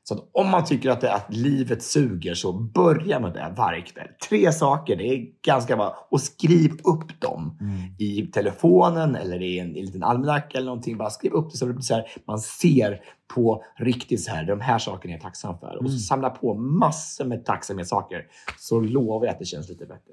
Så 0.08 0.24
om 0.32 0.50
man 0.50 0.64
tycker 0.64 0.90
att, 0.90 1.00
det, 1.00 1.12
att 1.12 1.34
livet 1.34 1.82
suger 1.82 2.34
så 2.34 2.52
börja 2.52 3.20
med 3.20 3.32
det 3.32 3.54
varje 3.56 3.82
kväll. 3.82 4.08
Tre 4.28 4.52
saker, 4.52 4.96
det 4.96 5.04
är 5.04 5.26
ganska 5.42 5.76
bra. 5.76 6.06
Och 6.10 6.20
skriv 6.20 6.70
upp 6.84 7.20
dem 7.20 7.58
i 7.98 8.26
telefonen 8.26 9.16
eller 9.16 9.42
i 9.42 9.58
en, 9.58 9.76
i 9.76 9.80
en 9.80 9.86
liten 9.86 10.02
almanacka 10.02 10.58
eller 10.58 10.66
någonting. 10.66 10.96
Bara 10.96 11.10
skriv 11.10 11.32
upp 11.32 11.50
det 11.50 11.56
så 11.56 11.66
det 11.66 11.82
så 11.82 11.94
här, 11.94 12.04
man 12.26 12.38
ser 12.38 13.00
på 13.34 13.64
riktigt 13.78 14.24
så 14.24 14.30
här, 14.30 14.44
de 14.44 14.60
här 14.60 14.78
sakerna 14.78 15.12
är 15.12 15.16
jag 15.16 15.22
tacksam 15.22 15.58
för. 15.58 15.82
Och 15.82 15.90
så 15.90 15.98
samla 15.98 16.30
på 16.30 16.54
massor 16.54 17.24
med 17.24 17.44
tacksamhetssaker. 17.44 18.26
Så 18.58 18.80
lovar 18.80 19.26
jag 19.26 19.32
att 19.32 19.38
det 19.38 19.44
känns 19.44 19.68
lite 19.68 19.86
bättre. 19.86 20.12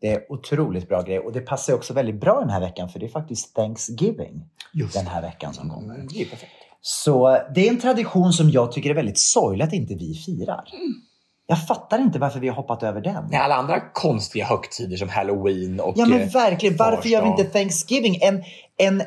Det 0.00 0.08
är 0.12 0.32
otroligt 0.32 0.88
bra 0.88 1.02
grej 1.02 1.18
och 1.18 1.32
det 1.32 1.40
passar 1.40 1.74
också 1.74 1.94
väldigt 1.94 2.20
bra 2.20 2.40
den 2.40 2.50
här 2.50 2.60
veckan 2.60 2.88
för 2.88 2.98
det 3.00 3.06
är 3.06 3.10
faktiskt 3.10 3.54
Thanksgiving 3.54 4.44
den 4.94 5.06
här 5.06 5.22
veckan 5.22 5.54
som 5.54 5.70
kommer. 5.70 6.06
Det 6.10 6.22
är 6.22 6.26
perfekt. 6.26 6.59
Så 6.82 7.38
det 7.54 7.66
är 7.66 7.70
en 7.70 7.80
tradition 7.80 8.32
som 8.32 8.50
jag 8.50 8.72
tycker 8.72 8.90
är 8.90 8.94
väldigt 8.94 9.18
sorglig 9.18 9.64
att 9.64 9.72
inte 9.72 9.94
vi 9.94 10.14
firar. 10.14 10.64
Jag 11.46 11.66
fattar 11.66 11.98
inte 11.98 12.18
varför 12.18 12.40
vi 12.40 12.48
har 12.48 12.56
hoppat 12.56 12.82
över 12.82 13.00
den. 13.00 13.24
Nej, 13.30 13.40
alla 13.40 13.54
andra 13.54 13.80
konstiga 13.92 14.44
högtider 14.44 14.96
som 14.96 15.08
halloween 15.08 15.80
och 15.80 15.94
Ja 15.96 16.06
men 16.06 16.20
eh, 16.20 16.32
verkligen, 16.32 16.76
varför 16.76 17.08
gör 17.08 17.22
vi 17.22 17.28
inte 17.28 17.44
Thanksgiving? 17.44 18.18
En, 18.22 18.42
en 18.76 19.02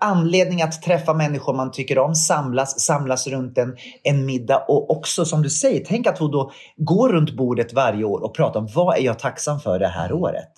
anledning 0.00 0.62
att 0.62 0.82
träffa 0.82 1.14
människor 1.14 1.54
man 1.54 1.70
tycker 1.70 1.98
om, 1.98 2.14
samlas, 2.14 2.80
samlas 2.80 3.26
runt 3.26 3.58
en, 3.58 3.76
en 4.02 4.26
middag 4.26 4.64
och 4.68 4.90
också 4.90 5.24
som 5.24 5.42
du 5.42 5.50
säger, 5.50 5.84
tänk 5.86 6.06
att 6.06 6.18
då 6.18 6.52
gå 6.76 7.08
runt 7.08 7.36
bordet 7.36 7.72
varje 7.72 8.04
år 8.04 8.24
och 8.24 8.34
prata 8.34 8.58
om 8.58 8.68
vad 8.74 8.96
är 8.96 9.02
jag 9.02 9.18
tacksam 9.18 9.60
för 9.60 9.78
det 9.78 9.88
här 9.88 10.12
året? 10.12 10.52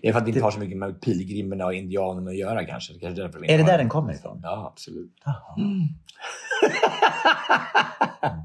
Det 0.00 0.08
är 0.08 0.12
för 0.12 0.20
att 0.20 0.26
vi 0.26 0.30
inte 0.30 0.42
har 0.42 0.50
så 0.50 0.60
mycket 0.60 0.78
med 0.78 1.00
pilgrimerna 1.00 1.66
och 1.66 1.74
indianerna 1.74 2.30
att 2.30 2.36
göra 2.36 2.64
kanske. 2.64 2.92
Det 2.92 2.98
kanske 2.98 3.22
är, 3.22 3.24
därför 3.24 3.50
Är 3.50 3.58
det 3.58 3.64
där 3.64 3.78
den 3.78 3.88
kommer 3.88 4.12
ifrån? 4.12 4.40
Ja, 4.42 4.72
absolut. 4.72 5.12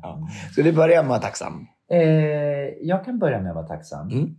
ja. 0.01 0.27
Så 0.55 0.61
det 0.61 0.71
börjar 0.71 0.95
med 0.95 0.99
att 0.99 1.07
vara 1.07 1.19
tacksam. 1.19 1.67
Eh, 1.91 1.99
jag 2.81 3.05
kan 3.05 3.19
börja 3.19 3.39
med 3.39 3.49
att 3.49 3.55
vara 3.55 3.67
tacksam. 3.67 4.09
Mm. 4.09 4.35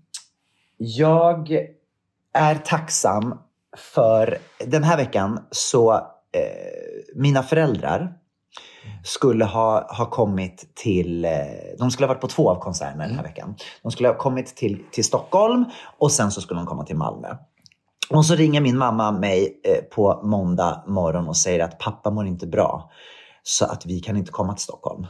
Jag 0.78 1.50
är 2.32 2.54
tacksam 2.54 3.38
för 3.76 4.38
den 4.66 4.84
här 4.84 4.96
veckan 4.96 5.46
så 5.50 5.94
eh, 5.94 6.00
mina 7.14 7.42
föräldrar 7.42 8.14
skulle 9.04 9.44
ha, 9.44 9.94
ha 9.96 10.10
kommit 10.10 10.74
till, 10.74 11.24
eh, 11.24 11.30
de 11.78 11.90
skulle 11.90 12.06
ha 12.06 12.14
varit 12.14 12.20
på 12.20 12.28
två 12.28 12.50
av 12.50 12.60
konserterna 12.60 13.06
den 13.06 13.16
här 13.16 13.22
veckan. 13.22 13.54
De 13.82 13.92
skulle 13.92 14.08
ha 14.08 14.16
kommit 14.16 14.56
till, 14.56 14.82
till 14.92 15.04
Stockholm 15.04 15.64
och 15.98 16.12
sen 16.12 16.30
så 16.30 16.40
skulle 16.40 16.60
de 16.60 16.66
komma 16.66 16.84
till 16.84 16.96
Malmö. 16.96 17.28
Och 18.10 18.26
så 18.26 18.34
ringer 18.34 18.60
min 18.60 18.78
mamma 18.78 19.12
mig 19.12 19.60
eh, 19.64 19.84
på 19.84 20.20
måndag 20.22 20.84
morgon 20.86 21.28
och 21.28 21.36
säger 21.36 21.64
att 21.64 21.78
pappa 21.78 22.10
mår 22.10 22.26
inte 22.26 22.46
bra. 22.46 22.90
Så 23.42 23.64
att 23.64 23.86
vi 23.86 24.00
kan 24.00 24.16
inte 24.16 24.32
komma 24.32 24.54
till 24.54 24.62
Stockholm. 24.62 25.06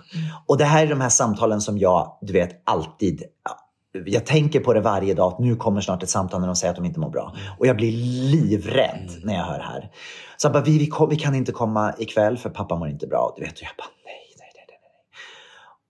Och 0.46 0.58
det 0.58 0.64
här 0.64 0.86
är 0.86 0.90
de 0.90 1.00
här 1.00 1.08
samtalen 1.08 1.60
som 1.60 1.78
jag, 1.78 2.18
du 2.20 2.32
vet, 2.32 2.62
alltid 2.64 3.22
jag 4.06 4.26
tänker 4.26 4.60
på 4.60 4.72
det 4.72 4.80
varje 4.80 5.14
dag 5.14 5.32
att 5.32 5.38
nu 5.38 5.56
kommer 5.56 5.80
snart 5.80 6.02
ett 6.02 6.08
samtal 6.08 6.40
när 6.40 6.46
de 6.46 6.56
säger 6.56 6.70
att 6.70 6.76
de 6.76 6.84
inte 6.84 7.00
mår 7.00 7.10
bra. 7.10 7.34
Och 7.58 7.66
jag 7.66 7.76
blir 7.76 7.92
livrädd 8.30 9.10
när 9.24 9.34
jag 9.34 9.44
hör 9.44 9.58
det 9.58 9.64
här. 9.64 9.90
Så 10.36 10.46
jag 10.46 10.52
bara, 10.52 10.62
vi, 10.62 10.78
vi, 10.78 10.86
kom, 10.86 11.08
vi 11.08 11.16
kan 11.16 11.34
inte 11.34 11.52
komma 11.52 11.94
ikväll 11.98 12.38
för 12.38 12.50
pappa 12.50 12.76
mår 12.76 12.88
inte 12.88 13.06
bra. 13.06 13.34
Du 13.36 13.42
vet, 13.42 13.52
och 13.52 13.62
jag 13.62 13.76
bara, 13.78 13.88
nej, 14.04 14.34
nej, 14.38 14.50
nej, 14.54 14.64
nej. 14.68 14.78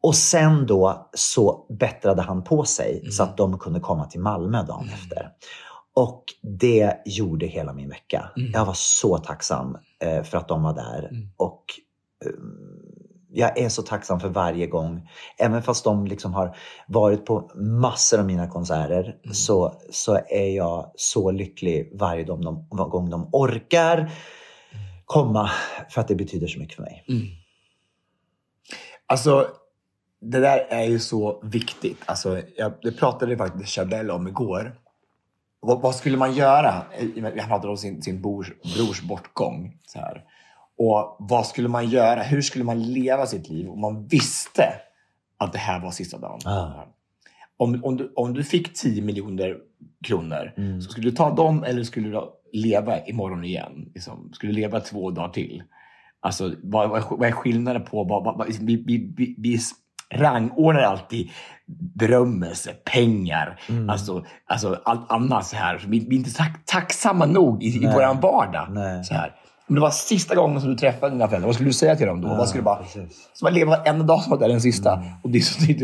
Och 0.02 0.14
sen 0.14 0.66
då 0.66 1.08
så 1.14 1.66
bättrade 1.68 2.22
han 2.22 2.44
på 2.44 2.64
sig 2.64 3.10
så 3.10 3.22
att 3.22 3.36
de 3.36 3.58
kunde 3.58 3.80
komma 3.80 4.04
till 4.04 4.20
Malmö 4.20 4.62
dagen 4.62 4.88
efter. 4.94 5.28
Och 5.94 6.24
det 6.42 7.02
gjorde 7.04 7.46
hela 7.46 7.72
min 7.72 7.88
vecka. 7.88 8.30
Jag 8.52 8.64
var 8.64 8.74
så 8.76 9.18
tacksam 9.18 9.78
eh, 10.00 10.22
för 10.22 10.38
att 10.38 10.48
de 10.48 10.62
var 10.62 10.74
där. 10.74 11.10
Och 11.36 11.64
ehm, 12.26 12.75
jag 13.36 13.58
är 13.58 13.68
så 13.68 13.82
tacksam 13.82 14.20
för 14.20 14.28
varje 14.28 14.66
gång. 14.66 15.08
Även 15.38 15.62
fast 15.62 15.84
de 15.84 16.06
liksom 16.06 16.34
har 16.34 16.56
varit 16.86 17.26
på 17.26 17.50
massor 17.54 18.18
av 18.18 18.26
mina 18.26 18.48
konserter 18.48 19.16
så, 19.32 19.80
så 19.90 20.18
är 20.28 20.56
jag 20.56 20.92
så 20.96 21.30
lycklig 21.30 21.90
varje 21.94 22.24
gång 22.24 22.40
de, 22.40 22.66
gång 22.68 23.10
de 23.10 23.28
orkar 23.32 24.10
komma. 25.04 25.50
För 25.90 26.00
att 26.00 26.08
det 26.08 26.14
betyder 26.14 26.46
så 26.46 26.58
mycket 26.58 26.76
för 26.76 26.82
mig. 26.82 27.04
Alltså, 29.06 29.48
det 30.20 30.40
där 30.40 30.58
är 30.68 30.84
ju 30.84 30.98
så 30.98 31.40
viktigt. 31.42 31.98
Alltså, 32.06 32.42
jag, 32.56 32.72
det 32.82 32.92
pratade 32.92 33.36
faktiskt 33.36 33.70
Chabelle 33.70 34.12
om 34.12 34.28
igår. 34.28 34.80
Vad, 35.60 35.80
vad 35.80 35.94
skulle 35.94 36.16
man 36.16 36.34
göra? 36.34 36.82
Han 37.24 37.48
pratade 37.48 37.68
om 37.68 37.76
sin, 37.76 38.02
sin 38.02 38.22
brors, 38.22 38.52
brors 38.76 39.02
bortgång. 39.02 39.78
Så 39.86 39.98
här. 39.98 40.24
Och 40.78 41.16
vad 41.18 41.46
skulle 41.46 41.68
man 41.68 41.88
göra? 41.88 42.22
Hur 42.22 42.42
skulle 42.42 42.64
man 42.64 42.82
leva 42.82 43.26
sitt 43.26 43.48
liv 43.48 43.70
om 43.70 43.80
man 43.80 44.06
visste 44.06 44.64
att 45.38 45.52
det 45.52 45.58
här 45.58 45.80
var 45.80 45.90
sista 45.90 46.18
dagen? 46.18 46.40
Om, 47.58 47.84
om, 47.84 47.96
du, 47.96 48.12
om 48.16 48.34
du 48.34 48.44
fick 48.44 48.74
10 48.74 49.02
miljoner 49.02 49.56
kronor, 50.04 50.52
så 50.80 50.90
skulle 50.90 51.10
du 51.10 51.16
ta 51.16 51.30
dem 51.34 51.64
eller 51.64 51.82
skulle 51.82 52.08
du 52.08 52.20
leva 52.52 53.00
imorgon 53.06 53.44
igen? 53.44 53.90
Liksom, 53.94 54.30
skulle 54.32 54.52
du 54.52 54.56
leva 54.60 54.80
två 54.80 55.10
dagar 55.10 55.28
till? 55.28 55.62
Alltså, 56.20 56.52
vad, 56.62 56.88
vad, 56.90 56.98
är- 57.00 57.16
vad 57.16 57.28
är 57.28 57.32
skillnaden 57.32 57.84
på... 57.84 58.04
Vad, 58.04 58.24
vad, 58.24 58.46
vi, 58.60 58.76
vi, 58.86 59.12
vi, 59.16 59.34
vi 59.38 59.58
rangordnar 60.14 60.82
alltid 60.82 61.30
berömmelse, 61.94 62.72
pengar, 62.84 63.60
alltså, 63.90 64.24
alltså 64.46 64.80
allt 64.84 65.10
annat 65.12 65.46
så 65.46 65.56
här. 65.56 65.84
Vi, 65.88 65.98
vi 66.00 66.14
är 66.16 66.18
inte 66.18 66.34
tack, 66.34 66.62
tacksamma 66.64 67.26
nog 67.26 67.62
i, 67.62 67.66
i 67.66 67.86
vår 67.86 68.20
vardag. 68.22 68.68
Nej. 68.70 69.04
Så 69.04 69.14
här. 69.14 69.34
Om 69.68 69.74
det 69.74 69.80
var 69.80 69.90
sista 69.90 70.34
gången 70.34 70.60
som 70.60 70.70
du 70.70 70.76
träffade 70.76 71.12
dina 71.14 71.28
föräldrar, 71.28 71.46
vad 71.46 71.54
skulle 71.54 71.68
du 71.68 71.72
säga 71.72 71.96
till 71.96 72.06
dem 72.06 72.20
då? 72.20 72.28
vad 72.28 72.48
skulle 72.48 72.60
du 72.60 72.64
bara, 72.64 72.84
så 73.34 73.44
man 73.44 73.54
lever 73.54 73.70
varenda 73.76 74.04
dag 74.04 74.22
som 74.22 74.32
att 74.32 74.38
det 74.38 74.44
är 74.44 74.48
den 74.48 74.60
sista. 74.60 75.02
Och 75.22 75.30
det 75.30 75.38
är 75.38 75.42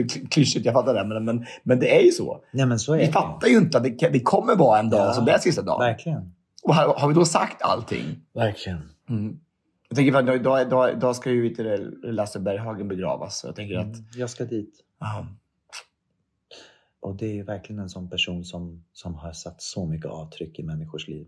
så 0.09 0.18
klyschigt, 0.28 0.64
jag 0.66 0.74
fattar 0.74 0.95
det. 0.95 1.05
Men, 1.05 1.24
men, 1.24 1.47
men 1.62 1.78
det 1.80 1.97
är 1.97 2.03
ju 2.03 2.11
så. 2.11 2.45
Nej, 2.53 2.66
men 2.66 2.78
så 2.78 2.93
är 2.95 2.99
Vi 2.99 3.07
det. 3.07 3.12
fattar 3.12 3.49
ju 3.49 3.57
inte 3.57 3.78
att 3.78 3.85
det, 3.85 4.09
det 4.12 4.20
kommer 4.20 4.57
vara 4.57 4.78
en 4.78 4.91
dag 4.91 5.01
Ja. 5.09 5.12
som 5.12 5.24
det 5.24 5.33
är 5.33 5.39
sista 5.39 5.62
dagen. 5.62 5.80
Verkligen. 5.80 6.33
Och 6.62 6.74
har, 6.74 6.95
har 6.95 7.09
vi 7.09 7.14
då 7.14 7.24
sagt 7.24 7.62
allting? 7.62 8.05
Verkligen. 8.35 8.78
Jag 9.89 9.97
tänker 9.97 10.14
att 10.14 10.41
idag, 10.41 10.62
idag, 10.62 10.93
idag 10.93 11.16
ska 11.16 11.30
ju 11.30 11.55
Lasse 12.05 12.41
Berghagen 12.41 12.89
begravas. 12.89 13.39
Så 13.39 13.47
jag 13.47 13.57
tänker 13.57 13.78
att... 13.78 13.97
Jag 14.16 14.30
ska 14.30 14.45
dit. 14.45 14.74
ja. 15.01 15.26
Och 17.01 17.16
det 17.16 17.39
är 17.39 17.45
verkligen 17.45 17.83
en 17.83 17.89
sån 17.89 18.11
person 18.11 18.45
som, 18.45 18.85
som 18.93 19.14
har 19.14 19.33
satt 19.33 19.62
så 19.62 19.87
mycket 19.87 20.11
avtryck 20.11 20.59
i 20.59 20.62
människors 20.62 21.09
liv. 21.09 21.26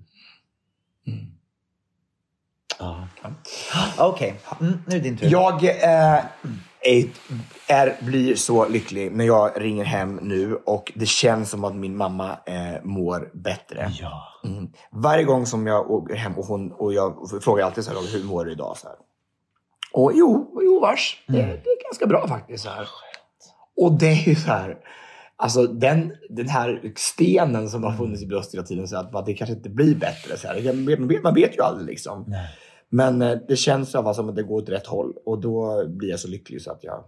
Ja. 2.79 3.09
Okej, 3.99 4.35
mm, 4.61 4.73
nu 4.87 4.97
är 4.97 5.01
det 5.01 5.05
din 5.05 5.17
tur. 5.17 5.29
Jag 5.31 5.65
eh, 5.65 6.25
är, 6.81 7.07
är, 7.69 8.05
blir 8.05 8.35
så 8.35 8.69
lycklig 8.69 9.13
när 9.13 9.25
jag 9.25 9.51
ringer 9.57 9.85
hem 9.85 10.17
nu 10.23 10.57
och 10.57 10.93
det 10.95 11.07
känns 11.07 11.51
som 11.51 11.65
att 11.65 11.77
min 11.77 11.97
mamma 11.97 12.31
eh, 12.47 12.83
mår 12.83 13.31
bättre. 13.35 13.93
Ja. 14.01 14.41
Mm. 14.45 14.69
Varje 14.91 15.25
gång 15.25 15.47
som 15.47 15.67
jag 15.67 15.91
åker 15.91 16.15
hem 16.15 16.39
och, 16.39 16.47
hon, 16.47 16.73
och 16.73 16.93
jag 16.93 17.29
frågar 17.43 17.65
alltid 17.65 17.85
så 17.85 17.91
här, 17.91 18.13
hur 18.13 18.25
mår 18.25 18.45
du 18.45 18.53
idag? 18.53 18.77
Så 18.77 18.87
här. 18.87 18.97
Och 19.93 20.13
jo, 20.15 20.61
jo 20.63 20.81
vars, 20.81 21.25
det, 21.27 21.33
det 21.33 21.71
är 21.71 21.85
ganska 21.85 22.07
bra 22.07 22.29
faktiskt. 22.29 22.65
Så 22.65 22.71
här. 22.71 22.89
Och 23.77 23.93
det 23.93 24.07
är 24.07 24.29
ju 24.29 24.35
så 24.35 24.51
här, 24.51 24.77
Alltså 25.37 25.67
den, 25.67 26.13
den 26.29 26.49
här 26.49 26.93
stenen 26.97 27.69
som 27.69 27.85
har 27.85 27.93
funnits 27.93 28.23
i 28.23 28.27
bröstet 28.27 28.55
hela 28.55 28.67
tiden, 28.67 28.89
så 28.89 28.97
att 28.97 29.27
det 29.27 29.35
kanske 29.35 29.55
inte 29.55 29.71
blir 29.71 29.95
bättre. 29.95 30.37
Så 30.37 30.49
här. 30.49 30.73
Man, 30.73 31.09
vet, 31.09 31.23
man 31.23 31.35
vet 31.35 31.57
ju 31.57 31.63
aldrig 31.63 31.87
liksom. 31.87 32.25
Nej. 32.29 32.49
Men 32.95 33.23
eh, 33.23 33.39
det 33.49 33.57
känns 33.57 33.95
i 33.95 33.97
alla 33.97 34.05
fall 34.05 34.15
som 34.15 34.29
att 34.29 34.37
det 34.37 34.43
går 34.43 34.63
åt 34.63 34.69
rätt 34.69 34.87
håll 34.87 35.13
och 35.27 35.41
då 35.41 35.89
blir 35.89 36.11
jag 36.11 36.21
så 36.21 36.29
lycklig 36.29 36.63
så 36.63 36.71
att 36.73 36.85
jag... 36.85 37.05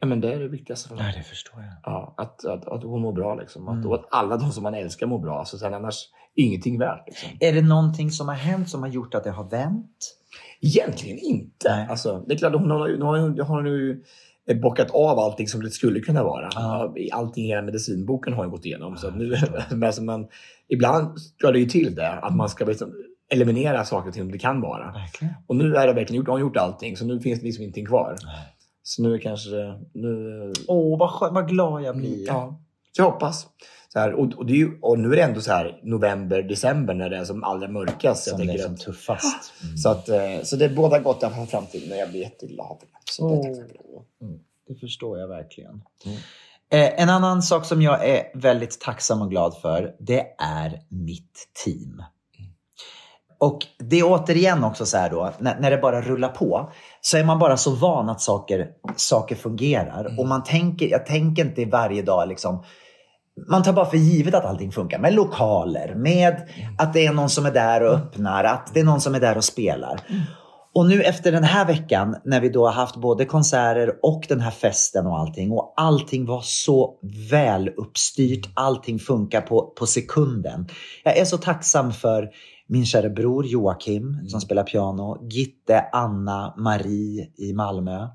Ja, 0.00 0.06
men 0.06 0.20
det 0.20 0.32
är 0.34 0.38
det 0.40 0.48
viktigaste 0.48 0.88
för 0.88 0.96
mig. 0.96 1.04
Nej, 1.04 1.14
det 1.18 1.22
förstår 1.28 1.60
jag. 1.60 1.72
Ja, 1.82 2.14
att, 2.16 2.44
att, 2.44 2.68
att 2.68 2.82
hon 2.82 3.02
mår 3.02 3.12
bra. 3.12 3.34
Liksom. 3.34 3.68
Att, 3.68 3.84
Mm. 3.84 3.92
att 3.92 4.08
alla 4.10 4.36
de 4.36 4.52
som 4.52 4.62
man 4.62 4.74
älskar 4.74 5.06
mår 5.06 5.18
bra. 5.18 5.44
Så 5.44 5.58
sen 5.58 5.74
annars 5.74 5.94
ingenting 6.34 6.78
värt. 6.78 7.06
Liksom. 7.06 7.28
Är 7.40 7.52
det 7.52 7.62
någonting 7.62 8.10
som 8.10 8.28
har 8.28 8.34
hänt 8.34 8.68
som 8.68 8.82
har 8.82 8.88
gjort 8.88 9.14
att 9.14 9.24
det 9.24 9.30
har 9.30 9.50
vänt? 9.50 10.16
Egentligen 10.60 11.18
inte. 11.18 11.68
Nej. 11.68 11.86
Alltså, 11.90 12.24
det 12.26 12.34
är 12.34 12.38
klart, 12.38 12.52
hon 12.52 12.70
har, 12.70 12.90
hon 12.90 13.02
har, 13.02 13.18
hon 13.18 13.40
har 13.40 13.62
nu 13.62 14.02
eh, 14.48 14.56
bockat 14.60 14.90
av 14.90 15.18
allting 15.18 15.48
som 15.48 15.62
det 15.62 15.70
skulle 15.70 16.00
kunna 16.00 16.24
vara. 16.24 16.48
Ja. 16.54 16.94
Allting 17.12 17.44
i 17.44 17.48
hela 17.48 17.62
medicinboken 17.62 18.32
har 18.32 18.42
hon 18.42 18.50
gått 18.50 18.66
igenom. 18.66 18.96
Så 18.96 19.08
att 19.08 19.16
nu, 19.16 19.36
men 19.70 19.82
alltså 19.84 20.02
man, 20.02 20.26
ibland 20.68 21.20
ska 21.20 21.50
det 21.50 21.58
ju 21.58 21.66
till 21.66 21.94
det. 21.94 22.12
Att 22.12 22.36
man 22.36 22.48
ska 22.48 22.64
liksom 22.64 22.92
eliminera 23.32 23.84
saker 23.84 24.08
och 24.08 24.14
ting 24.14 24.22
som 24.22 24.32
det 24.32 24.38
kan 24.38 24.60
vara. 24.60 24.92
Verkligen. 24.92 25.34
Och 25.46 25.56
nu 25.56 25.76
är 25.76 25.86
det 25.86 25.92
verkligen 25.92 26.16
gjort, 26.16 26.26
har 26.26 26.32
hon 26.32 26.40
gjort 26.40 26.56
allting. 26.56 26.96
Så 26.96 27.04
nu 27.04 27.20
finns 27.20 27.40
det 27.40 27.46
liksom 27.46 27.62
ingenting 27.62 27.86
kvar. 27.86 28.16
Så 28.82 29.02
nu 29.02 29.14
är 29.14 29.18
kanske... 29.18 29.50
Nu, 29.92 30.52
Åh, 30.68 30.98
vad, 30.98 31.10
skö- 31.10 31.34
vad 31.34 31.48
glad 31.48 31.82
jag 31.82 31.96
blir. 31.96 32.26
Ja, 32.26 32.60
så 32.92 33.02
jag 33.02 33.10
hoppas. 33.10 33.46
Så 33.88 33.98
här, 33.98 34.12
och, 34.12 34.34
och, 34.34 34.46
det 34.46 34.52
ju, 34.52 34.78
och 34.80 34.98
nu 34.98 35.12
är 35.12 35.16
det 35.16 35.22
ändå 35.22 35.40
så 35.40 35.52
här 35.52 35.80
november, 35.82 36.42
december 36.42 36.94
när 36.94 37.10
det 37.10 37.16
är 37.16 37.24
som 37.24 37.44
allra 37.44 37.68
mörkast. 37.68 38.24
Som 38.28 38.38
jag 38.38 38.48
det 38.48 38.54
är 38.54 38.58
som 38.58 38.74
att, 38.74 38.80
tuffast. 38.80 39.52
Mm. 39.62 39.76
så, 39.82 39.88
att, 39.88 40.08
eh, 40.08 40.42
så 40.42 40.56
det 40.56 40.64
är 40.64 40.74
båda 40.74 40.98
gott 40.98 41.20
för 41.20 41.46
framtiden 41.46 41.92
och 41.92 41.98
jag 41.98 42.10
blir 42.10 42.20
jätteglad 42.20 42.76
det. 42.80 42.86
Så 43.12 43.28
det 43.28 43.34
Åh. 43.34 43.42
tacksam. 43.42 43.64
Mm, 44.22 44.40
det 44.68 44.74
förstår 44.74 45.18
jag 45.18 45.28
verkligen. 45.28 45.82
Mm. 46.06 46.18
Eh, 46.70 47.02
en 47.02 47.08
annan 47.08 47.42
sak 47.42 47.64
som 47.64 47.82
jag 47.82 48.08
är 48.08 48.22
väldigt 48.34 48.80
tacksam 48.80 49.22
och 49.22 49.30
glad 49.30 49.56
för, 49.62 49.94
det 49.98 50.26
är 50.38 50.80
mitt 50.88 51.48
team. 51.64 52.02
Och 53.44 53.58
det 53.78 53.98
är 53.98 54.04
återigen 54.04 54.64
också 54.64 54.86
så 54.86 54.96
här 54.96 55.10
då, 55.10 55.32
när, 55.38 55.60
när 55.60 55.70
det 55.70 55.76
bara 55.76 56.00
rullar 56.00 56.28
på, 56.28 56.70
så 57.00 57.16
är 57.16 57.24
man 57.24 57.38
bara 57.38 57.56
så 57.56 57.70
van 57.70 58.08
att 58.08 58.20
saker, 58.20 58.66
saker 58.96 59.34
fungerar. 59.34 60.18
Och 60.18 60.28
man 60.28 60.42
tänker, 60.44 60.88
jag 60.88 61.06
tänker 61.06 61.44
inte 61.44 61.64
varje 61.64 62.02
dag 62.02 62.28
liksom, 62.28 62.64
man 63.50 63.62
tar 63.62 63.72
bara 63.72 63.86
för 63.86 63.96
givet 63.96 64.34
att 64.34 64.44
allting 64.44 64.72
funkar. 64.72 64.98
Med 64.98 65.14
lokaler, 65.14 65.94
med 65.94 66.36
att 66.78 66.92
det 66.92 67.06
är 67.06 67.12
någon 67.12 67.30
som 67.30 67.46
är 67.46 67.50
där 67.50 67.82
och 67.82 67.94
öppnar, 67.94 68.44
att 68.44 68.70
det 68.74 68.80
är 68.80 68.84
någon 68.84 69.00
som 69.00 69.14
är 69.14 69.20
där 69.20 69.36
och 69.36 69.44
spelar. 69.44 70.00
Och 70.74 70.86
nu 70.86 71.02
efter 71.02 71.32
den 71.32 71.44
här 71.44 71.66
veckan 71.66 72.16
när 72.24 72.40
vi 72.40 72.48
då 72.48 72.66
har 72.66 72.72
haft 72.72 72.96
både 72.96 73.24
konserter 73.24 73.92
och 74.02 74.24
den 74.28 74.40
här 74.40 74.50
festen 74.50 75.06
och 75.06 75.18
allting 75.18 75.52
och 75.52 75.74
allting 75.76 76.26
var 76.26 76.40
så 76.40 76.98
väl 77.30 77.68
uppstyrt, 77.68 78.48
allting 78.54 78.98
funkar 78.98 79.40
på, 79.40 79.72
på 79.78 79.86
sekunden. 79.86 80.66
Jag 81.04 81.16
är 81.16 81.24
så 81.24 81.38
tacksam 81.38 81.92
för 81.92 82.28
min 82.66 82.86
kära 82.86 83.08
bror 83.08 83.46
Joakim 83.46 84.28
som 84.28 84.40
spelar 84.40 84.62
piano, 84.64 85.28
Gitte, 85.30 85.84
Anna, 85.92 86.54
Marie 86.56 87.30
i 87.36 87.52
Malmö. 87.52 88.08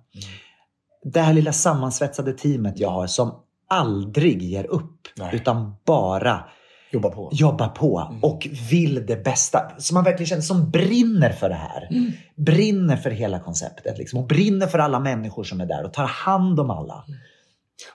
Det 1.03 1.21
här 1.21 1.33
lilla 1.33 1.53
sammansvetsade 1.53 2.33
teamet 2.33 2.79
jag 2.79 2.89
har 2.89 3.07
som 3.07 3.31
aldrig 3.67 4.41
ger 4.41 4.65
upp 4.65 5.07
Nej. 5.17 5.35
utan 5.35 5.75
bara 5.85 6.45
Jobba 6.91 7.09
på. 7.09 7.29
jobbar 7.33 7.67
på 7.67 8.19
och 8.21 8.47
vill 8.71 9.05
det 9.05 9.23
bästa. 9.23 9.71
Som 9.77 9.93
man 9.95 10.03
verkligen 10.03 10.27
känner 10.27 10.41
som 10.41 10.71
brinner 10.71 11.29
för 11.29 11.49
det 11.49 11.55
här. 11.55 11.89
Brinner 12.35 12.97
för 12.97 13.09
hela 13.09 13.39
konceptet 13.39 13.97
liksom, 13.97 14.19
och 14.19 14.27
brinner 14.27 14.67
för 14.67 14.79
alla 14.79 14.99
människor 14.99 15.43
som 15.43 15.61
är 15.61 15.65
där 15.65 15.85
och 15.85 15.93
tar 15.93 16.05
hand 16.05 16.59
om 16.59 16.69
alla. 16.69 17.05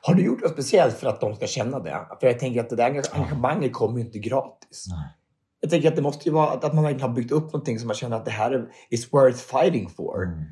Har 0.03 0.15
du 0.15 0.25
gjort 0.25 0.43
något 0.43 0.53
speciellt 0.53 0.95
för 0.95 1.07
att 1.07 1.21
de 1.21 1.35
ska 1.35 1.47
känna 1.47 1.79
det? 1.79 2.01
För 2.21 2.27
jag 2.27 2.39
tänker 2.39 2.61
att 2.61 2.71
det 2.71 2.77
där 2.77 2.85
engagemanget 2.85 3.73
kommer 3.73 3.99
ju 3.99 4.05
inte 4.05 4.19
gratis. 4.19 4.87
Nej. 4.89 5.09
Jag 5.65 5.71
tänker 5.71 5.89
att 5.89 5.97
det 5.97 6.03
måste 6.03 6.29
ju 6.29 6.35
vara 6.35 6.51
att, 6.51 6.65
att 6.65 6.75
man 6.75 6.85
verkligen 6.85 7.09
har 7.09 7.17
byggt 7.17 7.33
upp 7.33 7.45
någonting 7.45 7.79
som 7.79 7.87
man 7.87 7.97
känner 7.97 8.17
att 8.17 8.25
det 8.25 8.31
här 8.31 8.51
är 8.51 8.67
is 8.91 9.13
worth 9.13 9.39
fighting 9.39 9.89
for. 9.89 10.25
Mm. 10.25 10.45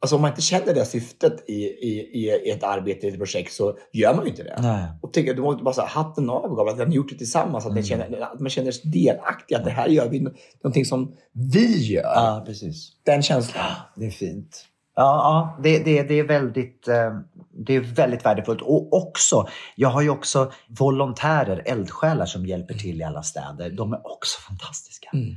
Alltså 0.00 0.16
om 0.16 0.22
man 0.22 0.30
inte 0.30 0.42
känner 0.42 0.74
det 0.74 0.84
syftet 0.84 1.44
i, 1.48 1.54
i, 1.54 2.20
i 2.44 2.50
ett 2.50 2.62
arbete, 2.62 3.06
i 3.06 3.10
ett 3.10 3.18
projekt, 3.18 3.52
så 3.52 3.76
gör 3.92 4.14
man 4.14 4.24
ju 4.24 4.30
inte 4.30 4.42
det. 4.42 4.58
Nej. 4.62 4.84
Och 5.02 5.12
tänker, 5.12 5.34
du 5.34 5.42
måste 5.42 5.64
bara 5.64 5.74
säga 5.74 5.86
hatten 5.86 6.30
av 6.30 6.68
att 6.68 6.76
ni 6.78 6.84
har 6.84 6.92
gjort 6.92 7.08
det 7.10 7.18
tillsammans. 7.18 7.66
Att, 7.66 7.70
Mm. 7.72 7.84
känner, 7.84 8.20
att 8.20 8.40
man 8.40 8.50
känner 8.50 8.70
sig 8.70 8.90
delaktig. 8.90 9.54
Att 9.54 9.64
det 9.64 9.70
här 9.70 9.88
gör 9.88 10.08
vi 10.08 10.20
någonting 10.62 10.84
som 10.84 11.16
vi 11.32 11.92
gör. 11.92 12.02
Ja, 12.02 12.42
precis. 12.46 12.92
Den 13.02 13.22
känslan. 13.22 13.64
Det 13.96 14.06
är 14.06 14.10
fint. 14.10 14.64
Ja, 14.96 15.02
ja 15.02 15.58
det, 15.62 15.78
det, 15.78 16.02
det, 16.02 16.14
är 16.14 16.24
väldigt, 16.24 16.88
eh, 16.88 17.18
det 17.50 17.74
är 17.76 17.80
väldigt 17.80 18.24
värdefullt. 18.24 18.62
Och 18.62 18.92
också, 18.92 19.48
jag 19.74 19.88
har 19.88 20.02
ju 20.02 20.10
också 20.10 20.52
volontärer, 20.68 21.62
eldsjälar 21.66 22.26
som 22.26 22.46
hjälper 22.46 22.74
till 22.74 23.00
i 23.00 23.04
alla 23.04 23.22
städer. 23.22 23.70
De 23.70 23.92
är 23.92 24.12
också 24.12 24.40
fantastiska. 24.40 25.10
Mm. 25.12 25.36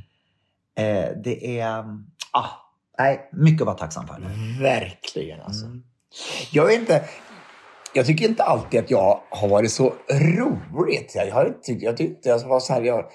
Eh, 0.77 1.09
det 1.23 1.59
är, 1.59 1.83
ah, 2.31 2.49
nej, 2.99 3.29
mycket 3.33 3.61
att 3.61 3.65
vara 3.65 3.77
tacksam 3.77 4.07
för. 4.07 4.21
Verkligen 4.61 5.41
alltså. 5.41 5.65
Mm. 5.65 5.83
Jag 6.51 6.65
vet 6.65 6.79
inte. 6.79 7.03
Jag 7.93 8.05
tycker 8.05 8.25
inte 8.25 8.43
alltid 8.43 8.79
att 8.79 8.91
jag 8.91 9.21
har 9.29 9.47
varit 9.47 9.71
så 9.71 9.93
roligt. 10.11 11.13
Jag 11.15 11.33
har 11.33 11.45
inte, 11.45 11.85
jag 11.85 11.97
tyckte 11.97 12.29
jag 12.29 12.39
var 12.39 12.59
så 12.59 12.73
här. 12.73 12.81
Jag, 12.81 13.05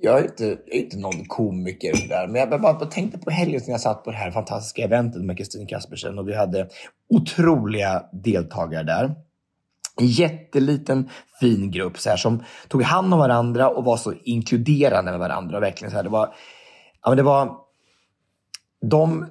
jag 0.00 0.18
är 0.18 0.24
inte, 0.24 0.44
jag 0.44 0.74
är 0.74 0.82
inte 0.82 0.98
någon 0.98 1.24
komiker 1.24 2.08
där. 2.08 2.26
Men 2.26 2.40
jag 2.40 2.50
bara, 2.50 2.60
bara 2.60 2.86
tänkte 2.86 3.18
på 3.18 3.30
helgen 3.30 3.60
när 3.66 3.72
jag 3.72 3.80
satt 3.80 4.04
på 4.04 4.10
det 4.10 4.16
här 4.16 4.30
fantastiska 4.30 4.82
eventet 4.82 5.22
med 5.22 5.38
Kristin 5.38 5.66
Kaspersen 5.66 6.18
och 6.18 6.28
vi 6.28 6.34
hade 6.34 6.68
otroliga 7.08 8.02
deltagare 8.12 8.82
där. 8.82 9.14
En 10.00 10.06
jätteliten 10.06 11.10
fin 11.40 11.70
grupp 11.70 11.98
så 11.98 12.10
här, 12.10 12.16
som 12.16 12.44
tog 12.68 12.82
hand 12.82 13.14
om 13.14 13.20
varandra 13.20 13.68
och 13.68 13.84
var 13.84 13.96
så 13.96 14.12
inkluderande 14.24 15.10
med 15.10 15.20
varandra. 15.20 15.60
Verkligen 15.60 15.90
så 15.90 15.96
här, 15.96 16.04
det 16.04 16.10
var, 16.10 16.34
ja, 17.02 17.08
men 17.10 17.16
det 17.16 17.22
var 17.22 17.56
de 18.80 19.26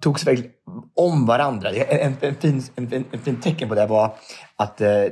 tog 0.00 0.20
sig 0.20 0.34
verkligen 0.34 0.52
om 0.94 1.26
varandra. 1.26 1.70
En, 1.70 2.14
en, 2.20 2.34
fin, 2.34 2.62
en, 2.76 2.92
en, 2.92 3.04
en 3.12 3.20
fin 3.20 3.40
tecken 3.40 3.68
på 3.68 3.74
det 3.74 3.86
var 3.86 4.14
att 4.56 4.80
eh, 4.80 5.04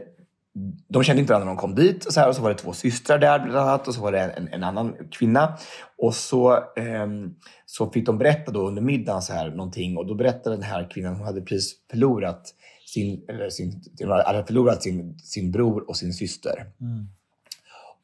de 0.89 1.03
kände 1.03 1.21
inte 1.21 1.33
varandra 1.33 1.53
när 1.53 1.57
de 1.57 1.61
kom 1.61 1.75
dit. 1.75 2.05
Och 2.05 2.13
så, 2.13 2.21
här, 2.21 2.29
och 2.29 2.37
så 2.37 2.43
var 2.43 2.49
det 2.49 2.59
två 2.59 2.73
systrar 2.73 3.19
där 3.19 3.39
bland 3.39 3.59
annat 3.59 3.89
och 3.89 3.95
så 3.95 4.01
var 4.01 4.13
det 4.13 4.21
en, 4.21 4.49
en 4.49 4.65
annan 4.65 4.95
kvinna. 5.11 5.59
Och 5.99 6.15
så, 6.15 6.65
ehm, 6.77 7.35
så 7.67 7.91
fick 7.91 8.07
de 8.07 8.19
berätta 8.19 8.53
då 8.53 8.69
under 8.69 8.83
middagen 8.83 9.23
så 9.23 9.33
här 9.33 9.51
någonting 9.51 9.97
och 9.97 10.07
då 10.07 10.15
berättade 10.15 10.57
den 10.57 10.63
här 10.63 10.91
kvinnan, 10.91 11.17
hon 11.17 11.27
hade 11.27 11.41
precis 11.41 11.75
förlorat 11.91 12.55
sin, 12.87 13.25
eller 13.29 13.51
sin, 13.51 13.83
hade 14.27 14.45
förlorat 14.45 14.83
sin, 14.83 15.19
sin 15.19 15.53
bror 15.53 15.89
och 15.89 15.97
sin 15.97 16.13
syster. 16.13 16.67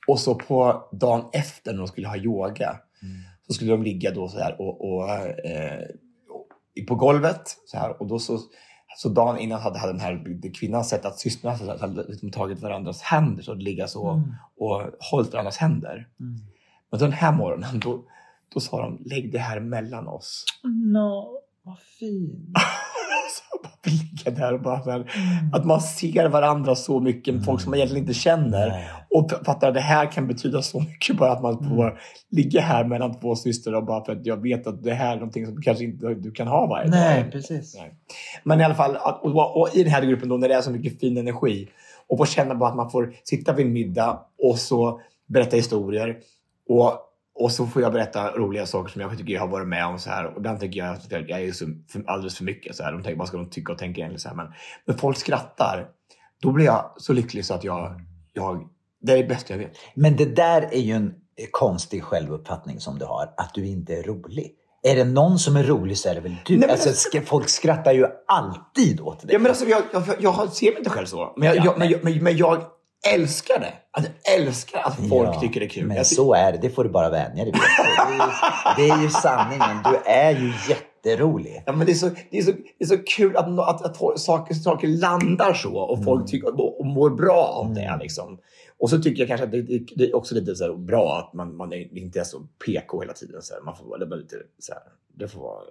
Och 0.09 0.21
så 0.21 0.35
på 0.35 0.89
dagen 0.93 1.25
efter 1.33 1.73
när 1.73 1.79
de 1.79 1.89
skulle 1.89 2.09
ha 2.09 2.17
yoga 2.17 2.77
så 3.47 3.55
skulle 3.55 3.71
de 3.71 3.83
ligga 3.83 4.11
då 4.11 4.29
så 4.29 4.39
här 4.39 4.61
och, 4.61 4.93
och, 4.93 5.11
eh, 5.47 5.87
på 6.89 6.95
golvet. 6.95 7.43
Så 7.67 7.79
här, 7.79 8.03
och 8.03 8.07
då 8.09 8.19
så, 8.19 8.39
så 8.97 9.09
dagen 9.09 9.39
innan 9.39 9.61
hade, 9.61 9.79
hade 9.79 9.93
den 9.93 10.01
här 10.01 10.53
kvinnan 10.55 10.85
sett 10.85 11.05
att 11.05 11.19
systrarna 11.19 11.57
här 11.57 11.79
hade 11.79 12.09
liksom 12.09 12.31
tagit 12.31 12.61
varandras 12.61 13.03
händer 13.03 13.43
så 13.43 13.53
att 13.53 13.63
ligga 13.63 13.89
så 13.89 14.23
och 14.57 14.83
hållit 15.11 15.33
varandras 15.33 15.57
händer. 15.57 16.09
Men 16.91 17.01
den 17.01 17.13
här 17.13 17.33
morgonen 17.33 17.81
då, 17.81 18.05
då 18.55 18.61
sa 18.61 18.83
de 18.83 19.03
lägg 19.05 19.33
det 19.33 19.39
här 19.39 19.61
mellan 19.61 20.09
oss. 20.09 20.45
No, 20.65 21.41
vad 21.63 21.79
fint. 21.79 22.57
Så 23.29 23.59
bara 23.63 23.73
ligga 23.85 24.41
där 24.41 24.55
och 24.55 24.61
bara 24.61 24.83
så 24.83 24.91
här, 24.91 25.11
Att 25.53 25.65
man 25.65 25.81
ser 25.81 26.29
varandra 26.29 26.75
så 26.75 27.01
mycket 27.01 27.35
med 27.35 27.45
folk 27.45 27.61
som 27.61 27.71
man 27.71 27.79
egentligen 27.79 28.05
inte 28.05 28.15
känner. 28.15 28.69
Nej. 28.69 28.89
Och 29.11 29.31
fattar 29.47 29.69
att 29.69 29.75
det 29.75 29.81
här 29.81 30.13
kan 30.13 30.27
betyda 30.27 30.63
så 30.63 30.81
mycket 30.81 31.17
bara 31.17 31.33
att 31.33 31.43
man 31.43 31.69
får 31.69 32.01
ligga 32.31 32.61
här 32.61 32.85
mellan 32.85 33.21
två 33.21 33.37
systrar 33.37 33.73
och 33.73 33.85
bara 33.85 34.05
för 34.05 34.13
att 34.13 34.27
jag 34.27 34.43
vet 34.43 34.67
att 34.67 34.83
det 34.83 34.95
här 34.95 35.13
är 35.13 35.17
någonting 35.17 35.47
som 35.47 35.55
du 35.55 35.63
kanske 35.63 35.85
inte 35.85 36.15
du 36.15 36.31
kan 36.31 36.47
ha 36.49 36.67
varje 36.67 36.91
Nej, 36.91 37.23
dag. 37.23 37.33
precis. 37.33 37.75
Nej. 37.77 37.95
Men 38.45 38.61
i 38.61 38.65
alla 38.65 38.75
fall, 38.75 38.97
och, 39.23 39.61
och 39.61 39.69
i 39.77 39.83
den 39.83 39.93
här 39.93 40.03
gruppen 40.03 40.29
då 40.29 40.37
när 40.37 40.49
det 40.49 40.55
är 40.55 40.61
så 40.61 40.71
mycket 40.71 41.01
fin 41.01 41.17
energi 41.17 41.69
och 42.09 42.19
få 42.19 42.27
känna 42.27 42.55
bara 42.55 42.71
att 42.71 42.77
man 42.77 42.91
får 42.91 43.13
sitta 43.25 43.53
vid 43.53 43.67
middag 43.67 44.21
och 44.43 44.59
så 44.59 45.01
berätta 45.27 45.57
historier 45.57 46.17
och, 46.69 46.93
och 47.39 47.53
så 47.53 47.67
får 47.67 47.83
jag 47.83 47.93
berätta 47.93 48.31
roliga 48.31 48.67
saker 48.67 48.93
som 48.93 49.01
jag 49.01 49.19
tycker 49.19 49.33
jag 49.33 49.41
har 49.41 49.49
varit 49.49 49.69
med 49.69 49.87
om 49.87 49.99
så 49.99 50.11
här. 50.11 50.27
Och 50.27 50.37
ibland 50.37 50.61
tycker 50.61 50.81
jag 50.81 50.95
att 50.95 51.13
jag 51.13 51.43
är 51.43 51.53
så 51.53 51.67
för, 51.93 52.05
alldeles 52.07 52.37
för 52.37 52.45
mycket 52.45 52.77
så 52.77 52.83
här. 52.83 52.93
De 52.93 53.03
tänker, 53.03 53.19
vad 53.19 53.29
ska 53.29 53.37
de 53.37 53.51
tycka 53.51 53.73
och 53.73 53.79
tänka 53.79 54.01
egentligen 54.01 54.21
så 54.21 54.29
här. 54.29 54.37
Men 54.37 54.47
när 54.87 54.95
folk 54.95 55.19
skrattar, 55.19 55.89
då 56.43 56.53
blir 56.53 56.65
jag 56.65 56.95
så 56.97 57.13
lycklig 57.13 57.45
så 57.45 57.55
att 57.55 57.65
jag, 57.65 58.01
jag 58.33 58.69
det 59.03 59.13
är 59.13 59.17
det 59.17 59.25
bästa 59.25 59.55
jag 59.55 59.59
vet. 59.59 59.73
Men 59.95 60.17
det 60.17 60.37
där 60.37 60.63
är 60.63 60.81
ju 60.81 60.93
en 60.93 61.15
konstig 61.51 62.03
självuppfattning 62.03 62.81
som 62.81 62.99
du 62.99 63.05
har, 63.05 63.35
att 63.37 63.55
du 63.55 63.67
inte 63.67 63.95
är 63.95 64.03
rolig. 64.03 64.55
Är 64.83 64.97
det 64.97 65.05
någon 65.05 65.39
som 65.39 65.57
är 65.57 65.63
rolig 65.63 65.99
så 65.99 66.09
är 66.09 66.15
det 66.15 66.21
väl 66.21 66.37
du? 66.45 66.53
Nej, 66.53 66.61
men 66.61 66.71
alltså, 66.71 66.89
alltså- 66.89 67.21
folk 67.21 67.49
skrattar 67.49 67.93
ju 67.93 68.07
alltid 68.27 69.01
åt 69.01 69.21
dig. 69.21 69.31
Ja, 69.33 69.39
men 69.39 69.51
alltså, 69.51 69.65
jag, 69.65 69.83
jag, 69.93 70.03
jag 70.19 70.53
ser 70.53 70.67
mig 70.67 70.79
inte 70.79 70.91
själv 70.91 71.07
så. 71.07 71.35
Men 71.37 71.49
jag, 71.49 71.57
Ja, 71.57 71.85
jag, 71.85 72.05
men, 72.05 72.25
men 72.25 72.37
jag 72.37 72.63
älskar 73.15 73.61
det. 73.61 73.73
Jag 74.05 74.39
älskar 74.39 74.81
att 74.85 74.97
folk 75.09 75.29
Ja, 75.29 75.41
tycker 75.41 75.61
det 75.61 75.67
är 75.67 75.71
kul. 75.71 75.87
Men 75.87 76.05
så 76.05 76.35
är 76.35 76.53
det. 76.53 76.59
Det 76.59 76.71
får 76.71 76.85
du 76.85 76.91
bara 76.91 77.11
vänja 77.11 77.45
dig 77.45 77.53
vid. 77.53 77.55
Det 78.77 78.83
Det 78.83 78.89
är 78.89 79.03
ju 79.03 79.11
sanningen. 79.11 79.77
Du 79.85 80.11
är 80.11 80.31
ju 80.31 80.53
jätterolig. 80.69 81.63
Ja, 81.67 81.73
men 81.73 81.87
det, 81.87 81.93
är 81.93 81.95
så, 81.95 82.11
det, 82.31 82.39
är 82.39 82.43
så, 82.43 82.51
det 82.51 82.85
är 82.85 82.87
så 82.87 82.99
kul 82.99 83.37
att, 83.37 83.59
att, 83.59 84.01
att 84.01 84.21
saker, 84.21 84.55
saker 84.55 84.89
landar 84.89 85.55
så 85.55 85.77
och 85.77 86.05
folk 86.05 86.31
tycker, 86.31 86.61
och, 86.61 86.81
och 86.81 86.87
mår 86.87 87.11
bra 87.11 87.45
av 87.45 87.75
det. 87.75 87.99
Liksom. 88.01 88.39
Och 88.79 88.91
så 88.91 88.99
tycker 88.99 89.21
jag 89.21 89.29
kanske 89.29 89.45
att 89.45 89.53
det, 89.53 89.63
det, 89.63 89.81
det 89.97 90.05
är 90.05 90.17
också 90.17 90.35
lite 90.35 90.55
så 90.55 90.77
bra 90.77 91.19
att 91.19 91.33
man, 91.35 91.57
man 91.57 91.73
är, 91.73 91.99
inte 91.99 92.21
är 92.21 92.25
så 92.25 92.41
PK 92.67 93.01
hela 93.01 93.13
tiden. 93.13 93.43
Så 93.43 93.55
här. 93.55 93.61
Man 93.63 93.77
får 93.77 93.85
vara 93.85 94.05
lite 94.05 94.37
så 94.59 94.73
här, 94.73 94.83
det 95.15 95.29
får 95.29 95.41
vara, 95.41 95.63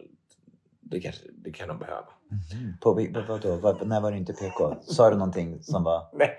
det, 0.92 1.00
kanske, 1.00 1.22
det 1.44 1.52
kan 1.52 1.68
de 1.68 1.80
behöva. 1.80 2.06
På, 2.82 2.94
vad- 2.94 3.28
vadå? 3.28 3.56
Vad, 3.58 3.88
när 3.88 4.02
var 4.02 4.12
du 4.12 4.18
inte 4.18 4.34
PK? 4.34 4.76
Sa 4.82 5.10
du 5.10 5.16
någonting 5.16 5.58
som 5.64 5.84
var... 5.84 6.02
Nej, 6.18 6.30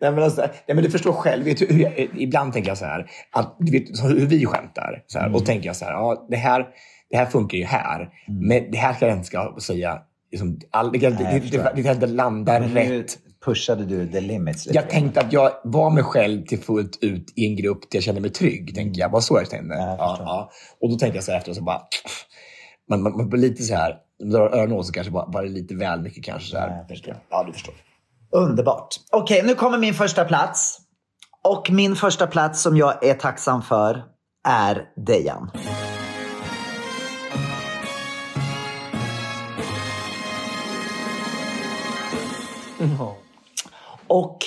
nej, 0.00 0.10
men 0.12 0.24
alltså, 0.24 0.40
nej, 0.40 0.74
men 0.74 0.84
du 0.84 0.90
förstår 0.90 1.12
själv. 1.12 1.44
Vet 1.44 1.60
hur 1.60 1.78
jag, 1.80 2.08
ibland 2.16 2.52
tänker 2.52 2.70
jag 2.70 2.78
så 2.78 2.84
här, 2.84 3.10
att, 3.32 3.56
du 3.58 3.72
vet 3.72 4.02
hur 4.04 4.26
vi 4.26 4.46
skämtar. 4.46 5.04
Så 5.06 5.18
här, 5.18 5.34
Och 5.34 5.46
tänker 5.46 5.66
jag 5.66 5.76
så 5.76 5.84
här, 5.84 5.92
ja, 5.92 6.26
det 6.30 6.36
här, 6.36 6.66
det 7.10 7.16
här 7.16 7.26
funkar 7.26 7.58
ju 7.58 7.64
här. 7.64 8.10
Men 8.28 8.70
det 8.70 8.78
här 8.78 8.94
ska 8.94 9.06
jag 9.06 9.16
inte 9.16 9.26
ska 9.26 9.56
säga. 9.60 10.02
Liksom, 10.30 10.60
all, 10.70 10.92
det, 10.92 10.98
kan- 10.98 11.12
Nej, 11.12 11.22
jag 11.32 11.42
det, 11.42 11.58
det, 11.58 11.72
det, 11.74 11.82
kan 11.82 11.94
inte 11.94 12.06
landa 12.06 12.60
Men 12.60 12.70
nu 12.74 12.98
rätt. 13.00 13.18
pushade 13.44 13.84
du 13.84 14.08
the 14.08 14.20
limits 14.20 14.66
lite. 14.66 14.78
Jag 14.78 14.90
tänkte 14.90 15.20
att 15.20 15.32
jag 15.32 15.50
var 15.64 15.90
mig 15.90 16.02
själv 16.02 16.44
till 16.46 16.58
fullt 16.58 16.98
ut 17.04 17.32
i 17.36 17.46
en 17.46 17.56
grupp 17.56 17.80
där 17.90 17.96
jag 17.96 18.02
kände 18.04 18.20
mig 18.20 18.30
trygg. 18.30 18.74
Tänker 18.74 19.00
jag. 19.00 19.08
Var 19.08 19.20
så 19.20 19.38
jag 19.38 19.50
tänkte. 19.50 19.74
Ja, 19.74 19.86
jag 19.88 19.98
Ja, 19.98 20.16
ja. 20.20 20.50
Och 20.80 20.90
då 20.90 20.98
tänkte 20.98 21.16
jag 21.16 21.24
så 21.24 21.30
här 21.32 21.38
efter 21.38 21.52
så 21.52 21.62
bara... 21.62 21.82
Man, 22.88 23.02
man, 23.02 23.16
man 23.16 23.28
blir 23.28 23.40
lite 23.40 23.62
så 23.62 23.74
här... 23.74 23.96
Drar 24.32 24.50
öronen 24.50 24.72
åt 24.72 24.86
så 24.86 24.92
kanske 24.92 25.12
bara, 25.12 25.26
bara 25.28 25.42
lite 25.42 25.74
väl 25.74 26.00
mycket 26.00 26.24
kanske. 26.24 26.50
Så 26.50 26.58
här. 26.58 26.84
förstår. 26.88 27.16
Ja, 27.30 27.44
du 27.46 27.52
förstår. 27.52 27.74
Underbart. 28.30 28.94
Okej, 29.12 29.42
nu 29.46 29.54
kommer 29.54 29.78
min 29.78 29.94
första 29.94 30.24
plats. 30.24 30.80
Och 31.44 31.70
min 31.70 31.96
första 31.96 32.26
plats 32.26 32.62
som 32.62 32.76
jag 32.76 33.04
är 33.04 33.14
tacksam 33.14 33.62
för 33.62 34.04
är 34.48 34.88
Dejan. 34.96 35.50
Och 44.06 44.38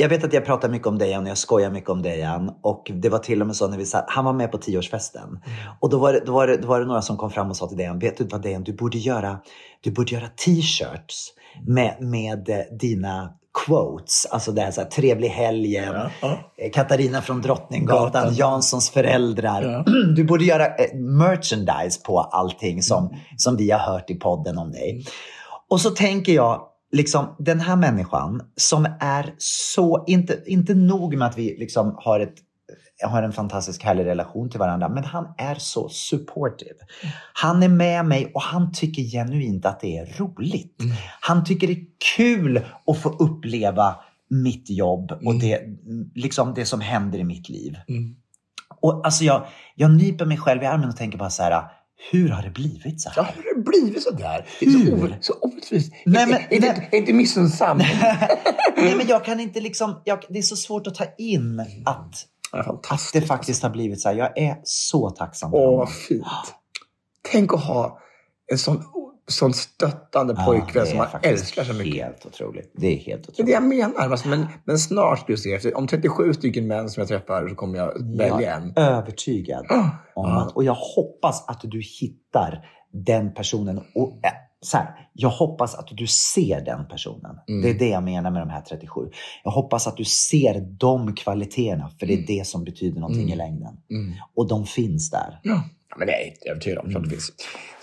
jag 0.00 0.08
vet 0.08 0.24
att 0.24 0.32
jag 0.32 0.44
pratar 0.44 0.68
mycket 0.68 0.86
om 0.86 0.98
Dejan 0.98 1.22
och 1.22 1.30
jag 1.30 1.38
skojar 1.38 1.70
mycket 1.70 1.90
om 1.90 2.02
Dejan. 2.02 2.52
Och 2.62 2.90
det 2.94 3.08
var 3.08 3.18
till 3.18 3.40
och 3.40 3.46
med 3.46 3.56
så 3.56 3.68
när 3.68 3.78
vi 3.78 3.86
satt, 3.86 4.04
han 4.08 4.24
var 4.24 4.32
med 4.32 4.52
på 4.52 4.58
tioårsfesten. 4.58 5.38
Och 5.80 5.90
då 5.90 5.98
var, 5.98 6.12
det, 6.12 6.22
då, 6.26 6.32
var 6.32 6.46
det, 6.46 6.56
då 6.56 6.68
var 6.68 6.80
det 6.80 6.86
några 6.86 7.02
som 7.02 7.16
kom 7.16 7.30
fram 7.30 7.50
och 7.50 7.56
sa 7.56 7.66
till 7.66 7.76
Dejan, 7.76 7.98
vet 7.98 8.18
du 8.18 8.24
vad 8.24 8.42
Dejan, 8.42 8.62
du 8.62 8.72
borde 8.72 8.98
göra, 8.98 9.38
du 9.80 9.90
borde 9.90 10.14
göra 10.14 10.28
t-shirts 10.28 11.32
med, 11.66 11.96
med 12.00 12.48
eh, 12.48 12.56
dina 12.80 13.30
quotes. 13.66 14.26
Alltså 14.30 14.52
det 14.52 14.60
här, 14.60 14.70
så 14.70 14.80
här 14.80 14.88
trevlig 14.88 15.28
helgen, 15.28 15.94
eh, 15.94 16.70
Katarina 16.72 17.22
från 17.22 17.42
Drottninggatan, 17.42 18.04
Gatan. 18.04 18.34
Janssons 18.34 18.90
föräldrar. 18.90 19.84
Du 20.16 20.24
borde 20.24 20.44
göra 20.44 20.66
eh, 20.66 20.96
merchandise 20.96 22.00
på 22.04 22.20
allting 22.20 22.82
som, 22.82 23.14
som 23.36 23.56
vi 23.56 23.70
har 23.70 23.78
hört 23.78 24.10
i 24.10 24.14
podden 24.14 24.58
om 24.58 24.72
dig. 24.72 25.04
Och 25.70 25.80
så 25.80 25.90
tänker 25.90 26.32
jag, 26.32 26.69
liksom 26.92 27.36
den 27.38 27.60
här 27.60 27.76
människan 27.76 28.42
som 28.56 28.86
är 29.00 29.34
så, 29.38 30.04
inte, 30.06 30.42
inte 30.46 30.74
nog 30.74 31.16
med 31.16 31.28
att 31.28 31.38
vi 31.38 31.56
liksom 31.58 31.94
har, 31.98 32.20
ett, 32.20 32.34
har 33.04 33.22
en 33.22 33.32
fantastisk 33.32 33.84
härlig 33.84 34.04
relation 34.04 34.50
till 34.50 34.58
varandra, 34.58 34.88
men 34.88 35.04
han 35.04 35.34
är 35.38 35.54
så 35.54 35.88
supportive. 35.88 36.74
Han 37.32 37.62
är 37.62 37.68
med 37.68 38.06
mig 38.06 38.32
och 38.34 38.42
han 38.42 38.72
tycker 38.72 39.02
genuint 39.02 39.66
att 39.66 39.80
det 39.80 39.98
är 39.98 40.18
roligt. 40.18 40.76
Han 41.20 41.44
tycker 41.44 41.66
det 41.66 41.72
är 41.72 41.86
kul 42.16 42.64
att 42.86 42.98
få 42.98 43.08
uppleva 43.08 43.96
mitt 44.30 44.70
jobb 44.70 45.12
och 45.24 45.34
det, 45.34 45.60
liksom 46.14 46.54
det 46.54 46.64
som 46.64 46.80
händer 46.80 47.18
i 47.18 47.24
mitt 47.24 47.48
liv. 47.48 47.76
Och 48.80 49.04
alltså 49.04 49.24
jag, 49.24 49.46
jag 49.74 49.90
nyper 49.90 50.26
mig 50.26 50.36
själv 50.36 50.62
i 50.62 50.66
armen 50.66 50.88
och 50.88 50.96
tänker 50.96 51.18
bara 51.18 51.30
så 51.30 51.42
här, 51.42 51.64
hur 52.10 52.28
har 52.28 52.42
det 52.42 52.50
blivit 52.50 53.00
så 53.00 53.08
här? 53.08 53.16
Ja, 53.16 53.28
hur 53.36 53.42
har 53.42 53.54
det 53.54 53.62
blivit 53.70 54.02
så 54.02 54.10
där? 54.10 54.46
Hur? 54.60 55.18
så 55.20 55.32
orättvist. 55.40 55.92
Nej, 56.06 56.22
Är- 56.22 56.26
men- 56.26 56.36
är, 56.40 56.52
inte, 56.54 56.72
nej. 56.72 56.88
är 56.92 56.96
inte 56.96 57.12
missunnsam. 57.12 57.78
Nej, 58.76 58.96
men 58.96 59.06
jag 59.06 59.24
kan 59.24 59.40
inte 59.40 59.60
liksom, 59.60 60.02
jag, 60.04 60.24
det 60.28 60.38
är 60.38 60.42
så 60.42 60.56
svårt 60.56 60.86
att 60.86 60.94
ta 60.94 61.04
in 61.18 61.60
att, 61.84 62.26
att 62.90 63.10
det 63.12 63.20
faktiskt 63.20 63.62
har 63.62 63.70
blivit 63.70 64.00
så 64.00 64.08
här. 64.08 64.16
Jag 64.16 64.38
är 64.38 64.56
så 64.64 65.10
tacksam 65.10 65.54
Åh, 65.54 65.78
vad 65.78 65.92
fint. 65.92 66.24
Tänk 67.32 67.52
att 67.54 67.64
ha 67.64 67.98
en 68.52 68.58
sån, 68.58 68.84
sån 69.30 69.54
stöttande 69.54 70.34
pojkvän 70.34 70.86
som 70.86 70.98
man 70.98 71.06
älskar 71.22 71.64
så 71.64 71.72
mycket. 71.74 72.04
Helt 72.04 72.26
otroligt. 72.26 72.72
Det 72.74 72.86
är 72.86 72.96
helt 72.96 73.06
Det 73.06 73.12
är 73.12 73.22
det 73.22 73.42
otroligt. 73.42 73.52
jag 73.52 73.62
menar. 73.62 74.10
Alltså, 74.10 74.28
Men, 74.28 74.46
men 74.64 74.78
snart 74.78 75.26
du 75.26 75.36
se. 75.36 75.72
Om 75.74 75.86
37 75.86 76.34
stycken 76.34 76.66
män 76.66 76.90
som 76.90 77.00
jag 77.00 77.08
träffar 77.08 77.48
så 77.48 77.54
kommer 77.54 77.78
jag 77.78 78.16
välja 78.16 78.56
en. 78.56 78.72
Jag 78.76 78.84
är 78.84 78.90
övertygad. 78.90 79.66
Om 80.14 80.26
att, 80.26 80.56
och 80.56 80.64
jag 80.64 80.76
hoppas 80.96 81.48
att 81.48 81.60
du 81.62 81.80
hittar 82.00 82.64
den 82.92 83.34
personen. 83.34 83.78
Och, 83.94 84.20
äh, 84.24 84.30
så 84.62 84.76
här, 84.76 85.08
jag 85.12 85.28
hoppas 85.28 85.74
att 85.74 85.88
du 85.92 86.06
ser 86.06 86.60
den 86.64 86.88
personen. 86.88 87.36
Mm. 87.48 87.62
Det 87.62 87.70
är 87.70 87.78
det 87.78 87.88
jag 87.88 88.02
menar 88.02 88.30
med 88.30 88.42
de 88.42 88.50
här 88.50 88.60
37. 88.60 89.00
Jag 89.44 89.50
hoppas 89.50 89.86
att 89.86 89.96
du 89.96 90.04
ser 90.04 90.60
de 90.60 91.14
kvaliteterna, 91.14 91.90
för 91.98 92.06
det 92.06 92.14
är 92.14 92.26
det 92.26 92.46
som 92.46 92.64
betyder 92.64 93.00
någonting 93.00 93.32
i 93.32 93.36
längden. 93.36 93.76
Mm. 93.90 94.12
Och 94.34 94.48
de 94.48 94.66
finns 94.66 95.10
där. 95.10 95.40
Ja. 95.42 95.62
Ja, 95.90 95.96
men 95.98 96.06
det 96.06 96.12
är 96.12 96.18
jag 96.18 96.28
inte 96.28 96.48
övertygad 96.50 96.78
om. 96.78 96.90
Klart 96.90 97.04
det 97.04 97.10
finns 97.10 97.32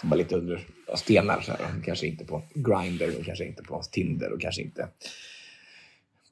så 0.01 0.07
bara 0.07 0.15
lite 0.15 0.35
under 0.35 0.67
stenar. 0.95 1.41
Så 1.41 1.51
här. 1.51 1.81
Kanske 1.85 2.07
inte 2.07 2.25
på 2.25 2.41
Grindr 2.53 3.19
och 3.19 3.25
kanske 3.25 3.45
inte 3.45 3.63
på 3.63 3.81
Tinder 3.91 4.33
och 4.33 4.41
kanske 4.41 4.61
inte 4.61 4.89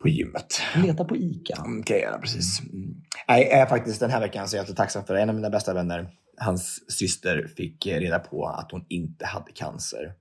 på 0.01 0.09
gymmet. 0.09 0.61
Leta 0.75 1.05
på 1.05 1.17
ICA. 1.17 1.55
Mm, 1.65 1.83
kan 1.83 1.97
jag 1.97 2.03
göra, 2.03 2.19
precis. 2.19 2.59
Mm. 2.59 3.01
Nej, 3.27 3.43
jag 3.43 3.59
är 3.59 3.65
faktiskt 3.65 3.99
den 3.99 4.09
här 4.11 4.19
veckan 4.19 4.47
så 4.47 4.55
är 4.55 4.59
jag 4.59 4.67
så 4.67 4.75
tacksam 4.75 5.05
för 5.05 5.15
en 5.15 5.29
av 5.29 5.35
mina 5.35 5.49
bästa 5.49 5.73
vänner. 5.73 6.09
Hans 6.37 6.91
syster 6.91 7.47
fick 7.57 7.87
reda 7.87 8.19
på 8.19 8.45
att 8.45 8.71
hon 8.71 8.85
inte 8.89 9.25
hade 9.25 9.51
cancer. 9.51 10.13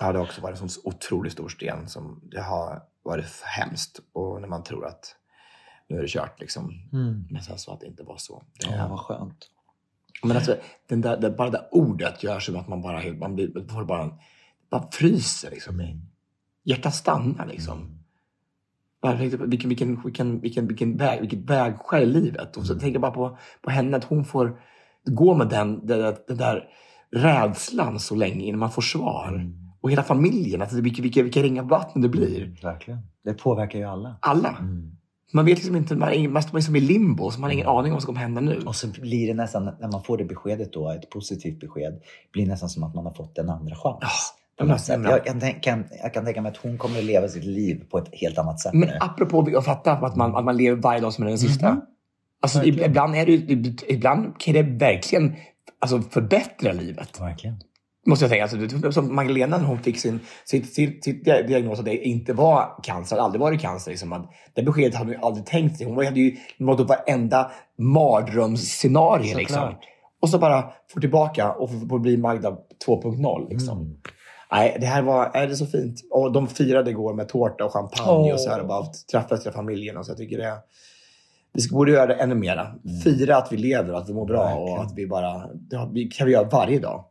Ja, 0.00 0.12
det 0.12 0.18
har 0.18 0.24
också 0.24 0.40
varit 0.40 0.60
en 0.60 0.68
sån 0.68 0.82
otroligt 0.92 1.32
stor 1.32 1.48
sten 1.48 1.88
som 1.88 2.20
det 2.32 2.40
har 2.40 2.82
varit 3.02 3.42
hemskt. 3.42 4.00
Och 4.12 4.40
när 4.40 4.48
man 4.48 4.64
tror 4.64 4.86
att 4.86 5.16
nu 5.88 5.98
är 5.98 6.02
det 6.02 6.08
kört 6.08 6.40
liksom. 6.40 6.88
Men 7.30 7.42
sen 7.42 7.58
så 7.58 7.72
att 7.72 7.80
det 7.80 7.86
inte 7.86 8.02
var 8.02 8.16
så. 8.16 8.42
Det, 8.60 8.66
Ja, 8.76 8.88
vad 8.88 9.00
skönt. 9.00 9.48
Men 10.22 10.36
alltså, 10.36 10.56
den 10.88 11.00
där, 11.00 11.16
det, 11.16 11.30
bara 11.30 11.50
det 11.50 11.56
där 11.58 11.68
ordet 11.70 12.22
gör 12.22 12.40
som 12.40 12.56
att 12.56 12.68
man 12.68 12.82
bara, 12.82 12.98
helt- 12.98 13.18
man 13.18 13.34
blir, 13.34 13.50
man 13.54 13.68
får 13.68 13.84
bara, 13.84 14.02
en- 14.02 14.12
bara 14.70 14.88
fryser 14.92 15.50
liksom. 15.50 15.80
Hjärtat 16.64 16.94
stannar 16.94 17.46
liksom. 17.46 17.98
Bara, 19.02 19.16
tänkte 19.18 19.38
på 19.38 19.44
vilken, 19.46 19.68
vilken, 19.68 20.00
vilken, 20.02 20.40
vilken, 20.40 20.66
vilken 20.66 20.96
väg, 20.96 21.20
vilket 21.20 21.50
vägskäl 21.50 22.02
i 22.02 22.06
livet. 22.06 22.56
Och 22.56 22.66
så 22.66 22.74
tänker 22.74 22.92
jag 22.92 23.00
bara 23.00 23.10
på, 23.12 23.38
på 23.62 23.70
henne, 23.70 23.96
att 23.96 24.04
hon 24.04 24.24
får 24.24 24.60
gå 25.04 25.34
med 25.34 25.48
den, 25.48 25.86
den, 25.86 25.98
där- 25.98 26.16
den 26.28 26.36
där 26.36 26.64
rädslan 27.12 27.98
så 28.00 28.14
länge 28.14 28.44
innan 28.44 28.58
man 28.60 28.70
får 28.70 28.82
svar. 28.82 29.50
Och 29.80 29.90
hela 29.90 30.02
familjen, 30.02 30.60
alltså 30.62 30.80
vilka, 30.80 31.02
vilka, 31.02 31.22
vilka 31.22 31.42
ringar 31.42 31.62
på 31.62 31.68
vattnet 31.68 32.02
det 32.02 32.08
blir. 32.08 32.56
Verkligen. 32.62 33.00
Det 33.24 33.34
påverkar 33.34 33.78
ju 33.78 33.84
alla. 33.84 34.16
Alla. 34.20 34.56
Man 35.32 35.44
vet 35.44 35.58
liksom 35.58 35.76
inte, 35.76 35.96
man, 35.96 36.32
man 36.32 36.42
står 36.42 36.58
liksom 36.58 36.76
i 36.76 36.80
limbo, 36.80 37.30
så 37.30 37.40
man 37.40 37.50
har 37.50 37.54
ingen 37.54 37.66
aning 37.68 37.92
om 37.92 37.96
vad 37.96 38.02
som 38.02 38.06
kommer 38.06 38.20
hända 38.20 38.40
nu. 38.40 38.62
Och 38.66 38.76
så 38.76 38.86
blir 38.88 39.26
det 39.26 39.34
nästan, 39.34 39.64
när 39.80 39.88
man 39.92 40.02
får 40.02 40.18
det 40.18 40.24
beskedet 40.24 40.72
då, 40.72 40.90
ett 40.90 41.10
positivt 41.10 41.60
besked, 41.60 42.00
blir 42.32 42.44
det 42.44 42.50
nästan 42.50 42.68
som 42.68 42.82
att 42.82 42.94
man 42.94 43.04
har 43.04 43.12
fått 43.12 43.38
en 43.38 43.50
andra 43.50 43.76
chans. 43.76 44.34
Men- 44.66 44.68
Jag, 45.10 45.24
kan 45.24 45.40
tänka, 45.40 45.84
jag 46.02 46.14
kan 46.14 46.24
tänka 46.24 46.42
mig 46.42 46.50
att 46.50 46.56
hon 46.56 46.78
kommer 46.78 46.98
att 46.98 47.04
leva 47.04 47.28
sitt 47.28 47.44
liv 47.44 47.84
på 47.90 47.98
ett 47.98 48.08
helt 48.12 48.38
annat 48.38 48.60
sätt 48.60 48.72
Men 48.74 48.88
nu. 48.88 48.96
apropå 49.00 49.56
att 49.58 49.64
fatta 49.64 49.92
att 49.92 50.16
man, 50.16 50.36
att 50.36 50.44
man 50.44 50.56
lever 50.56 50.76
varje 50.82 51.00
dag 51.00 51.12
som 51.12 51.24
är 51.24 51.28
den 51.28 51.38
sista. 51.38 51.80
Alltså, 52.42 52.64
ibland, 52.64 53.14
är 53.14 53.26
det, 53.26 53.32
ibland 53.92 54.38
kan 54.38 54.54
det 54.54 54.62
verkligen 54.62 55.34
alltså, 55.78 56.00
förbättra 56.02 56.72
livet. 56.72 57.20
Verkligen. 57.20 57.56
Måste 58.06 58.24
jag 58.24 58.30
tänka. 58.30 58.66
Alltså, 58.66 58.92
som 58.92 59.14
Magdalena 59.14 59.58
när 59.58 59.64
hon 59.64 59.78
fick 59.78 59.98
sin, 59.98 60.20
sitt, 60.44 60.74
sitt, 60.74 61.04
sitt 61.04 61.24
diagnos 61.24 61.78
att 61.78 61.84
det 61.84 61.96
inte 61.96 62.32
var 62.32 62.82
cancer, 62.82 63.16
aldrig 63.16 63.40
varit 63.40 63.60
cancer. 63.60 63.90
Liksom, 63.90 64.12
att 64.12 64.30
det 64.54 64.62
beskedet 64.62 64.94
hade 64.94 65.14
hon 65.14 65.24
aldrig 65.24 65.46
tänkt 65.46 65.76
sig. 65.76 65.86
Hon 65.86 66.04
hade 66.04 66.20
ju 66.20 66.36
mått 66.58 66.80
upp 66.80 66.88
varenda 66.88 67.50
mardrömsscenario. 67.78 69.36
Liksom. 69.36 69.74
Och 70.20 70.28
så 70.28 70.38
bara 70.38 70.64
få 70.94 71.00
tillbaka 71.00 71.52
och 71.52 71.70
få, 71.88 71.98
bli 71.98 72.16
Magda 72.16 72.50
2.0. 72.86 73.50
Liksom. 73.50 73.96
Nej, 74.52 74.76
det 74.80 74.86
här 74.86 75.02
var 75.02 75.30
är 75.34 75.46
det 75.46 75.56
så 75.56 75.66
fint. 75.66 76.00
Och 76.10 76.32
de 76.32 76.48
firade 76.48 76.90
igår 76.90 77.14
med 77.14 77.28
tårta 77.28 77.64
och 77.64 77.72
champagne 77.72 78.32
och 78.32 78.40
så 78.40 78.50
här. 78.50 78.60
Och 78.60 78.66
bara 78.66 78.86
träffades 79.12 79.46
hela 79.46 79.56
familjen. 79.56 79.96
Och 79.96 80.06
så 80.06 80.10
jag 80.10 80.18
tycker 80.18 80.38
det 80.38 80.56
vi 81.52 81.68
borde 81.70 81.92
göra 81.92 82.06
det 82.06 82.14
ännu 82.14 82.34
mera. 82.34 82.74
Fira 83.04 83.36
att 83.36 83.52
vi 83.52 83.56
lever, 83.56 83.94
att 83.94 84.08
vi 84.08 84.12
mår 84.12 84.26
bra 84.26 84.54
och 84.54 84.82
att 84.82 84.92
vi 84.96 85.06
bara... 85.06 85.46
Det 85.92 86.04
kan 86.04 86.26
vi 86.26 86.32
göra 86.32 86.48
varje 86.48 86.78
dag. 86.78 87.04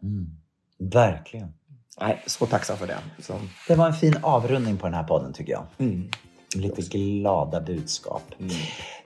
Verkligen. 0.79 1.53
Nej, 2.01 2.23
så 2.25 2.45
tacksam 2.45 2.77
för 2.77 2.87
det. 2.87 2.97
Så, 3.21 3.33
Det 3.67 3.75
var 3.75 3.87
en 3.87 3.93
fin 3.93 4.15
avrundning 4.21 4.77
på 4.77 4.85
den 4.87 4.93
här 4.93 5.03
podden 5.03 5.33
tycker 5.33 5.51
jag. 5.51 5.65
mm. 5.77 6.09
Lite 6.55 6.81
glada 6.81 7.61
budskap. 7.61 8.23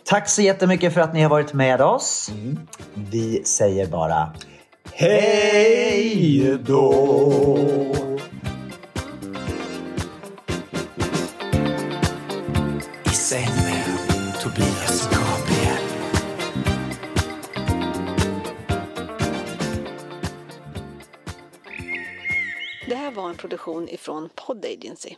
Tack 0.03 0.29
så 0.29 0.41
jättemycket 0.41 0.93
för 0.93 1.01
att 1.01 1.13
ni 1.13 1.21
har 1.21 1.29
varit 1.29 1.53
med 1.53 1.81
oss. 1.81 2.31
Vi 2.93 3.43
säger 3.45 3.87
bara 3.87 4.33
Hej 4.93 6.57
då! 6.65 8.02
Produktion 23.43 23.89
ifrån 23.89 24.29
Pod 24.35 24.65
Agency. 24.65 25.17